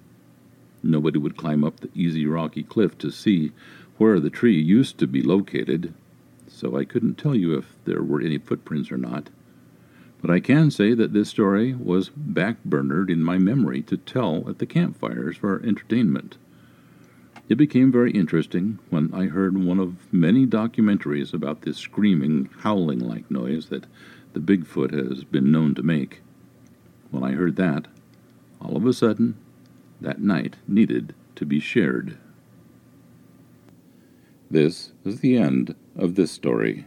[0.83, 3.51] Nobody would climb up the easy rocky cliff to see
[3.97, 5.93] where the tree used to be located,
[6.63, 9.29] so I couldn't tell you if there were any footprints or not.
[10.21, 14.59] But I can say that this story was backburnered in my memory to tell at
[14.59, 16.37] the campfires for entertainment.
[17.49, 22.99] It became very interesting when I heard one of many documentaries about this screaming, howling
[22.99, 23.85] like noise that
[24.31, 26.21] the Bigfoot has been known to make.
[27.11, 27.87] When I heard that,
[28.61, 29.35] all of a sudden,
[29.99, 32.17] that night needed to be shared.
[34.53, 36.85] This is the end of this story.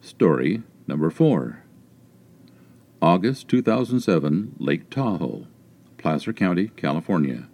[0.00, 1.62] Story number four
[3.00, 5.46] August 2007, Lake Tahoe,
[5.98, 7.46] Placer County, California.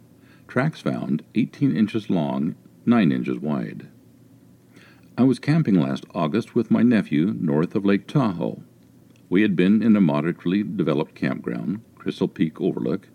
[0.48, 2.54] Tracks found 18 inches long,
[2.86, 3.88] 9 inches wide.
[5.18, 8.62] I was camping last August with my nephew north of Lake Tahoe.
[9.28, 13.08] We had been in a moderately developed campground, Crystal Peak Overlook,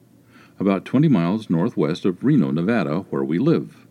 [0.59, 3.84] about 20 miles northwest of Reno, Nevada, where we live.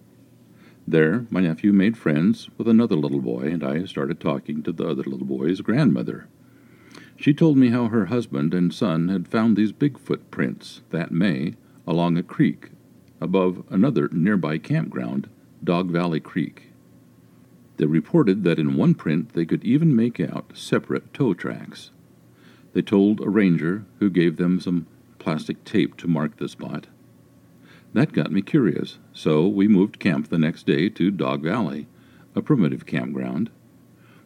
[0.86, 4.86] There, my nephew made friends with another little boy, and I started talking to the
[4.86, 6.28] other little boy's grandmother.
[7.16, 11.54] She told me how her husband and son had found these Bigfoot prints that May
[11.86, 12.70] along a creek
[13.20, 15.28] above another nearby campground,
[15.62, 16.70] Dog Valley Creek.
[17.78, 21.90] They reported that in one print they could even make out separate toe tracks.
[22.74, 24.86] They told a ranger who gave them some
[25.18, 26.88] plastic tape to mark the spot.
[27.94, 31.86] That got me curious, so we moved camp the next day to Dog Valley,
[32.34, 33.50] a primitive campground.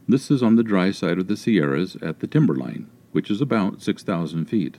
[0.09, 3.83] This is on the dry side of the Sierras at the timberline, which is about
[3.83, 4.79] 6,000 feet.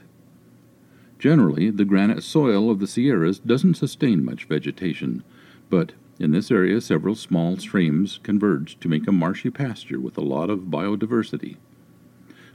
[1.20, 5.22] Generally, the granite soil of the Sierras doesn't sustain much vegetation,
[5.68, 10.20] but in this area several small streams converge to make a marshy pasture with a
[10.20, 11.58] lot of biodiversity.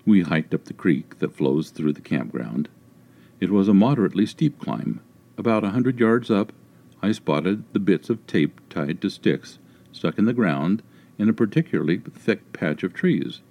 [0.05, 2.67] We hiked up the creek that flows through the campground.
[3.39, 4.99] It was a moderately steep climb.
[5.38, 6.53] About a hundred yards up,
[7.01, 9.59] I spotted the bits of tape tied to sticks
[9.91, 10.83] stuck in the ground
[11.17, 13.41] in a particularly thick patch of trees.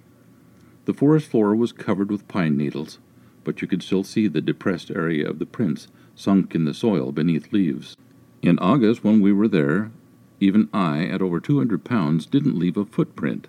[0.85, 2.99] The forest floor was covered with pine needles,
[3.43, 7.11] but you could still see the depressed area of the prints sunk in the soil
[7.11, 7.97] beneath leaves.
[8.41, 9.91] In August, when we were there,
[10.39, 13.47] even I, at over 200 pounds, didn't leave a footprint.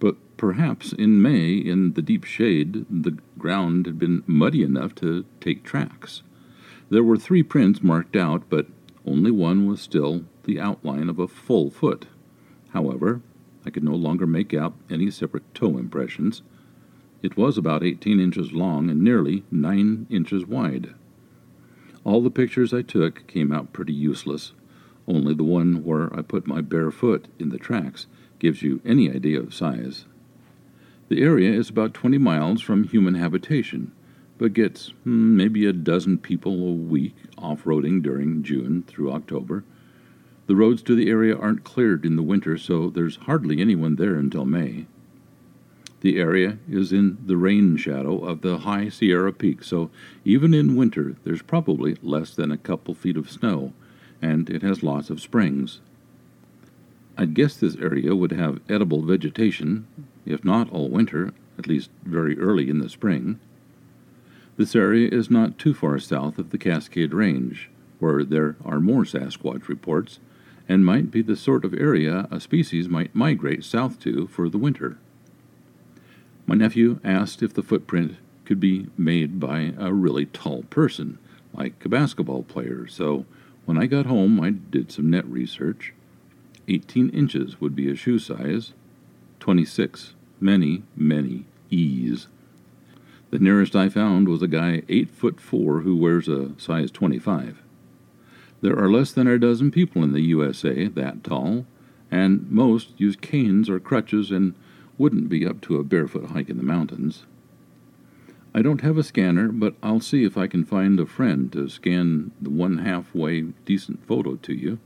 [0.00, 5.24] But perhaps in May, in the deep shade, the ground had been muddy enough to
[5.40, 6.22] take tracks.
[6.90, 8.66] There were three prints marked out, but
[9.04, 12.06] only one was still the outline of a full foot.
[12.70, 13.20] However,
[13.66, 16.42] I could no longer make out any separate toe impressions.
[17.20, 20.94] It was about 18 inches long and nearly 9 inches wide.
[22.04, 24.52] All the pictures I took came out pretty useless.
[25.06, 28.06] Only the one where I put my bare foot in the tracks
[28.38, 30.06] gives you any idea of size.
[31.08, 33.92] The area is about 20 miles from human habitation,
[34.38, 39.64] but gets hmm, maybe a dozen people a week off roading during June through October.
[40.46, 44.14] The roads to the area aren't cleared in the winter, so there's hardly anyone there
[44.14, 44.86] until May.
[46.00, 49.90] The area is in the rain shadow of the high Sierra Peak, so
[50.24, 53.72] even in winter there's probably less than a couple feet of snow,
[54.22, 55.80] and it has lots of springs.
[57.16, 59.88] I'd guess this area would have edible vegetation,
[60.24, 63.40] if not all winter, at least very early in the spring.
[64.58, 67.70] This area is not too far south of the Cascade Range,
[68.00, 70.18] where there are more Sasquatch reports,
[70.68, 74.58] and might be the sort of area a species might migrate south to for the
[74.58, 74.98] winter.
[76.44, 81.18] My nephew asked if the footprint could be made by a really tall person,
[81.54, 83.26] like a basketball player, so
[83.64, 85.94] when I got home I did some net research.
[86.66, 88.72] 18 inches would be a shoe size,
[89.38, 92.26] 26, many, many E's.
[93.30, 97.62] The nearest I found was a guy 8 foot 4 who wears a size 25.
[98.60, 101.66] There are less than a dozen people in the USA that tall,
[102.10, 104.54] and most use canes or crutches and
[104.96, 107.26] wouldn't be up to a barefoot hike in the mountains.
[108.54, 111.68] I don't have a scanner, but I'll see if I can find a friend to
[111.68, 114.78] scan the one halfway decent photo to you.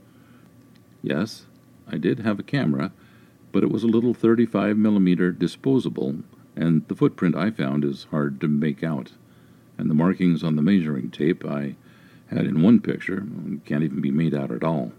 [1.01, 1.45] Yes,
[1.87, 2.91] I did have a camera,
[3.51, 6.17] but it was a little 35 millimeter disposable,
[6.55, 9.11] and the footprint I found is hard to make out,
[9.77, 11.75] and the markings on the measuring tape I
[12.27, 13.25] had in one picture
[13.65, 14.91] can't even be made out at all.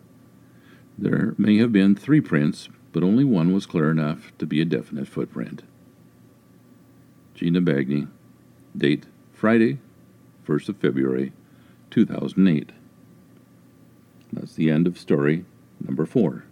[0.97, 4.65] There may have been three prints, but only one was clear enough to be a
[4.65, 5.63] definite footprint.
[7.35, 8.09] Gina Bagney,
[8.77, 9.79] date Friday,
[10.47, 11.33] 1st of February,
[11.91, 12.71] 2008.
[14.33, 15.45] That's the end of story
[15.85, 16.45] number four.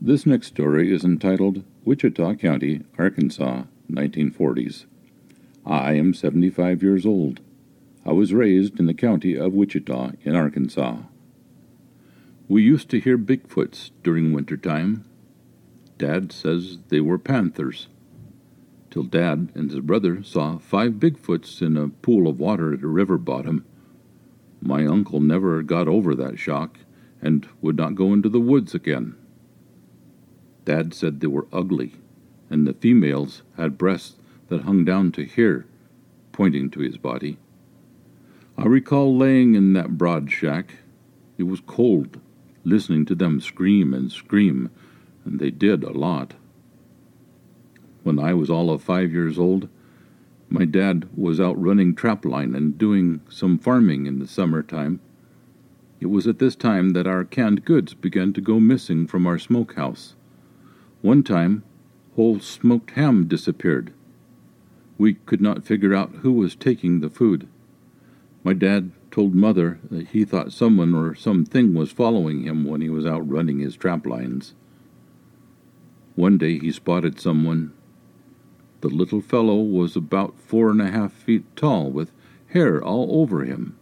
[0.00, 4.86] This next story is entitled Ouachita County, Arkansas, 1940s.
[5.66, 7.40] I am 75 years old.
[8.06, 10.98] I was raised in the county of Ouachita in Arkansas.
[12.46, 15.04] We used to hear Bigfoots during winter time.
[15.98, 17.88] Dad says they were panthers.
[18.92, 22.86] Till Dad and his brother saw five Bigfoots in a pool of water at a
[22.86, 23.64] river bottom.
[24.62, 26.78] My uncle never got over that shock
[27.20, 29.16] and would not go into the woods again.
[30.68, 31.94] Dad said they were ugly,
[32.50, 34.16] and the females had breasts
[34.48, 35.64] that hung down to here,
[36.30, 37.38] pointing to his body.
[38.58, 40.74] I recall laying in that broad shack.
[41.38, 42.20] It was cold
[42.64, 44.68] listening to them scream and scream,
[45.24, 46.34] and they did a lot.
[48.02, 49.70] When I was all of five years old,
[50.50, 55.00] my dad was out running trapline and doing some farming in the summer time.
[55.98, 59.38] It was at this time that our canned goods began to go missing from our
[59.38, 60.14] smokehouse.
[61.02, 61.62] One time,
[62.16, 63.92] whole smoked ham disappeared.
[64.96, 67.46] We could not figure out who was taking the food.
[68.42, 72.90] My dad told mother that he thought someone or something was following him when he
[72.90, 74.54] was out running his trap lines.
[76.16, 77.72] One day he spotted someone
[78.80, 82.12] the little fellow was about four and a half feet tall, with
[82.48, 83.76] hair all over him.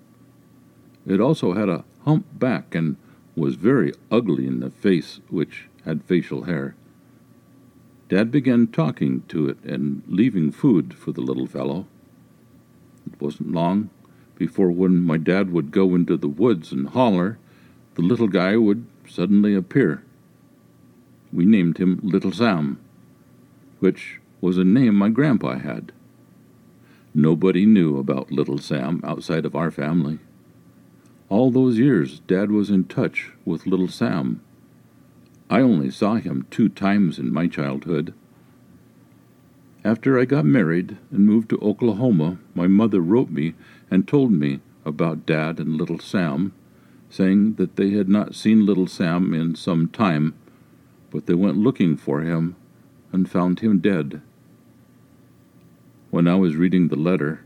[1.07, 2.97] It also had a hump back and
[3.37, 6.75] was very ugly in the face, which had facial hair.
[8.09, 11.87] Dad began talking to it and leaving food for the little fellow.
[13.07, 13.91] It wasn't long
[14.37, 17.39] before, when my dad would go into the woods and holler,
[17.95, 20.03] the little guy would suddenly appear.
[21.33, 22.79] We named him Little Sam,
[23.81, 25.93] which was a name my grandpa had.
[27.15, 30.19] Nobody knew about Little Sam outside of our family.
[31.29, 34.43] All those years, Dad was in touch with Little Sam.
[35.49, 38.13] I only saw him two times in my childhood.
[39.85, 43.55] After I got married and moved to Oklahoma, my mother wrote me
[43.89, 46.53] and told me about Dad and Little Sam,
[47.09, 50.35] saying that they had not seen Little Sam in some time,
[51.11, 52.57] but they went looking for him
[53.13, 54.21] and found him dead.
[56.11, 57.43] When I was reading the letter,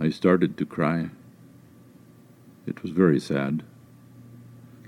[0.00, 1.10] I started to cry.
[2.66, 3.62] It was very sad.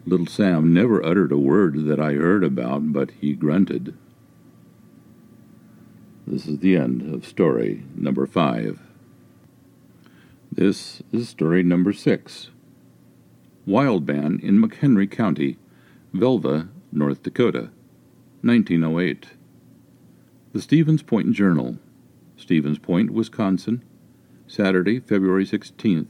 [0.08, 3.96] Little Sam never uttered a word that I heard about, but he grunted.
[6.24, 8.78] This is the end of story number five.
[10.52, 12.50] This is story number six.
[13.66, 15.58] Wild Man in McHenry County,
[16.14, 17.70] Velva, North Dakota,
[18.42, 19.26] 1908.
[20.52, 21.78] The Stevens Point Journal,
[22.36, 23.82] Stevens Point, Wisconsin,
[24.46, 26.06] Saturday, February 16th,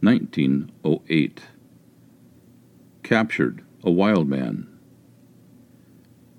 [0.00, 1.42] 1908.
[3.02, 4.68] Captured a wild man.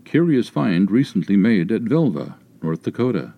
[0.06, 3.33] Curious find recently made at Velva, North Dakota.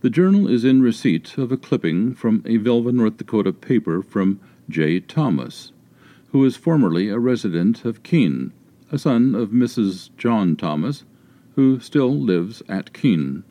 [0.00, 4.40] The journal is in receipt of a clipping from a Velva, North Dakota paper from
[4.70, 5.00] J.
[5.00, 5.72] Thomas,
[6.30, 8.52] who is formerly a resident of Keene,
[8.90, 10.10] a son of Mrs.
[10.16, 11.04] John Thomas,
[11.56, 13.44] who still lives at Keene.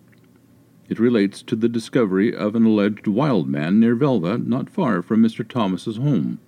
[0.89, 5.21] It relates to the discovery of an alleged wild man near Velva, not far from
[5.21, 5.47] Mr.
[5.47, 6.39] Thomas's home.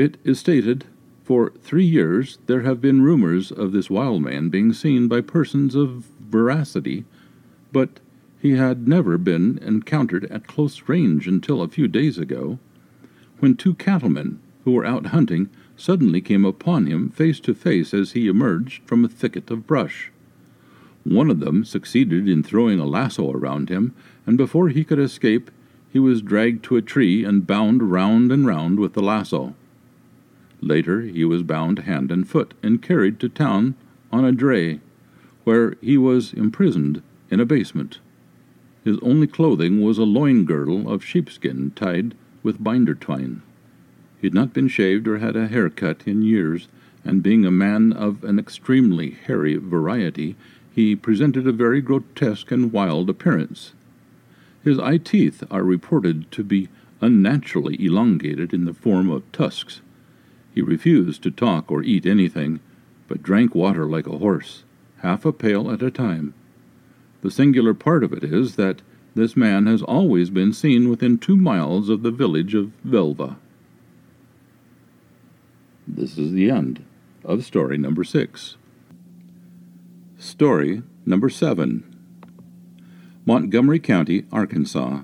[0.00, 0.86] It is stated,
[1.24, 5.74] for three years there have been rumors of this wild man being seen by persons
[5.74, 7.04] of veracity,
[7.70, 8.00] but
[8.40, 12.58] he had never been encountered at close range until a few days ago,
[13.40, 18.12] when two cattlemen who were out hunting suddenly came upon him face to face as
[18.12, 20.10] he emerged from a thicket of brush.
[21.04, 25.50] One of them succeeded in throwing a lasso around him, and before he could escape,
[25.92, 29.54] he was dragged to a tree and bound round and round with the lasso.
[30.62, 33.74] Later, he was bound hand and foot and carried to town
[34.12, 34.80] on a dray,
[35.44, 37.98] where he was imprisoned in a basement.
[38.84, 43.42] His only clothing was a loin girdle of sheepskin tied with binder twine.
[44.20, 46.68] He had not been shaved or had a haircut in years,
[47.04, 50.36] and being a man of an extremely hairy variety,
[50.74, 53.72] he presented a very grotesque and wild appearance.
[54.62, 56.68] His eye teeth are reported to be
[57.00, 59.80] unnaturally elongated in the form of tusks.
[60.54, 62.60] He refused to talk or eat anything,
[63.08, 64.64] but drank water like a horse,
[64.98, 66.34] half a pail at a time.
[67.22, 68.82] The singular part of it is that
[69.14, 73.36] this man has always been seen within two miles of the village of Velva.
[75.86, 76.84] This is the end
[77.24, 78.56] of story number six.
[80.18, 81.84] Story number 7
[83.24, 85.00] Montgomery County, Arkansas,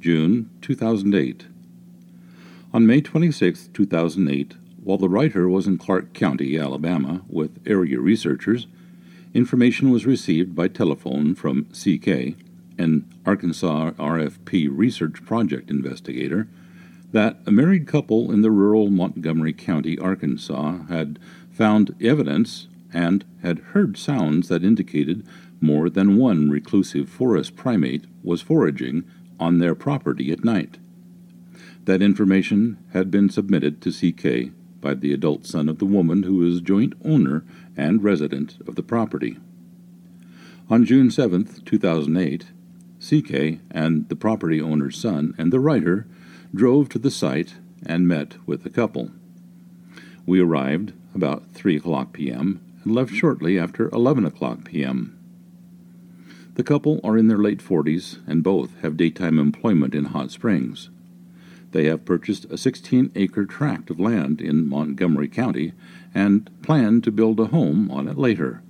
[0.00, 1.46] June 2008.
[2.72, 8.66] On May 26, 2008, while the writer was in Clarke County, Alabama, with area researchers,
[9.32, 12.36] information was received by telephone from CK,
[12.78, 16.48] an Arkansas RFP research project investigator,
[17.12, 21.18] that a married couple in the rural Montgomery County, Arkansas, had
[21.52, 25.24] found evidence and had heard sounds that indicated
[25.60, 29.04] more than one reclusive forest primate was foraging
[29.38, 30.78] on their property at night.
[31.84, 34.52] That information had been submitted to CK
[34.82, 37.42] by the adult son of the woman who is joint owner
[37.74, 39.38] and resident of the property.
[40.68, 42.46] On June 7, 2008,
[43.00, 46.06] CK and the property owner's son and the writer
[46.54, 47.54] drove to the site
[47.84, 49.10] and met with the couple.
[50.26, 52.60] We arrived about 3 o'clock p.m.
[52.84, 55.18] and left shortly after 11 o'clock p.m.
[56.54, 60.90] The couple are in their late 40s and both have daytime employment in Hot Springs.
[61.72, 65.72] They have purchased a 16 acre tract of land in Montgomery County
[66.14, 68.62] and plan to build a home on it later.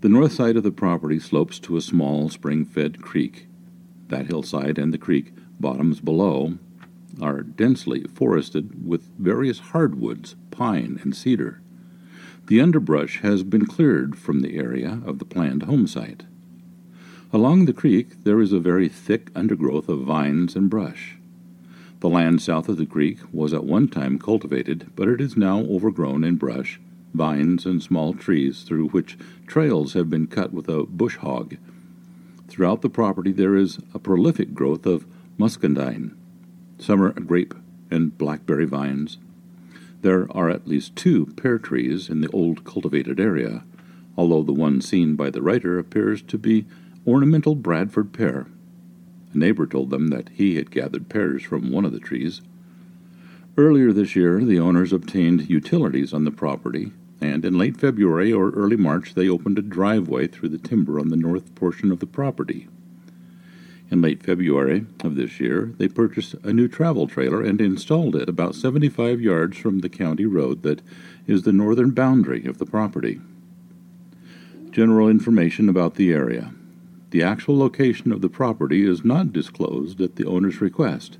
[0.00, 3.46] The north side of the property slopes to a small spring fed creek.
[4.08, 6.58] That hillside and the creek bottoms below
[7.20, 11.62] are densely forested with various hardwoods, pine, and cedar.
[12.48, 16.24] The underbrush has been cleared from the area of the planned home site.
[17.32, 21.16] Along the creek there is a very thick undergrowth of vines and brush.
[22.02, 25.60] The land south of the creek was at one time cultivated, but it is now
[25.60, 26.80] overgrown in brush,
[27.14, 29.16] vines, and small trees through which
[29.46, 31.58] trails have been cut with a bush hog.
[32.48, 35.06] Throughout the property there is a prolific growth of
[35.38, 36.16] muscadine,
[36.76, 37.54] summer grape,
[37.88, 39.18] and blackberry vines.
[40.00, 43.62] There are at least two pear trees in the old cultivated area,
[44.16, 46.66] although the one seen by the writer appears to be
[47.06, 48.48] ornamental Bradford pear.
[49.32, 52.42] A neighbor told them that he had gathered pears from one of the trees.
[53.56, 58.50] Earlier this year, the owners obtained utilities on the property, and in late February or
[58.50, 62.06] early March they opened a driveway through the timber on the north portion of the
[62.06, 62.68] property.
[63.90, 68.26] In late February of this year, they purchased a new travel trailer and installed it
[68.26, 70.80] about 75 yards from the county road that
[71.26, 73.20] is the northern boundary of the property.
[74.70, 76.54] General information about the area.
[77.12, 81.18] The actual location of the property is not disclosed at the owner's request.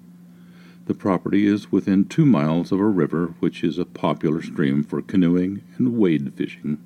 [0.87, 5.03] The property is within two miles of a river which is a popular stream for
[5.03, 6.79] canoeing and wade fishing.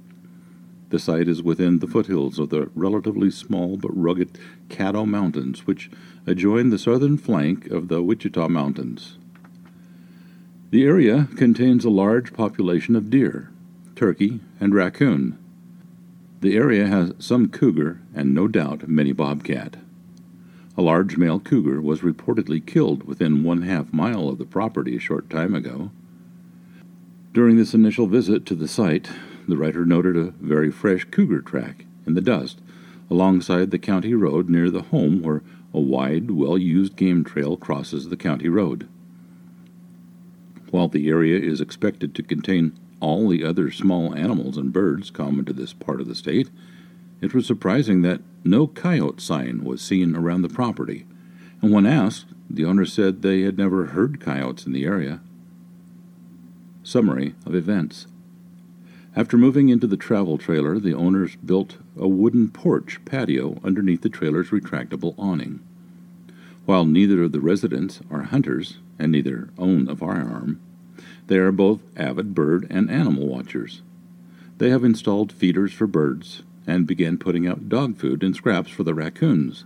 [0.89, 5.89] The site is within the foothills of the relatively small but rugged Caddo Mountains, which
[6.27, 9.19] adjoin the southern flank of the Ouachita Mountains.
[10.71, 13.53] The area contains a large population of deer,
[13.95, 15.39] turkey, and raccoon.
[16.41, 19.77] The area has some cougar and no doubt many bobcat.
[20.77, 25.01] A large male cougar was reportedly killed within one half mile of the property a
[25.01, 25.91] short time ago.
[27.33, 29.09] During this initial visit to the site,
[29.49, 32.61] the writer noted a very fresh cougar track in the dust
[33.11, 35.43] alongside the county road near the home where
[35.73, 38.89] a wide, well used game trail crosses the county road.
[40.71, 45.45] While the area is expected to contain all the other small animals and birds common
[45.45, 46.51] to this part of the state,
[47.21, 51.07] it was surprising that no coyote sign was seen around the property,
[51.63, 55.21] and when asked, the owner said they had never heard coyotes in the area.
[56.83, 58.07] Summary of events
[59.17, 64.09] After moving into the travel trailer, the owners built a wooden porch patio underneath the
[64.09, 65.61] trailer's retractable awning.
[66.67, 70.61] While neither of the residents are hunters and neither own a firearm,
[71.27, 73.83] they are both avid bird and animal watchers.
[74.59, 78.83] They have installed feeders for birds and began putting out dog food and scraps for
[78.85, 79.65] the raccoons.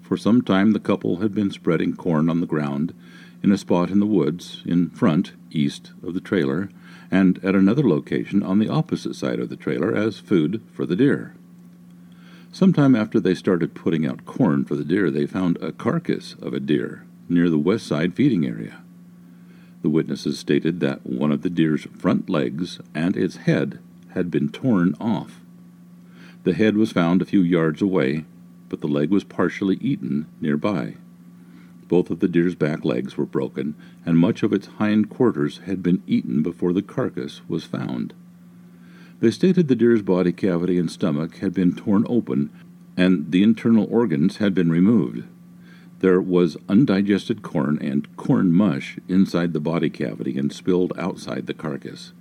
[0.00, 2.94] For some time, the couple had been spreading corn on the ground
[3.42, 6.70] in a spot in the woods in front, east of the trailer,
[7.10, 10.96] and at another location on the opposite side of the trailer as food for the
[10.96, 11.34] deer.
[12.52, 16.54] Sometime after they started putting out corn for the deer, they found a carcass of
[16.54, 18.83] a deer near the west side feeding area.
[19.84, 23.80] The witnesses stated that one of the deer's front legs and its head
[24.12, 25.42] had been torn off.
[26.44, 28.24] The head was found a few yards away,
[28.70, 30.94] but the leg was partially eaten nearby.
[31.86, 33.74] Both of the deer's back legs were broken,
[34.06, 38.14] and much of its hind quarters had been eaten before the carcass was found.
[39.20, 42.48] They stated the deer's body cavity and stomach had been torn open,
[42.96, 45.24] and the internal organs had been removed.
[46.04, 51.54] There was undigested corn and corn mush inside the body cavity and spilled outside the
[51.54, 52.12] carcass.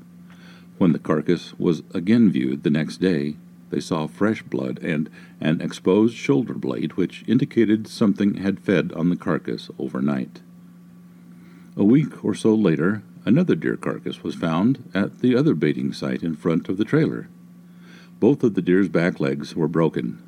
[0.77, 3.35] When the carcass was again viewed the next day,
[3.71, 5.09] they saw fresh blood and
[5.41, 10.39] an exposed shoulder blade, which indicated something had fed on the carcass overnight.
[11.75, 16.23] A week or so later, another deer carcass was found at the other baiting site
[16.23, 17.27] in front of the trailer.
[18.21, 20.23] Both of the deer's back legs were broken,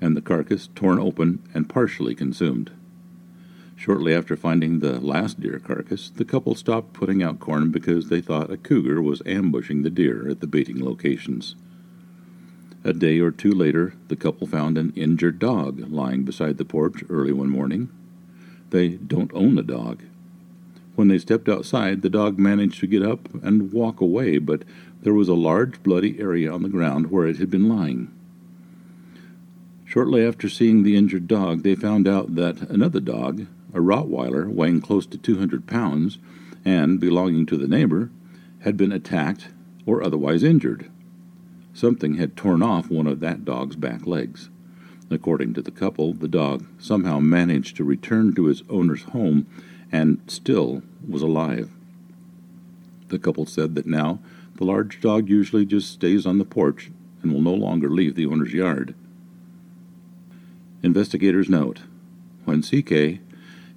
[0.00, 2.72] and the carcass torn open and partially consumed.
[3.78, 8.20] Shortly after finding the last deer carcass, the couple stopped putting out corn because they
[8.20, 11.54] thought a cougar was ambushing the deer at the baiting locations.
[12.82, 17.04] A day or two later, the couple found an injured dog lying beside the porch
[17.08, 17.88] early one morning.
[18.70, 20.02] They don't own the dog.
[20.96, 24.64] When they stepped outside, the dog managed to get up and walk away, but
[25.02, 28.10] there was a large bloody area on the ground where it had been lying.
[29.84, 34.80] Shortly after seeing the injured dog, they found out that another dog, a Rottweiler weighing
[34.80, 36.18] close to 200 pounds
[36.64, 38.10] and belonging to the neighbor,
[38.60, 39.48] had been attacked
[39.86, 40.90] or otherwise injured.
[41.72, 44.50] Something had torn off one of that dog's back legs.
[45.10, 49.46] According to the couple, the dog somehow managed to return to his owner's home
[49.90, 51.70] and still was alive.
[53.08, 54.18] The couple said that now
[54.56, 56.90] the large dog usually just stays on the porch
[57.22, 58.94] and will no longer leave the owner's yard.
[60.82, 61.80] Investigators note
[62.44, 63.20] when CK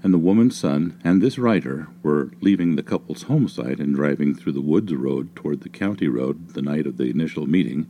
[0.04, 4.34] and the woman's son and this writer were leaving the couple's home site and driving
[4.34, 7.88] through the woods road toward the county road the night of the initial meeting,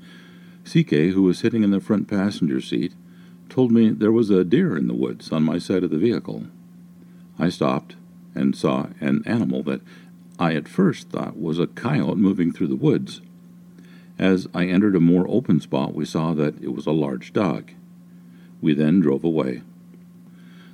[0.65, 2.93] CK, who was sitting in the front passenger seat,
[3.49, 6.47] told me there was a deer in the woods on my side of the vehicle.
[7.39, 7.95] I stopped
[8.35, 9.81] and saw an animal that
[10.39, 13.21] I at first thought was a coyote moving through the woods.
[14.17, 17.71] As I entered a more open spot, we saw that it was a large dog.
[18.61, 19.63] We then drove away.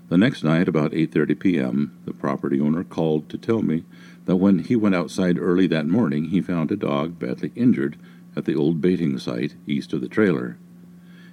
[0.09, 3.83] The next night, about 8:30 p.m., the property owner called to tell me
[4.25, 7.97] that when he went outside early that morning, he found a dog badly injured
[8.35, 10.57] at the old baiting site east of the trailer.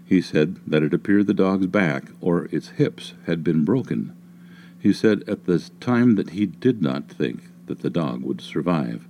[0.05, 4.13] He said that it appeared the dog's back or its hips had been broken.
[4.79, 9.07] He said at the time that he did not think that the dog would survive,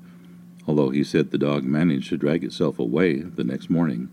[0.66, 4.08] although he said the dog managed to drag itself away the next morning.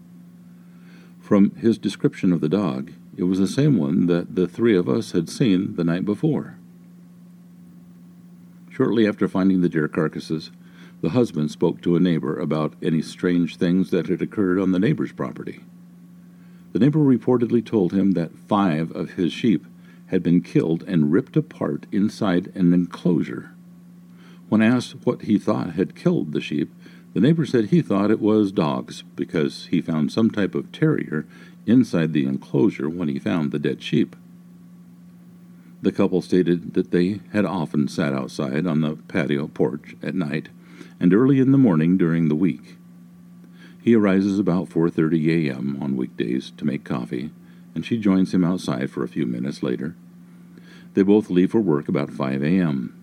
[1.19, 4.87] From his description of the dog, it was the same one that the three of
[4.87, 6.57] us had seen the night before.
[8.69, 10.51] Shortly after finding the deer carcasses,
[11.01, 14.79] the husband spoke to a neighbor about any strange things that had occurred on the
[14.79, 15.61] neighbor's property.
[16.73, 19.65] The neighbor reportedly told him that five of his sheep
[20.07, 23.51] had been killed and ripped apart inside an enclosure.
[24.47, 26.71] When asked what he thought had killed the sheep,
[27.13, 31.25] the neighbor said he thought it was dogs because he found some type of terrier
[31.65, 34.15] inside the enclosure when he found the dead sheep.
[35.81, 40.49] The couple stated that they had often sat outside on the patio porch at night
[40.99, 42.77] and early in the morning during the week.
[43.81, 45.77] He arises about 4:30 a.m.
[45.81, 47.31] on weekdays to make coffee,
[47.73, 49.95] and she joins him outside for a few minutes later.
[50.93, 52.93] They both leave for work about 5 a.m.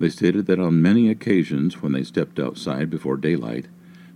[0.00, 3.66] They stated that on many occasions when they stepped outside before daylight,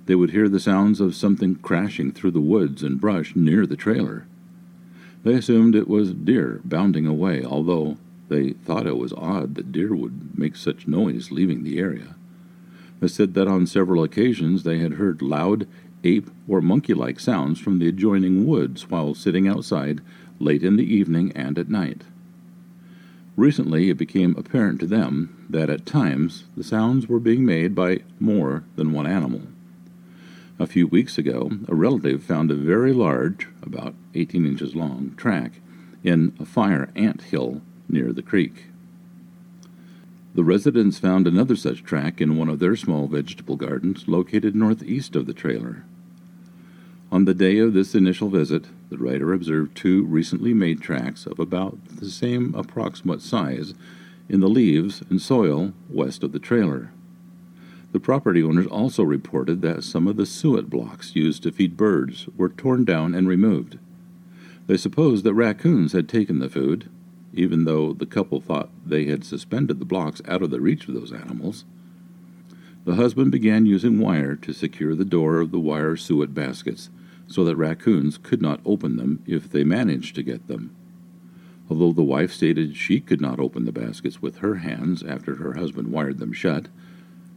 [0.09, 3.77] they would hear the sounds of something crashing through the woods and brush near the
[3.77, 4.27] trailer.
[5.23, 7.99] They assumed it was deer bounding away, although
[8.31, 12.15] they thought it was odd that deer would make such noise leaving the area.
[13.01, 15.69] They said that on several occasions they had heard loud
[16.03, 20.01] ape or monkey like sounds from the adjoining woods while sitting outside
[20.39, 22.05] late in the evening and at night.
[23.37, 28.01] Recently, it became apparent to them that at times the sounds were being made by
[28.19, 29.43] more than one animal.
[30.61, 35.61] A few weeks ago, a relative found a very large, about 18 inches long, track
[36.03, 38.67] in a fire ant hill near the creek.
[40.35, 45.15] The residents found another such track in one of their small vegetable gardens located northeast
[45.15, 45.85] of the trailer.
[47.13, 51.39] On the day of this initial visit, the writer observed two recently made tracks of
[51.39, 53.75] about the same approximate size
[54.29, 56.91] in the leaves and soil west of the trailer.
[57.93, 62.29] The property owners also reported that some of the suet blocks used to feed birds
[62.37, 63.79] were torn down and removed.
[64.67, 66.91] They supposed that raccoons had taken the food,
[67.33, 70.95] even though the couple thought they had suspended the blocks out of the reach of
[70.95, 71.65] those animals.
[72.85, 76.91] The husband began using wire to secure the door of the wire suet baskets
[77.27, 80.75] so that raccoons could not open them if they managed to get them.
[81.71, 85.55] Although the wife stated she could not open the baskets with her hands after her
[85.55, 86.69] husband wired them shut,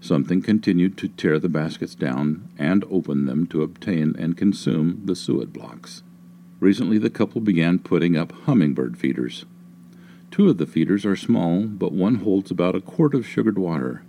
[0.01, 5.15] Something continued to tear the baskets down and open them to obtain and consume the
[5.15, 6.01] suet blocks.
[6.59, 9.45] Recently, the couple began putting up hummingbird feeders.
[10.31, 14.01] Two of the feeders are small, but one holds about a quart of sugared water.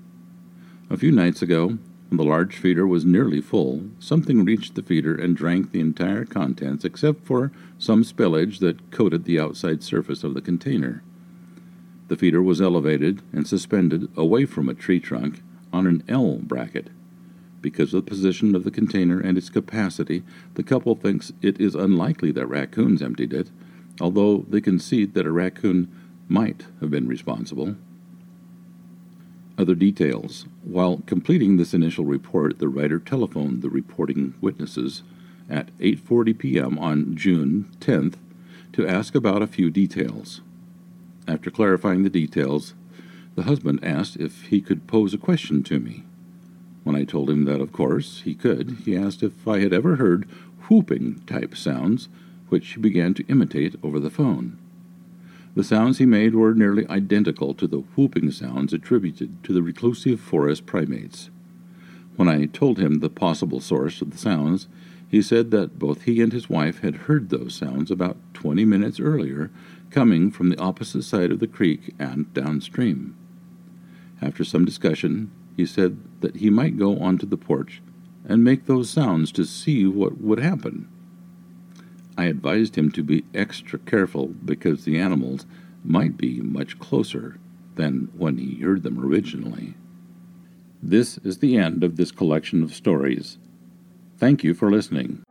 [0.88, 5.14] A few nights ago, when the large feeder was nearly full, something reached the feeder
[5.14, 10.32] and drank the entire contents except for some spillage that coated the outside surface of
[10.32, 11.02] the container.
[12.08, 16.88] The feeder was elevated and suspended away from a tree trunk on an L bracket.
[17.60, 20.22] Because of the position of the container and its capacity,
[20.54, 23.50] the couple thinks it is unlikely that raccoons emptied it,
[24.00, 25.88] although they concede that a raccoon
[26.28, 27.76] might have been responsible.
[29.58, 30.46] Other details.
[30.64, 35.02] While completing this initial report, the writer telephoned the reporting witnesses
[35.48, 36.78] at 8:40 p.m.
[36.78, 38.14] on June 10th
[38.72, 40.40] to ask about a few details.
[41.28, 42.74] After clarifying the details,
[43.34, 46.04] the husband asked if he could pose a question to me.
[46.84, 49.96] When I told him that, of course, he could, he asked if I had ever
[49.96, 50.28] heard
[50.68, 52.08] whooping type sounds,
[52.48, 54.58] which he began to imitate over the phone.
[55.54, 60.20] The sounds he made were nearly identical to the whooping sounds attributed to the reclusive
[60.20, 61.30] forest primates.
[62.16, 64.68] When I told him the possible source of the sounds,
[65.08, 68.98] he said that both he and his wife had heard those sounds about 20 minutes
[68.98, 69.50] earlier
[69.90, 73.14] coming from the opposite side of the creek and downstream.
[74.22, 77.82] After some discussion, he said that he might go onto the porch
[78.24, 80.88] and make those sounds to see what would happen.
[82.16, 85.44] I advised him to be extra careful because the animals
[85.84, 87.38] might be much closer
[87.74, 89.74] than when he heard them originally.
[90.80, 93.38] This is the end of this collection of stories.
[94.18, 95.24] Thank you for listening.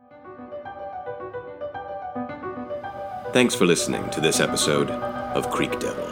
[3.32, 6.11] Thanks for listening to this episode of Creek Devil.